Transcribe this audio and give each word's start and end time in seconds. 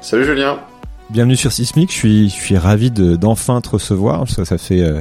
Salut 0.00 0.24
Julien. 0.24 0.60
Bienvenue 1.10 1.36
sur 1.36 1.50
Sismic. 1.50 1.90
Je 1.90 1.96
suis, 1.96 2.28
je 2.28 2.34
suis 2.34 2.56
ravi 2.56 2.90
de, 2.90 3.16
d'enfin 3.16 3.60
te 3.60 3.70
recevoir. 3.70 4.28
Ça, 4.28 4.44
ça 4.44 4.56
fait, 4.56 4.80
euh, 4.80 5.00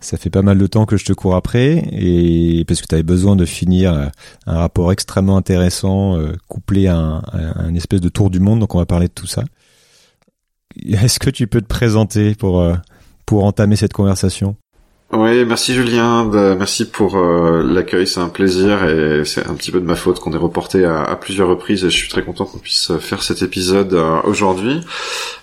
ça 0.00 0.16
fait 0.16 0.30
pas 0.30 0.40
mal 0.40 0.56
de 0.56 0.66
temps 0.66 0.86
que 0.86 0.96
je 0.96 1.04
te 1.04 1.12
cours 1.12 1.34
après 1.34 1.84
et 1.92 2.64
parce 2.66 2.80
que 2.80 2.86
tu 2.86 2.94
avais 2.94 3.02
besoin 3.02 3.36
de 3.36 3.44
finir 3.44 3.92
euh, 3.92 4.06
un 4.46 4.58
rapport 4.58 4.90
extrêmement 4.90 5.36
intéressant 5.36 6.16
euh, 6.16 6.32
couplé 6.48 6.86
à 6.86 6.96
un, 6.96 7.18
à 7.18 7.70
espèce 7.74 8.00
de 8.00 8.08
tour 8.08 8.30
du 8.30 8.40
monde. 8.40 8.60
Donc 8.60 8.74
on 8.74 8.78
va 8.78 8.86
parler 8.86 9.08
de 9.08 9.12
tout 9.12 9.26
ça. 9.26 9.44
Est-ce 10.82 11.18
que 11.18 11.30
tu 11.30 11.46
peux 11.46 11.60
te 11.60 11.66
présenter 11.66 12.34
pour, 12.34 12.64
pour 13.26 13.44
entamer 13.44 13.76
cette 13.76 13.92
conversation? 13.92 14.56
Oui, 15.10 15.46
merci 15.46 15.72
Julien, 15.72 16.26
bah, 16.26 16.54
merci 16.54 16.84
pour 16.86 17.16
euh, 17.16 17.62
l'accueil, 17.62 18.06
c'est 18.06 18.20
un 18.20 18.28
plaisir 18.28 18.84
et 18.84 19.24
c'est 19.24 19.46
un 19.46 19.54
petit 19.54 19.70
peu 19.70 19.80
de 19.80 19.86
ma 19.86 19.94
faute 19.94 20.20
qu'on 20.20 20.34
ait 20.34 20.36
reporté 20.36 20.84
à, 20.84 21.16
plusieurs 21.16 21.48
reprises 21.48 21.82
et 21.82 21.88
je 21.88 21.96
suis 21.96 22.10
très 22.10 22.22
content 22.22 22.44
qu'on 22.44 22.58
puisse 22.58 22.92
faire 22.98 23.22
cet 23.22 23.40
épisode 23.40 23.94
euh, 23.94 24.20
aujourd'hui. 24.24 24.82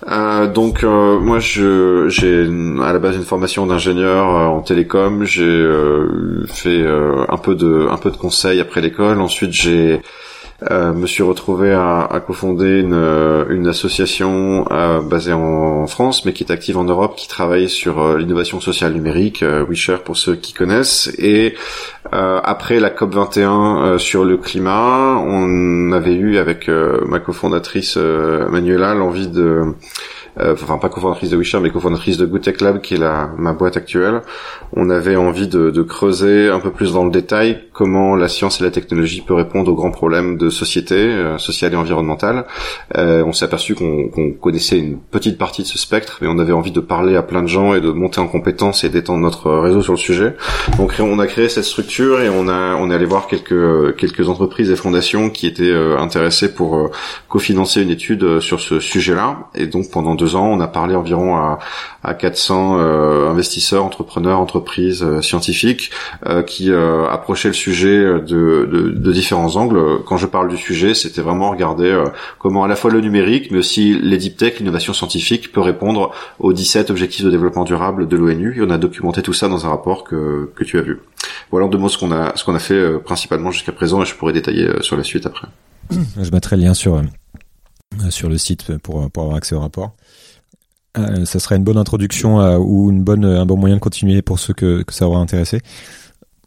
Euh, 0.07 0.45
donc 0.45 0.83
euh, 0.83 1.19
moi 1.19 1.39
je 1.39 2.07
j'ai 2.09 2.43
à 2.83 2.93
la 2.93 2.99
base 2.99 3.15
une 3.15 3.23
formation 3.23 3.65
d'ingénieur 3.65 4.29
euh, 4.35 4.45
en 4.45 4.61
télécom, 4.61 5.23
j'ai 5.23 5.67
fait 6.45 6.85
un 6.85 7.37
peu 7.37 7.55
de 7.55 7.87
un 7.89 7.97
peu 7.97 8.11
de 8.11 8.17
conseils 8.17 8.59
après 8.61 8.81
l'école, 8.81 9.19
ensuite 9.19 9.51
j'ai 9.51 9.99
euh, 10.71 10.93
me 10.93 11.05
suis 11.05 11.23
retrouvé 11.23 11.73
à, 11.73 12.01
à 12.05 12.19
cofonder 12.21 12.79
une, 12.79 12.93
euh, 12.93 13.45
une 13.49 13.67
association 13.67 14.65
euh, 14.71 15.01
basée 15.01 15.33
en, 15.33 15.85
France, 15.87 16.25
mais 16.25 16.33
qui 16.33 16.43
est 16.43 16.51
active 16.51 16.77
en 16.77 16.85
Europe, 16.85 17.15
qui 17.15 17.27
travaille 17.27 17.69
sur 17.69 18.01
euh, 18.01 18.17
l'innovation 18.17 18.59
sociale 18.59 18.93
numérique, 18.93 19.43
euh, 19.43 19.65
WeShare 19.67 20.01
pour 20.01 20.17
ceux 20.17 20.35
qui 20.35 20.53
connaissent. 20.53 21.13
Et 21.19 21.55
après 22.11 22.79
la 22.79 22.91
COP 22.91 23.15
21 23.15 23.97
sur 23.97 24.23
le 24.23 24.37
climat, 24.37 25.17
on 25.19 25.91
avait 25.91 26.13
eu 26.13 26.37
avec 26.37 26.69
ma 26.69 27.19
cofondatrice 27.19 27.97
Manuela 27.97 28.93
l'envie 28.93 29.27
de 29.27 29.73
enfin 30.39 30.77
pas 30.77 30.89
cofondatrice 30.89 31.29
de 31.29 31.37
Wisher 31.37 31.59
mais 31.59 31.69
cofondatrice 31.69 32.17
de 32.17 32.25
Good 32.25 32.45
Lab 32.61 32.81
qui 32.81 32.95
est 32.95 32.97
la, 32.97 33.29
ma 33.37 33.53
boîte 33.53 33.77
actuelle, 33.77 34.21
on 34.73 34.89
avait 34.89 35.15
envie 35.15 35.47
de, 35.47 35.69
de, 35.69 35.81
creuser 35.81 36.49
un 36.49 36.59
peu 36.59 36.71
plus 36.71 36.93
dans 36.93 37.05
le 37.05 37.11
détail 37.11 37.61
comment 37.73 38.15
la 38.15 38.27
science 38.27 38.59
et 38.61 38.63
la 38.63 38.71
technologie 38.71 39.21
peut 39.21 39.33
répondre 39.33 39.71
aux 39.71 39.75
grands 39.75 39.91
problèmes 39.91 40.37
de 40.37 40.49
société, 40.49 40.95
euh, 40.95 41.37
sociale 41.37 41.73
et 41.73 41.75
environnementale. 41.75 42.45
Euh, 42.97 43.23
on 43.25 43.33
s'est 43.33 43.45
aperçu 43.45 43.75
qu'on 43.75 44.09
connaissait 44.41 44.79
une 44.79 44.97
petite 44.97 45.37
partie 45.37 45.61
de 45.61 45.67
ce 45.67 45.77
spectre, 45.77 46.19
mais 46.21 46.27
on 46.27 46.39
avait 46.39 46.53
envie 46.53 46.71
de 46.71 46.79
parler 46.79 47.15
à 47.15 47.23
plein 47.23 47.43
de 47.43 47.47
gens 47.47 47.75
et 47.75 47.81
de 47.81 47.91
monter 47.91 48.19
en 48.19 48.27
compétences 48.27 48.83
et 48.83 48.89
d'étendre 48.89 49.19
notre 49.19 49.51
réseau 49.51 49.81
sur 49.81 49.93
le 49.93 49.97
sujet. 49.97 50.35
Donc 50.77 50.93
on 50.99 51.19
a 51.19 51.27
créé 51.27 51.49
cette 51.49 51.63
structure 51.63 52.21
et 52.21 52.29
on 52.29 52.47
a 52.47 52.75
on 52.75 52.89
est 52.89 52.95
allé 52.95 53.05
voir 53.05 53.27
quelques 53.27 53.95
quelques 53.97 54.27
entreprises 54.29 54.71
et 54.71 54.75
fondations 54.75 55.29
qui 55.29 55.47
étaient 55.47 55.63
euh, 55.63 55.97
intéressées 55.97 56.53
pour 56.53 56.75
euh, 56.75 56.91
cofinancer 57.29 57.81
une 57.81 57.89
étude 57.89 58.39
sur 58.39 58.59
ce 58.59 58.79
sujet-là. 58.79 59.49
Et 59.55 59.67
donc 59.67 59.91
pendant 59.91 60.15
deux 60.15 60.24
ans, 60.33 60.47
on 60.47 60.59
a 60.59 60.67
parlé 60.67 60.95
environ 60.95 61.35
à, 61.35 61.59
à 62.05 62.13
400 62.13 62.77
euh, 62.77 63.29
investisseurs, 63.29 63.83
entrepreneurs, 63.83 64.39
entreprises, 64.39 65.03
euh, 65.03 65.21
scientifiques 65.21 65.91
euh, 66.25 66.43
qui 66.43 66.71
approchaient 66.71 67.47
le 67.47 67.53
sujet 67.53 67.97
de, 68.21 69.11
différents 69.11 69.55
angles. 69.55 70.03
Quand 70.05 70.17
je 70.17 70.25
parle 70.25 70.49
du 70.49 70.57
sujet, 70.57 70.93
c'était 70.93 71.21
vraiment 71.21 71.49
regarder 71.49 72.03
comment 72.37 72.63
à 72.63 72.67
la 72.67 72.75
fois 72.75 72.91
le 72.91 72.99
numérique, 73.01 73.49
mais 73.49 73.57
aussi 73.59 73.97
les 73.97 74.17
deep 74.17 74.37
tech, 74.37 74.59
l'innovation 74.59 74.93
scientifique 74.93 75.51
peut 75.51 75.61
répondre 75.61 76.11
aux 76.39 76.53
17 76.53 76.89
objectifs 76.89 77.23
de 77.23 77.31
développement 77.31 77.63
durable 77.63 78.07
de 78.07 78.17
l'ONU. 78.17 78.57
Et 78.57 78.61
on 78.61 78.69
a 78.69 78.77
documenté 78.77 79.21
tout 79.21 79.33
ça 79.33 79.47
dans 79.47 79.65
un 79.65 79.69
rapport 79.69 80.03
que, 80.03 80.49
tu 80.65 80.77
as 80.77 80.81
vu. 80.81 80.99
Voilà 81.51 81.67
en 81.67 81.69
deux 81.69 81.77
mots 81.77 81.89
ce 81.89 81.97
qu'on 81.97 82.11
a, 82.11 82.33
ce 82.35 82.49
a 82.49 82.59
fait 82.59 82.99
principalement 82.99 83.51
jusqu'à 83.51 83.71
présent 83.71 84.01
et 84.01 84.05
je 84.05 84.15
pourrais 84.15 84.33
détailler 84.33 84.67
sur 84.81 84.97
la 84.97 85.03
suite 85.03 85.25
après. 85.25 85.47
Je 85.91 86.31
mettrai 86.31 86.57
le 86.57 86.63
lien 86.63 86.73
sur 86.73 87.01
sur 88.09 88.29
le 88.29 88.37
site 88.37 88.77
pour, 88.77 89.09
pour 89.11 89.23
avoir 89.23 89.37
accès 89.37 89.55
au 89.55 89.59
rapport. 89.59 89.95
Euh, 90.97 91.25
ça 91.25 91.39
serait 91.39 91.57
une 91.57 91.63
bonne 91.63 91.77
introduction 91.77 92.37
ou 92.57 92.89
une 92.89 93.03
bonne, 93.03 93.25
un 93.25 93.45
bon 93.45 93.57
moyen 93.57 93.75
de 93.75 93.81
continuer 93.81 94.21
pour 94.21 94.39
ceux 94.39 94.53
que, 94.53 94.83
ça 94.89 95.07
aura 95.07 95.19
intéressé. 95.19 95.59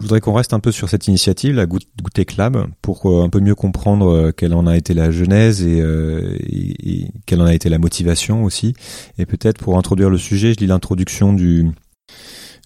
Je 0.01 0.05
voudrais 0.05 0.21
qu'on 0.21 0.33
reste 0.33 0.53
un 0.53 0.61
peu 0.61 0.71
sur 0.71 0.89
cette 0.89 1.09
initiative, 1.09 1.57
la 1.57 1.67
Goûter 1.67 2.25
Club, 2.25 2.67
pour 2.83 3.07
euh, 3.07 3.25
un 3.25 3.29
peu 3.29 3.41
mieux 3.41 3.57
comprendre 3.57 4.09
euh, 4.09 4.33
quelle 4.33 4.55
en 4.55 4.69
a 4.69 4.77
été 4.77 4.95
la 4.95 5.11
genèse 5.11 5.63
et, 5.63 5.79
et, 5.79 7.03
et, 7.03 7.11
quelle 7.27 7.43
en 7.43 7.47
a 7.47 7.55
été 7.55 7.69
la 7.69 7.79
motivation 7.79 8.45
aussi. 8.45 8.75
Et 9.19 9.27
peut-être 9.27 9.59
pour 9.59 9.77
introduire 9.77 10.09
le 10.09 10.19
sujet, 10.19 10.55
je 10.55 10.61
lis 10.61 10.69
l'introduction 10.69 11.33
du, 11.33 11.69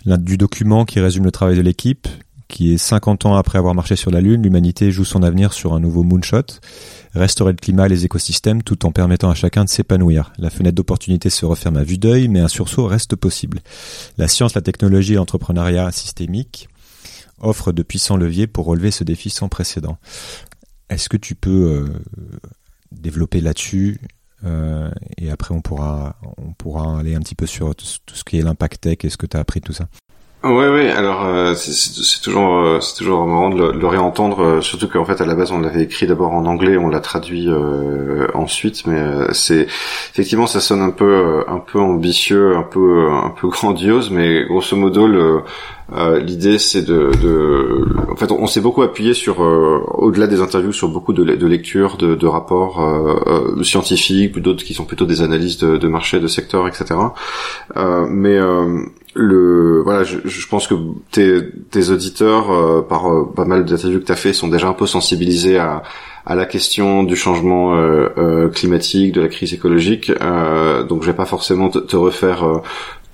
du 0.04 0.36
document 0.36 0.84
qui 0.84 1.00
résume 1.00 1.24
le 1.24 1.30
travail 1.30 1.56
de 1.56 1.62
l'équipe, 1.62 2.06
qui 2.52 2.74
est 2.74 2.78
50 2.78 3.26
ans 3.26 3.34
après 3.34 3.58
avoir 3.58 3.74
marché 3.74 3.96
sur 3.96 4.10
la 4.10 4.20
Lune, 4.20 4.42
l'humanité 4.42 4.90
joue 4.92 5.04
son 5.04 5.22
avenir 5.22 5.52
sur 5.52 5.72
un 5.72 5.80
nouveau 5.80 6.02
moonshot 6.02 6.60
restaurer 7.14 7.52
le 7.52 7.56
climat 7.56 7.86
et 7.86 7.88
les 7.88 8.04
écosystèmes 8.04 8.62
tout 8.62 8.86
en 8.86 8.92
permettant 8.92 9.30
à 9.30 9.34
chacun 9.34 9.64
de 9.64 9.68
s'épanouir. 9.68 10.32
La 10.38 10.50
fenêtre 10.50 10.74
d'opportunité 10.76 11.30
se 11.30 11.44
referme 11.44 11.76
à 11.76 11.84
vue 11.84 11.98
d'œil, 11.98 12.28
mais 12.28 12.40
un 12.40 12.48
sursaut 12.48 12.86
reste 12.86 13.16
possible. 13.16 13.60
La 14.18 14.28
science, 14.28 14.54
la 14.54 14.62
technologie 14.62 15.12
et 15.12 15.16
l'entrepreneuriat 15.16 15.90
systémique 15.92 16.68
offrent 17.38 17.72
de 17.72 17.82
puissants 17.82 18.16
leviers 18.16 18.46
pour 18.46 18.66
relever 18.66 18.90
ce 18.90 19.04
défi 19.04 19.30
sans 19.30 19.48
précédent. 19.48 19.98
Est-ce 20.88 21.08
que 21.08 21.16
tu 21.16 21.34
peux 21.34 21.50
euh, 21.50 21.88
développer 22.92 23.40
là-dessus 23.40 24.00
euh, 24.44 24.90
et 25.18 25.30
après 25.30 25.54
on 25.54 25.60
pourra 25.60 26.16
on 26.36 26.52
pourra 26.52 26.98
aller 26.98 27.14
un 27.14 27.20
petit 27.20 27.36
peu 27.36 27.46
sur 27.46 27.76
tout, 27.76 27.86
ce 27.86 28.24
qui 28.24 28.38
est 28.38 28.42
l'impact 28.42 28.80
tech 28.80 28.98
et 29.04 29.08
ce 29.08 29.16
que 29.16 29.26
tu 29.26 29.36
as 29.36 29.40
appris 29.40 29.60
de 29.60 29.66
tout 29.66 29.72
ça? 29.72 29.88
Ouais, 30.44 30.68
ouais. 30.68 30.90
Alors 30.90 31.24
euh, 31.24 31.54
c'est 31.54 32.20
toujours, 32.20 32.56
euh, 32.64 32.80
c'est 32.80 32.96
toujours 32.96 33.24
marrant 33.26 33.50
de 33.50 33.58
le, 33.58 33.78
le 33.78 33.86
réentendre, 33.86 34.42
euh, 34.42 34.60
surtout 34.60 34.88
qu'en 34.88 35.04
fait 35.04 35.20
à 35.20 35.24
la 35.24 35.36
base 35.36 35.52
on 35.52 35.60
l'avait 35.60 35.82
écrit 35.82 36.08
d'abord 36.08 36.32
en 36.32 36.46
anglais, 36.46 36.76
on 36.76 36.88
l'a 36.88 36.98
traduit 36.98 37.48
euh, 37.48 38.26
ensuite, 38.34 38.84
mais 38.88 39.00
c'est 39.32 39.68
effectivement 40.12 40.48
ça 40.48 40.58
sonne 40.58 40.80
un 40.80 40.90
peu, 40.90 41.44
un 41.46 41.58
peu 41.58 41.78
ambitieux, 41.78 42.56
un 42.56 42.64
peu, 42.64 43.08
un 43.08 43.30
peu 43.30 43.48
grandiose, 43.50 44.10
mais 44.10 44.44
grosso 44.44 44.76
modo 44.76 45.06
le 45.06 45.42
euh, 45.94 46.20
L'idée, 46.20 46.58
c'est 46.58 46.82
de, 46.82 47.10
de, 47.22 48.10
en 48.10 48.16
fait, 48.16 48.30
on, 48.32 48.46
s'est 48.46 48.60
beaucoup 48.60 48.82
appuyé 48.82 49.12
sur, 49.12 49.42
euh, 49.42 49.80
au-delà 49.88 50.26
des 50.26 50.40
interviews, 50.40 50.72
sur 50.72 50.88
beaucoup 50.88 51.12
de, 51.12 51.22
de 51.22 51.46
lectures, 51.46 51.98
de, 51.98 52.14
de 52.14 52.26
rapports 52.26 52.80
euh, 52.80 53.62
scientifiques, 53.62 54.38
d'autres 54.38 54.64
qui 54.64 54.72
sont 54.72 54.84
plutôt 54.84 55.04
des 55.04 55.20
analyses 55.20 55.58
de, 55.58 55.76
de 55.76 55.88
marché, 55.88 56.18
de 56.18 56.28
secteur, 56.28 56.66
etc. 56.66 56.94
mais 58.08 58.38
le 59.14 59.82
voilà 59.82 60.04
je, 60.04 60.18
je, 60.24 60.46
pense 60.48 60.66
que 60.66 60.74
tes, 61.10 61.42
tes 61.70 61.90
auditeurs 61.90 62.50
euh, 62.50 62.82
par 62.82 63.12
euh, 63.12 63.30
pas 63.34 63.44
mal 63.44 63.64
d'interviews 63.64 64.00
que 64.00 64.06
tu 64.06 64.12
as 64.12 64.16
fait 64.16 64.32
sont 64.32 64.48
déjà 64.48 64.68
un 64.68 64.72
peu 64.72 64.86
sensibilisés 64.86 65.58
à, 65.58 65.82
à 66.24 66.34
la 66.34 66.46
question 66.46 67.02
du 67.02 67.16
changement 67.16 67.76
euh, 67.76 68.48
climatique 68.48 69.12
de 69.12 69.20
la 69.20 69.28
crise 69.28 69.52
écologique. 69.52 70.10
Donc 70.88 71.02
je 71.02 71.06
vais 71.06 71.16
pas 71.16 71.26
forcément 71.26 71.68
te, 71.68 71.78
te 71.78 71.96
refaire 71.96 72.62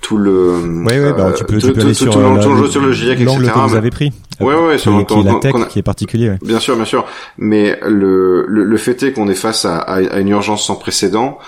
tout 0.01 0.17
le 0.17 0.55
oui, 0.63 0.93
oui, 0.97 1.11
bah, 1.15 1.33
tu 1.35 1.43
peux, 1.43 1.57
tu 1.57 1.73
peux 1.73 1.81
aller 1.81 1.93
sur, 1.93 2.13
tout, 2.13 2.19
le, 2.19 2.67
sur 2.67 2.81
le 2.81 2.91
GIEC 2.93 3.19
etc 3.19 3.51
que 3.53 3.67
vous 3.67 3.75
avez 3.75 3.89
pris. 3.89 4.13
Ouais 4.39 4.55
ouais 4.55 4.77
sur 4.77 4.97
qui, 5.05 5.13
qui 5.13 5.19
est 5.19 5.23
la 5.23 5.35
tech 5.35 5.53
qui 5.67 5.79
est 5.79 5.83
particulier 5.83 6.31
bien 6.41 6.59
sûr 6.59 6.75
bien 6.77 6.85
sûr. 6.85 7.05
Mais 7.37 7.77
le 7.85 8.45
le, 8.47 8.63
le 8.63 8.77
fait 8.77 9.03
est 9.03 9.11
qu'on 9.11 9.27
est 9.27 9.35
face 9.35 9.65
à, 9.65 9.77
à, 9.79 10.19
une 10.19 10.29
urgence 10.29 10.65
sans 10.65 10.75
précédent 10.75 11.39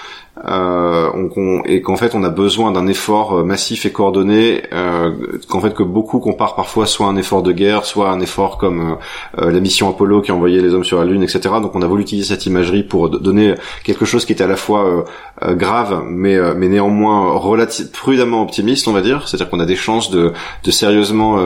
euh, 0.47 1.62
et 1.66 1.81
qu'en 1.81 1.98
fait 1.98 2.16
on 2.16 2.24
a 2.24 2.30
besoin 2.30 2.72
d'un 2.72 2.88
effort 2.88 3.39
euh, 3.39 3.44
massif 3.44 3.86
et 3.86 3.92
coordonné 3.92 4.63
euh, 4.72 5.12
qu'en 5.50 5.60
fait 5.60 5.74
que 5.74 5.83
beaucoup 5.83 6.19
comparent 6.19 6.56
parfois 6.56 6.86
soit 6.86 7.07
un 7.07 7.18
effort 7.18 7.44
de 7.44 7.51
guerre 7.51 7.83
soit 7.83 8.10
un 8.10 8.22
effort 8.22 8.57
comme 8.57 8.98
euh, 9.38 9.51
la 9.51 9.60
mission 9.60 9.89
Apollo 9.89 10.22
qui 10.22 10.31
a 10.31 10.36
envoyé 10.36 10.62
les 10.62 10.74
hommes 10.74 10.86
sur 10.86 11.00
la 11.00 11.06
lune 11.06 11.22
etc 11.22 11.42
donc 11.62 11.75
on 11.75 11.81
a 11.81 11.88
voulu 11.88 12.04
utiliser 12.04 12.33
cette 12.33 12.45
imagerie 12.45 12.83
pour 12.83 13.10
donner 13.10 13.56
quelque 13.83 14.06
chose 14.06 14.24
qui 14.24 14.31
était 14.31 14.45
à 14.45 14.48
la 14.48 14.56
fois 14.56 15.04
grave 15.49 16.03
mais 16.07 16.38
mais 16.55 16.67
néanmoins 16.67 17.39
prudemment 17.93 18.41
optimiste 18.41 18.88
on 18.88 18.93
va 18.93 19.01
dire. 19.01 19.27
C'est-à-dire 19.27 19.49
qu'on 19.49 19.59
a 19.59 19.65
des 19.65 19.75
chances 19.75 20.11
de, 20.11 20.33
de 20.63 20.71
sérieusement 20.71 21.38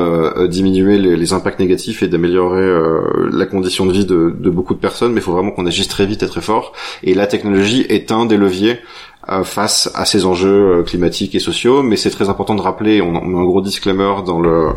diminuer 0.47 0.97
les, 0.97 1.33
impacts 1.33 1.59
négatifs 1.59 2.03
et 2.03 2.07
d'améliorer 2.07 2.67
la 3.31 3.45
condition 3.45 3.85
de 3.85 3.91
vie 3.91 4.05
de, 4.05 4.33
de 4.37 4.49
beaucoup 4.49 4.73
de 4.73 4.79
personnes 4.79 5.13
mais 5.13 5.19
il 5.19 5.23
faut 5.23 5.33
vraiment 5.33 5.51
qu'on 5.51 5.65
agisse 5.65 5.87
très 5.87 6.05
vite 6.05 6.23
et 6.23 6.27
très 6.27 6.41
fort. 6.41 6.73
Et 7.03 7.13
la 7.13 7.27
technologie 7.27 7.85
est 7.89 8.11
un 8.11 8.25
des 8.25 8.37
leviers 8.37 8.45
levier 8.45 8.71
euh, 8.73 8.79
face 9.43 9.89
à 9.95 10.05
ces 10.05 10.25
enjeux 10.25 10.79
euh, 10.79 10.83
climatiques 10.83 11.35
et 11.35 11.39
sociaux. 11.39 11.83
Mais 11.83 11.95
c'est 11.95 12.09
très 12.09 12.29
important 12.29 12.55
de 12.55 12.61
rappeler, 12.61 13.01
on, 13.01 13.15
a 13.15 13.19
un 13.19 13.43
gros 13.43 13.61
disclaimer 13.61 14.13
dans 14.25 14.39
le 14.39 14.69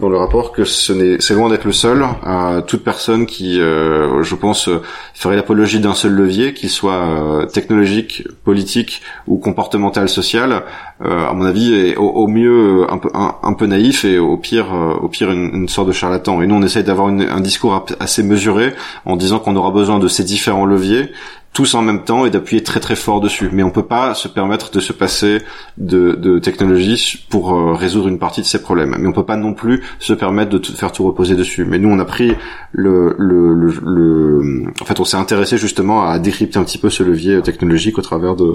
dans 0.00 0.08
le 0.08 0.16
rapport 0.16 0.52
que 0.52 0.64
ce 0.64 0.92
n'est 0.92 1.20
c'est 1.20 1.34
loin 1.34 1.48
d'être 1.48 1.64
le 1.64 1.72
seul. 1.72 2.04
Euh, 2.26 2.60
toute 2.62 2.84
personne 2.84 3.26
qui, 3.26 3.60
euh, 3.60 4.22
je 4.22 4.34
pense, 4.34 4.70
ferait 5.14 5.36
l'apologie 5.36 5.80
d'un 5.80 5.94
seul 5.94 6.12
levier, 6.12 6.54
qu'il 6.54 6.70
soit 6.70 7.46
technologique, 7.52 8.24
politique 8.44 9.02
ou 9.26 9.38
comportemental, 9.38 10.08
social, 10.08 10.62
à 11.02 11.32
mon 11.32 11.44
avis, 11.44 11.74
est 11.74 11.96
au, 11.96 12.26
mieux 12.26 12.86
un 12.90 12.98
peu 12.98 13.10
un, 13.14 13.52
peu 13.54 13.66
naïf 13.66 14.04
et 14.04 14.18
au 14.18 14.36
pire 14.36 14.66
au 15.02 15.08
pire 15.08 15.30
une, 15.30 15.50
une, 15.54 15.68
sorte 15.68 15.88
de 15.88 15.92
charlatan. 15.92 16.40
Et 16.42 16.46
nous, 16.46 16.54
on 16.54 16.62
essaye 16.62 16.84
d'avoir 16.84 17.08
un 17.08 17.40
discours 17.40 17.86
assez 17.98 18.22
mesuré 18.22 18.72
en 19.04 19.16
disant 19.16 19.38
qu'on 19.38 19.56
aura 19.56 19.70
besoin 19.70 19.98
de 19.98 20.08
ces 20.08 20.24
différents 20.24 20.66
leviers 20.66 21.10
tous 21.52 21.74
en 21.74 21.82
même 21.82 22.04
temps 22.04 22.26
et 22.26 22.30
d'appuyer 22.30 22.62
très 22.62 22.80
très 22.80 22.96
fort 22.96 23.20
dessus. 23.20 23.50
Mais 23.52 23.62
on 23.62 23.70
peut 23.70 23.86
pas 23.86 24.14
se 24.14 24.28
permettre 24.28 24.70
de 24.70 24.80
se 24.80 24.92
passer 24.92 25.42
de, 25.78 26.12
de 26.12 26.38
technologie 26.38 27.26
pour 27.28 27.52
euh, 27.52 27.74
résoudre 27.74 28.08
une 28.08 28.18
partie 28.18 28.40
de 28.40 28.46
ces 28.46 28.62
problèmes. 28.62 28.96
Mais 28.98 29.08
on 29.08 29.12
peut 29.12 29.26
pas 29.26 29.36
non 29.36 29.52
plus 29.54 29.82
se 29.98 30.12
permettre 30.12 30.58
de 30.58 30.64
faire 30.64 30.92
tout 30.92 31.04
reposer 31.04 31.34
dessus. 31.34 31.64
Mais 31.64 31.78
nous, 31.78 31.88
on 31.88 31.98
a 31.98 32.04
pris 32.04 32.34
le, 32.72 33.16
le, 33.18 33.54
le, 33.54 33.72
le... 33.82 34.72
en 34.80 34.84
fait, 34.84 35.00
on 35.00 35.04
s'est 35.04 35.16
intéressé 35.16 35.58
justement 35.58 36.04
à 36.04 36.18
décrypter 36.18 36.58
un 36.58 36.64
petit 36.64 36.78
peu 36.78 36.88
ce 36.88 37.02
levier 37.02 37.42
technologique 37.42 37.98
au 37.98 38.02
travers 38.02 38.36
de, 38.36 38.52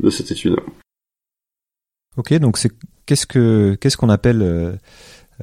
de 0.00 0.10
cette 0.10 0.30
étude. 0.30 0.56
Ok, 2.16 2.32
donc 2.34 2.58
c'est 2.58 2.70
qu'est-ce 3.06 3.26
que 3.26 3.76
qu'est-ce 3.80 3.96
qu'on 3.96 4.08
appelle 4.08 4.42
euh, 4.42 4.72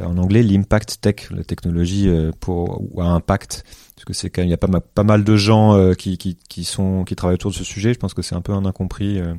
en 0.01 0.17
anglais 0.17 0.43
l'impact 0.43 0.99
tech, 0.99 1.29
la 1.31 1.43
technologie 1.43 2.09
euh, 2.09 2.31
pour 2.39 2.81
ou 2.93 3.01
à 3.01 3.05
impact? 3.05 3.63
Parce 4.05 4.19
que 4.19 4.21
c'est 4.21 4.29
quand 4.29 4.43
il 4.43 4.49
y 4.49 4.53
a 4.53 4.57
pas, 4.57 4.67
pas 4.67 5.03
mal 5.03 5.23
de 5.23 5.35
gens 5.35 5.75
euh, 5.75 5.93
qui, 5.93 6.17
qui, 6.17 6.37
qui, 6.47 6.63
sont 6.63 7.03
qui 7.03 7.15
travaillent 7.15 7.35
autour 7.35 7.51
de 7.51 7.55
ce 7.55 7.63
sujet. 7.63 7.93
Je 7.93 7.99
pense 7.99 8.13
que 8.13 8.21
c'est 8.21 8.35
un 8.35 8.41
peu 8.41 8.53
un 8.53 8.65
incompris. 8.65 9.19
Euh. 9.19 9.33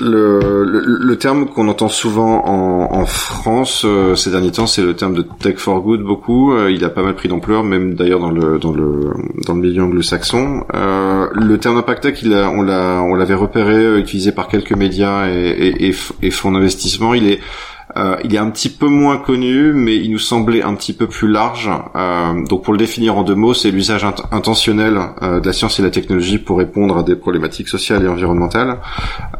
Le, 0.00 0.64
le, 0.64 1.18
terme 1.18 1.46
qu'on 1.46 1.68
entend 1.68 1.88
souvent 1.88 2.44
en, 2.44 2.94
en 2.94 3.06
France 3.06 3.84
euh, 3.84 4.16
ces 4.16 4.30
derniers 4.30 4.50
temps, 4.50 4.66
c'est 4.66 4.82
le 4.82 4.96
terme 4.96 5.14
de 5.14 5.22
tech 5.22 5.56
for 5.56 5.80
good. 5.82 6.02
Beaucoup, 6.02 6.56
il 6.66 6.84
a 6.84 6.90
pas 6.90 7.02
mal 7.02 7.14
pris 7.14 7.28
d'ampleur, 7.28 7.62
même 7.62 7.94
d'ailleurs 7.94 8.20
dans 8.20 8.30
le 8.30 8.58
dans 8.58 8.72
le 8.72 9.12
dans 9.46 9.54
le 9.54 9.60
milieu 9.60 9.84
anglo-saxon. 9.84 10.64
le 10.72 11.56
terme 11.56 11.76
impact 11.76 12.02
tech, 12.02 12.22
il 12.22 12.34
a, 12.34 12.50
on 12.50 12.62
l'a 12.62 13.02
on 13.02 13.14
l'avait 13.14 13.34
repéré, 13.34 13.98
utilisé 14.00 14.32
par 14.32 14.48
quelques 14.48 14.72
médias 14.72 15.28
et, 15.28 15.32
et, 15.32 15.88
et, 15.88 15.94
et 16.22 16.30
fonds 16.30 16.52
d'investissement. 16.52 17.14
Il 17.14 17.28
est 17.28 17.40
euh, 17.96 18.16
il 18.24 18.34
est 18.34 18.38
un 18.38 18.50
petit 18.50 18.68
peu 18.68 18.86
moins 18.86 19.16
connu, 19.16 19.72
mais 19.72 19.96
il 19.96 20.10
nous 20.10 20.18
semblait 20.18 20.62
un 20.62 20.74
petit 20.74 20.92
peu 20.92 21.06
plus 21.06 21.28
large. 21.28 21.70
Euh, 21.94 22.44
donc 22.46 22.64
pour 22.64 22.72
le 22.72 22.78
définir 22.78 23.16
en 23.16 23.22
deux 23.22 23.34
mots, 23.34 23.54
c'est 23.54 23.70
l'usage 23.70 24.04
intentionnel 24.30 24.98
euh, 25.22 25.40
de 25.40 25.46
la 25.46 25.52
science 25.52 25.78
et 25.78 25.82
de 25.82 25.88
la 25.88 25.92
technologie 25.92 26.38
pour 26.38 26.58
répondre 26.58 26.98
à 26.98 27.02
des 27.02 27.16
problématiques 27.16 27.68
sociales 27.68 28.04
et 28.04 28.08
environnementales. 28.08 28.78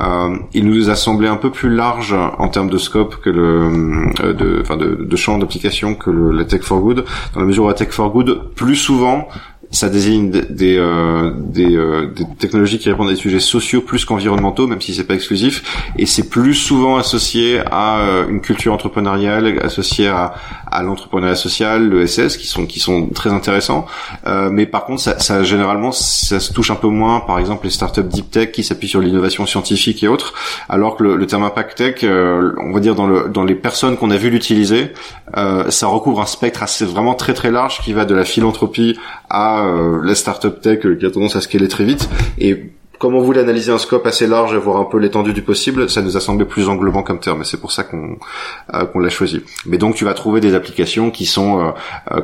Euh, 0.01 0.37
il 0.53 0.67
nous 0.67 0.91
a 0.91 0.95
semblé 0.95 1.29
un 1.29 1.37
peu 1.37 1.51
plus 1.51 1.71
large 1.75 2.15
en 2.39 2.49
termes 2.49 2.71
de 2.71 2.79
scope 2.79 3.17
que 3.17 3.31
le, 3.31 4.13
euh, 4.23 4.33
de, 4.33 4.63
de, 4.77 5.05
de 5.05 5.17
champ 5.17 5.39
d'application 5.39 5.95
que 5.95 6.11
le, 6.11 6.31
la 6.31 6.45
tech 6.45 6.63
for 6.63 6.81
good, 6.81 7.05
dans 7.35 7.41
la 7.41 7.47
mesure 7.47 7.65
où 7.65 7.69
la 7.69 7.75
tech 7.75 7.91
for 7.91 8.11
good 8.11 8.55
plus 8.55 8.77
souvent 8.77 9.29
ça 9.73 9.89
désigne 9.89 10.31
des, 10.31 10.77
euh, 10.77 11.33
des, 11.35 11.75
euh, 11.75 12.13
des, 12.15 12.27
technologies 12.39 12.79
qui 12.79 12.91
répondent 12.91 13.09
à 13.09 13.13
des 13.13 13.17
sujets 13.17 13.41
sociaux 13.41 13.81
plus 13.81 14.05
qu'environnementaux, 14.05 14.67
même 14.67 14.83
si 14.83 14.95
c'est 14.95 15.05
pas 15.05 15.15
exclusif, 15.15 15.91
et 15.99 16.05
c'est 16.05 16.29
plus 16.29 16.55
souvent 16.55 16.99
associé 16.99 17.63
à 17.71 18.01
euh, 18.01 18.29
une 18.29 18.43
culture 18.43 18.75
entrepreneuriale, 18.75 19.59
associé 19.65 20.09
à, 20.09 20.35
à 20.71 20.83
l'entrepreneuriat 20.83 21.37
social, 21.37 21.89
le 21.89 22.07
SS, 22.07 22.37
qui 22.37 22.47
sont 22.47 22.67
qui 22.67 22.81
sont 22.81 23.09
très 23.09 23.31
intéressants. 23.31 23.87
Euh, 24.27 24.51
mais 24.53 24.67
par 24.67 24.85
contre, 24.85 25.01
ça, 25.01 25.19
ça, 25.19 25.43
généralement, 25.43 25.91
ça 25.91 26.39
se 26.39 26.53
touche 26.53 26.71
un 26.71 26.77
peu 26.77 26.89
moins, 26.89 27.21
par 27.21 27.39
exemple 27.39 27.65
les 27.65 27.71
startups 27.71 28.03
deep 28.03 28.31
tech 28.31 28.53
qui 28.53 28.65
s'appuient 28.65 28.89
sur 28.89 29.01
l'innovation 29.01 29.47
scientifique 29.47 30.03
et 30.03 30.09
autres, 30.09 30.35
alors 30.69 30.97
que 30.97 31.03
le, 31.03 31.17
le 31.17 31.27
terme 31.27 31.45
impact 31.45 31.79
tech, 31.79 32.05
on 32.05 32.73
va 32.73 32.81
dire 32.81 32.95
dans 32.95 33.07
le 33.07 33.31
dans 33.33 33.45
les 33.45 33.55
personnes 33.55 33.97
qu'on 33.97 34.11
a 34.11 34.19
vu 34.19 34.29
l'utiliser, 34.29 34.93
ça 35.35 35.87
recouvre 35.87 36.21
un 36.21 36.27
spectre 36.27 36.63
assez 36.63 36.85
vraiment 36.85 37.15
très 37.15 37.33
très 37.33 37.51
large 37.51 37.81
qui 37.81 37.95
va 37.95 38.05
de 38.05 38.15
la 38.15 38.25
philanthropie 38.25 38.99
à 39.31 39.62
euh, 39.67 40.01
la 40.03 40.15
startup 40.15 40.61
tech 40.61 40.85
euh, 40.85 40.97
qui 40.97 41.07
a 41.07 41.11
tendance 41.11 41.37
à 41.37 41.41
scaler 41.41 41.69
très 41.69 41.85
vite. 41.85 42.09
Et 42.39 42.71
comme 42.99 43.15
on 43.15 43.21
voulait 43.21 43.41
analyser 43.41 43.73
un 43.73 43.79
scope 43.79 44.07
assez 44.07 44.27
large 44.27 44.55
et 44.55 44.59
voir 44.59 44.77
un 44.77 44.85
peu 44.85 44.99
l'étendue 44.99 45.33
du 45.33 45.43
possible, 45.43 45.91
ça 45.91 46.03
nous 46.03 46.17
a 46.17 46.21
semblé 46.21 46.45
plus 46.45 46.69
englobant 46.69 47.03
comme 47.03 47.19
terme, 47.19 47.41
et 47.41 47.45
c'est 47.45 47.61
pour 47.61 47.73
ça 47.73 47.85
euh, 47.93 48.85
qu'on 48.87 48.99
l'a 49.01 49.09
choisi. 49.09 49.43
Mais 49.67 49.77
donc 49.77 49.97
tu 49.97 50.05
vas 50.05 50.15
trouver 50.15 50.41
des 50.41 50.55
applications 50.55 51.11
qui 51.11 51.27
sont 51.27 51.75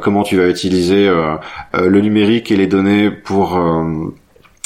comment 0.02 0.22
tu 0.22 0.36
vas 0.36 0.48
utiliser 0.48 1.10
le 1.74 2.00
numérique 2.00 2.52
et 2.52 2.56
les 2.56 2.68
données 2.68 3.10
pour 3.10 3.58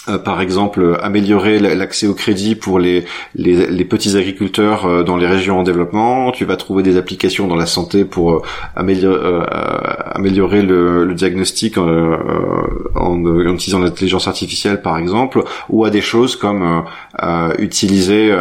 euh, 0.09 0.19
par 0.19 0.41
exemple, 0.41 0.99
améliorer 1.01 1.61
l'accès 1.61 2.09
au 2.09 2.15
crédit 2.15 2.57
pour 2.57 2.81
les, 2.81 3.05
les, 3.37 3.85
petits 3.85 4.17
agriculteurs 4.17 4.85
euh, 4.85 5.05
dans 5.05 5.17
les 5.17 5.29
régions 5.29 5.61
en 5.61 5.63
développement. 5.63 6.33
Tu 6.33 6.45
vas 6.45 6.57
trouver 6.57 6.83
des 6.83 6.97
applications 6.97 7.47
dans 7.47 7.55
la 7.55 7.67
santé 7.67 8.05
pour 8.05 8.33
euh, 8.33 8.43
améliorer, 8.75 10.63
le, 10.63 11.15
diagnostic 11.15 11.79
en, 11.79 13.25
utilisant 13.55 13.79
l'intelligence 13.79 14.27
artificielle, 14.27 14.83
par 14.83 14.99
exemple, 14.99 15.45
ou 15.69 15.85
à 15.85 15.91
des 15.91 16.01
choses 16.01 16.35
comme 16.35 16.85
utiliser 17.59 18.35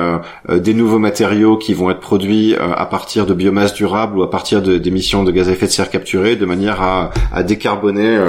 des 0.49 0.73
nouveaux 0.73 0.99
matériaux 0.99 1.57
qui 1.57 1.73
vont 1.73 1.91
être 1.91 1.99
produits 1.99 2.55
à 2.55 2.85
partir 2.85 3.25
de 3.25 3.33
biomasse 3.33 3.73
durable 3.73 4.17
ou 4.17 4.23
à 4.23 4.29
partir 4.29 4.61
d'émissions 4.61 5.23
de, 5.23 5.31
gaz 5.31 5.49
à 5.49 5.51
effet 5.51 5.67
de 5.67 5.71
serre 5.71 5.89
capturées, 5.89 6.35
de 6.35 6.45
manière 6.45 6.81
à, 6.81 7.11
à 7.31 7.43
décarboner 7.43 8.19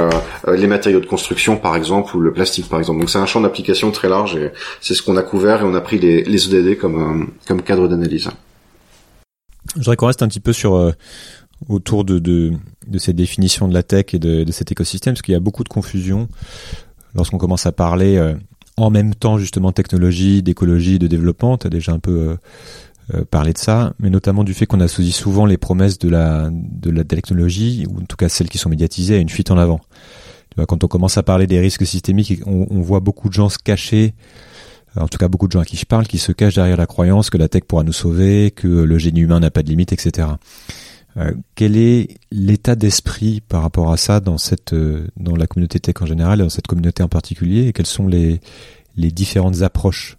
les 0.49 0.67
matériaux 0.67 1.00
de 1.00 1.06
construction, 1.06 1.56
par 1.56 1.77
exemple, 1.77 2.17
ou 2.17 2.21
le 2.21 2.33
plastique, 2.33 2.69
par 2.69 2.79
exemple. 2.79 3.00
Donc 3.00 3.11
ça 3.11 3.23
un 3.23 3.27
champ 3.27 3.41
d'application 3.41 3.91
très 3.93 4.09
large 4.09 4.37
et 4.37 4.53
c'est 4.81 4.94
ce 4.94 5.03
qu'on 5.03 5.17
a 5.17 5.23
couvert 5.23 5.62
et 5.62 5.65
on 5.65 5.75
a 5.75 5.81
pris 5.81 5.99
les, 5.99 6.25
les 6.25 6.53
ODD 6.53 6.77
comme, 6.77 7.23
euh, 7.23 7.27
comme 7.47 7.62
cadre 7.62 7.88
d'analyse. 7.88 8.29
Je 9.75 9.79
voudrais 9.79 9.97
qu'on 9.97 10.09
reste 10.09 10.23
un 10.23 10.29
petit 10.29 10.41
peu 10.41 10.53
sur 10.53 10.75
euh, 10.75 10.93
autour 11.69 12.05
de, 12.05 12.19
de, 12.19 12.53
de, 12.87 12.99
cette 12.99 13.17
définition 13.17 13.69
de 13.69 13.75
la 13.75 13.85
tech 13.85 14.06
et 14.12 14.19
de, 14.19 14.43
de 14.43 14.53
cet 14.53 14.73
écosystème, 14.73 15.15
parce 15.15 15.23
qu'il 15.23 15.33
y 15.33 15.37
a 15.37 15.41
beaucoup 15.41 15.62
de 15.62 15.69
confusion 15.69 16.29
lorsqu'on 17.15 17.38
commence 17.38 17.65
à 17.65 17.73
parler 17.73 18.17
euh, 18.17 18.35
en 18.82 18.90
même 18.90 19.14
temps 19.14 19.38
justement 19.38 19.73
technologie, 19.73 20.43
d'écologie, 20.43 20.99
de 20.99 21.06
développement. 21.06 21.58
Tu 21.58 21.67
as 21.67 21.70
déjà 21.70 21.93
un 21.93 21.99
peu 21.99 22.37
parlé 23.31 23.52
de 23.52 23.58
ça, 23.58 23.93
mais 23.99 24.11
notamment 24.11 24.44
du 24.44 24.55
fait 24.55 24.64
qu'on 24.64 24.81
associe 24.81 25.14
souvent 25.14 25.44
les 25.44 25.58
promesses 25.58 25.99
de 25.99 26.08
la, 26.08 26.50
de 26.50 26.90
la 26.90 27.05
technologie, 27.05 27.84
ou 27.90 28.00
en 28.00 28.05
tout 28.05 28.17
cas 28.17 28.29
celles 28.29 28.49
qui 28.49 28.58
sont 28.58 28.70
médiatisées, 28.70 29.17
à 29.17 29.19
une 29.19 29.29
fuite 29.29 29.50
en 29.50 29.58
avant 29.58 29.81
quand 30.67 30.84
on 30.84 30.88
commence 30.88 31.19
à 31.19 31.23
parler 31.23 31.46
des 31.46 31.61
risques 31.61 31.87
systémiques, 31.87 32.40
on, 32.46 32.81
voit 32.81 33.00
beaucoup 33.00 33.29
de 33.29 33.34
gens 33.34 33.49
se 33.49 33.58
cacher, 33.58 34.14
en 34.96 35.08
tout 35.08 35.19
cas 35.19 35.28
beaucoup 35.28 35.46
de 35.46 35.52
gens 35.52 35.61
à 35.61 35.64
qui 35.64 35.76
je 35.76 35.87
parle, 35.87 36.06
qui 36.06 36.19
se 36.19 36.32
cachent 36.32 36.55
derrière 36.55 36.76
la 36.76 36.87
croyance 36.87 37.31
que 37.31 37.38
la 37.38 37.49
tech 37.49 37.62
pourra 37.64 37.85
nous 37.85 37.93
sauver, 37.93 38.50
que 38.50 38.69
le 38.69 38.99
génie 38.99 39.20
humain 39.20 39.40
n'a 39.40 39.50
pas 39.50 39.62
de 39.62 39.69
limite, 39.69 39.93
etc. 39.93 40.28
Euh, 41.17 41.35
quel 41.55 41.76
est 41.76 42.17
l'état 42.31 42.75
d'esprit 42.75 43.41
par 43.41 43.62
rapport 43.62 43.93
à 43.93 43.97
ça 43.97 44.20
dans 44.20 44.38
cette 44.38 44.73
euh, 44.73 45.06
dans 45.17 45.37
la 45.37 45.47
communauté 45.47 45.79
tech 45.79 45.97
en 46.00 46.06
général 46.06 46.41
et 46.41 46.43
dans 46.43 46.49
cette 46.50 46.67
communauté 46.67 47.03
en 47.03 47.09
particulier? 47.09 47.67
Et 47.67 47.73
quelles 47.73 47.87
sont 47.87 48.06
les 48.06 48.41
les 48.97 49.11
différentes 49.11 49.62
approches 49.62 50.17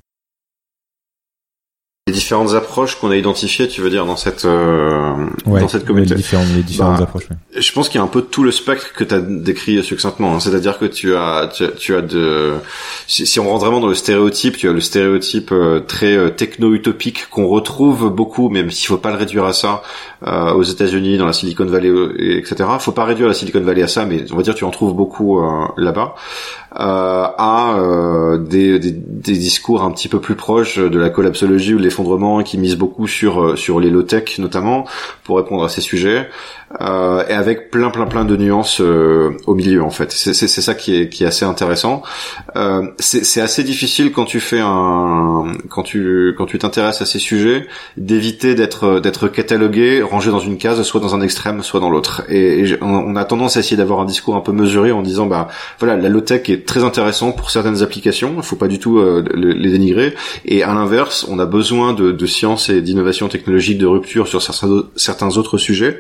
les 2.06 2.12
différentes 2.12 2.54
approches 2.54 3.00
qu'on 3.00 3.12
a 3.12 3.16
identifiées, 3.16 3.70
tu 3.70 3.80
veux 3.80 3.90
dire, 3.90 4.06
dans 4.06 4.18
cette 4.18 4.44
euh, 4.44 5.26
dans 5.46 5.70
cette 5.70 5.86
communauté. 5.86 6.16
Les 6.16 6.18
différentes, 6.18 6.48
les 6.54 6.62
différentes 6.62 6.98
bah, 6.98 7.04
approches. 7.04 7.30
Je 7.56 7.72
pense 7.72 7.88
qu'il 7.88 7.98
y 7.98 8.02
a 8.02 8.04
un 8.04 8.08
peu 8.08 8.22
tout 8.22 8.44
le 8.44 8.52
spectre 8.52 8.92
que 8.92 9.06
tu 9.06 9.14
as 9.14 9.22
décrit 9.22 9.82
succinctement. 9.86 10.36
Hein. 10.36 10.42
C'est-à-dire 10.42 10.78
que 10.80 10.84
tu 10.84 11.16
as 11.16 11.48
tu, 11.78 11.96
as 11.96 12.02
de 12.02 12.56
si, 13.08 13.26
si, 13.26 13.40
on 13.40 13.48
rentre 13.48 13.64
vraiment 13.64 13.80
dans 13.80 13.88
le 13.88 13.96
stéréotype, 13.96 14.58
tu 14.58 14.68
as 14.68 14.74
le 14.74 14.82
stéréotype 14.82 15.54
euh, 15.54 15.80
très 15.80 16.14
euh, 16.18 16.30
techno-utopique 16.30 17.30
qu'on 17.30 17.48
retrouve 17.48 18.10
beaucoup, 18.10 18.50
même 18.50 18.70
s'il 18.70 18.88
faut 18.88 18.98
pas 18.98 19.12
le 19.12 19.18
réduire 19.18 19.46
à 19.46 19.54
ça 19.54 19.82
euh, 20.28 20.52
aux 20.52 20.64
États-Unis, 20.64 21.18
dans 21.18 21.26
la 21.26 21.34
Silicon 21.34 21.66
Valley, 21.66 21.90
etc. 22.38 22.66
Faut 22.80 22.92
pas 22.92 23.06
réduire 23.06 23.30
la 23.30 23.34
Silicon 23.34 23.62
Valley 23.62 23.82
à 23.82 23.88
ça, 23.88 24.06
mais 24.06 24.30
on 24.34 24.36
va 24.36 24.44
dire 24.44 24.56
tu 24.56 24.66
en 24.66 24.72
trouves 24.72 24.94
beaucoup 24.94 25.42
là-bas. 25.78 26.16
Euh, 26.80 27.28
à 27.38 27.76
euh, 27.78 28.40
des, 28.40 28.80
des, 28.80 28.92
des, 28.92 29.34
discours 29.34 29.84
un 29.84 29.92
petit 29.92 30.08
peu 30.08 30.20
plus 30.20 30.34
proches 30.34 30.80
de 30.80 30.98
la 30.98 31.12
collapsologie 31.12 31.76
ou 31.76 31.78
de 31.78 31.84
l'effondrement 31.84 32.42
qui 32.42 32.58
misent 32.58 32.78
beaucoup 32.78 33.06
sur 33.06 33.44
euh, 33.44 33.56
sur 33.56 33.80
les 33.80 33.92
low 33.92 34.02
tech 34.02 34.40
notamment 34.40 34.88
pour 35.24 35.38
répondre 35.38 35.64
à 35.64 35.70
ces 35.70 35.82
sujets 35.82 36.28
euh, 36.82 37.24
et 37.28 37.34
avec 37.34 37.70
plein 37.70 37.92
plein 37.92 38.08
plein 38.08 38.26
de 38.26 38.36
nuances 38.36 38.82
euh, 38.82 39.38
au 39.46 39.54
milieu 39.54 39.84
en 39.84 39.92
fait. 39.92 40.12
C'est 40.12 40.34
c'est 40.34 40.48
ça 40.62 40.74
qui 40.74 40.96
est 40.96 41.10
qui 41.10 41.24
est 41.24 41.28
assez 41.28 41.46
intéressant. 41.46 42.02
Euh, 42.56 42.88
c'est 42.98 43.42
assez 43.42 43.64
difficile 43.64 44.12
quand 44.12 44.26
tu 44.26 44.40
fais 44.40 44.60
un 44.60 45.52
quand 45.70 45.84
tu 45.84 46.34
quand 46.38 46.48
tu 46.48 46.58
t'intéresses 46.58 47.02
à 47.02 47.06
ces 47.06 47.20
sujets 47.20 47.68
d'éviter 47.98 48.56
d'être 48.56 49.00
d'être 49.00 49.28
catalogué, 49.28 50.02
rangé 50.02 50.32
dans 50.32 50.40
une 50.40 50.58
case, 50.58 50.82
soit 50.82 51.00
dans 51.00 51.14
un 51.14 51.22
extrême, 51.22 51.62
soit 51.62 51.80
dans 51.80 51.92
l'autre. 51.92 52.24
Et, 52.30 52.64
on 52.82 53.16
a 53.16 53.26
tendance 53.26 53.58
à 53.58 53.60
essayer 53.60 53.78
d'avoir 53.78 54.00
un 54.00 54.06
discours 54.06 54.36
un 54.36 54.42
peu 54.42 54.52
mesuré 54.52 54.92
en 54.92 55.04
disant 55.04 55.28
bah 55.28 55.48
voilà 55.80 55.96
la 55.96 56.10
low 56.10 56.22
tech 56.22 56.50
est 56.50 56.63
très 56.66 56.84
intéressant 56.84 57.32
pour 57.32 57.52
certaines 57.52 57.82
applications, 57.82 58.34
il 58.38 58.44
faut 58.44 58.56
pas 58.56 58.68
du 58.68 58.80
tout 58.80 58.98
euh, 58.98 59.24
les 59.36 59.72
dénigrer. 59.72 60.14
Et 60.46 60.64
à 60.64 60.74
l'inverse, 60.74 61.26
on 61.30 61.40
a 61.40 61.46
besoin 61.46 61.94
de, 61.94 62.12
de 62.12 62.26
et 62.70 62.82
d'innovation 62.82 63.28
technologique 63.28 63.78
de 63.78 63.86
rupture 63.86 64.28
sur 64.28 64.42
certains 64.42 64.84
certains 64.96 65.38
autres 65.38 65.58
sujets. 65.58 66.00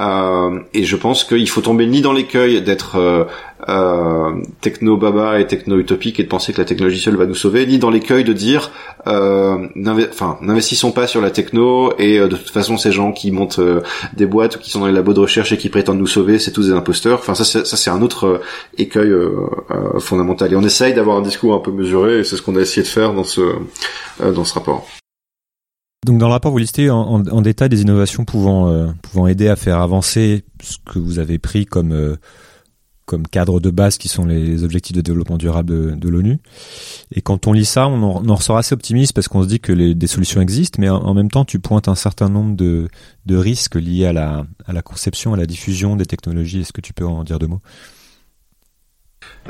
Euh, 0.00 0.60
et 0.74 0.84
je 0.84 0.96
pense 0.96 1.24
qu'il 1.24 1.48
faut 1.48 1.60
tomber 1.60 1.86
ni 1.86 2.00
dans 2.00 2.12
l'écueil 2.12 2.62
d'être 2.62 2.96
euh, 2.96 3.24
euh, 3.68 4.40
techno 4.60 4.96
baba 4.96 5.40
et 5.40 5.46
techno 5.46 5.78
utopique 5.78 6.20
et 6.20 6.22
de 6.22 6.28
penser 6.28 6.52
que 6.52 6.58
la 6.58 6.64
technologie 6.64 7.00
seule 7.00 7.16
va 7.16 7.26
nous 7.26 7.34
sauver, 7.34 7.66
ni 7.66 7.78
dans 7.78 7.90
l'écueil 7.90 8.22
de 8.22 8.32
dire 8.32 8.70
euh, 9.08 9.66
enfin 10.10 10.38
n'investissons 10.40 10.92
pas 10.92 11.06
sur 11.06 11.20
la 11.20 11.30
techno 11.30 11.92
et 11.98 12.18
euh, 12.18 12.28
de 12.28 12.36
toute 12.36 12.50
façon 12.50 12.76
ces 12.76 12.92
gens 12.92 13.12
qui 13.12 13.32
montent 13.32 13.58
euh, 13.58 13.80
des 14.16 14.26
boîtes 14.26 14.56
ou 14.56 14.58
qui 14.60 14.70
sont 14.70 14.80
dans 14.80 14.86
les 14.86 14.92
labos 14.92 15.14
de 15.14 15.20
recherche 15.20 15.52
et 15.52 15.56
qui 15.56 15.68
prétendent 15.68 15.98
nous 15.98 16.06
sauver, 16.06 16.38
c'est 16.38 16.52
tous 16.52 16.68
des 16.68 16.72
imposteurs. 16.72 17.18
Enfin 17.18 17.34
ça 17.34 17.64
c'est 17.64 17.90
un 17.90 18.02
autre 18.02 18.40
écueil 18.76 19.12
fondamental 19.98 20.52
et 20.52 20.56
on 20.56 20.62
essaye 20.62 20.94
d'avoir 20.94 21.16
un 21.16 21.22
discours 21.22 21.54
un 21.54 21.60
peu 21.60 21.72
mesuré 21.72 22.20
et 22.20 22.24
c'est 22.24 22.36
ce 22.36 22.42
qu'on 22.42 22.56
a 22.56 22.60
essayé 22.60 22.82
de 22.82 22.88
faire 22.88 23.12
dans 23.12 23.24
ce 23.24 23.40
dans 24.20 24.44
ce 24.44 24.54
rapport. 24.54 24.86
Donc 26.06 26.18
dans 26.18 26.28
le 26.28 26.32
rapport, 26.32 26.52
vous 26.52 26.58
listez 26.58 26.90
en, 26.90 27.26
en, 27.26 27.42
détail 27.42 27.68
des 27.68 27.82
innovations 27.82 28.24
pouvant, 28.24 28.92
pouvant 29.02 29.26
aider 29.26 29.48
à 29.48 29.56
faire 29.56 29.80
avancer 29.80 30.44
ce 30.62 30.76
que 30.84 30.98
vous 30.98 31.18
avez 31.18 31.38
pris 31.38 31.66
comme 31.66 32.16
comme 33.08 33.26
cadre 33.26 33.58
de 33.58 33.70
base 33.70 33.96
qui 33.96 34.06
sont 34.06 34.26
les 34.26 34.62
objectifs 34.62 34.94
de 34.94 35.00
développement 35.00 35.38
durable 35.38 35.98
de, 35.98 36.08
l'ONU. 36.08 36.38
Et 37.10 37.22
quand 37.22 37.46
on 37.46 37.52
lit 37.52 37.64
ça, 37.64 37.88
on 37.88 38.02
en, 38.02 38.34
ressort 38.34 38.58
assez 38.58 38.74
optimiste 38.74 39.14
parce 39.14 39.28
qu'on 39.28 39.42
se 39.42 39.48
dit 39.48 39.60
que 39.60 39.72
les, 39.72 39.94
des 39.94 40.06
solutions 40.06 40.42
existent, 40.42 40.78
mais 40.78 40.90
en, 40.90 41.14
même 41.14 41.30
temps, 41.30 41.46
tu 41.46 41.58
pointes 41.58 41.88
un 41.88 41.94
certain 41.94 42.28
nombre 42.28 42.54
de, 42.54 42.88
de 43.24 43.36
risques 43.36 43.76
liés 43.76 44.04
à 44.04 44.12
la, 44.12 44.46
à 44.66 44.74
la 44.74 44.82
conception, 44.82 45.32
à 45.32 45.38
la 45.38 45.46
diffusion 45.46 45.96
des 45.96 46.04
technologies. 46.04 46.60
Est-ce 46.60 46.72
que 46.74 46.82
tu 46.82 46.92
peux 46.92 47.06
en 47.06 47.24
dire 47.24 47.38
deux 47.38 47.46
mots? 47.46 47.62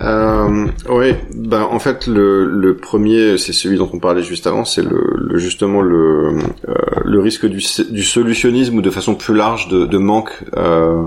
Euh, 0.01 0.67
oui, 0.89 1.15
bah 1.35 1.67
en 1.71 1.79
fait 1.79 2.07
le, 2.07 2.45
le 2.45 2.77
premier, 2.77 3.37
c'est 3.37 3.53
celui 3.53 3.79
dont 3.79 3.91
on 3.93 3.99
parlait 3.99 4.23
juste 4.23 4.47
avant, 4.47 4.65
c'est 4.65 4.83
le, 4.83 5.37
justement 5.39 5.83
le, 5.83 6.39
euh, 6.69 6.75
le 7.05 7.21
risque 7.21 7.47
du, 7.47 7.61
du 7.91 8.05
solutionnisme 8.05 8.77
ou 8.77 8.83
de 8.83 8.91
façon 8.91 9.17
plus 9.17 9.35
large 9.35 9.69
de, 9.69 9.87
de 9.87 9.99
manque 9.99 10.45
euh 10.57 11.05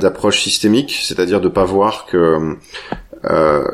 d'approche 0.00 0.40
systémique, 0.40 1.00
c'est-à-dire 1.02 1.40
de 1.40 1.48
pas 1.48 1.64
voir 1.64 2.06
que 2.06 2.56
euh, 3.30 3.64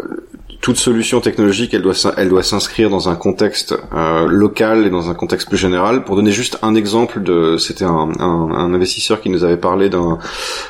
toute 0.60 0.76
solution 0.76 1.20
technologique, 1.20 1.72
elle 1.72 1.82
doit, 1.82 2.42
s'inscrire 2.42 2.90
dans 2.90 3.08
un 3.08 3.16
contexte 3.16 3.74
euh, 3.94 4.26
local 4.26 4.86
et 4.86 4.90
dans 4.90 5.08
un 5.08 5.14
contexte 5.14 5.48
plus 5.48 5.56
général. 5.56 6.04
Pour 6.04 6.16
donner 6.16 6.32
juste 6.32 6.58
un 6.62 6.74
exemple 6.74 7.22
c'était 7.58 7.84
un, 7.84 8.10
investisseur 8.20 9.20
qui 9.20 9.30
nous 9.30 9.44
avait 9.44 9.56
parlé 9.56 9.88
d'un, 9.88 10.18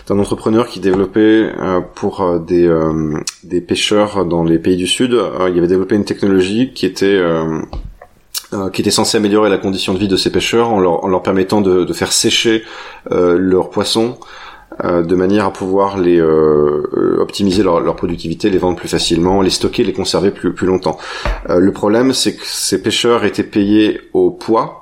entrepreneur 0.09 0.69
qui 0.69 0.81
développait 0.81 1.21
euh, 1.59 1.81
pour 1.95 2.21
euh, 2.21 2.39
des, 2.39 2.67
euh, 2.67 3.21
pêcheurs 3.67 4.25
dans 4.25 4.45
les 4.45 4.59
pays 4.59 4.77
du 4.77 4.87
Sud, 4.87 5.13
il 5.13 5.59
avait 5.59 5.67
développé 5.67 5.97
une 5.97 6.05
technologie 6.05 6.73
qui 6.73 6.87
était 6.87 7.21
qui 8.73 8.81
était 8.81 8.91
censée 8.91 9.17
améliorer 9.17 9.49
la 9.49 9.59
condition 9.59 9.95
de 9.95 9.99
vie 9.99 10.09
de 10.09 10.17
ces 10.17 10.33
pêcheurs 10.33 10.71
en 10.71 10.81
leur, 10.81 11.23
permettant 11.23 11.61
de, 11.61 11.93
faire 11.93 12.13
sécher 12.13 12.65
leurs 13.11 13.71
poissons 13.71 14.19
euh, 14.19 14.50
de 14.85 15.15
manière 15.15 15.47
à 15.47 15.53
pouvoir 15.53 15.99
les 15.99 16.19
euh, 16.19 16.83
euh, 16.97 17.21
optimiser 17.21 17.63
leur, 17.63 17.81
leur, 17.81 17.97
productivité, 17.97 18.51
les 18.51 18.59
vendre 18.59 18.77
plus 18.77 18.89
facilement, 18.89 19.43
les 19.43 19.51
stocker, 19.51 19.85
les 19.85 19.93
conserver 19.93 20.31
plus, 20.31 20.55
plus 20.55 20.67
longtemps. 20.67 20.99
le 21.49 21.73
problème, 21.73 22.13
c'est 22.13 22.37
que 22.37 22.45
ces 22.45 22.83
pêcheurs 22.83 23.25
étaient 23.25 23.43
payés 23.43 24.01
au 24.13 24.31
poids 24.31 24.80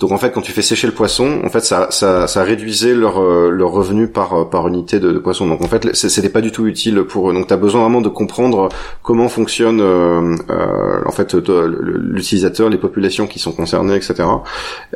donc 0.00 0.12
en 0.12 0.16
fait, 0.16 0.30
quand 0.30 0.40
tu 0.40 0.52
fais 0.52 0.62
sécher 0.62 0.86
le 0.86 0.94
poisson, 0.94 1.42
en 1.44 1.50
fait, 1.50 1.60
ça, 1.60 1.88
ça, 1.90 2.26
ça 2.26 2.42
réduisait 2.42 2.94
leur, 2.94 3.22
euh, 3.22 3.50
leur 3.50 3.70
revenu 3.70 4.08
par, 4.08 4.32
euh, 4.32 4.44
par 4.46 4.66
unité 4.66 4.98
de, 4.98 5.12
de 5.12 5.18
poisson. 5.18 5.46
Donc 5.46 5.60
en 5.60 5.68
fait, 5.68 5.94
c'était 5.94 6.30
pas 6.30 6.40
du 6.40 6.52
tout 6.52 6.66
utile 6.66 7.02
pour 7.02 7.28
eux. 7.28 7.34
Donc 7.34 7.48
tu 7.48 7.52
as 7.52 7.58
besoin 7.58 7.82
vraiment 7.82 8.00
de 8.00 8.08
comprendre 8.08 8.70
comment 9.02 9.28
fonctionne 9.28 9.80
euh, 9.82 10.36
euh 10.48 11.02
en 11.04 11.12
fait 11.12 11.34
l'utilisateur, 11.34 12.70
les 12.70 12.78
populations 12.78 13.26
qui 13.26 13.38
sont 13.38 13.52
concernées, 13.52 13.94
etc. 13.94 14.24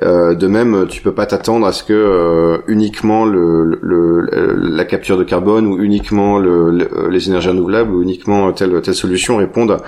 Euh, 0.03 0.35
de 0.35 0.47
même, 0.47 0.87
tu 0.89 1.03
peux 1.03 1.13
pas 1.13 1.27
t'attendre 1.27 1.67
à 1.67 1.73
ce 1.73 1.83
que 1.83 2.63
uniquement 2.67 3.27
le, 3.27 3.79
le, 3.83 4.21
la 4.57 4.85
capture 4.87 5.19
de 5.19 5.25
carbone 5.25 5.67
ou 5.67 5.83
uniquement 5.83 6.39
le, 6.39 6.71
les 7.11 7.29
énergies 7.29 7.49
renouvelables 7.49 7.93
ou 7.93 8.03
uniquement 8.03 8.53
telle 8.53 8.81
telle 8.81 8.95
solution 8.95 9.37
répondent 9.37 9.79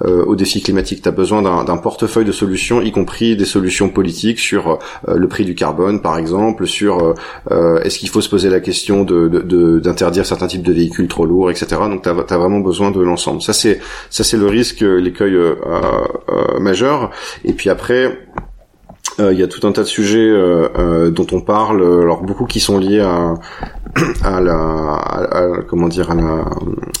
aux 0.00 0.34
défis 0.34 0.62
climatiques. 0.62 1.02
Tu 1.02 1.08
as 1.08 1.12
besoin 1.12 1.42
d'un 1.42 1.76
portefeuille 1.76 2.24
de 2.24 2.32
solutions, 2.32 2.80
y 2.82 2.90
compris 2.90 3.36
des 3.36 3.44
solutions 3.44 3.88
politiques 3.88 4.40
sur 4.40 4.63
euh, 4.68 5.16
le 5.16 5.28
prix 5.28 5.44
du 5.44 5.54
carbone, 5.54 6.00
par 6.00 6.18
exemple, 6.18 6.66
sur 6.66 6.98
euh, 6.98 7.14
euh, 7.50 7.80
est-ce 7.82 7.98
qu'il 7.98 8.08
faut 8.08 8.20
se 8.20 8.28
poser 8.28 8.50
la 8.50 8.60
question 8.60 9.04
d'interdire 9.04 10.26
certains 10.26 10.46
types 10.46 10.62
de 10.62 10.72
véhicules 10.72 11.08
trop 11.08 11.26
lourds, 11.26 11.50
etc. 11.50 11.66
Donc 11.88 12.02
tu 12.02 12.08
as, 12.08 12.38
vraiment 12.38 12.60
besoin 12.60 12.90
de 12.90 13.00
l'ensemble. 13.00 13.42
Ça 13.42 13.52
c'est 13.52 13.80
ça 14.10 14.24
c'est 14.24 14.36
le 14.36 14.46
risque, 14.46 14.80
l'écueil 14.80 15.36
majeur. 16.60 17.10
Et 17.44 17.52
puis 17.52 17.70
après, 17.70 18.18
il 19.18 19.38
y 19.38 19.42
a 19.42 19.46
tout 19.46 19.66
un 19.66 19.72
tas 19.72 19.82
de 19.82 19.88
sujets 19.88 20.32
dont 21.10 21.26
on 21.32 21.40
parle, 21.40 21.82
alors 21.82 22.22
beaucoup 22.22 22.46
qui 22.46 22.60
sont 22.60 22.78
liés 22.78 23.00
à, 23.00 23.34
à 24.24 24.40
la 24.40 24.54
à, 24.54 25.62
comment 25.68 25.88
dire 25.88 26.10
à 26.10 26.14
la, 26.14 26.44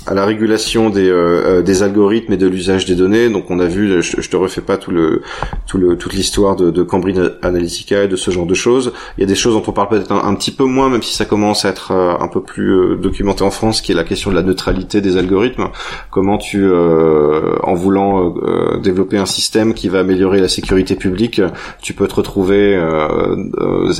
à 0.06 0.14
la 0.14 0.24
régulation 0.24 0.90
des 0.90 1.08
euh, 1.08 1.62
des 1.62 1.82
algorithmes 1.82 2.32
et 2.32 2.36
de 2.36 2.46
l'usage 2.46 2.84
des 2.86 2.94
données. 2.94 3.28
Donc 3.28 3.50
on 3.50 3.58
a 3.58 3.66
vu, 3.66 4.02
je, 4.02 4.20
je, 4.20 4.30
te 4.30 4.36
refais 4.36 4.60
pas 4.60 4.76
tout 4.76 4.90
le 4.90 5.22
tout 5.66 5.78
le 5.78 5.96
toute 5.96 6.12
l'histoire 6.12 6.56
de, 6.56 6.70
de 6.70 6.82
Cambridge 6.82 7.18
Analytica 7.42 8.04
et 8.04 8.08
de 8.08 8.16
ce 8.16 8.30
genre 8.30 8.46
de 8.46 8.54
choses. 8.54 8.92
Il 9.18 9.22
y 9.22 9.24
a 9.24 9.26
des 9.26 9.34
choses 9.34 9.54
dont 9.54 9.62
on 9.66 9.72
parle 9.72 9.88
peut-être 9.88 10.12
un, 10.12 10.34
petit 10.34 10.52
peu 10.52 10.64
moins, 10.64 10.88
même 10.88 11.02
si 11.02 11.14
ça 11.14 11.24
commence 11.24 11.64
à 11.64 11.70
être 11.70 11.92
euh, 11.92 12.14
un 12.18 12.28
peu 12.28 12.42
plus 12.42 12.70
euh, 12.70 12.96
documenté 12.96 13.42
en 13.42 13.50
France, 13.50 13.80
qui 13.80 13.92
est 13.92 13.94
la 13.94 14.04
question 14.04 14.30
de 14.30 14.36
la 14.36 14.42
neutralité 14.42 15.00
des 15.00 15.16
algorithmes. 15.16 15.68
Comment 16.10 16.38
tu, 16.38 16.64
en 16.72 17.74
voulant 17.74 18.34
développer 18.82 19.18
un 19.18 19.26
système 19.26 19.74
qui 19.74 19.88
va 19.88 20.00
améliorer 20.00 20.40
la 20.40 20.48
sécurité 20.48 20.94
publique, 20.94 21.40
tu 21.82 21.94
peux 21.94 22.06
te 22.06 22.14
retrouver, 22.14 22.74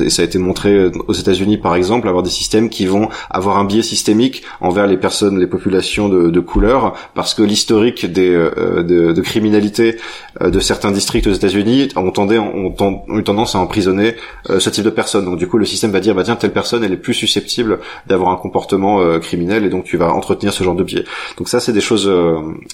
et 0.01 0.11
ça 0.11 0.23
a 0.23 0.25
été 0.25 0.39
montré 0.39 0.91
aux 1.09 1.13
États-Unis 1.13 1.59
par 1.59 1.75
exemple, 1.75 2.09
avoir 2.09 2.23
des 2.23 2.31
systèmes 2.31 2.69
qui 2.69 2.84
vont 2.89 3.09
avoir 3.31 3.59
un 3.59 3.65
biais 3.65 3.83
systémique 3.83 4.43
envers 4.61 4.87
les 4.87 4.97
personnes, 4.97 5.39
les 5.39 5.47
populations 5.47 6.09
de, 6.09 6.41
couleur, 6.41 6.95
parce 7.15 7.35
que 7.35 7.43
l'historique 7.43 8.07
des 8.11 8.31
euh, 8.35 8.83
de, 8.83 9.13
de, 9.13 9.21
criminalité 9.23 9.97
euh, 10.43 10.51
de 10.51 10.61
certains 10.61 10.91
districts 10.91 11.27
aux 11.27 11.33
États-Unis 11.33 11.89
ont, 11.97 12.13
ont, 12.17 12.75
ont, 12.81 13.19
eu 13.19 13.25
tendance 13.25 13.55
à 13.55 13.59
emprisonner 13.59 14.15
euh, 14.51 14.61
ce 14.61 14.71
type 14.71 14.85
de 14.85 14.91
personnes. 14.91 15.25
Donc 15.25 15.39
du 15.39 15.47
coup, 15.47 15.59
le 15.59 15.65
système 15.65 15.91
va 15.91 16.01
dire 16.01 16.15
bah 16.15 16.25
tiens 16.25 16.37
telle 16.37 16.53
personne 16.53 16.85
elle 16.85 16.93
est 16.93 16.99
plus 16.99 17.15
susceptible 17.15 17.79
d'avoir 18.07 18.31
un 18.31 18.37
comportement 18.37 19.19
criminel 19.21 19.65
et 19.65 19.69
donc 19.69 19.85
tu 19.85 19.97
vas 19.97 20.13
entretenir 20.13 20.53
ce 20.53 20.63
genre 20.65 20.75
de 20.75 20.85
biais. 20.85 21.05
Donc 21.39 21.49
ça 21.49 21.61
c'est 21.61 21.73
des 21.73 21.81
choses 21.81 22.11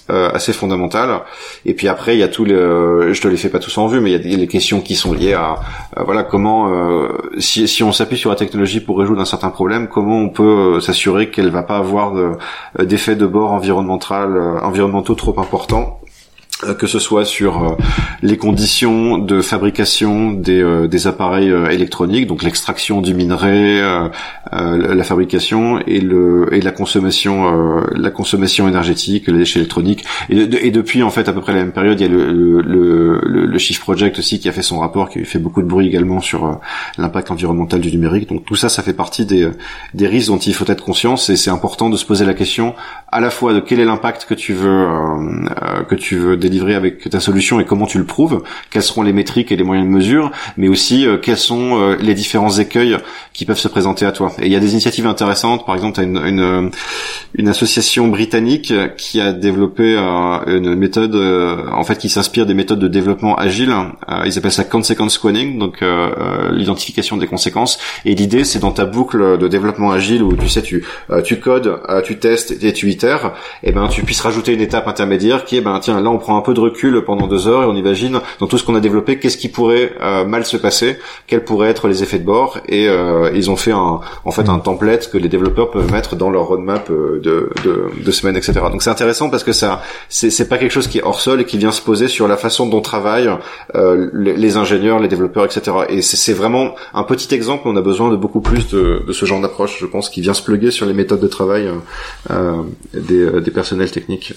assez 0.07 0.53
fondamentales. 0.53 1.21
Et 1.65 1.73
puis 1.73 1.87
après 1.87 2.15
il 2.15 2.19
y 2.19 2.23
a 2.23 2.27
tous 2.27 2.45
les, 2.45 2.55
je 2.55 3.21
te 3.21 3.27
les 3.27 3.37
fais 3.37 3.49
pas 3.49 3.59
tous 3.59 3.77
en 3.77 3.87
vue, 3.87 3.99
mais 3.99 4.11
il 4.11 4.31
y 4.31 4.35
a 4.35 4.37
les 4.37 4.47
questions 4.47 4.81
qui 4.81 4.95
sont 4.95 5.13
liées 5.13 5.33
à 5.33 5.59
voilà 5.97 6.23
comment 6.23 6.69
si, 7.37 7.67
si 7.67 7.83
on 7.83 7.91
s'appuie 7.91 8.17
sur 8.17 8.29
la 8.29 8.35
technologie 8.35 8.79
pour 8.79 8.99
résoudre 8.99 9.21
un 9.21 9.25
certain 9.25 9.49
problème, 9.49 9.87
comment 9.87 10.17
on 10.17 10.29
peut 10.29 10.43
euh, 10.77 10.79
s'assurer 10.79 11.29
qu'elle 11.31 11.49
va 11.49 11.63
pas 11.63 11.77
avoir 11.77 12.15
euh, 12.17 12.37
d'effets 12.79 13.15
de 13.15 13.25
bord 13.25 13.51
environnemental, 13.51 14.35
euh, 14.35 14.59
environnementaux 14.61 15.15
trop 15.15 15.39
importants. 15.39 16.00
euh, 16.00 16.00
que 16.77 16.87
ce 16.87 16.99
soit 16.99 17.25
sur 17.25 17.63
euh, 17.63 17.75
les 18.21 18.37
conditions 18.37 19.17
de 19.17 19.41
fabrication 19.41 20.31
des, 20.31 20.61
euh, 20.61 20.87
des 20.87 21.07
appareils 21.07 21.51
électroniques, 21.71 22.27
donc 22.27 22.43
l'extraction 22.43 23.01
du 23.01 23.13
minerai, 23.13 23.81
la 24.51 25.03
fabrication 25.03 25.79
et 25.87 26.01
le 26.01 26.53
et 26.53 26.61
la 26.61 26.71
consommation 26.71 27.81
la 27.95 28.11
consommation 28.11 28.67
énergétique, 28.67 29.27
les 29.27 29.39
déchets 29.39 29.59
électroniques. 29.59 30.03
Et, 30.29 30.37
et, 30.37 30.71
depuis 30.71 31.03
en 31.03 31.09
fait 31.09 31.27
à 31.29 31.33
peu 31.33 31.41
près 31.41 31.53
la 31.53 31.59
même 31.59 31.71
période, 31.71 31.99
il 31.99 32.03
y 32.03 32.05
a 32.05 32.11
le, 32.11 32.31
le, 32.31 32.61
le, 32.61 33.45
le 33.45 33.57
Shift 33.57 33.81
Project 33.81 34.19
aussi 34.19 34.39
qui 34.39 34.49
a 34.49 34.51
fait 34.51 34.61
son 34.61 34.79
rapport, 34.79 35.09
qui 35.09 35.23
fait 35.25 35.39
beaucoup 35.39 35.61
de 35.61 35.67
bruit 35.67 35.87
également 35.87 36.21
sur 36.21 36.59
l'impact 36.97 37.31
environnemental 37.31 37.79
du 37.79 37.91
numérique. 37.91 38.29
Donc 38.29 38.45
tout 38.45 38.55
ça, 38.55 38.69
ça 38.69 38.83
fait 38.83 38.93
partie 38.93 39.25
des, 39.25 39.49
des 39.93 40.07
risques 40.07 40.29
dont 40.29 40.37
il 40.37 40.53
faut 40.53 40.69
être 40.69 40.83
conscient. 40.83 41.15
Et 41.15 41.35
c'est 41.35 41.51
important 41.51 41.89
de 41.89 41.97
se 41.97 42.05
poser 42.05 42.25
la 42.25 42.33
question 42.33 42.75
à 43.11 43.19
la 43.19 43.29
fois 43.29 43.53
de 43.53 43.59
quel 43.59 43.79
est 43.79 43.85
l'impact 43.85 44.25
que 44.25 44.33
tu 44.33 44.53
veux 44.53 44.87
que 45.87 45.95
tu 45.95 46.17
veux 46.17 46.37
délivrer 46.51 46.75
avec 46.75 47.09
ta 47.09 47.19
solution 47.19 47.59
et 47.59 47.65
comment 47.65 47.85
tu 47.85 47.97
le 47.97 48.03
prouves, 48.03 48.43
quelles 48.69 48.83
seront 48.83 49.03
les 49.03 49.13
métriques 49.13 49.51
et 49.51 49.55
les 49.55 49.63
moyens 49.63 49.87
de 49.87 49.93
mesure, 49.93 50.31
mais 50.57 50.67
aussi 50.67 51.07
euh, 51.07 51.17
quels 51.17 51.37
sont 51.37 51.79
euh, 51.79 51.95
les 51.99 52.13
différents 52.13 52.51
écueils 52.57 52.97
qui 53.33 53.45
peuvent 53.45 53.57
se 53.57 53.69
présenter 53.69 54.05
à 54.05 54.11
toi. 54.11 54.33
Et 54.41 54.47
il 54.47 54.51
y 54.51 54.55
a 54.55 54.59
des 54.59 54.73
initiatives 54.73 55.07
intéressantes, 55.07 55.65
par 55.65 55.75
exemple, 55.75 55.95
tu 55.95 56.01
as 56.01 56.03
une, 56.03 56.17
une, 56.17 56.71
une, 57.35 57.47
association 57.47 58.09
britannique 58.09 58.73
qui 58.97 59.21
a 59.21 59.31
développé 59.31 59.95
euh, 59.97 60.57
une 60.57 60.75
méthode, 60.75 61.15
en 61.15 61.83
fait, 61.83 61.97
qui 61.97 62.09
s'inspire 62.09 62.45
des 62.45 62.53
méthodes 62.53 62.79
de 62.79 62.87
développement 62.89 63.35
agile. 63.35 63.73
ils 64.25 64.37
appellent 64.37 64.51
ça 64.51 64.65
consequence 64.65 65.13
squaring, 65.13 65.57
donc 65.57 65.83
l'identification 66.51 67.17
des 67.17 67.27
conséquences. 67.27 67.79
Et 68.05 68.15
l'idée, 68.15 68.43
c'est 68.43 68.59
dans 68.59 68.71
ta 68.71 68.85
boucle 68.85 69.37
de 69.37 69.47
développement 69.47 69.91
agile 69.91 70.23
où 70.23 70.35
tu 70.35 70.49
sais, 70.49 70.61
tu, 70.61 70.85
tu 71.23 71.39
codes, 71.39 71.79
tu 72.03 72.19
testes 72.19 72.63
et 72.63 72.73
tu 72.73 72.89
itères, 72.89 73.33
et 73.63 73.71
ben 73.71 73.87
tu 73.87 74.03
puisses 74.03 74.21
rajouter 74.21 74.53
une 74.53 74.61
étape 74.61 74.87
intermédiaire 74.87 75.45
qui 75.45 75.57
est 75.57 75.61
ben 75.61 75.79
tiens 75.79 76.01
là 76.01 76.09
on 76.09 76.17
prend 76.17 76.37
un 76.37 76.40
peu 76.41 76.53
de 76.53 76.59
recul 76.59 77.01
pendant 77.03 77.27
deux 77.27 77.47
heures 77.47 77.63
et 77.63 77.65
on 77.65 77.75
imagine 77.75 78.19
dans 78.39 78.47
tout 78.47 78.57
ce 78.57 78.63
qu'on 78.63 78.75
a 78.75 78.79
développé 78.79 79.19
qu'est-ce 79.19 79.37
qui 79.37 79.49
pourrait 79.49 79.93
mal 80.27 80.45
se 80.45 80.57
passer, 80.57 80.97
quels 81.27 81.43
pourraient 81.43 81.69
être 81.69 81.87
les 81.87 82.03
effets 82.03 82.19
de 82.19 82.25
bord 82.25 82.59
et 82.67 82.87
ils 83.33 83.49
ont 83.49 83.55
fait 83.55 83.71
un, 83.71 83.99
en 84.25 84.31
fait 84.31 84.49
un 84.49 84.59
template 84.59 85.09
que 85.09 85.17
les 85.17 85.29
développeurs 85.29 85.71
peuvent 85.71 85.91
mettre 85.91 86.15
dans 86.15 86.29
leur 86.29 86.43
roadmap 86.43 86.89
de, 86.89 87.21
de, 87.63 87.91
de 88.03 88.11
semaines, 88.11 88.35
etc. 88.35 88.53
Donc 88.71 88.83
c'est 88.83 88.89
intéressant 88.89 89.29
parce 89.29 89.43
que 89.43 89.51
ça, 89.51 89.81
c'est 90.09 90.47
pas 90.49 90.57
quelque 90.57 90.71
chose 90.71 90.87
qui 90.87 90.99
est 90.99 91.03
hors 91.03 91.21
sol 91.21 91.41
et 91.41 91.45
qui 91.45 91.57
vient 91.57 91.71
se 91.71 91.81
poser 91.81 92.07
sur 92.07 92.27
la 92.27 92.37
façon 92.37 92.67
dont 92.67 92.81
travaillent 92.81 93.31
les, 93.73 94.35
les, 94.35 94.57
ingénieurs, 94.57 94.99
les 94.99 95.07
développeurs, 95.07 95.45
etc. 95.45 95.71
Et 95.89 96.01
c'est 96.01 96.33
vraiment 96.33 96.75
un 96.93 97.03
petit 97.03 97.33
exemple. 97.33 97.63
On 97.67 97.75
a 97.75 97.81
besoin 97.81 98.09
de 98.09 98.15
beaucoup 98.15 98.41
plus 98.41 98.67
de, 98.69 99.03
de 99.05 99.13
ce 99.13 99.25
genre 99.25 99.41
d'approche, 99.41 99.77
je 99.79 99.85
pense, 99.85 100.09
qui 100.09 100.21
vient 100.21 100.33
se 100.33 100.43
pluguer 100.43 100.71
sur 100.71 100.85
les 100.85 100.93
méthodes 100.93 101.19
de 101.19 101.27
travail 101.27 101.69
euh, 102.29 102.63
des, 102.93 103.41
des 103.41 103.51
personnels 103.51 103.91
techniques. 103.91 104.33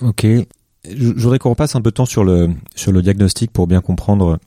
Ok. 0.00 0.26
Je 0.88 1.12
voudrais 1.12 1.38
qu'on 1.38 1.50
repasse 1.50 1.76
un 1.76 1.80
peu 1.80 1.90
de 1.90 1.94
temps 1.94 2.06
sur 2.06 2.24
le 2.24 2.50
sur 2.74 2.92
le 2.92 3.02
diagnostic 3.02 3.50
pour 3.52 3.66
bien 3.66 3.80
comprendre 3.80 4.38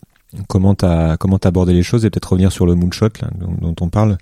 comment 0.48 0.76
t'as 0.76 1.18
comment 1.18 1.40
t'as 1.40 1.50
abordé 1.50 1.74
les 1.74 1.84
choses 1.84 2.06
et 2.06 2.10
peut-être 2.10 2.32
revenir 2.32 2.52
sur 2.52 2.66
le 2.66 2.76
moonshot 2.76 3.10
là, 3.22 3.30
dont, 3.40 3.54
dont 3.62 3.76
on 3.80 3.90
parle 3.90 4.18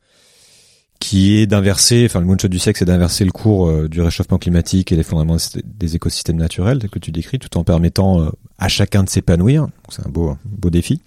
qui 1.04 1.36
est 1.36 1.48
d'inverser, 1.48 2.06
enfin 2.06 2.22
le 2.22 2.26
moonshot 2.26 2.48
du 2.48 2.60
sexe, 2.60 2.80
c'est 2.80 2.86
d'inverser 2.86 3.26
le 3.26 3.32
cours 3.32 3.68
euh, 3.68 3.90
du 3.90 4.00
réchauffement 4.00 4.38
climatique 4.38 4.94
et 4.94 4.96
les 4.96 5.04
fondements 5.04 5.36
des 5.66 5.96
écosystèmes 5.98 6.38
naturels 6.38 6.88
que 6.90 6.98
tu 6.98 7.12
décris, 7.12 7.40
tout 7.40 7.58
en 7.58 7.66
permettant 7.66 8.22
euh, 8.22 8.30
à 8.58 8.70
chacun 8.70 9.04
de 9.04 9.10
s'épanouir. 9.10 9.68
C'est 9.90 10.08
un 10.08 10.10
beau, 10.10 10.38
beau 10.46 10.70
défi. 10.70 11.02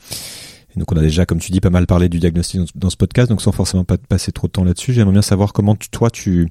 Donc 0.76 0.92
on 0.92 0.96
a 0.96 1.00
déjà, 1.00 1.24
comme 1.24 1.38
tu 1.38 1.52
dis, 1.52 1.60
pas 1.60 1.70
mal 1.70 1.86
parlé 1.86 2.08
du 2.08 2.18
diagnostic 2.18 2.60
dans, 2.74 2.90
ce 2.90 2.96
podcast, 2.96 3.30
donc 3.30 3.40
sans 3.40 3.52
forcément 3.52 3.84
pas 3.84 3.96
passer 3.96 4.30
trop 4.30 4.46
de 4.46 4.52
temps 4.52 4.64
là-dessus, 4.64 4.92
j'aimerais 4.92 5.12
bien 5.12 5.22
savoir 5.22 5.52
comment 5.52 5.74
tu, 5.74 5.88
toi 5.88 6.10
tu 6.10 6.50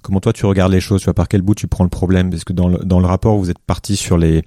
comment 0.00 0.20
toi 0.20 0.32
tu 0.32 0.46
regardes 0.46 0.72
les 0.72 0.80
choses, 0.80 1.02
tu 1.02 1.04
vois 1.04 1.14
par 1.14 1.28
quel 1.28 1.42
bout 1.42 1.54
tu 1.54 1.66
prends 1.66 1.84
le 1.84 1.90
problème, 1.90 2.30
parce 2.30 2.44
que 2.44 2.54
dans 2.54 2.68
le, 2.68 2.78
dans 2.78 2.98
le 2.98 3.06
rapport 3.06 3.36
vous 3.36 3.50
êtes 3.50 3.58
parti 3.58 3.96
sur 3.96 4.16
les, 4.16 4.42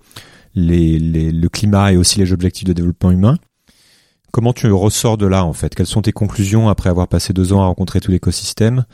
les, 0.55 0.97
les 0.97 1.31
le 1.31 1.49
climat 1.49 1.93
et 1.93 1.97
aussi 1.97 2.19
les 2.19 2.33
objectifs 2.33 2.65
de 2.65 2.73
développement 2.73 3.11
humain. 3.11 3.37
Comment 4.31 4.53
tu 4.53 4.71
ressors 4.71 5.17
de 5.17 5.27
là 5.27 5.45
en 5.45 5.53
fait? 5.53 5.75
Quelles 5.75 5.85
sont 5.85 6.01
tes 6.01 6.13
conclusions 6.13 6.69
après 6.69 6.89
avoir 6.89 7.07
passé 7.07 7.33
deux 7.33 7.53
ans 7.53 7.61
à 7.61 7.65
rencontrer 7.65 7.99
tout 7.99 8.11
l'écosystème? 8.11 8.85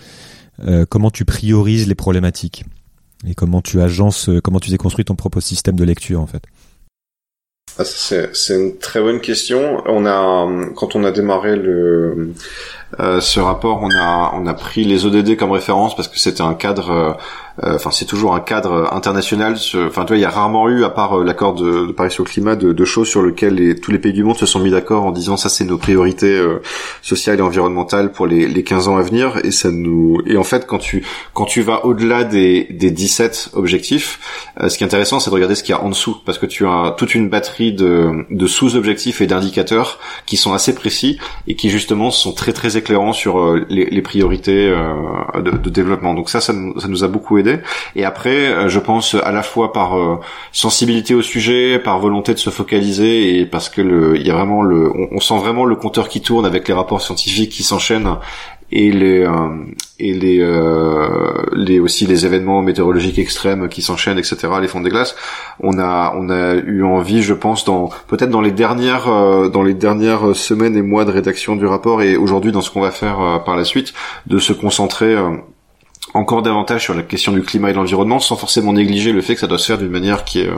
Euh, 0.65 0.85
Comment 0.89 1.11
tu 1.11 1.25
priorises 1.25 1.87
les 1.87 1.95
problématiques? 1.95 2.65
Et 3.25 3.33
comment 3.33 3.61
tu 3.61 3.81
agences, 3.81 4.29
euh, 4.29 4.41
comment 4.41 4.59
tu 4.59 4.69
t'es 4.69 4.77
construit 4.77 5.05
ton 5.05 5.15
propre 5.15 5.39
système 5.39 5.75
de 5.75 5.83
lecture 5.83 6.21
en 6.21 6.27
fait? 6.27 6.43
Ah, 7.79 7.83
c'est, 7.85 8.55
une 8.55 8.77
très 8.77 9.01
bonne 9.01 9.21
question. 9.21 9.83
On 9.85 10.05
a, 10.05 10.47
quand 10.75 10.95
on 10.95 11.03
a 11.03 11.11
démarré 11.11 11.55
le, 11.55 12.33
euh, 12.99 13.19
ce 13.19 13.39
rapport, 13.39 13.81
on 13.83 13.91
a, 13.91 14.31
on 14.35 14.47
a 14.47 14.53
pris 14.53 14.83
les 14.83 15.05
ODD 15.05 15.35
comme 15.37 15.51
référence 15.51 15.95
parce 15.95 16.07
que 16.07 16.17
c'était 16.19 16.41
un 16.41 16.53
cadre 16.53 16.89
euh, 16.89 17.13
enfin 17.63 17.91
c'est 17.91 18.05
toujours 18.05 18.35
un 18.35 18.39
cadre 18.39 18.93
international. 18.93 19.57
Enfin 19.87 20.03
tu 20.03 20.09
vois, 20.09 20.17
il 20.17 20.21
y 20.21 20.25
a 20.25 20.29
rarement 20.29 20.69
eu, 20.69 20.83
à 20.83 20.89
part 20.89 21.19
euh, 21.19 21.23
l'accord 21.23 21.55
de, 21.55 21.91
Paris 21.91 22.11
sur 22.11 22.23
le 22.23 22.29
climat, 22.29 22.55
de, 22.55 22.73
de 22.73 22.85
choses 22.85 23.07
sur 23.07 23.23
lesquelles 23.23 23.79
tous 23.79 23.91
les 23.91 23.99
pays 23.99 24.13
du 24.13 24.23
monde 24.23 24.37
se 24.37 24.45
sont 24.45 24.59
mis 24.59 24.69
d'accord 24.69 25.05
en 25.05 25.11
disant 25.11 25.37
ça 25.37 25.49
c'est 25.49 25.65
nos 25.65 25.77
priorités 25.77 26.37
euh, 26.37 26.61
sociales 27.01 27.39
et 27.39 27.41
environnementales 27.41 28.11
pour 28.11 28.27
les, 28.27 28.47
les 28.47 28.63
15 28.63 28.87
ans 28.87 28.97
à 28.97 29.01
venir. 29.01 29.39
Et 29.43 29.51
ça 29.51 29.71
nous 29.71 30.21
et 30.25 30.37
en 30.37 30.43
fait 30.43 30.67
quand 30.67 30.77
tu 30.77 31.03
quand 31.33 31.45
tu 31.45 31.61
vas 31.61 31.85
au-delà 31.85 32.23
des, 32.23 32.67
des 32.69 32.91
17 32.91 33.51
objectifs, 33.53 34.19
ce 34.67 34.77
qui 34.77 34.83
est 34.83 34.87
intéressant 34.87 35.19
c'est 35.19 35.29
de 35.29 35.35
regarder 35.35 35.55
ce 35.55 35.63
qu'il 35.63 35.73
y 35.73 35.77
a 35.77 35.81
en 35.81 35.89
dessous 35.89 36.17
parce 36.25 36.37
que 36.37 36.45
tu 36.45 36.65
as 36.67 36.93
toute 36.97 37.15
une 37.15 37.29
batterie 37.29 37.73
de, 37.73 38.25
de 38.29 38.47
sous-objectifs 38.47 39.21
et 39.21 39.27
d'indicateurs 39.27 39.99
qui 40.25 40.37
sont 40.37 40.53
assez 40.53 40.75
précis 40.75 41.19
et 41.47 41.55
qui 41.55 41.69
justement 41.69 42.11
sont 42.11 42.33
très 42.33 42.53
très 42.53 42.77
éclairants 42.77 43.13
sur 43.13 43.55
les, 43.69 43.85
les 43.85 44.01
priorités 44.01 44.69
de, 45.35 45.51
de, 45.51 45.69
développement. 45.69 46.13
Donc 46.13 46.29
ça, 46.29 46.41
ça 46.41 46.53
nous, 46.53 46.79
ça 46.79 46.87
nous 46.87 47.03
a 47.03 47.07
beaucoup 47.07 47.37
aidé 47.37 47.46
et 47.95 48.05
après, 48.05 48.47
euh, 48.47 48.69
je 48.69 48.79
pense 48.79 49.15
à 49.15 49.31
la 49.31 49.43
fois 49.43 49.73
par 49.73 49.97
euh, 49.97 50.19
sensibilité 50.51 51.13
au 51.15 51.21
sujet, 51.21 51.79
par 51.79 51.99
volonté 51.99 52.33
de 52.33 52.39
se 52.39 52.49
focaliser 52.49 53.39
et 53.39 53.45
parce 53.45 53.69
que 53.69 53.81
le, 53.81 54.17
il 54.17 54.25
y 54.25 54.31
a 54.31 54.33
vraiment 54.33 54.61
le, 54.61 54.91
on, 55.11 55.19
sent 55.19 55.37
vraiment 55.37 55.65
le 55.65 55.75
compteur 55.75 56.09
qui 56.09 56.21
tourne 56.21 56.45
avec 56.45 56.67
les 56.67 56.73
rapports 56.73 57.01
scientifiques 57.01 57.51
qui 57.51 57.63
s'enchaînent 57.63 58.15
et 58.69 58.91
les 58.91 59.21
euh, 59.21 59.47
et 59.99 60.13
les, 60.13 60.45
les 61.53 61.79
aussi 61.79 62.05
les 62.05 62.25
événements 62.25 62.61
météorologiques 62.61 63.17
extrêmes 63.17 63.67
qui 63.67 63.81
s'enchaînent 63.81 64.19
etc 64.19 64.47
les 64.61 64.67
fonds 64.67 64.81
des 64.81 64.89
glaces. 64.89 65.15
On 65.59 65.79
a 65.79 66.13
on 66.15 66.29
a 66.29 66.53
eu 66.53 66.83
envie 66.83 67.23
je 67.23 67.33
pense 67.33 67.65
dans 67.65 67.89
peut-être 68.07 68.29
dans 68.29 68.41
les 68.41 68.51
dernières 68.51 69.05
dans 69.49 69.63
les 69.63 69.73
dernières 69.73 70.35
semaines 70.35 70.75
et 70.75 70.81
mois 70.81 71.05
de 71.05 71.11
rédaction 71.11 71.55
du 71.55 71.65
rapport 71.65 72.01
et 72.03 72.15
aujourd'hui 72.15 72.51
dans 72.51 72.61
ce 72.61 72.69
qu'on 72.69 72.81
va 72.81 72.91
faire 72.91 73.41
par 73.45 73.55
la 73.55 73.63
suite 73.63 73.93
de 74.27 74.37
se 74.37 74.53
concentrer 74.53 75.15
encore 76.17 76.41
davantage 76.41 76.83
sur 76.83 76.93
la 76.93 77.03
question 77.03 77.31
du 77.31 77.41
climat 77.41 77.69
et 77.69 77.71
de 77.71 77.77
l'environnement 77.77 78.19
sans 78.19 78.35
forcément 78.35 78.73
négliger 78.73 79.11
le 79.11 79.21
fait 79.21 79.35
que 79.35 79.39
ça 79.39 79.47
doit 79.47 79.57
se 79.57 79.67
faire 79.67 79.77
d'une 79.77 79.91
manière 79.91 80.23
qui 80.23 80.41
est 80.41 80.49
euh, 80.49 80.55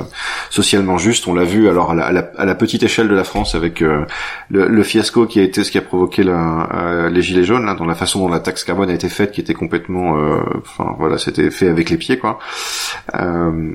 socialement 0.50 0.98
juste. 0.98 1.28
On 1.28 1.34
l'a 1.34 1.44
vu 1.44 1.70
alors 1.70 1.92
à 1.92 1.96
la, 1.96 2.32
à, 2.38 2.46
la, 2.46 2.56
petite 2.56 2.84
échelle 2.84 3.08
de 3.08 3.16
la 3.16 3.24
France 3.24 3.56
avec 3.56 3.82
euh, 3.82 4.06
le, 4.50 4.68
le, 4.68 4.84
fiasco 4.84 5.26
qui 5.26 5.40
a 5.40 5.44
été 5.44 5.64
ce 5.64 5.72
qui 5.72 5.78
a 5.78 5.82
provoqué 5.82 6.24
la, 6.24 6.70
euh, 6.74 7.10
les 7.10 7.22
gilets 7.22 7.44
jaunes, 7.44 7.66
là, 7.66 7.76
dans 7.76 7.86
la 7.86 7.96
façon 7.96 8.20
dont 8.20 8.30
la 8.30 8.40
taxe 8.40 8.64
carbone 8.64 8.90
a 8.90 8.94
été 8.94 9.10
faite, 9.10 9.32
qui 9.32 9.42
était 9.42 9.54
complètement, 9.54 10.18
enfin 10.58 10.96
voilà, 10.98 11.18
c'était 11.18 11.52
fait 11.52 11.68
avec 11.68 11.90
les 11.90 11.98
pieds 11.98 12.18
quoi. 12.18 12.40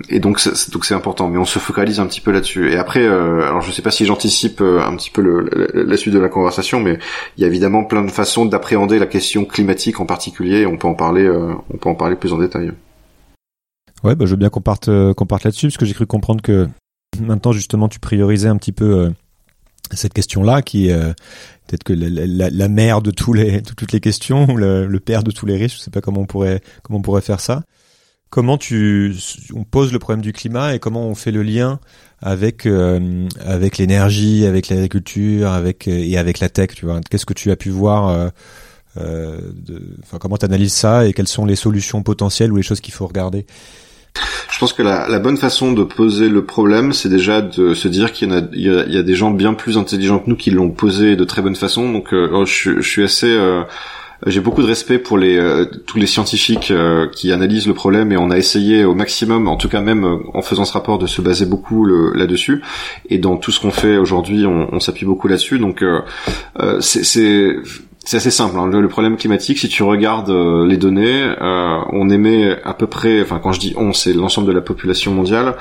et 0.09 0.21
donc 0.21 0.41
donc 0.73 0.85
c'est 0.85 0.95
important, 0.95 1.29
mais 1.29 1.39
on 1.39 1.45
se 1.45 1.59
focalise 1.59 2.01
un 2.01 2.07
petit 2.07 2.21
peu 2.21 2.33
là-dessus. 2.33 2.73
Et 2.73 2.77
après, 2.77 3.07
alors 3.07 3.61
je 3.61 3.71
sais 3.71 3.83
pas 3.83 3.91
si 3.91 4.07
j'anticipe 4.07 4.61
un 4.61 4.97
petit 4.97 5.11
peu 5.11 5.23
le, 5.23 5.49
la, 5.75 5.97
suite 5.97 6.15
de 6.15 6.19
la 6.19 6.29
conversation, 6.29 6.81
mais 6.81 6.99
il 7.37 7.43
y 7.43 7.45
a 7.45 7.47
évidemment 7.47 7.85
plein 7.85 8.03
de 8.03 8.11
façons 8.11 8.47
d'appréhender 8.47 8.99
la 8.99 9.07
question 9.07 9.45
climatique 9.45 10.01
en 10.01 10.07
particulier. 10.07 10.67
On 10.67 10.77
peut 10.77 10.89
en 10.89 10.95
parler 10.95 11.29
on 11.75 11.79
peut 11.79 11.89
en 11.89 11.95
parler 11.95 12.17
plus 12.17 12.33
en 12.33 12.39
détail. 12.39 12.73
Ouais, 14.03 14.15
bah, 14.15 14.27
je 14.27 14.31
veux 14.31 14.37
bien 14.37 14.49
qu'on 14.49 14.61
parte, 14.61 14.89
euh, 14.89 15.13
qu'on 15.15 15.27
parte 15.27 15.45
là-dessus, 15.45 15.67
parce 15.67 15.77
que 15.77 15.87
j'ai 15.87 15.95
cru 15.95 16.07
comprendre 16.07 16.43
que 16.43 16.69
maintenant, 17.21 17.53
justement, 17.53 17.89
tu 17.89 17.99
priorisais 17.99 18.49
un 18.49 18.57
petit 18.57 18.73
peu 18.73 18.99
euh, 18.99 19.11
cette 19.93 20.15
question-là, 20.15 20.63
qui 20.63 20.89
est 20.89 20.93
euh, 20.93 21.13
peut-être 21.67 21.85
que 21.85 21.93
la, 21.93 22.69
mère 22.69 23.03
de 23.03 23.11
tous 23.11 23.33
les, 23.33 23.61
de 23.61 23.73
toutes 23.73 23.93
les 23.93 24.01
questions, 24.01 24.47
ou 24.49 24.57
le, 24.57 24.99
père 24.99 25.25
de 25.25 25.31
tous 25.31 25.47
les 25.47 25.57
riches, 25.57 25.79
je 25.79 25.81
sais 25.81 25.91
pas 25.91 26.01
comment 26.01 26.21
on 26.21 26.27
pourrait, 26.27 26.61
comment 26.83 26.99
on 27.01 27.03
pourrait 27.03 27.23
faire 27.23 27.41
ça. 27.41 27.63
Comment 28.31 28.59
tu, 28.59 29.15
on 29.55 29.63
pose 29.63 29.93
le 29.93 29.99
problème 30.01 30.23
du 30.23 30.33
climat 30.33 30.75
et 30.75 30.81
comment 30.81 31.07
on 31.07 31.15
fait 31.15 31.31
le 31.31 31.45
lien 31.45 31.79
avec 32.21 32.67
avec 32.67 33.79
l'énergie, 33.79 34.45
avec 34.45 34.69
l'agriculture, 34.71 35.53
avec 35.53 35.87
et 35.87 36.19
avec 36.19 36.41
la 36.41 36.49
tech, 36.49 36.71
tu 36.75 36.85
vois. 36.85 37.01
Qu'est-ce 37.09 37.27
que 37.27 37.35
tu 37.35 37.53
as 37.53 37.57
pu 37.57 37.71
voir 37.71 38.09
euh, 38.09 38.31
enfin, 38.97 40.19
comment 40.21 40.37
tu 40.37 40.45
analyses 40.45 40.75
ça 40.75 41.07
et 41.07 41.13
quelles 41.13 41.29
sont 41.29 41.47
les 41.47 41.57
solutions 41.57 42.03
potentielles 42.03 42.53
ou 42.53 42.57
les 42.57 42.63
choses 42.63 42.81
qu'il 42.81 42.95
faut 42.95 43.07
regarder? 43.07 43.47
Je 44.51 44.59
pense 44.61 44.73
que 44.73 44.83
la, 44.83 45.09
la, 45.09 45.19
bonne 45.19 45.37
façon 45.37 45.73
de 45.73 45.83
poser 45.83 46.29
le 46.29 46.45
problème, 46.45 46.93
c'est 46.93 47.09
déjà 47.09 47.43
de 47.43 47.75
se 47.75 47.89
dire 47.89 48.13
qu'il 48.13 48.31
y, 48.53 48.61
y, 48.61 48.93
y, 48.93 48.99
a 48.99 49.03
des 49.03 49.15
gens 49.15 49.33
bien 49.33 49.55
plus 49.55 49.77
intelligents 49.77 50.21
que 50.21 50.31
nous 50.31 50.37
qui 50.37 50.53
l'ont 50.53 50.71
posé 50.71 51.17
de 51.17 51.25
très 51.25 51.43
bonne 51.43 51.57
façon. 51.57 51.93
Donc, 51.93 52.15
euh, 52.15 52.31
oh, 52.33 52.45
je, 52.45 52.81
je, 52.81 52.89
suis 52.89 53.03
assez, 53.03 53.27
euh, 53.27 53.65
j'ai 54.27 54.41
beaucoup 54.41 54.63
de 54.63 54.69
respect 54.69 55.01
pour 55.01 55.19
les 55.19 55.37
euh, 55.37 55.65
tous 55.87 55.99
les 55.99 56.07
scientifiques 56.07 56.73
qui 57.17 57.33
analysent 57.33 57.67
le 57.67 57.75
problème 57.75 58.13
et 58.13 58.17
on 58.17 58.31
a 58.31 58.39
essayé 58.39 58.85
au 58.85 58.95
maximum, 58.95 59.49
en 59.49 59.57
tout 59.57 59.69
cas 59.69 59.81
même 59.81 60.05
en 60.33 60.43
faisant 60.43 60.65
ce 60.65 60.73
rapport, 60.73 60.99
de 60.99 61.09
se 61.09 61.21
baser 61.21 61.47
beaucoup 61.47 61.85
là-dessus. 61.85 62.63
Et 63.11 63.19
dans 63.19 63.37
tout 63.37 63.51
ce 63.51 63.59
qu'on 63.59 63.73
fait 63.73 63.97
aujourd'hui, 63.97 64.47
on, 64.47 64.73
on 64.73 64.79
s'appuie 64.79 65.07
beaucoup 65.07 65.27
là-dessus. 65.27 65.59
Donc, 65.59 65.85
c'est 66.79 67.57
c'est 68.05 68.19
assez 68.19 68.31
simple. 68.31 68.59
Hein. 68.59 68.67
Le, 68.67 68.89
problème 68.89 69.17
climatique, 69.17 69.59
si 69.59 69.69
tu 69.69 69.83
regardes 69.83 70.31
euh, 70.31 70.67
les 70.67 70.77
données, 70.77 71.23
euh, 71.41 71.79
on 71.91 72.11
émet 72.11 72.57
à 72.63 72.75
peu 72.75 72.87
près, 72.87 73.23
enfin 73.23 73.41
quand 73.43 73.53
je 73.53 73.61
dis 73.61 73.75
on, 73.77 73.93
c'est 73.93 74.13
l'ensemble 74.13 74.47
de 74.47 74.53
la 74.53 74.61
population 74.61 75.13
mondiale, 75.13 75.57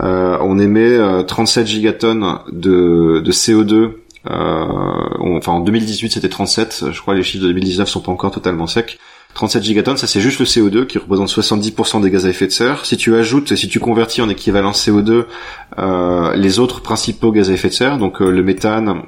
euh, 0.00 0.38
on 0.40 0.58
émet 0.58 0.98
37 1.26 1.66
gigatonnes 1.66 2.38
de, 2.50 3.20
de 3.22 3.32
CO2. 3.32 3.92
enfin 4.24 5.52
en 5.52 5.60
2018 5.60 6.12
c'était 6.12 6.30
37, 6.30 6.86
je 6.92 7.00
crois 7.00 7.14
les 7.14 7.22
chiffres 7.22 7.44
de 7.44 7.48
2019 7.48 7.88
sont 7.88 8.00
pas 8.00 8.12
encore 8.12 8.30
totalement 8.30 8.66
secs. 8.66 8.98
37 9.34 9.62
gigatonnes, 9.62 9.96
ça 9.96 10.06
c'est 10.06 10.20
juste 10.20 10.40
le 10.40 10.46
CO2 10.46 10.86
qui 10.86 10.98
représente 10.98 11.28
70% 11.28 12.02
des 12.02 12.10
gaz 12.10 12.26
à 12.26 12.30
effet 12.30 12.46
de 12.46 12.52
serre. 12.52 12.84
Si 12.84 12.96
tu 12.96 13.14
ajoutes, 13.14 13.54
si 13.54 13.68
tu 13.68 13.80
convertis 13.80 14.20
en 14.22 14.28
équivalent 14.28 14.72
CO2 14.72 15.24
les 16.36 16.58
autres 16.58 16.80
principaux 16.80 17.32
gaz 17.32 17.50
à 17.50 17.52
effet 17.52 17.68
de 17.68 17.74
serre, 17.74 17.98
donc 17.98 18.20
le 18.20 18.42
méthane, 18.42 19.02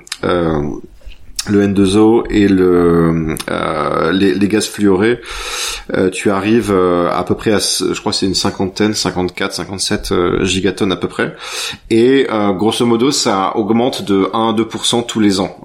le 1.49 1.67
N2O 1.67 2.25
et 2.31 2.49
le 2.49 3.35
euh, 3.51 4.13
les, 4.13 4.35
les, 4.35 4.49
gaz 4.49 4.67
fluorés, 4.69 5.21
euh, 5.93 6.11
tu 6.11 6.31
arrives 6.31 6.71
euh, 6.73 7.11
à 7.11 7.25
peu 7.25 7.35
près 7.35 7.53
à, 7.53 7.59
je 7.59 7.99
crois 8.01 8.13
c'est 8.13 8.27
une 8.27 8.35
cinquantaine, 8.35 8.95
54, 8.95 9.53
57 9.53 10.13
euh, 10.13 10.45
gigatonnes 10.45 10.93
à 10.93 10.97
peu 10.97 11.09
près, 11.09 11.35
et 11.91 12.27
grosso 12.57 12.87
modo 12.87 13.11
ça 13.11 13.57
augmente 13.57 14.03
de 14.03 14.29
1 14.33 14.51
à 14.51 14.53
2% 14.53 15.07
tous 15.07 15.21
les 15.21 15.41
ans. 15.41 15.57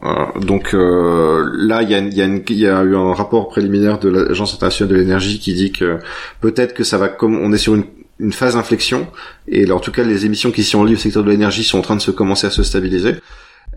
donc 0.41 0.73
là 0.73 1.81
il 1.81 1.89
y 1.89 1.95
a, 1.95 1.99
y, 1.99 2.67
a 2.67 2.83
eu 2.83 2.95
un 2.95 3.13
rapport 3.13 3.49
préliminaire 3.49 3.99
de 3.99 4.09
l'Agence 4.09 4.53
internationale 4.53 4.93
de 4.93 4.99
l'énergie 4.99 5.39
qui 5.39 5.53
dit 5.53 5.71
que 5.71 5.99
peut-être 6.41 6.73
que 6.73 6.83
ça 6.83 6.97
va 6.97 7.09
comme 7.09 7.37
on 7.37 7.53
est 7.53 7.57
sur 7.57 7.75
une 7.75 7.85
une 8.19 8.33
phase 8.33 8.55
d'inflexion. 8.55 9.07
Et 9.47 9.71
en 9.71 9.79
tout 9.79 9.93
cas 9.93 10.03
les 10.03 10.25
émissions 10.25 10.51
qui 10.51 10.63
sont 10.63 10.83
liées 10.83 10.95
au 10.95 10.97
secteur 10.97 11.23
de 11.23 11.31
l'énergie 11.31 11.63
sont 11.63 11.79
en 11.79 11.81
train 11.81 11.95
de 11.95 12.01
se 12.01 12.11
commencer 12.11 12.47
à 12.47 12.49
se 12.49 12.63
stabiliser 12.63 13.15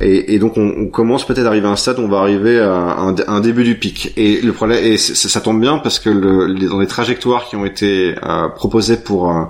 Et, 0.00 0.34
et 0.34 0.38
donc 0.38 0.56
on, 0.56 0.72
on 0.78 0.86
commence 0.86 1.26
peut-être 1.26 1.44
à 1.44 1.48
arriver 1.48 1.66
à 1.66 1.70
un 1.70 1.76
stade 1.76 1.98
où 1.98 2.02
on 2.02 2.08
va 2.08 2.18
arriver 2.20 2.58
à 2.58 2.72
un, 2.98 3.14
un 3.28 3.40
début 3.40 3.62
du 3.64 3.76
pic. 3.76 4.12
Et 4.16 4.40
le 4.40 4.52
problème, 4.52 4.82
et 4.82 4.96
ça 4.96 5.40
tombe 5.40 5.60
bien 5.60 5.78
parce 5.78 5.98
que 5.98 6.10
le, 6.10 6.46
les- 6.46 6.66
dans 6.66 6.80
les 6.80 6.86
trajectoires 6.86 7.46
qui 7.46 7.56
ont 7.56 7.64
été 7.66 8.14
euh, 8.24 8.48
proposées 8.48 8.96
pour 8.96 9.30
euh, 9.30 9.44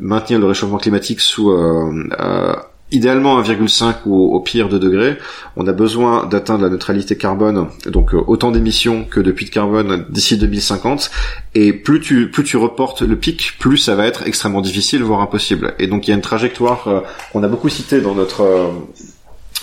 maintenir 0.00 0.38
le 0.38 0.46
réchauffement 0.46 0.78
climatique 0.78 1.20
sous 1.20 1.50
euh, 1.50 1.92
euh, 2.20 2.54
idéalement 2.90 3.38
1,5 3.42 3.96
ou 4.06 4.34
au 4.34 4.40
pire 4.40 4.70
2 4.70 4.78
degrés, 4.78 5.18
on 5.56 5.66
a 5.66 5.72
besoin 5.74 6.24
d'atteindre 6.24 6.62
la 6.64 6.70
neutralité 6.70 7.16
carbone, 7.18 7.66
donc 7.86 8.14
euh, 8.14 8.20
autant 8.28 8.50
d'émissions 8.50 9.04
que 9.04 9.20
de 9.20 9.30
puits 9.30 9.44
de 9.44 9.50
carbone 9.50 10.06
d'ici 10.08 10.38
2050. 10.38 11.10
Et 11.54 11.74
plus 11.74 12.00
tu 12.00 12.30
plus 12.30 12.44
tu 12.44 12.56
reportes 12.56 13.02
le 13.02 13.16
pic, 13.16 13.56
plus 13.58 13.76
ça 13.76 13.94
va 13.94 14.06
être 14.06 14.26
extrêmement 14.26 14.62
difficile, 14.62 15.02
voire 15.02 15.20
impossible. 15.20 15.74
Et 15.78 15.86
donc 15.86 16.06
il 16.06 16.12
y 16.12 16.14
a 16.14 16.16
une 16.16 16.22
trajectoire 16.22 16.88
euh, 16.88 17.00
qu'on 17.32 17.42
a 17.42 17.48
beaucoup 17.48 17.68
citée 17.68 18.00
dans 18.00 18.14
notre 18.14 18.40
euh, 18.42 18.68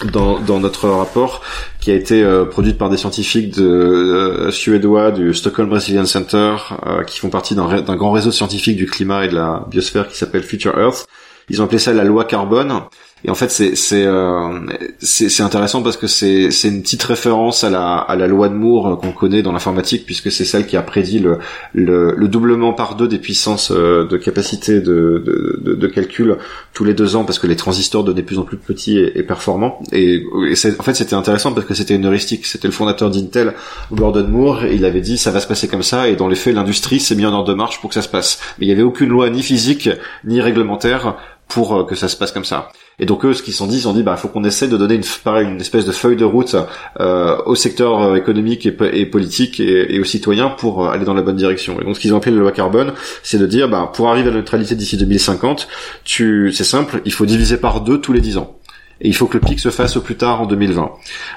dans, 0.04 0.40
dans 0.40 0.60
notre 0.60 0.90
rapport 0.90 1.42
qui 1.80 1.92
a 1.92 1.96
été 1.96 2.22
euh, 2.22 2.46
produite 2.46 2.78
par 2.78 2.90
des 2.90 2.98
scientifiques 2.98 3.56
de, 3.56 3.64
euh, 3.64 4.52
suédois 4.52 5.12
du 5.12 5.34
Stockholm 5.34 5.72
Resilience 5.72 6.12
Center 6.12 6.56
euh, 6.86 7.04
qui 7.04 7.20
font 7.20 7.30
partie 7.30 7.56
d'un 7.56 7.96
grand 7.96 8.12
réseau 8.12 8.32
scientifique 8.32 8.76
du 8.76 8.88
climat 8.88 9.26
et 9.26 9.30
de 9.30 9.36
la 9.36 9.66
biosphère 9.70 10.08
qui 10.08 10.18
s'appelle 10.18 10.44
Future 10.44 10.78
Earth. 10.78 11.08
Ils 11.50 11.62
ont 11.62 11.66
appelé 11.66 11.80
ça 11.80 11.94
la 11.94 12.04
loi 12.04 12.26
carbone. 12.26 12.82
Et 13.26 13.32
en 13.32 13.36
fait, 13.36 13.50
c'est 13.50 13.76
c'est 13.76 14.06
euh, 14.06 14.60
c'est 15.00 15.42
intéressant 15.42 15.82
parce 15.82 15.98
que 15.98 16.06
c'est 16.06 16.52
c'est 16.52 16.68
une 16.68 16.84
petite 16.84 17.02
référence 17.02 17.64
à 17.64 17.72
la 17.72 17.96
à 17.96 18.16
la 18.16 18.28
loi 18.28 18.50
de 18.50 18.54
Moore 18.54 18.88
euh, 18.88 18.96
qu'on 18.98 19.12
connaît 19.12 19.42
dans 19.42 19.52
l'informatique 19.52 20.06
puisque 20.06 20.32
c'est 20.32 20.46
celle 20.46 20.68
qui 20.68 20.78
a 20.78 20.84
prédit 20.84 21.18
le 21.18 21.40
le, 21.74 22.14
le 22.16 22.28
doublement 22.28 22.74
par 22.74 22.96
deux 22.96 23.08
des 23.08 23.18
puissances 23.18 23.72
euh, 23.72 24.06
de 24.06 24.18
capacité 24.18 24.80
de, 24.80 25.24
de, 25.26 25.60
de, 25.60 25.74
de 25.74 25.88
calcul 25.88 26.38
tous 26.74 26.84
les 26.84 26.94
deux 26.94 27.16
ans 27.16 27.24
parce 27.24 27.40
que 27.40 27.48
les 27.48 27.56
transistors 27.56 28.04
devenaient 28.04 28.22
de 28.22 28.28
plus 28.28 28.38
en 28.38 28.44
plus 28.44 28.58
petits 28.58 29.00
et, 29.00 29.24
performants. 29.24 29.80
Et, 29.92 30.18
et 30.18 30.54
en 30.78 30.84
fait, 30.84 30.94
c'était 30.94 31.16
intéressant 31.16 31.52
parce 31.52 31.66
que 31.66 31.74
c'était 31.74 31.96
une 31.96 32.06
heuristique. 32.06 32.46
C'était 32.46 32.68
le 32.68 32.74
fondateur 32.74 33.10
d'Intel, 33.10 33.54
Gordon 33.92 34.28
Moore, 34.28 34.66
il 34.66 34.86
avait 34.86 35.02
dit 35.02 35.18
ça 35.18 35.32
va 35.32 35.40
se 35.40 35.48
passer 35.48 35.68
comme 35.68 35.84
ça. 35.84 36.08
Et 36.10 36.16
dans 36.16 36.28
les 36.28 36.36
faits, 36.36 36.54
l'industrie 36.54 37.00
s'est 37.00 37.16
mis 37.16 37.26
en 37.26 37.34
ordre 37.34 37.50
de 37.50 37.56
marche 37.56 37.82
pour 37.82 37.90
que 37.90 37.96
ça 37.96 38.04
se 38.04 38.10
passe. 38.10 38.40
Mais 38.60 38.68
il 38.68 38.70
y 38.70 38.72
avait 38.72 38.84
aucune 38.84 39.10
loi 39.10 39.32
ni 39.32 39.42
physique 39.42 39.90
ni 40.26 40.42
réglementaire 40.42 41.16
pour 41.48 41.76
euh, 41.76 41.84
que 41.86 41.96
ça 41.96 42.08
se 42.08 42.16
passe 42.16 42.32
comme 42.32 42.46
ça. 42.46 42.70
Et 43.00 43.06
donc 43.06 43.26
eux, 43.26 43.34
ce 43.34 43.44
qu'ils 43.44 43.54
se 43.54 43.60
sont 43.60 43.68
dit, 43.68 43.78
ils 43.78 43.88
ont 43.88 43.94
dit, 43.94 44.04
bah, 44.04 44.16
faut 44.16 44.28
qu'on 44.30 44.44
essaie 44.44 44.68
de 44.68 44.78
donner 44.78 44.96
une, 44.96 45.04
pareil, 45.24 45.48
une 45.48 45.60
espèce 45.60 45.86
de 45.86 45.92
feuille 45.92 46.16
de 46.16 46.24
route 46.26 46.56
euh, 47.00 47.38
au 47.46 47.56
secteur 47.56 48.02
euh, 48.02 48.16
économique 48.16 48.66
et, 48.66 48.72
po- 48.72 48.86
et 48.86 49.06
politique 49.06 49.60
et, 49.60 49.94
et 49.96 50.00
aux 50.00 50.06
citoyens 50.06 50.50
pour 50.50 50.86
euh, 50.86 50.90
aller 50.90 51.04
dans 51.06 51.14
la 51.14 51.22
bonne 51.22 51.36
direction. 51.36 51.80
Et 51.82 51.84
donc 51.84 51.96
ce 51.96 52.00
qu'ils 52.00 52.14
ont 52.14 52.18
appelé 52.18 52.34
la 52.36 52.42
loi 52.42 52.52
carbone, 52.52 52.94
c'est 53.24 53.38
de 53.38 53.46
dire, 53.46 53.68
bah, 53.70 53.92
pour 53.94 54.10
arriver 54.10 54.30
à 54.30 54.32
la 54.32 54.38
neutralité 54.38 54.76
d'ici 54.76 54.96
2050, 54.98 55.68
tu, 56.04 56.52
c'est 56.54 56.64
simple, 56.64 57.02
il 57.06 57.12
faut 57.14 57.26
diviser 57.26 57.58
par 57.58 57.82
deux 57.82 58.00
tous 58.00 58.14
les 58.14 58.22
10 58.22 58.38
ans. 58.38 58.56
Et 59.02 59.10
il 59.10 59.14
faut 59.16 59.28
que 59.28 59.34
le 59.34 59.42
pic 59.42 59.60
se 59.60 59.70
fasse 59.70 59.98
au 59.98 60.02
plus 60.02 60.16
tard 60.16 60.42
en 60.42 60.46
2020. 60.46 60.90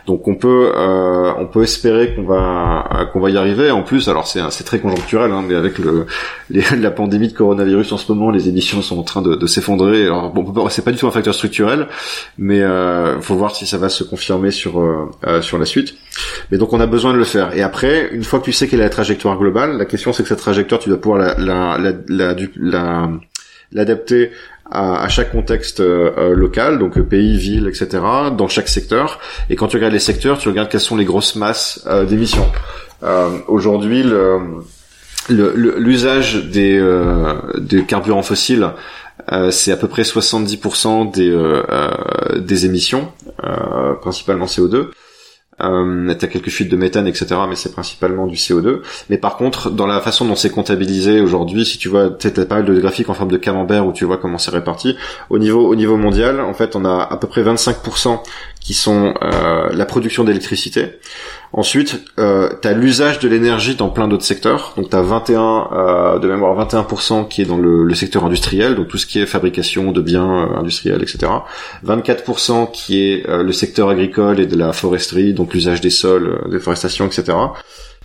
Donc 0.07 0.29
on 0.29 0.37
peut 0.37 0.73
euh, 0.77 1.33
on 1.39 1.47
peut 1.47 1.63
espérer 1.65 2.15
qu'on 2.15 2.23
va 2.23 3.09
qu'on 3.13 3.19
va 3.21 3.31
y 3.31 3.37
arriver. 3.37 3.71
En 3.73 3.83
plus, 3.83 4.09
alors 4.09 4.29
c'est 4.29 4.41
c'est 4.51 4.63
très 4.65 4.79
conjoncturel, 4.79 5.33
hein, 5.33 5.43
mais 5.47 5.55
avec 5.57 5.79
le 5.79 6.07
la 6.79 6.91
pandémie 6.93 7.29
de 7.29 7.33
coronavirus 7.33 7.91
en 7.93 7.97
ce 7.97 8.13
moment, 8.13 8.31
les 8.31 8.49
émissions 8.49 8.81
sont 8.81 8.99
en 8.99 9.03
train 9.03 9.23
de, 9.23 9.35
de 9.35 9.47
s'effondrer. 9.47 10.05
Alors 10.05 10.31
bon, 10.31 10.69
c'est 10.69 10.85
pas 10.85 10.93
du 10.93 10.99
tout 10.99 11.09
un 11.09 11.11
facteur 11.11 11.35
structurel, 11.35 11.89
mais 12.39 12.61
euh, 12.63 13.21
faut 13.21 13.35
voir 13.35 13.57
si 13.57 13.67
ça 13.67 13.77
va 13.77 13.89
se 13.89 14.05
confirmer 14.05 14.53
sur 14.53 14.81
euh, 14.81 15.11
euh, 15.27 15.43
sur 15.43 15.59
la 15.59 15.65
suite. 15.65 15.95
Mais 16.53 16.59
donc 16.59 16.73
on 16.73 16.81
a 16.81 16.87
besoin 16.87 17.13
de 17.13 17.19
le 17.19 17.25
faire. 17.25 17.57
Et 17.57 17.63
après, 17.63 18.09
une 18.13 18.23
fois 18.23 18.39
que 18.39 18.45
tu 18.45 18.53
sais 18.53 18.69
quelle 18.69 18.81
est 18.81 18.85
la 18.85 18.89
trajectoire 18.91 19.37
globale, 19.37 19.79
la 19.79 19.85
question 19.85 20.13
c'est 20.13 20.23
que 20.23 20.29
cette 20.29 20.39
trajectoire, 20.39 20.81
tu 20.81 20.91
dois 20.91 21.01
pouvoir 21.01 21.21
la 21.21 21.35
la 21.39 21.77
la, 21.79 21.93
la, 22.09 22.35
la- 22.57 23.11
l'adapter 23.71 24.31
à, 24.71 25.03
à 25.03 25.09
chaque 25.09 25.33
contexte 25.33 25.81
euh, 25.81 26.11
euh, 26.19 26.35
local, 26.35 26.79
donc 26.79 26.99
euh, 26.99 27.03
pays, 27.03 27.37
ville, 27.37 27.67
etc., 27.69 28.03
dans 28.37 28.49
chaque 28.49 28.69
secteur. 28.69 29.19
Et 29.51 29.57
quand 29.57 29.69
tu 29.69 29.77
regardes 29.77 29.93
les 29.95 29.99
secteurs, 29.99 30.39
tu 30.39 30.49
regardes 30.49 30.69
quelles 30.69 30.81
sont 30.81 30.97
les 30.97 31.05
grosses 31.05 31.37
masses 31.37 31.85
euh, 31.87 32.05
d'émissions. 32.05 32.47
Aujourd'hui, 33.47 34.03
le 34.03 34.65
l'usage 35.29 36.45
des, 36.47 36.79
euh, 36.79 37.35
des 37.59 37.85
carburants 37.85 38.23
fossiles, 38.23 38.71
euh, 39.33 39.51
c'est 39.51 39.73
à 39.73 39.77
peu 39.77 39.89
près 39.89 40.03
70% 40.03 41.11
des, 41.13 41.31
euh, 41.31 41.63
des 42.39 42.67
émissions, 42.67 43.13
principalement 44.01 44.47
CO2. 44.47 44.89
Euh, 45.61 46.15
t'as 46.15 46.27
quelques 46.29 46.51
fuites 46.51 46.71
de 46.71 46.77
méthane, 46.77 47.07
etc., 47.07 47.27
mais 47.49 47.57
c'est 47.57 47.73
principalement 47.73 48.27
du 48.27 48.37
CO2. 48.37 48.81
Mais 49.11 49.19
par 49.19 49.37
contre, 49.37 49.71
dans 49.71 49.87
la 49.87 50.01
façon 50.01 50.25
dont 50.25 50.37
c'est 50.37 50.51
comptabilisé 50.51 51.21
aujourd'hui, 51.21 51.65
si 51.65 51.79
tu 51.79 51.89
vois, 51.89 52.11
peut-être 52.11 52.45
pas 52.45 52.57
mal 52.57 52.65
de 52.65 52.79
graphiques 52.81 53.09
en 53.09 53.15
forme 53.15 53.31
de 53.31 53.37
camembert 53.37 53.87
où 53.87 53.93
tu 53.93 54.05
vois 54.05 54.19
comment 54.19 54.39
c'est 54.39 54.51
réparti. 54.51 54.97
Au 55.31 55.39
niveau, 55.39 55.67
au 55.67 55.75
niveau 55.75 55.97
mondial, 55.97 56.41
en 56.41 56.55
fait, 56.55 56.77
on 56.77 56.85
a 56.85 57.03
à 57.03 57.17
peu 57.17 57.27
près 57.27 57.43
25% 57.43 58.21
qui 58.61 58.75
sont 58.75 59.15
euh, 59.23 59.71
la 59.73 59.85
production 59.87 60.25
d'électricité. 60.25 60.99
Ensuite, 61.53 62.03
euh, 62.19 62.51
tu 62.61 62.69
l'usage 62.75 63.21
de 63.21 63.29
l'énergie 63.29 63.75
dans 63.75 63.89
plein 63.89 64.07
d'autres 64.07 64.25
secteurs. 64.25 64.75
Donc 64.77 64.91
tu 64.91 64.97
as 64.97 65.01
21 65.01 65.69
euh, 65.73 66.19
de 66.19 66.29
mémoire 66.29 66.69
21% 66.69 67.27
qui 67.29 67.43
est 67.43 67.47
dans 67.47 67.57
le, 67.57 67.95
secteur 67.95 68.25
industriel, 68.25 68.75
donc 68.75 68.89
tout 68.89 68.99
ce 68.99 69.07
qui 69.07 69.19
est 69.19 69.27
fabrication 69.27 69.91
de 69.91 70.01
biens 70.01 70.47
euh, 70.47 70.59
industriels, 70.59 71.03
etc. 71.03 71.33
24% 71.85 72.71
qui 72.71 73.03
est 73.03 73.29
euh, 73.29 73.43
le 73.43 73.53
secteur 73.53 73.89
agricole 73.89 74.41
et 74.41 74.47
de 74.47 74.57
la 74.57 74.73
foresterie, 74.73 75.33
donc 75.33 75.55
l'usage 75.55 75.81
des 75.81 75.91
sols, 75.91 76.39
euh, 76.45 76.49
déforestation, 76.51 77.07
etc. 77.07 77.37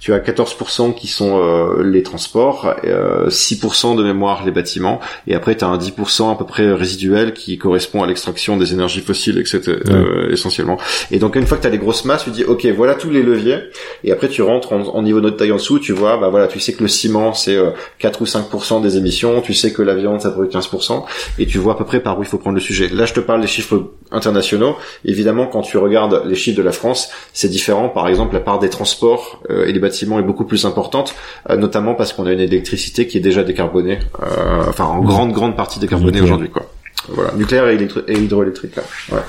Tu 0.04 0.12
as 0.12 0.20
14% 0.20 0.96
qui 0.96 1.08
sont 1.08 1.39
euh, 1.42 1.82
les 1.82 2.04
transports, 2.04 2.76
euh, 2.84 3.30
6% 3.30 3.96
de 3.96 4.04
mémoire 4.04 4.44
les 4.44 4.52
bâtiments, 4.52 5.00
et 5.28 5.34
après 5.34 5.56
tu 5.56 5.63
as 5.63 5.70
un 5.70 5.78
10% 5.78 6.30
à 6.30 6.36
peu 6.36 6.46
près 6.46 6.74
résiduel 6.74 7.34
qui 7.34 7.58
correspond 7.58 8.04
à 8.04 8.08
l'extraction 8.08 8.58
des 8.58 8.74
énergies 8.74 9.00
fossiles, 9.00 9.38
etc. 9.38 9.62
euh, 9.88 10.30
essentiellement. 10.30 10.78
Et 11.10 11.20
donc 11.20 11.38
une 11.38 11.48
fois 11.48 11.56
que 11.56 11.62
tu 11.62 11.68
as 11.68 11.72
les 11.72 11.78
grosses 11.78 12.04
masses, 12.04 12.26
tu 12.26 12.32
dis 12.32 12.44
ok 12.44 12.66
voilà 12.76 12.96
tous 12.96 13.12
les 13.12 13.24
leviers, 13.24 13.60
et 14.04 14.12
après 14.12 14.28
tu 14.28 14.42
rentres 14.42 14.74
en, 14.74 14.82
en 14.82 15.02
niveau 15.04 15.22
de 15.22 15.30
taille 15.30 15.54
en 15.54 15.56
dessous, 15.56 15.80
tu 15.80 15.94
vois 15.94 16.18
bah 16.18 16.28
voilà 16.28 16.48
tu 16.48 16.60
sais 16.60 16.74
que 16.74 16.84
le 16.84 16.89
ciment 16.89 17.34
c'est 17.34 17.56
euh, 17.56 17.70
4 18.00 18.22
ou 18.22 18.26
5% 18.26 18.82
des 18.82 18.98
émissions, 18.98 19.39
tu 19.39 19.54
sais 19.54 19.72
que 19.72 19.82
la 19.82 19.96
viande 19.96 20.20
ça 20.20 20.32
produit 20.32 20.54
15%, 20.54 21.06
et 21.39 21.46
tu 21.46 21.60
vois 21.60 21.76
à 21.76 21.78
peu 21.78 21.86
près 21.86 22.02
par 22.02 22.20
où 22.20 22.24
il 22.24 22.28
faut 22.28 22.39
prendre 22.39 22.56
le 22.56 22.62
sujet. 22.62 22.89
Là 22.89 23.06
je 23.06 23.13
te 23.13 23.22
parle 23.22 23.39
des 23.39 23.48
chiffres 23.48 23.92
internationaux. 24.12 24.76
Évidemment 25.06 25.48
quand 25.48 25.62
tu 25.62 25.78
regardes 25.78 26.24
les 26.26 26.36
chiffres 26.36 26.58
de 26.58 26.63
la 26.63 26.74
France, 26.74 27.10
c'est 27.32 27.48
différent. 27.48 27.88
Par 27.88 28.10
exemple 28.10 28.34
la 28.34 28.42
part 28.42 28.60
des 28.60 28.70
transports 28.70 29.42
euh, 29.50 29.66
et 29.66 29.72
les 29.72 29.80
bâtiments 29.80 29.93
est 30.02 30.24
beaucoup 30.24 30.46
plus 30.46 30.66
importante, 30.66 31.16
euh, 31.50 31.56
notamment 31.58 31.96
parce 31.96 32.14
qu'on 32.14 32.26
a 32.26 32.34
une 32.34 32.40
électricité 32.40 33.08
qui 33.08 33.18
est 33.18 33.22
déjà 33.22 33.44
décarbonée, 33.44 34.00
euh, 34.22 34.66
enfin 34.68 34.86
en 34.86 35.02
grande 35.02 35.32
grande 35.32 35.56
partie 35.56 35.80
décarbonée 35.80 36.22
aujourd'hui 36.22 36.50
quoi. 36.50 36.70
Voilà, 37.10 37.34
nucléaire 37.34 37.68
et, 37.68 37.78
électri- 37.78 38.04
et 38.08 38.18
hydroélectrique 38.20 38.76
là. 38.76 38.84
Ouais. 39.12 39.22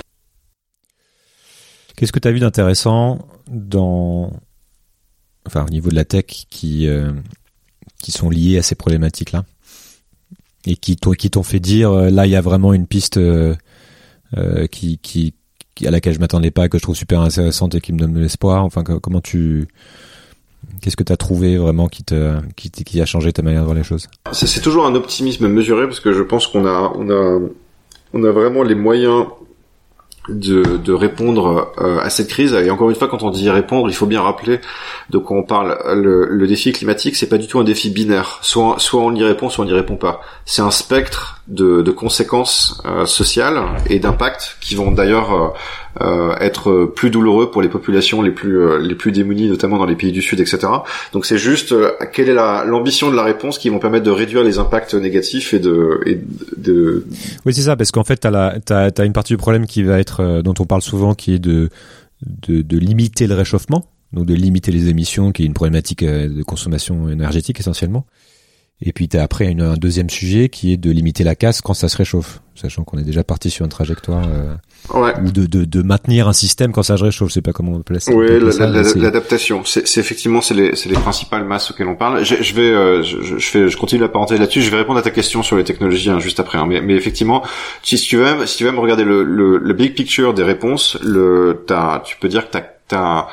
Qu'est-ce 1.97 2.13
que 2.13 2.19
tu 2.19 2.29
as 2.29 2.33
vu 2.33 2.41
d'intéressant 2.41 3.27
dans, 3.49 4.33
enfin, 5.47 5.65
au 5.67 5.71
niveau 5.71 5.91
de 5.91 5.95
la 5.95 6.05
tech 6.05 6.25
qui, 6.51 6.89
euh, 6.89 7.13
qui 8.03 8.11
sont 8.11 8.31
liés 8.31 8.59
à 8.59 8.63
ces 8.63 8.75
problématiques-là? 8.75 9.45
Et 10.67 10.77
qui 10.77 10.97
t'ont, 10.97 11.13
qui 11.13 11.31
t'ont 11.31 11.43
fait 11.43 11.61
dire, 11.61 11.93
là, 11.93 12.25
il 12.25 12.31
y 12.31 12.37
a 12.37 12.41
vraiment 12.41 12.73
une 12.73 12.87
piste 12.87 13.19
euh, 13.19 13.55
qui, 14.71 14.97
qui, 14.97 15.35
à 15.87 15.91
laquelle 15.91 16.15
je 16.15 16.21
m'attendais 16.21 16.51
pas, 16.51 16.71
que 16.71 16.79
je 16.79 16.83
trouve 16.83 16.97
super 16.97 17.21
intéressante 17.21 17.75
et 17.75 17.83
qui 17.83 17.93
me 17.93 17.99
donne 17.99 18.15
de 18.15 18.21
l'espoir. 18.21 18.65
Enfin, 18.65 18.83
comment 18.83 19.21
tu, 19.21 19.69
qu'est-ce 20.81 20.97
que 20.97 21.03
tu 21.03 21.13
as 21.13 21.17
trouvé 21.17 21.57
vraiment 21.57 21.89
qui 21.89 22.05
te, 22.05 22.41
qui, 22.57 23.01
a 23.01 23.07
changé 23.07 23.33
ta 23.33 23.43
manière 23.43 23.61
de 23.61 23.67
voir 23.67 23.77
les 23.77 23.85
choses? 23.85 24.09
C'est 24.33 24.61
toujours 24.61 24.87
un 24.87 24.95
optimisme 24.95 25.49
mesuré 25.49 25.87
parce 25.87 26.01
que 26.01 26.13
je 26.13 26.23
pense 26.23 26.47
qu'on 26.47 26.67
a, 26.67 26.93
on 26.95 27.11
a, 27.11 27.41
on 28.13 28.25
a 28.25 28.31
vraiment 28.31 28.63
les 28.63 28.75
moyens 28.75 29.27
de, 30.29 30.79
de 30.79 30.93
répondre 30.93 31.73
euh, 31.79 31.99
à 31.99 32.11
cette 32.11 32.29
crise. 32.29 32.55
Et 32.55 32.71
encore 32.71 32.91
une 32.91 32.97
fois, 32.97 33.09
quand 33.09 33.23
on 33.23 33.31
dit 33.31 33.51
répondre, 33.51 33.89
il 33.89 33.95
faut 33.95 34.07
bien 34.07 34.23
rappeler 34.23 34.61
de 35.11 35.19
quoi 35.19 35.37
on 35.37 35.43
parle. 35.43 35.79
Le, 35.95 36.27
le 36.27 36.47
défi 36.47 36.73
climatique, 36.73 37.17
c'est 37.17 37.29
pas 37.29 37.39
du 37.39 37.47
tout 37.47 37.59
un 37.59 37.65
défi 37.65 37.91
binaire. 37.91 38.39
Soit, 38.43 38.77
soit 38.79 39.03
on 39.03 39.15
y 39.15 39.23
répond, 39.23 39.51
soit 39.51 39.65
on 39.65 39.69
n'y 39.69 39.75
répond 39.75 39.97
pas. 39.97 40.21
C'est 40.47 40.63
un 40.63 40.71
spectre 40.71 41.43
de, 41.49 41.83
de 41.83 41.91
conséquences 41.91 42.81
euh, 42.87 43.05
sociales 43.07 43.61
et 43.91 43.99
d'impacts 43.99 44.57
qui 44.61 44.75
vont 44.75 44.91
d'ailleurs 44.91 45.33
euh, 45.35 45.49
euh, 46.01 46.35
être 46.41 46.87
plus 46.97 47.11
douloureux 47.11 47.51
pour 47.51 47.61
les 47.61 47.69
populations 47.69 48.23
les 48.23 48.31
plus 48.31 48.59
euh, 48.59 48.79
les 48.79 48.95
plus 48.95 49.13
démunies, 49.13 49.49
notamment 49.49 49.77
dans 49.79 49.85
les 49.85 49.95
pays 49.95 50.11
du 50.11 50.23
Sud, 50.23 50.41
etc. 50.41 50.59
Donc 51.13 51.27
c'est 51.27 51.37
juste 51.39 51.73
euh, 51.73 51.91
quelle 52.13 52.29
est 52.31 52.35
la- 52.35 52.65
l'ambition 52.65 53.11
de 53.11 53.17
la 53.17 53.23
réponse 53.25 53.59
qui 53.59 53.69
vont 53.69 53.79
permettre 53.79 54.05
de 54.05 54.11
réduire 54.11 54.43
les 54.43 54.59
impacts 54.59 54.95
négatifs 54.95 55.53
et 55.53 55.59
de, 55.59 56.01
et 56.07 56.19
de, 56.57 57.07
Oui, 57.45 57.53
c'est 57.53 57.63
ça, 57.63 57.77
parce 57.77 57.91
qu'en 57.91 58.05
fait, 58.05 58.17
t'as 58.17 58.31
la, 58.31 58.59
t'as, 58.65 58.91
t'as 58.91 59.05
une 59.05 59.13
partie 59.13 59.35
du 59.35 59.39
problème 59.39 59.67
qui 59.67 59.83
va 59.83 59.99
être, 60.01 60.41
dont 60.43 60.55
on 60.59 60.65
parle 60.65 60.83
souvent, 60.83 61.15
qui 61.15 61.35
est 61.35 61.39
de, 61.39 61.69
de, 62.49 62.63
de 62.63 62.79
limiter 62.79 63.27
le 63.27 63.35
réchauffement, 63.35 63.85
donc 64.15 64.25
de 64.27 64.35
limiter 64.35 64.73
les 64.73 64.89
émissions, 64.89 65.31
qui 65.33 65.43
est 65.43 65.47
une 65.47 65.53
problématique 65.55 66.03
de 66.05 66.43
consommation 66.43 67.09
énergétique 67.11 67.61
essentiellement. 67.61 68.07
Et 68.83 68.93
puis 68.93 69.09
t'as 69.09 69.23
après 69.23 69.47
une, 69.47 69.63
un 69.63 69.75
deuxième 69.77 70.11
sujet 70.11 70.49
qui 70.49 70.73
est 70.73 70.77
de 70.77 70.91
limiter 70.91 71.25
la 71.25 71.35
casse 71.37 71.61
quand 71.63 71.75
ça 71.75 71.89
se 71.89 71.97
réchauffe, 71.97 72.41
sachant 72.55 72.83
qu'on 72.85 72.99
est 72.99 73.05
déjà 73.05 73.23
parti 73.25 73.49
sur 73.49 73.65
une 73.65 73.71
trajectoire 73.71 74.27
euh, 74.29 74.55
Ouais. 74.93 75.15
ou 75.25 75.31
de, 75.31 75.47
de, 75.47 75.65
de 75.65 75.83
maintenir 75.83 76.29
un 76.29 76.35
système 76.35 76.73
quand 76.73 76.83
ça 76.83 76.99
se 76.99 77.05
réchauffe. 77.05 77.29
Je 77.31 77.35
sais 77.35 77.41
pas 77.41 77.53
comment 77.53 77.73
on. 77.73 77.77
Oui, 77.77 77.81
appeler 78.27 78.53
ça, 78.53 78.85
c'est- 78.85 78.99
l'adaptation. 78.99 79.65
C'est 79.65 79.97
effectivement 79.99 80.43
c'est 80.43 80.53
les, 80.55 80.77
c'est 80.77 80.89
les 80.91 80.97
principales 80.97 81.45
masses 81.45 81.71
auxquelles 81.71 81.87
on 81.89 81.95
parle. 81.95 82.25
Je, 82.25 82.35
je 82.43 82.55
vais, 82.55 82.63
euh, 82.63 83.03
je, 83.03 83.39
je 83.39 83.47
fais, 83.49 83.69
je 83.69 83.77
continue 83.79 84.03
la 84.03 84.09
parenthèse 84.09 84.39
là-dessus. 84.41 84.61
Je 84.61 84.71
vais 84.71 84.77
répondre 84.79 84.99
à 84.99 85.03
ta 85.03 85.11
question 85.11 85.43
sur 85.43 85.57
les 85.57 85.65
technologies 85.65 86.11
hein, 86.11 86.19
juste 86.19 86.39
après. 86.41 86.59
hein. 86.59 86.67
Mais, 86.69 86.83
mais 86.83 86.95
effectivement, 86.97 87.43
si 87.83 87.97
tu 87.97 88.17
veux, 88.19 88.45
si 88.47 88.59
tu 88.59 88.65
veux 88.65 88.73
me 88.73 88.81
regarder 88.81 89.05
le, 89.05 89.23
le, 89.23 89.57
le 89.57 89.73
big 89.73 89.95
picture 89.95 90.35
des 90.35 90.43
réponses, 90.43 90.99
le, 91.03 91.65
t'as, 91.67 92.01
tu 92.01 92.17
peux 92.21 92.29
dire 92.29 92.47
que 92.49 92.53
t'as, 92.53 92.65
t'as 92.89 93.29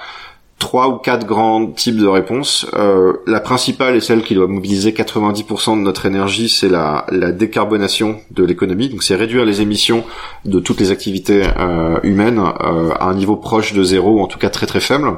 trois 0.61 0.87
ou 0.89 0.97
quatre 0.97 1.25
grands 1.25 1.65
types 1.65 1.97
de 1.97 2.07
réponses. 2.07 2.67
Euh, 2.75 3.13
la 3.25 3.41
principale 3.41 3.95
et 3.95 3.99
celle 3.99 4.21
qui 4.21 4.35
doit 4.35 4.47
mobiliser 4.47 4.91
90% 4.91 5.75
de 5.75 5.81
notre 5.81 6.05
énergie, 6.05 6.47
c'est 6.47 6.69
la, 6.69 7.05
la 7.09 7.31
décarbonation 7.31 8.21
de 8.29 8.45
l'économie. 8.45 8.87
Donc 8.87 9.03
c'est 9.03 9.15
réduire 9.15 9.43
les 9.43 9.61
émissions 9.61 10.05
de 10.45 10.59
toutes 10.59 10.79
les 10.79 10.91
activités 10.91 11.43
euh, 11.59 11.99
humaines 12.03 12.39
euh, 12.39 12.91
à 12.91 13.05
un 13.05 13.15
niveau 13.15 13.35
proche 13.35 13.73
de 13.73 13.83
zéro, 13.83 14.19
ou 14.19 14.21
en 14.21 14.27
tout 14.27 14.39
cas 14.39 14.49
très 14.49 14.67
très 14.67 14.79
faible. 14.79 15.17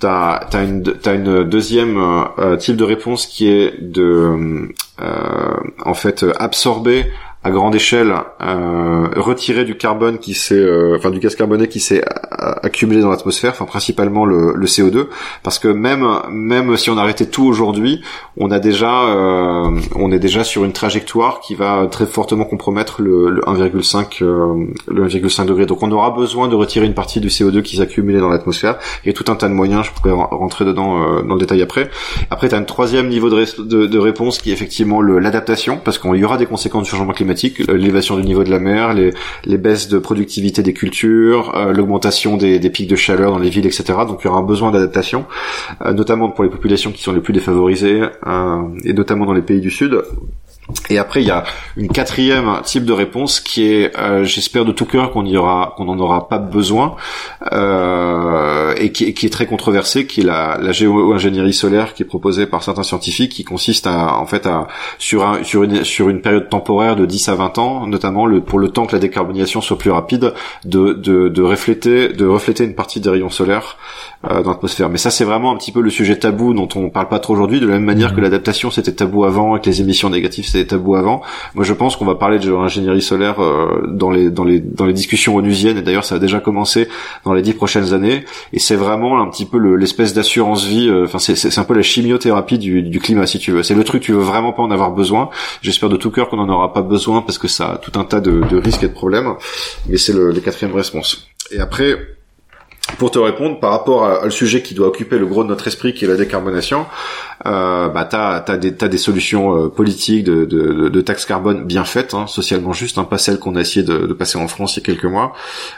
T'as 0.00 0.40
as 0.52 0.62
une 0.64 0.82
une 1.06 1.44
deuxième 1.44 1.96
euh, 2.38 2.56
type 2.56 2.76
de 2.76 2.84
réponse 2.84 3.26
qui 3.26 3.48
est 3.48 3.80
de 3.80 4.68
euh, 5.00 5.56
en 5.84 5.94
fait 5.94 6.26
absorber 6.36 7.06
à 7.44 7.50
grande 7.50 7.74
échelle 7.74 8.14
euh, 8.42 9.06
retirer 9.16 9.64
du 9.64 9.76
carbone 9.76 10.18
qui 10.18 10.32
s'est 10.34 10.54
euh, 10.54 10.96
enfin 10.96 11.10
du 11.10 11.18
gaz 11.18 11.34
carboné 11.36 11.68
qui 11.68 11.78
s'est 11.78 12.00
euh, 12.02 12.52
accumulé 12.62 13.02
dans 13.02 13.10
l'atmosphère 13.10 13.50
enfin 13.52 13.66
principalement 13.66 14.24
le, 14.24 14.54
le 14.54 14.66
CO2 14.66 15.08
parce 15.42 15.58
que 15.58 15.68
même 15.68 16.06
même 16.30 16.76
si 16.78 16.88
on 16.90 16.96
arrêtait 16.96 17.26
tout 17.26 17.44
aujourd'hui 17.44 18.02
on 18.38 18.50
a 18.50 18.58
déjà 18.60 19.08
euh, 19.08 19.78
on 19.94 20.10
est 20.10 20.18
déjà 20.18 20.42
sur 20.42 20.64
une 20.64 20.72
trajectoire 20.72 21.40
qui 21.40 21.54
va 21.54 21.86
très 21.90 22.06
fortement 22.06 22.44
compromettre 22.46 23.02
le, 23.02 23.28
le 23.30 23.42
1,5 23.42 24.22
euh, 24.22 24.64
le 24.88 25.06
1,5 25.06 25.44
degré. 25.44 25.66
Donc 25.66 25.82
on 25.82 25.92
aura 25.92 26.10
besoin 26.12 26.48
de 26.48 26.54
retirer 26.54 26.86
une 26.86 26.94
partie 26.94 27.20
du 27.20 27.28
CO2 27.28 27.60
qui 27.62 27.76
s'est 27.76 27.82
accumulé 27.82 28.20
dans 28.20 28.30
l'atmosphère. 28.30 28.78
Il 29.04 29.08
y 29.08 29.10
a 29.10 29.12
tout 29.12 29.30
un 29.30 29.36
tas 29.36 29.48
de 29.48 29.54
moyens 29.54 29.84
je 29.84 29.90
pourrais 29.92 30.12
ren- 30.14 30.28
rentrer 30.30 30.64
dedans 30.64 30.96
euh, 31.02 31.22
dans 31.22 31.34
le 31.34 31.40
détail 31.40 31.60
après. 31.60 31.90
Après 32.30 32.48
tu 32.48 32.54
as 32.54 32.58
un 32.58 32.62
troisième 32.64 33.08
niveau 33.08 33.28
de, 33.28 33.62
de, 33.62 33.86
de 33.86 33.98
réponse 33.98 34.38
qui 34.38 34.48
est 34.50 34.54
effectivement 34.54 35.02
l'adaptation 35.02 35.78
parce 35.84 35.98
qu'il 35.98 36.14
y 36.16 36.24
aura 36.24 36.38
des 36.38 36.46
conséquences 36.46 36.84
du 36.84 36.90
changement 36.90 37.12
climatique 37.12 37.33
euh, 37.34 37.76
l'élévation 37.76 38.16
du 38.16 38.22
niveau 38.22 38.44
de 38.44 38.50
la 38.50 38.58
mer 38.58 38.94
les, 38.94 39.58
baisses 39.58 39.88
de 39.88 39.98
productivité 39.98 40.62
des 40.62 40.72
cultures 40.72 41.54
euh, 41.56 41.72
l'augmentation 41.72 42.36
des, 42.36 42.58
pics 42.70 42.88
de 42.88 42.96
chaleur 42.96 43.32
dans 43.32 43.38
les 43.38 43.50
villes 43.50 43.66
etc 43.66 43.84
donc 44.06 44.20
il 44.22 44.26
y 44.26 44.28
aura 44.28 44.38
un 44.38 44.44
besoin 44.44 44.70
d'adaptation 44.70 45.26
euh, 45.84 45.92
notamment 45.92 46.30
pour 46.30 46.44
les 46.44 46.50
populations 46.50 46.92
qui 46.92 47.02
sont 47.02 47.12
les 47.12 47.20
plus 47.20 47.32
défavorisées 47.32 48.02
et 48.84 48.92
notamment 48.92 49.26
dans 49.26 49.32
les 49.32 49.42
pays 49.42 49.60
du 49.60 49.70
sud 49.70 50.02
et 50.88 50.98
après, 50.98 51.22
il 51.22 51.26
y 51.26 51.30
a 51.30 51.44
une 51.76 51.88
quatrième 51.88 52.60
type 52.62 52.84
de 52.84 52.92
réponse 52.92 53.40
qui 53.40 53.66
est, 53.66 53.96
euh, 53.98 54.24
j'espère 54.24 54.64
de 54.64 54.72
tout 54.72 54.86
cœur 54.86 55.10
qu'on 55.10 55.24
y 55.26 55.36
aura, 55.36 55.74
qu'on 55.76 55.84
n'en 55.84 55.98
aura 55.98 56.28
pas 56.28 56.38
besoin, 56.38 56.96
euh, 57.52 58.74
et 58.78 58.90
qui, 58.92 59.12
qui 59.12 59.26
est 59.26 59.30
très 59.30 59.46
controversée, 59.46 60.06
qui 60.06 60.22
est 60.22 60.24
la, 60.24 60.58
la 60.60 60.72
géo-ingénierie 60.72 61.52
solaire 61.52 61.92
qui 61.92 62.02
est 62.02 62.06
proposée 62.06 62.46
par 62.46 62.62
certains 62.62 62.82
scientifiques, 62.82 63.32
qui 63.32 63.44
consiste 63.44 63.86
à, 63.86 64.18
en 64.18 64.26
fait, 64.26 64.46
à 64.46 64.68
sur 64.98 65.26
un, 65.26 65.42
sur 65.42 65.64
une 65.64 65.84
sur 65.84 66.08
une 66.08 66.20
période 66.22 66.48
temporaire 66.48 66.96
de 66.96 67.04
10 67.04 67.28
à 67.28 67.34
20 67.34 67.58
ans, 67.58 67.86
notamment 67.86 68.24
le, 68.24 68.40
pour 68.40 68.58
le 68.58 68.68
temps 68.68 68.86
que 68.86 68.92
la 68.92 69.00
décarbonisation 69.00 69.60
soit 69.60 69.78
plus 69.78 69.90
rapide, 69.90 70.32
de 70.64 70.94
de, 70.94 71.28
de 71.28 71.42
refléter 71.42 72.08
de 72.08 72.26
refléter 72.26 72.64
une 72.64 72.74
partie 72.74 73.00
des 73.00 73.10
rayons 73.10 73.30
solaires 73.30 73.76
euh, 74.30 74.42
dans 74.42 74.50
l'atmosphère. 74.50 74.88
Mais 74.88 74.98
ça, 74.98 75.10
c'est 75.10 75.24
vraiment 75.24 75.52
un 75.52 75.56
petit 75.56 75.72
peu 75.72 75.82
le 75.82 75.90
sujet 75.90 76.16
tabou 76.18 76.54
dont 76.54 76.68
on 76.74 76.88
parle 76.88 77.08
pas 77.08 77.18
trop 77.18 77.34
aujourd'hui, 77.34 77.60
de 77.60 77.66
la 77.66 77.74
même 77.74 77.84
manière 77.84 78.14
que 78.14 78.20
l'adaptation 78.20 78.70
c'était 78.70 78.92
tabou 78.92 79.24
avant 79.24 79.56
et 79.56 79.60
que 79.60 79.66
les 79.66 79.82
émissions 79.82 80.08
négatives 80.08 80.46
c'était 80.54 80.66
tabou 80.68 80.94
avant. 80.94 81.20
Moi, 81.54 81.64
je 81.64 81.72
pense 81.72 81.96
qu'on 81.96 82.04
va 82.04 82.14
parler 82.14 82.38
de 82.38 82.52
ingénierie 82.52 83.02
solaire 83.02 83.40
euh, 83.42 83.86
dans 83.88 84.10
les 84.10 84.30
dans 84.30 84.44
les 84.44 84.60
dans 84.60 84.86
les 84.86 84.92
discussions 84.92 85.34
onusiennes 85.36 85.78
et 85.78 85.82
d'ailleurs 85.82 86.04
ça 86.04 86.14
a 86.14 86.18
déjà 86.18 86.40
commencé 86.40 86.88
dans 87.24 87.32
les 87.34 87.42
dix 87.42 87.54
prochaines 87.54 87.92
années. 87.92 88.24
Et 88.52 88.58
c'est 88.60 88.76
vraiment 88.76 89.20
un 89.20 89.28
petit 89.28 89.44
peu 89.46 89.58
le- 89.58 89.76
l'espèce 89.76 90.14
d'assurance 90.14 90.64
vie. 90.64 90.88
euh, 90.88 91.04
Enfin, 91.04 91.18
c'est 91.18 91.58
un 91.58 91.64
peu 91.64 91.74
la 91.74 91.82
chimiothérapie 91.82 92.58
du, 92.58 92.98
climat 93.00 93.26
si 93.26 93.38
tu 93.38 93.50
veux. 93.52 93.62
C'est 93.62 93.74
le 93.74 93.84
truc 93.84 94.02
tu 94.02 94.12
veux 94.12 94.20
vraiment 94.22 94.52
pas 94.52 94.62
en 94.62 94.70
avoir 94.70 94.92
besoin. 94.92 95.28
J'espère 95.62 95.88
de 95.88 95.96
tout 95.96 96.10
cœur 96.10 96.28
qu'on 96.28 96.38
en 96.38 96.48
aura 96.48 96.72
pas 96.72 96.82
besoin 96.82 97.20
parce 97.22 97.38
que 97.38 97.48
ça 97.48 97.72
a 97.72 97.76
tout 97.78 97.98
un 97.98 98.04
tas 98.04 98.20
de, 98.20 98.56
risques 98.56 98.82
et 98.84 98.88
de 98.88 98.92
problèmes. 98.92 99.34
Mais 99.88 99.96
c'est 99.98 100.12
le, 100.12 100.30
le 100.30 100.40
quatrième 100.40 100.74
réponse. 100.74 101.26
Et 101.50 101.58
après, 101.60 101.96
pour 102.98 103.10
te 103.10 103.18
répondre 103.18 103.58
par 103.58 103.70
rapport 103.70 104.04
à, 104.04 104.22
à 104.22 104.24
le 104.24 104.30
sujet 104.30 104.62
qui 104.62 104.74
doit 104.74 104.88
occuper 104.88 105.18
le 105.18 105.26
gros 105.26 105.42
de 105.42 105.48
notre 105.48 105.66
esprit, 105.66 105.94
qui 105.94 106.04
est 106.04 106.08
la 106.08 106.16
décarbonation, 106.16 106.86
euh, 107.46 107.88
bah 107.88 108.04
t'as 108.04 108.40
t'as 108.40 108.56
des 108.56 108.74
t'as 108.74 108.88
des 108.88 108.98
solutions 108.98 109.56
euh, 109.56 109.68
politiques 109.68 110.24
de, 110.24 110.44
de, 110.44 110.88
de, 110.88 111.00
carbone 111.26 111.64
bien 111.64 111.84
faites, 111.84 112.14
hein, 112.14 112.26
socialement 112.26 112.72
justes, 112.72 112.98
hein, 112.98 113.04
pas 113.04 113.18
celles 113.18 113.38
qu'on 113.38 113.56
a 113.56 113.60
essayé 113.60 113.84
de, 113.84 114.06
de 114.06 114.12
passer 114.12 114.38
en 114.38 114.48
France 114.48 114.76
il 114.76 114.80
y 114.80 114.82
a 114.82 114.86
quelques 114.86 115.04
mois. 115.04 115.32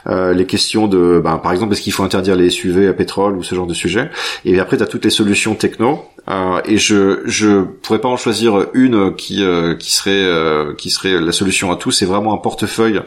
Euh, 0.06 0.32
les 0.32 0.46
questions 0.46 0.86
de, 0.86 1.20
bah, 1.22 1.40
par 1.42 1.52
exemple, 1.52 1.72
est-ce 1.72 1.82
qu'il 1.82 1.92
faut 1.92 2.04
interdire 2.04 2.36
les 2.36 2.50
SUV 2.50 2.88
à 2.88 2.92
pétrole 2.92 3.36
ou 3.36 3.42
ce 3.42 3.54
genre 3.54 3.66
de 3.66 3.74
sujet. 3.74 4.10
Et 4.44 4.58
après 4.60 4.76
t'as 4.76 4.86
toutes 4.86 5.04
les 5.04 5.10
solutions 5.10 5.54
techno. 5.54 6.04
Euh, 6.28 6.60
et 6.64 6.76
je 6.78 7.20
je 7.26 7.62
pourrais 7.62 8.00
pas 8.00 8.08
en 8.08 8.16
choisir 8.16 8.66
une 8.74 9.14
qui 9.14 9.42
euh, 9.44 9.74
qui 9.76 9.92
serait 9.92 10.10
euh, 10.24 10.74
qui 10.74 10.90
serait 10.90 11.20
la 11.20 11.32
solution 11.32 11.70
à 11.70 11.76
tout. 11.76 11.90
C'est 11.90 12.06
vraiment 12.06 12.34
un 12.34 12.38
portefeuille 12.38 13.00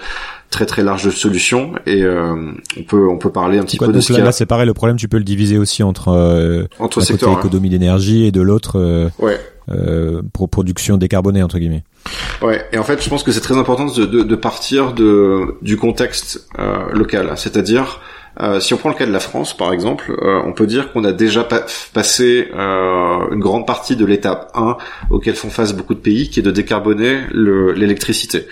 très 0.50 0.66
très 0.66 0.84
large 0.84 1.04
de 1.06 1.12
solutions 1.12 1.74
et 1.86 2.02
euh, 2.04 2.52
on 2.78 2.84
peut 2.84 3.08
on 3.08 3.18
peut 3.18 3.32
parler 3.32 3.60
un 3.60 3.64
petit 3.64 3.78
Quoi, 3.78 3.88
peu 3.88 3.94
de 3.94 4.00
ce 4.02 4.14
là, 4.14 4.20
là, 4.20 4.32
c'est 4.32 4.46
pareil, 4.46 4.66
le 4.66 4.74
problème, 4.74 4.98
tu 4.98 5.08
peux 5.08 5.18
le 5.18 5.24
diviser 5.24 5.58
aussi 5.58 5.84
entre 5.84 6.10
euh, 6.10 6.64
entre 6.80 7.00
d'un 7.00 7.06
côté 7.06 7.14
secteurs. 7.14 7.30
hein. 7.30 7.40
économie 7.40 7.70
d'énergie 7.70 8.26
et 8.26 8.32
de 8.32 8.42
l'autre 8.42 8.80
euh, 8.80 9.10
Ouais. 9.20 9.40
euh, 9.70 10.22
pour 10.34 10.50
production 10.50 10.98
décarbonée 10.98 11.44
entre 11.44 11.60
guillemets. 11.60 11.84
Ouais, 12.42 12.66
et 12.72 12.78
en 12.78 12.84
fait, 12.84 13.04
je 13.04 13.10
pense 13.10 13.24
que 13.24 13.32
c'est 13.34 13.42
très 13.42 13.58
important 13.58 13.86
de, 13.86 14.06
de, 14.06 14.24
de 14.24 14.36
partir 14.36 14.94
de 14.94 15.56
du 15.62 15.76
contexte 15.78 16.48
euh, 16.58 16.90
local, 16.94 17.32
c'est-à-dire 17.36 18.00
euh, 18.42 18.60
si 18.60 18.74
on 18.74 18.78
prend 18.78 18.90
le 18.90 18.96
cas 18.96 19.06
de 19.06 19.12
la 19.12 19.20
France, 19.20 19.56
par 19.56 19.74
exemple, 19.74 20.12
euh, 20.22 20.42
on 20.46 20.54
peut 20.54 20.68
dire 20.68 20.92
qu'on 20.92 21.04
a 21.04 21.12
déjà 21.12 21.44
pa- 21.44 21.66
passé 21.94 22.48
euh, 22.56 23.30
une 23.32 23.40
grande 23.40 23.66
partie 23.68 23.96
de 23.96 24.06
l'étape 24.06 24.52
1 24.56 24.78
auquel 25.10 25.36
font 25.36 25.50
face 25.50 25.74
beaucoup 25.74 25.94
de 25.94 26.00
pays, 26.00 26.30
qui 26.30 26.40
est 26.40 26.44
de 26.44 26.52
décarboner 26.52 27.22
le- 27.32 27.74
l'électricité. 27.74 28.48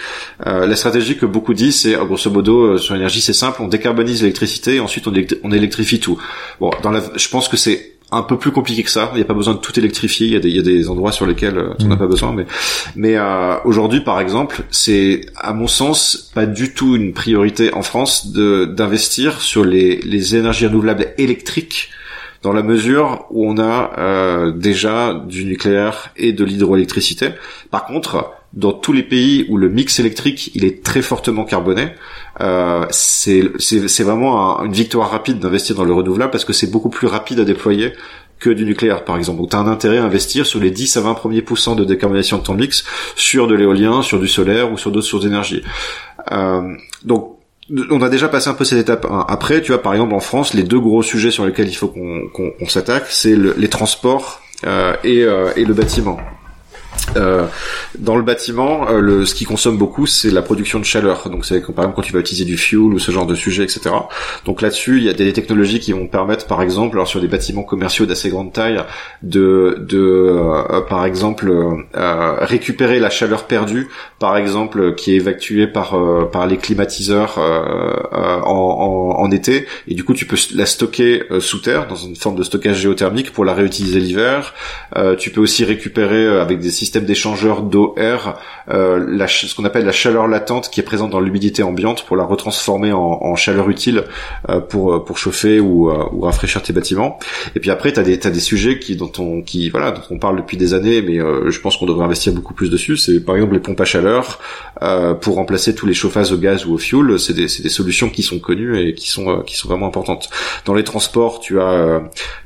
La 0.45 0.75
stratégie 0.75 1.17
que 1.17 1.25
beaucoup 1.25 1.53
disent, 1.53 1.81
c'est, 1.81 1.95
euh, 1.95 2.05
grosso 2.05 2.29
modo, 2.29 2.77
sur 2.77 2.93
l'énergie, 2.95 3.21
c'est 3.21 3.33
simple, 3.33 3.61
on 3.61 3.67
décarbonise 3.67 4.21
l'électricité 4.21 4.75
et 4.75 4.79
ensuite 4.79 5.07
on, 5.07 5.11
électri- 5.13 5.39
on 5.43 5.51
électrifie 5.51 5.99
tout. 5.99 6.17
Bon, 6.59 6.71
je 7.15 7.29
pense 7.29 7.47
que 7.47 7.57
c'est 7.57 7.96
un 8.11 8.21
peu 8.21 8.37
plus 8.37 8.51
compliqué 8.51 8.83
que 8.83 8.89
ça. 8.89 9.09
Il 9.13 9.17
n'y 9.17 9.21
a 9.21 9.25
pas 9.25 9.33
besoin 9.33 9.53
de 9.53 9.59
tout 9.59 9.77
électrifier. 9.77 10.27
Il 10.27 10.33
y 10.33 10.35
a 10.35 10.39
des, 10.39 10.49
il 10.49 10.55
y 10.55 10.59
a 10.59 10.61
des 10.61 10.89
endroits 10.89 11.11
sur 11.11 11.25
lesquels 11.25 11.57
euh, 11.57 11.73
on 11.81 11.87
n'a 11.87 11.95
Mm. 11.95 11.99
pas 11.99 12.07
besoin. 12.07 12.31
Mais, 12.33 12.45
mais 12.95 13.15
euh, 13.17 13.55
aujourd'hui, 13.65 14.01
par 14.01 14.19
exemple, 14.21 14.63
c'est 14.71 15.21
à 15.35 15.53
mon 15.53 15.67
sens 15.67 16.31
pas 16.33 16.45
du 16.45 16.73
tout 16.73 16.95
une 16.95 17.13
priorité 17.13 17.73
en 17.73 17.81
France 17.81 18.31
de 18.31 18.65
d'investir 18.65 19.41
sur 19.41 19.65
les, 19.65 19.97
les 20.01 20.35
énergies 20.35 20.67
renouvelables 20.67 21.07
électriques 21.17 21.89
dans 22.43 22.53
la 22.53 22.63
mesure 22.63 23.25
où 23.31 23.49
on 23.49 23.57
a 23.57 23.91
euh, 23.97 24.51
déjà 24.51 25.13
du 25.27 25.43
nucléaire 25.45 26.11
et 26.15 26.31
de 26.33 26.45
l'hydroélectricité. 26.45 27.29
Par 27.71 27.85
contre, 27.85 28.31
dans 28.53 28.71
tous 28.71 28.93
les 28.93 29.03
pays 29.03 29.45
où 29.49 29.57
le 29.57 29.67
mix 29.69 29.99
électrique 29.99 30.51
il 30.55 30.63
est 30.63 30.81
très 30.83 31.01
fortement 31.01 31.43
carboné, 31.43 31.89
euh, 32.41 32.85
c'est 32.91 33.41
vraiment 34.03 34.59
un- 34.61 34.65
une 34.65 34.73
victoire 34.73 35.09
rapide 35.11 35.39
d'investir 35.39 35.75
dans 35.75 35.83
le 35.85 35.93
renouvelable 35.93 36.31
parce 36.31 36.45
que 36.45 36.53
c'est 36.53 36.71
beaucoup 36.71 36.89
plus 36.89 37.07
rapide 37.07 37.39
à 37.39 37.43
déployer 37.45 37.93
que 38.39 38.49
du 38.51 38.65
nucléaire 38.65 39.03
par 39.03 39.17
exemple. 39.17 39.39
Donc 39.39 39.49
tu 39.49 39.55
as 39.55 39.59
un 39.59 39.67
intérêt 39.67 39.97
à 39.97 40.03
investir 40.03 40.45
sur 40.45 40.59
les 40.59 40.69
10 40.69 40.95
à 40.97 41.01
20 41.01 41.15
premiers 41.15 41.41
pourcents 41.41 41.75
de 41.75 41.83
décarbonation 41.83 42.37
de 42.37 42.43
ton 42.43 42.53
mix 42.53 42.83
sur 43.15 43.47
de 43.47 43.55
l'éolien, 43.55 44.01
sur 44.03 44.19
du 44.19 44.27
solaire 44.27 44.71
ou 44.71 44.77
sur 44.77 44.91
d'autres 44.91 45.07
sources 45.07 45.23
d'énergie. 45.23 45.63
Euh, 46.31 46.75
donc 47.03 47.33
on 47.91 48.01
a 48.01 48.09
déjà 48.09 48.29
passé 48.29 48.49
un 48.49 48.53
peu 48.53 48.63
cette 48.63 48.79
étape 48.79 49.05
1. 49.09 49.25
Après, 49.27 49.61
tu 49.61 49.73
vois, 49.73 49.81
par 49.81 49.93
exemple, 49.93 50.13
en 50.13 50.21
France, 50.21 50.53
les 50.53 50.63
deux 50.63 50.79
gros 50.79 51.03
sujets 51.03 51.31
sur 51.31 51.45
lesquels 51.45 51.67
il 51.67 51.73
faut 51.75 51.89
qu'on 51.89 52.69
s'attaque, 52.69 53.07
c'est 53.09 53.35
le- 53.35 53.55
les 53.57 53.67
transports 53.67 54.41
euh, 54.65 54.95
et, 55.03 55.23
euh, 55.23 55.49
et 55.57 55.65
le 55.65 55.73
bâtiment. 55.73 56.17
Euh, 57.15 57.45
dans 57.97 58.15
le 58.15 58.23
bâtiment, 58.23 58.89
euh, 58.89 58.99
le, 58.99 59.25
ce 59.25 59.33
qui 59.33 59.45
consomme 59.45 59.77
beaucoup, 59.77 60.05
c'est 60.05 60.29
la 60.29 60.41
production 60.41 60.79
de 60.79 60.85
chaleur. 60.85 61.29
Donc, 61.29 61.45
c'est 61.45 61.61
par 61.61 61.85
exemple 61.85 61.95
quand 61.95 62.01
tu 62.01 62.13
vas 62.13 62.19
utiliser 62.19 62.45
du 62.45 62.57
fuel 62.57 62.79
ou 62.79 62.99
ce 62.99 63.11
genre 63.11 63.25
de 63.25 63.35
sujet, 63.35 63.63
etc. 63.63 63.95
Donc 64.45 64.61
là-dessus, 64.61 64.97
il 64.97 65.03
y 65.03 65.09
a 65.09 65.13
des 65.13 65.33
technologies 65.33 65.79
qui 65.79 65.93
vont 65.93 66.07
permettre, 66.07 66.47
par 66.47 66.61
exemple, 66.61 66.97
alors 66.97 67.07
sur 67.07 67.21
des 67.21 67.27
bâtiments 67.27 67.63
commerciaux 67.63 68.05
d'assez 68.05 68.29
grande 68.29 68.53
taille, 68.53 68.83
de, 69.23 69.77
de 69.79 69.97
euh, 69.99 70.81
par 70.81 71.05
exemple, 71.05 71.49
euh, 71.95 72.35
récupérer 72.39 72.99
la 72.99 73.09
chaleur 73.09 73.45
perdue, 73.45 73.87
par 74.19 74.37
exemple, 74.37 74.95
qui 74.95 75.13
est 75.13 75.17
évacuée 75.17 75.67
par 75.67 75.95
par 76.31 76.47
les 76.47 76.57
climatiseurs 76.57 77.37
en, 77.37 78.43
en, 78.45 79.19
en 79.19 79.31
été, 79.31 79.67
et 79.87 79.93
du 79.93 80.03
coup, 80.03 80.13
tu 80.13 80.25
peux 80.25 80.37
la 80.55 80.65
stocker 80.65 81.23
sous 81.39 81.59
terre 81.59 81.87
dans 81.87 81.95
une 81.95 82.15
forme 82.15 82.35
de 82.35 82.43
stockage 82.43 82.77
géothermique 82.77 83.31
pour 83.31 83.45
la 83.45 83.53
réutiliser 83.53 83.99
l'hiver. 83.99 84.53
Tu 85.17 85.29
peux 85.29 85.41
aussi 85.41 85.63
récupérer 85.63 86.27
avec 86.27 86.59
des 86.59 86.71
systèmes 86.71 86.86
système 86.87 87.05
d'échangeur 87.05 87.61
d'eau-air, 87.61 88.37
euh, 88.69 89.27
ce 89.27 89.53
qu'on 89.55 89.65
appelle 89.65 89.85
la 89.85 89.91
chaleur 89.91 90.27
latente 90.27 90.69
qui 90.69 90.79
est 90.79 90.83
présente 90.83 91.11
dans 91.11 91.19
l'humidité 91.19 91.63
ambiante 91.63 92.05
pour 92.05 92.15
la 92.15 92.23
retransformer 92.23 92.91
en, 92.93 93.35
chaleur 93.35 93.69
utile 93.69 94.03
euh, 94.49 94.59
pour 94.59 95.05
pour 95.05 95.17
chauffer 95.17 95.59
ou, 95.59 95.91
ou 95.91 96.21
rafraîchir 96.21 96.61
tes 96.61 96.73
bâtiments. 96.73 97.19
Et 97.55 97.59
puis 97.59 97.69
après, 97.71 97.91
t'as 97.91 98.03
des 98.03 98.17
t'as 98.19 98.29
des 98.29 98.39
sujets 98.39 98.79
qui 98.79 98.95
dont 98.95 99.11
on 99.19 99.41
qui 99.41 99.69
voilà 99.69 99.91
dont 99.91 100.01
on 100.09 100.17
parle 100.17 100.37
depuis 100.37 100.57
des 100.57 100.73
années, 100.73 101.01
mais 101.01 101.17
je 101.17 101.59
pense 101.59 101.77
qu'on 101.77 101.85
devrait 101.85 102.05
investir 102.05 102.33
beaucoup 102.33 102.53
plus 102.53 102.69
dessus. 102.69 102.97
C'est 102.97 103.19
par 103.19 103.35
exemple 103.35 103.53
les 103.53 103.59
pompes 103.59 103.81
à 103.81 103.85
chaleur 103.85 104.39
pour 105.21 105.35
remplacer 105.35 105.75
tous 105.75 105.85
les 105.85 105.93
chauffages 105.93 106.31
au 106.31 106.37
gaz 106.37 106.65
ou 106.65 106.73
au 106.73 106.77
fuel. 106.77 107.19
C'est 107.19 107.33
des 107.33 107.47
des 107.47 107.69
solutions 107.69 108.09
qui 108.09 108.23
sont 108.23 108.39
connues 108.39 108.79
et 108.79 108.93
qui 108.93 109.09
sont 109.09 109.43
qui 109.45 109.55
sont 109.55 109.67
vraiment 109.67 109.87
importantes. 109.87 110.29
Dans 110.65 110.73
les 110.73 110.83
transports, 110.83 111.39
tu 111.39 111.59
as 111.59 112.01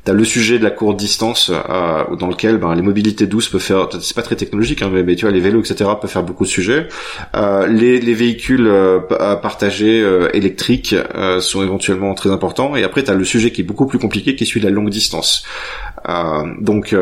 as 0.07 0.13
le 0.13 0.25
sujet 0.25 0.57
de 0.57 0.63
la 0.63 0.71
courte 0.71 0.97
distance 0.97 1.51
euh, 1.51 2.15
dans 2.15 2.27
lequel 2.27 2.57
ben, 2.57 2.73
les 2.75 2.81
mobilités 2.81 3.27
douces 3.27 3.49
peuvent 3.49 3.61
faire, 3.61 3.87
c'est 4.01 4.15
pas 4.15 4.23
technologique, 4.35 4.81
hein, 4.81 4.91
mais, 4.91 5.15
tu 5.15 5.25
vois 5.25 5.31
les 5.31 5.39
vélos 5.39 5.61
etc 5.61 5.89
peuvent 5.99 6.09
faire 6.09 6.23
beaucoup 6.23 6.43
de 6.43 6.49
sujets. 6.49 6.87
Euh, 7.35 7.67
les, 7.67 7.99
les 7.99 8.13
véhicules 8.13 8.67
euh, 8.67 8.99
partagés 9.35 10.01
euh, 10.01 10.29
électriques 10.33 10.95
euh, 11.15 11.41
sont 11.41 11.63
éventuellement 11.63 12.13
très 12.13 12.29
importants. 12.29 12.75
Et 12.75 12.83
après 12.83 13.03
tu 13.03 13.11
as 13.11 13.13
le 13.13 13.25
sujet 13.25 13.51
qui 13.51 13.61
est 13.61 13.65
beaucoup 13.65 13.85
plus 13.85 13.99
compliqué, 13.99 14.35
qui 14.35 14.43
est 14.43 14.47
celui 14.47 14.61
de 14.61 14.65
la 14.65 14.71
longue 14.71 14.89
distance. 14.89 15.45
donc 16.59 16.95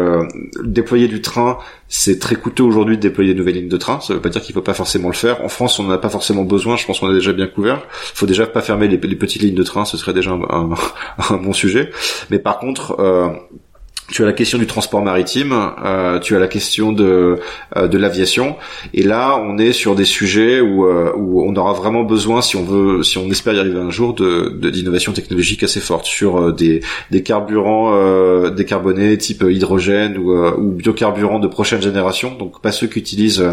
déployer 0.64 1.08
du 1.08 1.22
train 1.22 1.58
c'est 1.90 2.20
très 2.20 2.36
coûteux 2.36 2.64
aujourd'hui 2.64 2.98
de 2.98 3.02
déployer 3.02 3.34
de 3.34 3.40
nouvelles 3.40 3.56
lignes 3.56 3.68
de 3.68 3.78
train. 3.78 4.00
Ça 4.00 4.14
veut 4.14 4.22
pas 4.22 4.30
dire 4.30 4.44
qu'il 4.44 4.54
faut 4.54 4.62
pas 4.62 4.76
forcément 4.76 5.10
le 5.10 5.16
faire. 5.16 5.44
En 5.44 5.50
France, 5.50 5.80
on 5.80 5.84
n'en 5.84 5.92
a 5.92 5.98
pas 5.98 6.10
forcément 6.10 6.44
besoin. 6.44 6.78
Je 6.78 6.86
pense 6.86 7.00
qu'on 7.00 7.10
a 7.10 7.14
déjà 7.14 7.34
bien 7.34 7.48
couvert. 7.48 7.82
Faut 7.90 8.28
déjà 8.28 8.46
pas 8.46 8.62
fermer 8.62 8.88
les, 8.88 8.98
petites 8.98 9.42
lignes 9.42 9.56
de 9.56 9.64
train. 9.64 9.86
Ce 9.86 9.98
serait 9.98 10.14
déjà 10.14 10.32
un, 10.32 10.70
un 11.30 11.38
bon 11.38 11.52
sujet. 11.52 11.90
Mais 12.30 12.38
par 12.38 12.60
contre, 12.60 13.00
euh, 13.00 13.30
tu 14.12 14.24
as 14.24 14.26
la 14.26 14.34
question 14.34 14.58
du 14.58 14.68
transport 14.68 15.02
maritime, 15.02 15.54
euh, 15.86 16.20
tu 16.20 16.36
as 16.36 16.40
la 16.40 16.48
question 16.48 16.92
de 16.92 17.40
euh, 17.76 17.88
de 17.88 17.98
l'aviation, 17.98 18.56
et 18.94 19.04
là 19.04 19.38
on 19.38 19.58
est 19.58 19.74
sur 19.74 19.96
des 19.96 20.06
sujets 20.06 20.62
où 20.62 20.86
euh, 20.86 21.14
où 21.16 21.44
on 21.44 21.56
aura 21.56 21.74
vraiment 21.74 22.04
besoin, 22.04 22.42
si 22.42 22.56
on 22.56 22.64
veut, 22.64 23.04
si 23.04 23.18
on 23.18 23.30
espère 23.30 23.54
y 23.54 23.60
arriver 23.60 23.80
un 23.80 23.92
jour, 23.92 24.14
de 24.14 24.50
d'innovation 24.70 25.14
technologique 25.14 25.64
assez 25.64 25.80
forte 25.80 26.06
sur 26.06 26.38
euh, 26.38 26.52
des 26.52 26.82
des 27.12 27.24
carburants 27.24 27.94
euh, 27.94 28.50
décarbonés 28.50 29.18
type 29.18 29.44
hydrogène 29.48 30.18
ou 30.18 30.30
ou 30.30 30.72
biocarburants 30.72 31.40
de 31.40 31.48
prochaine 31.48 31.82
génération, 31.82 32.36
donc 32.36 32.62
pas 32.62 32.72
ceux 32.72 32.88
qui 32.88 33.00
utilisent 33.00 33.46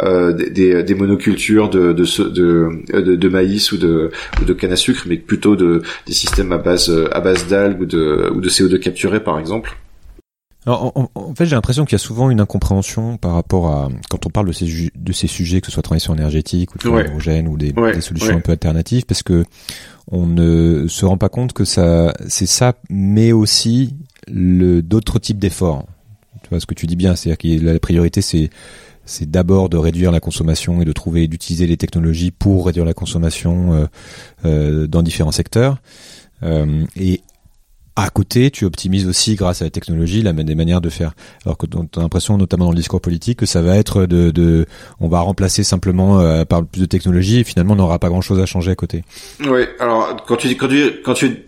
des, 0.00 0.82
des, 0.82 0.94
monocultures 0.94 1.68
de 1.68 1.92
de, 1.92 2.28
de 2.28 2.68
de, 2.92 3.16
de 3.16 3.28
maïs 3.28 3.72
ou 3.72 3.76
de 3.76 4.10
ou 4.40 4.44
de 4.44 4.52
canne 4.52 4.72
à 4.72 4.76
sucre, 4.76 5.04
mais 5.06 5.16
plutôt 5.16 5.56
de 5.56 5.82
des 6.06 6.12
systèmes 6.12 6.52
à 6.52 6.58
base 6.58 6.92
à 7.12 7.20
base 7.20 7.46
d'algues 7.48 7.80
ou 7.82 7.86
de 7.86 8.30
ou 8.34 8.40
de 8.40 8.48
CO2 8.48 8.78
capturé 8.78 9.20
par 9.20 9.38
exemple. 9.38 9.76
Alors, 10.66 10.92
en, 11.14 11.34
fait, 11.36 11.46
j'ai 11.46 11.54
l'impression 11.54 11.84
qu'il 11.84 11.92
y 11.92 11.94
a 11.94 11.98
souvent 11.98 12.28
une 12.28 12.40
incompréhension 12.40 13.18
par 13.18 13.34
rapport 13.34 13.68
à 13.68 13.88
quand 14.10 14.26
on 14.26 14.30
parle 14.30 14.48
de 14.48 14.52
ces, 14.52 14.90
de 14.96 15.12
ces 15.12 15.28
sujets, 15.28 15.60
que 15.60 15.66
ce 15.66 15.72
soit 15.72 15.82
transition 15.82 16.12
énergétique 16.12 16.74
ou 16.74 16.78
de 16.78 16.88
l'hydrogène 16.88 17.46
ou 17.46 17.56
des, 17.56 17.72
des 17.72 18.00
solutions 18.00 18.36
un 18.36 18.40
peu 18.40 18.50
alternatives, 18.50 19.06
parce 19.06 19.22
que 19.22 19.44
on 20.10 20.26
ne 20.26 20.86
se 20.88 21.04
rend 21.04 21.18
pas 21.18 21.28
compte 21.28 21.52
que 21.52 21.64
ça, 21.64 22.12
c'est 22.28 22.46
ça, 22.46 22.74
mais 22.90 23.30
aussi 23.30 23.94
le 24.28 24.82
d'autres 24.82 25.20
types 25.20 25.38
d'efforts. 25.38 25.86
Tu 26.42 26.50
vois 26.50 26.60
ce 26.60 26.66
que 26.66 26.74
tu 26.74 26.86
dis 26.86 26.96
bien, 26.96 27.14
c'est-à-dire 27.14 27.38
que 27.60 27.64
la 27.64 27.78
priorité, 27.78 28.20
c'est 28.20 28.50
c'est 29.04 29.30
d'abord 29.30 29.68
de 29.68 29.76
réduire 29.76 30.10
la 30.10 30.20
consommation 30.20 30.82
et 30.82 30.84
de 30.84 30.92
trouver 30.92 31.28
d'utiliser 31.28 31.66
les 31.66 31.76
technologies 31.76 32.32
pour 32.32 32.66
réduire 32.66 32.84
la 32.84 32.92
consommation 32.92 33.72
euh, 33.72 33.86
euh, 34.44 34.86
dans 34.88 35.02
différents 35.02 35.32
secteurs. 35.32 35.78
Euh, 36.42 36.84
et 36.96 37.22
à 37.96 38.10
côté, 38.10 38.50
tu 38.50 38.66
optimises 38.66 39.08
aussi 39.08 39.34
grâce 39.34 39.62
à 39.62 39.64
la 39.64 39.70
technologie 39.70 40.20
la, 40.20 40.34
des 40.34 40.54
manières 40.54 40.82
de 40.82 40.90
faire. 40.90 41.12
Alors 41.44 41.56
que 41.56 41.66
tu 41.66 41.78
as 41.78 42.00
l'impression, 42.00 42.36
notamment 42.36 42.66
dans 42.66 42.72
le 42.72 42.76
discours 42.76 43.00
politique, 43.00 43.38
que 43.38 43.46
ça 43.46 43.62
va 43.62 43.76
être 43.76 44.04
de, 44.04 44.30
de 44.30 44.66
on 45.00 45.08
va 45.08 45.20
remplacer 45.20 45.64
simplement 45.64 46.20
euh, 46.20 46.44
par 46.44 46.64
plus 46.64 46.82
de 46.82 46.86
technologie 46.86 47.40
et 47.40 47.44
finalement 47.44 47.72
on 47.72 47.76
n'aura 47.76 47.98
pas 47.98 48.10
grand 48.10 48.20
chose 48.20 48.38
à 48.38 48.46
changer 48.46 48.70
à 48.70 48.74
côté. 48.74 49.02
Oui, 49.40 49.62
alors 49.80 50.16
quand 50.26 50.36
tu 50.36 50.48
quand 50.56 50.68
tu 50.68 51.00
quand 51.02 51.14
tu 51.14 51.46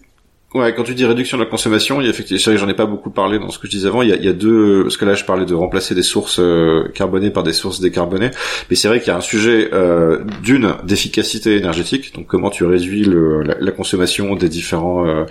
Ouais, 0.55 0.75
quand 0.75 0.83
tu 0.83 0.95
dis 0.95 1.05
réduction 1.05 1.37
de 1.37 1.43
la 1.43 1.49
consommation, 1.49 2.01
il 2.01 2.05
y 2.05 2.07
a 2.07 2.11
effectivement, 2.11 2.39
c'est 2.39 2.49
vrai 2.49 2.55
que 2.55 2.61
j'en 2.63 2.71
ai 2.71 2.75
pas 2.75 2.87
beaucoup 2.87 3.11
parlé 3.11 3.39
dans 3.39 3.51
ce 3.51 3.59
que 3.59 3.67
je 3.67 3.73
disais 3.73 3.89
avant. 3.89 4.01
Il 4.01 4.09
y 4.09 4.13
a, 4.15 4.17
il 4.17 4.25
y 4.25 4.29
a 4.29 4.33
deux, 4.33 4.85
parce 4.85 4.97
que 4.97 5.05
là 5.05 5.13
je 5.13 5.25
parlais 5.25 5.45
de 5.45 5.53
remplacer 5.53 5.95
des 5.95 6.03
sources 6.03 6.41
euh, 6.41 6.89
carbonées 6.95 7.29
par 7.29 7.43
des 7.43 7.53
sources 7.53 7.81
décarbonées, 7.81 8.31
mais 8.71 8.77
c'est 8.77 8.89
vrai 8.89 8.99
qu'il 8.99 9.09
y 9.09 9.11
a 9.11 9.19
un 9.19 9.21
sujet 9.21 9.69
euh, 9.75 10.25
d'une 10.43 10.75
d'efficacité 10.85 11.57
énergétique, 11.57 12.15
donc 12.15 12.27
comment 12.29 12.49
tu 12.49 12.65
réduis 12.65 13.05
le, 13.05 13.43
la, 13.43 13.57
la, 13.61 13.73
consommation 13.73 14.37
des 14.37 14.49
différents 14.49 15.07
euh, 15.07 15.27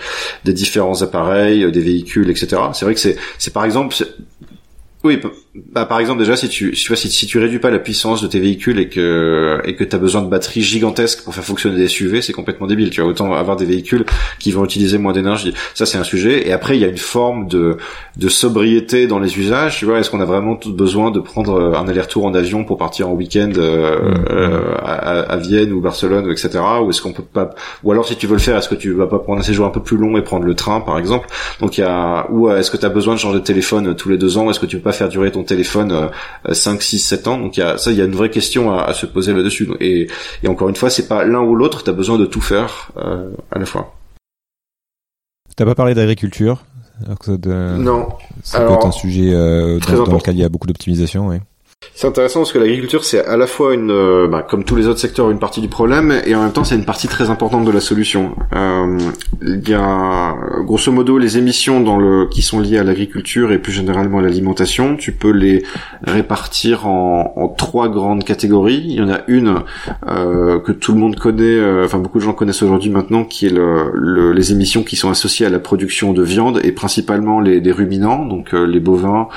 des 0.46 0.54
différents 0.54 1.02
appareils, 1.02 1.72
des 1.72 1.82
véhicules, 1.82 2.30
etc. 2.30 2.62
C'est 2.74 2.86
vrai 2.86 2.94
que 2.94 3.00
c'est 3.00 3.18
c'est 3.40 3.52
par 3.52 3.66
exemple 3.66 3.96
oui, 5.04 5.22
bah, 5.72 5.86
par 5.86 6.00
exemple 6.00 6.20
déjà 6.20 6.36
si 6.36 6.50
tu 6.50 6.76
si, 6.76 6.96
si, 6.96 7.26
tu 7.26 7.40
réduis 7.40 7.60
pas 7.60 7.72
la 7.72 7.80
puissance 7.80 8.22
de 8.22 8.28
tes 8.28 8.40
véhicules 8.40 8.80
et 8.80 8.90
que 8.90 9.60
et 9.66 9.76
que 9.76 9.84
tu 9.84 9.96
as 9.96 10.00
besoin 10.00 10.22
de 10.22 10.30
batteries 10.30 10.62
gigantesques 10.62 11.24
pour 11.24 11.34
faire 11.34 11.44
fonctionner 11.44 11.78
des 11.78 11.88
SUV, 11.88 12.22
c'est 12.22 12.34
complètement 12.34 12.68
débile. 12.68 12.90
Tu 12.90 13.02
vas 13.02 13.08
autant 13.08 13.34
avoir 13.34 13.58
des 13.58 13.66
véhicules 13.66 14.06
qui 14.40 14.52
vont 14.52 14.64
utiliser 14.64 14.98
moins 14.98 15.14
d'énergie. 15.14 15.54
Ça 15.74 15.86
c'est 15.86 15.98
un 15.98 16.04
sujet. 16.04 16.48
Et 16.48 16.52
après 16.52 16.78
il 16.78 16.82
y 16.82 16.86
a 16.86 16.90
une 16.90 16.98
forme 16.98 17.48
de 17.48 17.78
de 18.18 18.30
sobriété 18.30 19.08
dans 19.08 19.20
les 19.20 19.38
usages. 19.38 19.78
Tu 19.78 19.86
vois, 19.86 20.00
est-ce 20.00 20.10
qu'on 20.10 20.20
a 20.20 20.26
vraiment 20.26 20.58
besoin 20.66 21.12
de 21.12 21.20
prendre 21.20 21.56
euh, 21.60 21.78
un 21.78 21.88
aller-retour 21.88 22.26
en 22.26 22.34
avion 22.34 22.64
pour 22.64 22.78
partir 22.78 23.10
en 23.10 23.14
week-end 23.14 23.52
euh, 23.58 24.14
euh, 24.30 24.76
à, 24.84 25.20
à, 25.20 25.38
Vienne 25.38 25.72
ou 25.72 25.82
Barcelone, 25.82 26.30
etc. 26.32 26.60
Ou 26.84 26.90
est-ce 26.90 27.02
qu'on 27.02 27.14
peut 27.14 27.24
pas 27.24 27.52
Ou 27.84 27.92
alors 27.92 28.08
si 28.08 28.16
tu 28.16 28.28
veux 28.28 28.34
le 28.34 28.40
faire, 28.40 28.58
est-ce 28.58 28.70
que 28.70 28.76
tu 28.76 28.92
vas 28.94 29.08
pas 29.08 29.20
prendre 29.20 29.40
un 29.40 29.44
séjour 29.44 29.66
un 29.66 29.70
peu 29.70 29.82
plus 29.82 29.98
long 29.98 30.18
et 30.18 30.22
prendre 30.22 30.46
le 30.46 30.56
train 30.56 30.82
par 30.82 30.98
exemple? 30.98 31.28
Donc 31.60 31.78
il 31.78 31.82
y 31.82 31.84
a 31.84 32.28
ou 32.30 32.50
est-ce 32.50 32.72
que 32.72 32.78
tu 32.78 32.86
as 32.86 32.90
besoin 32.90 33.14
de 33.14 33.20
changer 33.20 33.40
de 33.40 33.44
téléphone 33.44 33.96
tous 33.96 34.10
les 34.10 34.18
deux 34.18 34.38
ans? 34.38 34.50
Est-ce 34.50 34.60
que 34.60 34.66
tu 34.66 34.78
peux 34.78 34.84
pas 34.84 34.94
faire 34.94 35.10
durer 35.10 35.32
ton 35.32 35.44
téléphone 35.48 36.10
5, 36.52 36.82
6, 36.82 37.00
7 37.00 37.28
ans. 37.28 37.38
Donc 37.40 37.58
il 37.58 37.62
y 37.62 37.64
a, 37.64 37.78
ça, 37.78 37.92
il 37.92 37.98
y 37.98 38.02
a 38.02 38.06
une 38.06 38.16
vraie 38.16 38.30
question 38.30 38.74
à, 38.74 38.94
se 38.94 39.06
poser 39.06 39.34
là-dessus. 39.34 39.70
Et, 39.80 40.08
et, 40.44 40.48
encore 40.48 40.70
une 40.70 40.76
fois, 40.76 40.90
c'est 40.90 41.08
pas 41.08 41.24
l'un 41.24 41.42
ou 41.42 41.56
l'autre. 41.56 41.84
tu 41.84 41.90
as 41.90 41.94
besoin 41.94 42.18
de 42.18 42.26
tout 42.26 42.42
faire 42.42 42.92
euh, 42.98 43.32
à 43.52 43.60
la 43.60 43.66
fois. 43.66 43.96
T'as 45.56 45.66
pas 45.66 45.76
parlé 45.76 45.96
d'agriculture 45.96 46.64
Non. 47.78 48.10
Ça 48.44 48.62
peut 48.62 48.74
être 48.74 48.86
un 48.86 48.92
sujet 48.92 49.34
euh, 49.34 49.80
dans, 49.80 50.04
dans, 50.04 50.16
lequel 50.18 50.36
il 50.36 50.42
y 50.42 50.44
a 50.44 50.50
beaucoup 50.50 50.68
d'optimisation. 50.68 51.28
Oui. 51.28 51.38
C'est 51.94 52.08
intéressant 52.08 52.42
parce 52.42 52.52
que 52.52 52.60
l'agriculture 52.60 53.04
c'est 53.04 53.26
à 53.26 53.38
la 53.38 53.48
fois 53.48 53.74
une, 53.74 53.90
euh, 53.90 54.28
bah, 54.28 54.44
comme 54.48 54.64
tous 54.64 54.76
les 54.76 54.88
autres 54.88 55.00
secteurs, 55.00 55.32
une 55.32 55.40
partie 55.40 55.62
du 55.62 55.68
problème 55.68 56.14
et 56.26 56.36
en 56.36 56.44
même 56.44 56.52
temps 56.52 56.64
c'est 56.64 56.76
une 56.76 56.86
partie 56.86 57.08
très 57.08 57.32
importante 57.32 57.66
de 57.66 57.72
la 57.72 57.80
solution. 57.80 58.36
Euh, 58.56 59.00
il 59.42 59.68
y 59.68 59.74
a 59.74 60.36
grosso 60.64 60.92
modo 60.92 61.18
les 61.18 61.40
émissions 61.40 61.80
dans 61.82 61.98
le 61.98 62.28
qui 62.30 62.44
sont 62.44 62.60
liées 62.60 62.78
à 62.78 62.84
l'agriculture 62.84 63.52
et 63.52 63.58
plus 63.58 63.72
généralement 63.72 64.20
à 64.20 64.22
l'alimentation. 64.22 64.96
Tu 64.96 65.12
peux 65.12 65.32
les 65.32 65.64
répartir 66.04 66.88
en, 66.88 67.54
trois 67.58 67.90
grandes 67.90 68.24
catégories. 68.24 68.84
Il 68.86 68.94
y 68.94 69.02
en 69.02 69.10
a 69.10 69.22
une 69.28 69.64
euh, 70.08 70.60
que 70.60 70.72
tout 70.72 70.94
le 70.94 71.00
monde 71.00 71.16
connaît, 71.16 71.44
euh, 71.44 71.86
enfin 71.86 71.98
beaucoup 71.98 72.20
de 72.20 72.24
gens 72.24 72.34
connaissent 72.34 72.62
aujourd'hui 72.62 72.92
maintenant, 72.92 73.24
qui 73.24 73.48
est 73.48 73.52
le, 73.52 73.92
le, 73.94 74.34
les 74.34 74.52
émissions 74.52 74.84
qui 74.84 74.96
sont 74.96 75.10
associées 75.10 75.46
à 75.46 75.50
la 75.50 75.60
production 75.60 76.14
de 76.14 76.22
viande 76.22 76.60
et 76.64 76.72
principalement 76.72 77.40
les, 77.40 77.60
les 77.60 77.72
ruminants, 77.72 78.26
donc 78.26 78.54
euh, 78.54 78.66
les 78.66 78.80
bovins, 78.80 79.30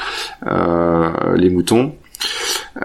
les 1.37 1.48
moutons. 1.48 1.92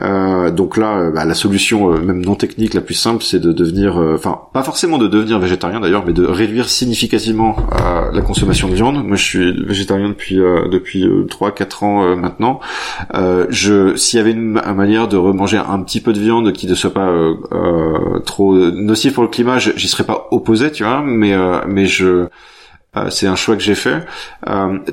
Euh, 0.01 0.51
donc 0.51 0.77
là, 0.77 0.97
euh, 0.97 1.11
bah, 1.11 1.25
la 1.25 1.33
solution 1.33 1.93
euh, 1.93 1.99
même 1.99 2.23
non 2.23 2.35
technique 2.35 2.73
la 2.73 2.81
plus 2.81 2.95
simple, 2.95 3.23
c'est 3.23 3.39
de 3.39 3.51
devenir, 3.51 3.97
enfin 3.97 4.39
pas 4.53 4.63
forcément 4.63 4.97
de 4.97 5.07
devenir 5.07 5.39
végétarien 5.39 5.79
d'ailleurs, 5.79 6.03
mais 6.05 6.13
de 6.13 6.25
réduire 6.25 6.69
significativement 6.69 7.55
la 8.13 8.21
consommation 8.21 8.67
de 8.67 8.75
viande. 8.75 9.05
Moi, 9.05 9.15
je 9.15 9.23
suis 9.23 9.65
végétarien 9.65 10.09
depuis 10.09 10.35
depuis 10.35 11.07
trois 11.29 11.51
quatre 11.53 11.83
ans 11.83 12.15
maintenant. 12.15 12.59
je, 13.49 13.95
s'il 13.95 14.17
y 14.17 14.19
avait 14.19 14.31
une, 14.31 14.61
manière 14.75 15.07
de 15.07 15.17
remanger 15.17 15.57
un 15.57 15.81
petit 15.81 16.01
peu 16.01 16.13
de 16.13 16.19
viande 16.19 16.51
qui 16.53 16.67
ne 16.67 16.75
soit 16.75 16.93
pas 16.93 17.11
trop 18.25 18.55
nocif 18.55 19.13
pour 19.13 19.23
le 19.23 19.29
climat, 19.29 19.59
j'y 19.59 19.87
serais 19.87 20.03
pas 20.03 20.27
opposé, 20.31 20.71
tu 20.71 20.83
vois, 20.83 21.01
mais 21.01 21.35
mais 21.67 21.85
je 21.85 22.27
c'est 23.09 23.27
un 23.27 23.35
choix 23.35 23.55
que 23.55 23.63
j'ai 23.63 23.75
fait. 23.75 24.05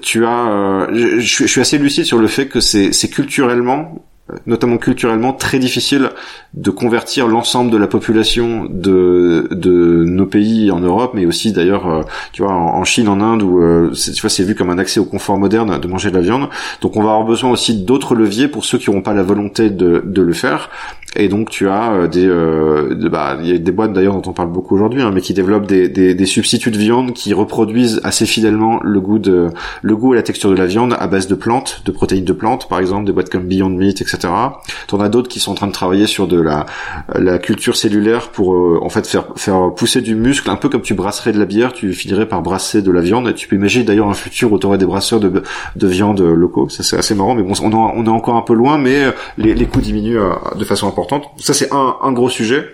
tu 0.02 0.24
as, 0.26 0.88
je, 0.92 1.20
je, 1.20 1.46
suis 1.46 1.60
assez 1.60 1.78
lucide 1.78 2.04
sur 2.04 2.18
le 2.18 2.26
fait 2.26 2.46
que 2.48 2.60
c'est 2.60 3.10
culturellement 3.10 4.04
notamment 4.46 4.78
culturellement 4.78 5.32
très 5.32 5.58
difficile 5.58 6.10
de 6.54 6.70
convertir 6.70 7.26
l'ensemble 7.26 7.70
de 7.70 7.76
la 7.76 7.86
population 7.86 8.66
de, 8.70 9.48
de 9.50 10.04
nos 10.04 10.26
pays 10.26 10.70
en 10.70 10.80
Europe, 10.80 11.12
mais 11.14 11.26
aussi 11.26 11.52
d'ailleurs, 11.52 11.88
euh, 11.88 12.02
tu 12.32 12.42
vois, 12.42 12.52
en, 12.52 12.84
Chine, 12.84 13.08
en 13.08 13.20
Inde, 13.20 13.42
où 13.42 13.60
euh, 13.60 13.90
tu 13.92 14.20
vois, 14.20 14.30
c'est 14.30 14.44
vu 14.44 14.54
comme 14.54 14.70
un 14.70 14.78
accès 14.78 15.00
au 15.00 15.04
confort 15.04 15.38
moderne 15.38 15.78
de 15.78 15.88
manger 15.88 16.10
de 16.10 16.16
la 16.16 16.22
viande. 16.22 16.48
Donc, 16.80 16.96
on 16.96 17.02
va 17.02 17.10
avoir 17.10 17.24
besoin 17.24 17.50
aussi 17.50 17.82
d'autres 17.82 18.14
leviers 18.14 18.48
pour 18.48 18.64
ceux 18.64 18.78
qui 18.78 18.90
n'auront 18.90 19.02
pas 19.02 19.14
la 19.14 19.22
volonté 19.22 19.70
de, 19.70 20.02
de 20.04 20.22
le 20.22 20.32
faire. 20.32 20.70
Et 21.16 21.28
donc 21.28 21.50
tu 21.50 21.68
as 21.68 21.92
euh, 21.92 22.08
des, 22.08 22.26
euh, 22.26 22.94
bah, 23.10 23.36
il 23.42 23.48
y 23.48 23.54
a 23.54 23.58
des 23.58 23.72
boîtes 23.72 23.92
d'ailleurs 23.92 24.14
dont 24.14 24.30
on 24.30 24.32
parle 24.32 24.50
beaucoup 24.50 24.74
aujourd'hui, 24.74 25.02
hein, 25.02 25.10
mais 25.12 25.20
qui 25.20 25.34
développent 25.34 25.66
des, 25.66 25.88
des, 25.88 26.14
des, 26.14 26.26
substituts 26.26 26.70
de 26.70 26.78
viande 26.78 27.12
qui 27.12 27.34
reproduisent 27.34 28.00
assez 28.02 28.24
fidèlement 28.24 28.80
le 28.82 29.00
goût 29.00 29.18
de, 29.18 29.50
le 29.82 29.96
goût 29.96 30.14
et 30.14 30.16
la 30.16 30.22
texture 30.22 30.48
de 30.48 30.56
la 30.56 30.64
viande 30.64 30.96
à 30.98 31.06
base 31.08 31.26
de 31.26 31.34
plantes, 31.34 31.82
de 31.84 31.92
protéines 31.92 32.24
de 32.24 32.32
plantes, 32.32 32.66
par 32.68 32.78
exemple, 32.78 33.04
des 33.04 33.12
boîtes 33.12 33.28
comme 33.28 33.46
Beyond 33.46 33.68
Meat, 33.68 34.00
etc. 34.00 34.32
T'en 34.86 35.00
as 35.00 35.10
d'autres 35.10 35.28
qui 35.28 35.38
sont 35.38 35.52
en 35.52 35.54
train 35.54 35.66
de 35.66 35.72
travailler 35.72 36.06
sur 36.06 36.26
de 36.26 36.40
la, 36.40 36.64
la 37.14 37.38
culture 37.38 37.76
cellulaire 37.76 38.30
pour 38.30 38.54
euh, 38.54 38.78
en 38.80 38.88
fait 38.88 39.06
faire, 39.06 39.26
faire 39.36 39.74
pousser 39.74 40.00
du 40.00 40.14
muscle, 40.14 40.48
un 40.48 40.56
peu 40.56 40.70
comme 40.70 40.82
tu 40.82 40.94
brasserais 40.94 41.32
de 41.32 41.38
la 41.38 41.44
bière, 41.44 41.74
tu 41.74 41.92
finirais 41.92 42.26
par 42.26 42.40
brasser 42.40 42.80
de 42.80 42.90
la 42.90 43.02
viande. 43.02 43.28
Et 43.28 43.34
tu 43.34 43.48
peux 43.48 43.56
imaginer 43.56 43.84
d'ailleurs 43.84 44.08
un 44.08 44.14
futur 44.14 44.50
où 44.50 44.58
tu 44.58 44.66
aurais 44.66 44.78
des 44.78 44.86
brasseurs 44.86 45.20
de, 45.20 45.42
de 45.76 45.86
viande 45.86 46.22
locaux. 46.22 46.70
Ça 46.70 46.82
c'est 46.82 46.96
assez 46.96 47.14
marrant, 47.14 47.34
mais 47.34 47.42
bon, 47.42 47.52
on, 47.62 47.74
on 47.74 48.06
est 48.06 48.08
encore 48.08 48.36
un 48.36 48.42
peu 48.42 48.54
loin, 48.54 48.78
mais 48.78 49.12
les, 49.36 49.54
les 49.54 49.66
coûts 49.66 49.82
diminuent 49.82 50.18
de 50.56 50.64
façon 50.64 50.88
importante 50.88 51.01
ça, 51.38 51.54
c'est 51.54 51.72
un, 51.72 51.96
un 52.02 52.12
gros 52.12 52.30
sujet. 52.30 52.66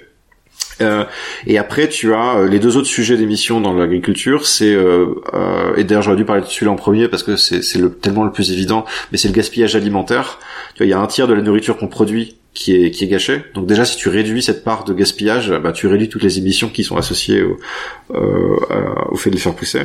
Euh, 0.80 1.04
et 1.46 1.58
après, 1.58 1.88
tu 1.88 2.14
as 2.14 2.36
euh, 2.36 2.48
les 2.48 2.58
deux 2.58 2.76
autres 2.76 2.86
sujets 2.86 3.16
d'émission 3.16 3.60
dans 3.60 3.72
l'agriculture. 3.72 4.46
C'est 4.46 4.72
euh, 4.72 5.14
euh, 5.34 5.74
et 5.76 5.84
d'ailleurs 5.84 6.02
j'aurais 6.02 6.16
dû 6.16 6.24
parler 6.24 6.42
de 6.42 6.46
celui-là 6.46 6.72
en 6.72 6.76
premier 6.76 7.08
parce 7.08 7.22
que 7.22 7.36
c'est 7.36 7.78
le, 7.78 7.92
tellement 7.92 8.24
le 8.24 8.32
plus 8.32 8.52
évident. 8.52 8.84
Mais 9.10 9.18
c'est 9.18 9.28
le 9.28 9.34
gaspillage 9.34 9.74
alimentaire. 9.76 10.38
Tu 10.74 10.78
vois, 10.78 10.86
il 10.86 10.90
y 10.90 10.92
a 10.92 11.00
un 11.00 11.06
tiers 11.06 11.26
de 11.26 11.34
la 11.34 11.42
nourriture 11.42 11.76
qu'on 11.76 11.88
produit 11.88 12.38
qui 12.54 12.74
est 12.74 12.90
qui 12.90 13.04
est 13.04 13.08
gâché. 13.08 13.42
Donc 13.54 13.66
déjà, 13.66 13.84
si 13.84 13.96
tu 13.96 14.08
réduis 14.08 14.42
cette 14.42 14.64
part 14.64 14.84
de 14.84 14.92
gaspillage, 14.92 15.52
bah, 15.62 15.72
tu 15.72 15.87
réduis 15.87 16.08
toutes 16.08 16.22
les 16.22 16.38
émissions 16.38 16.68
qui 16.68 16.82
sont 16.82 16.96
associées 16.96 17.42
au, 17.42 17.58
euh, 18.14 18.56
au 19.11 19.16
fait 19.16 19.30
de 19.30 19.34
les 19.37 19.40
faire 19.40 19.54
pousser. 19.54 19.82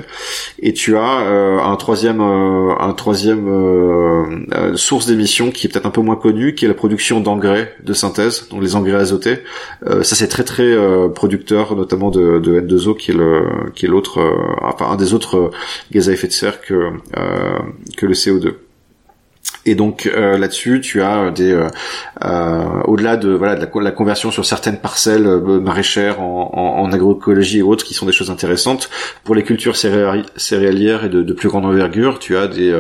Et 0.60 0.74
tu 0.74 0.98
as 0.98 1.22
euh, 1.22 1.60
un 1.60 1.76
troisième 1.76 2.22
euh, 2.22 2.74
un 2.80 2.94
troisième 2.94 3.48
euh, 3.48 4.76
source 4.76 5.06
d'émissions 5.06 5.52
qui 5.52 5.68
est 5.68 5.70
peut-être 5.70 5.86
un 5.86 5.92
peu 5.92 6.02
moins 6.02 6.16
connue, 6.16 6.56
qui 6.56 6.66
est 6.66 6.68
la 6.68 6.74
production 6.74 7.20
d'engrais 7.20 7.76
de 7.84 7.94
synthèse, 7.94 8.48
donc 8.50 8.62
les 8.62 8.76
engrais 8.76 9.00
azotés. 9.00 9.40
ça 9.86 10.16
c'est 10.16 10.28
très 10.28 10.44
très 10.44 10.76
producteur, 11.14 11.76
notamment 11.76 12.10
de, 12.10 12.40
de 12.40 12.62
N2O, 12.62 12.98
qui 12.98 13.12
est 13.12 13.16
le 13.16 13.44
qui 13.76 13.86
est 13.86 13.90
l'autre, 13.90 14.20
enfin 14.62 14.88
un 14.90 14.96
des 14.96 15.14
autres 15.14 15.52
gaz 15.92 16.10
à 16.10 16.14
effet 16.14 16.28
de 16.28 16.34
serre 16.34 16.62
que 16.62 16.92
que 17.98 18.06
le 18.06 18.14
CO2. 18.14 18.54
Et 19.66 19.76
donc 19.76 20.08
euh, 20.08 20.38
là-dessus, 20.38 20.82
tu 20.82 21.02
as 21.02 21.32
des 21.32 21.52
euh, 21.52 21.68
euh, 22.26 22.82
au-delà 22.86 23.16
de 23.16 23.30
voilà 23.30 23.56
de 23.56 23.66
la, 23.80 23.92
conversion 23.92 24.30
sur 24.30 24.46
certaines 24.46 24.78
parcelles 24.78 25.26
maraîchères 25.62 26.22
en, 26.22 26.92
agroécologie 26.92 27.60
et 27.60 27.62
autres, 27.62 27.86
qui 27.86 27.94
sont 27.94 28.06
des 28.06 28.12
choses 28.12 28.30
intéressantes 28.30 28.90
pour 29.24 29.36
les 29.36 29.44
cultures 29.44 29.76
céréalières 29.76 31.06
et 31.06 31.10
de, 31.10 31.34
plus 31.34 31.50
grande 31.50 31.66
envergure. 31.66 32.20
Tu 32.20 32.36
as 32.36 32.48
des, 32.48 32.78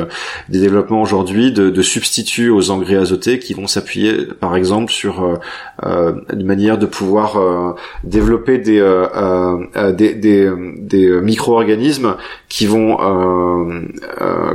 des 0.49 0.59
développements 0.59 1.01
aujourd'hui 1.01 1.51
de, 1.51 1.69
de, 1.69 1.81
substituts 1.81 2.49
aux 2.49 2.69
engrais 2.69 2.97
azotés 2.97 3.39
qui 3.39 3.53
vont 3.53 3.65
s'appuyer, 3.65 4.25
par 4.39 4.55
exemple, 4.55 4.91
sur 4.91 5.39
une 5.81 6.45
manière 6.45 6.77
de 6.77 6.85
pouvoir 6.85 7.75
développer 8.03 8.57
des 8.57 8.81
des, 9.93 10.13
des, 10.15 10.51
des 10.79 11.21
micro-organismes 11.21 12.15
qui 12.49 12.67
vont 12.67 12.97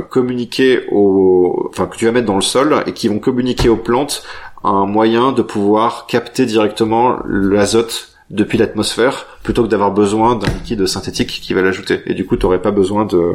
communiquer 0.09 0.83
au, 0.91 1.69
enfin 1.69 1.87
tu 1.99 2.09
vas 2.09 2.21
dans 2.21 2.35
le 2.35 2.41
sol 2.41 2.81
et 2.85 2.93
qui 2.93 3.09
vont 3.09 3.19
communiquer 3.19 3.67
aux 3.67 3.75
plantes 3.75 4.23
un 4.63 4.85
moyen 4.85 5.33
de 5.33 5.41
pouvoir 5.41 6.05
capter 6.07 6.45
directement 6.45 7.17
l'azote 7.27 8.18
depuis 8.29 8.57
l'atmosphère 8.57 9.25
plutôt 9.43 9.63
que 9.63 9.67
d'avoir 9.69 9.91
besoin 9.91 10.35
d'un 10.35 10.47
liquide 10.47 10.85
synthétique 10.85 11.39
qui 11.41 11.53
va 11.53 11.61
l'ajouter. 11.61 12.01
Et 12.05 12.13
du 12.13 12.25
coup, 12.25 12.37
tu 12.37 12.45
n'aurais 12.45 12.61
pas 12.61 12.71
besoin 12.71 13.05
de, 13.05 13.33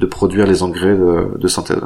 de, 0.00 0.06
produire 0.06 0.46
les 0.46 0.62
engrais 0.62 0.96
de, 0.96 1.38
de 1.38 1.48
synthèse. 1.48 1.82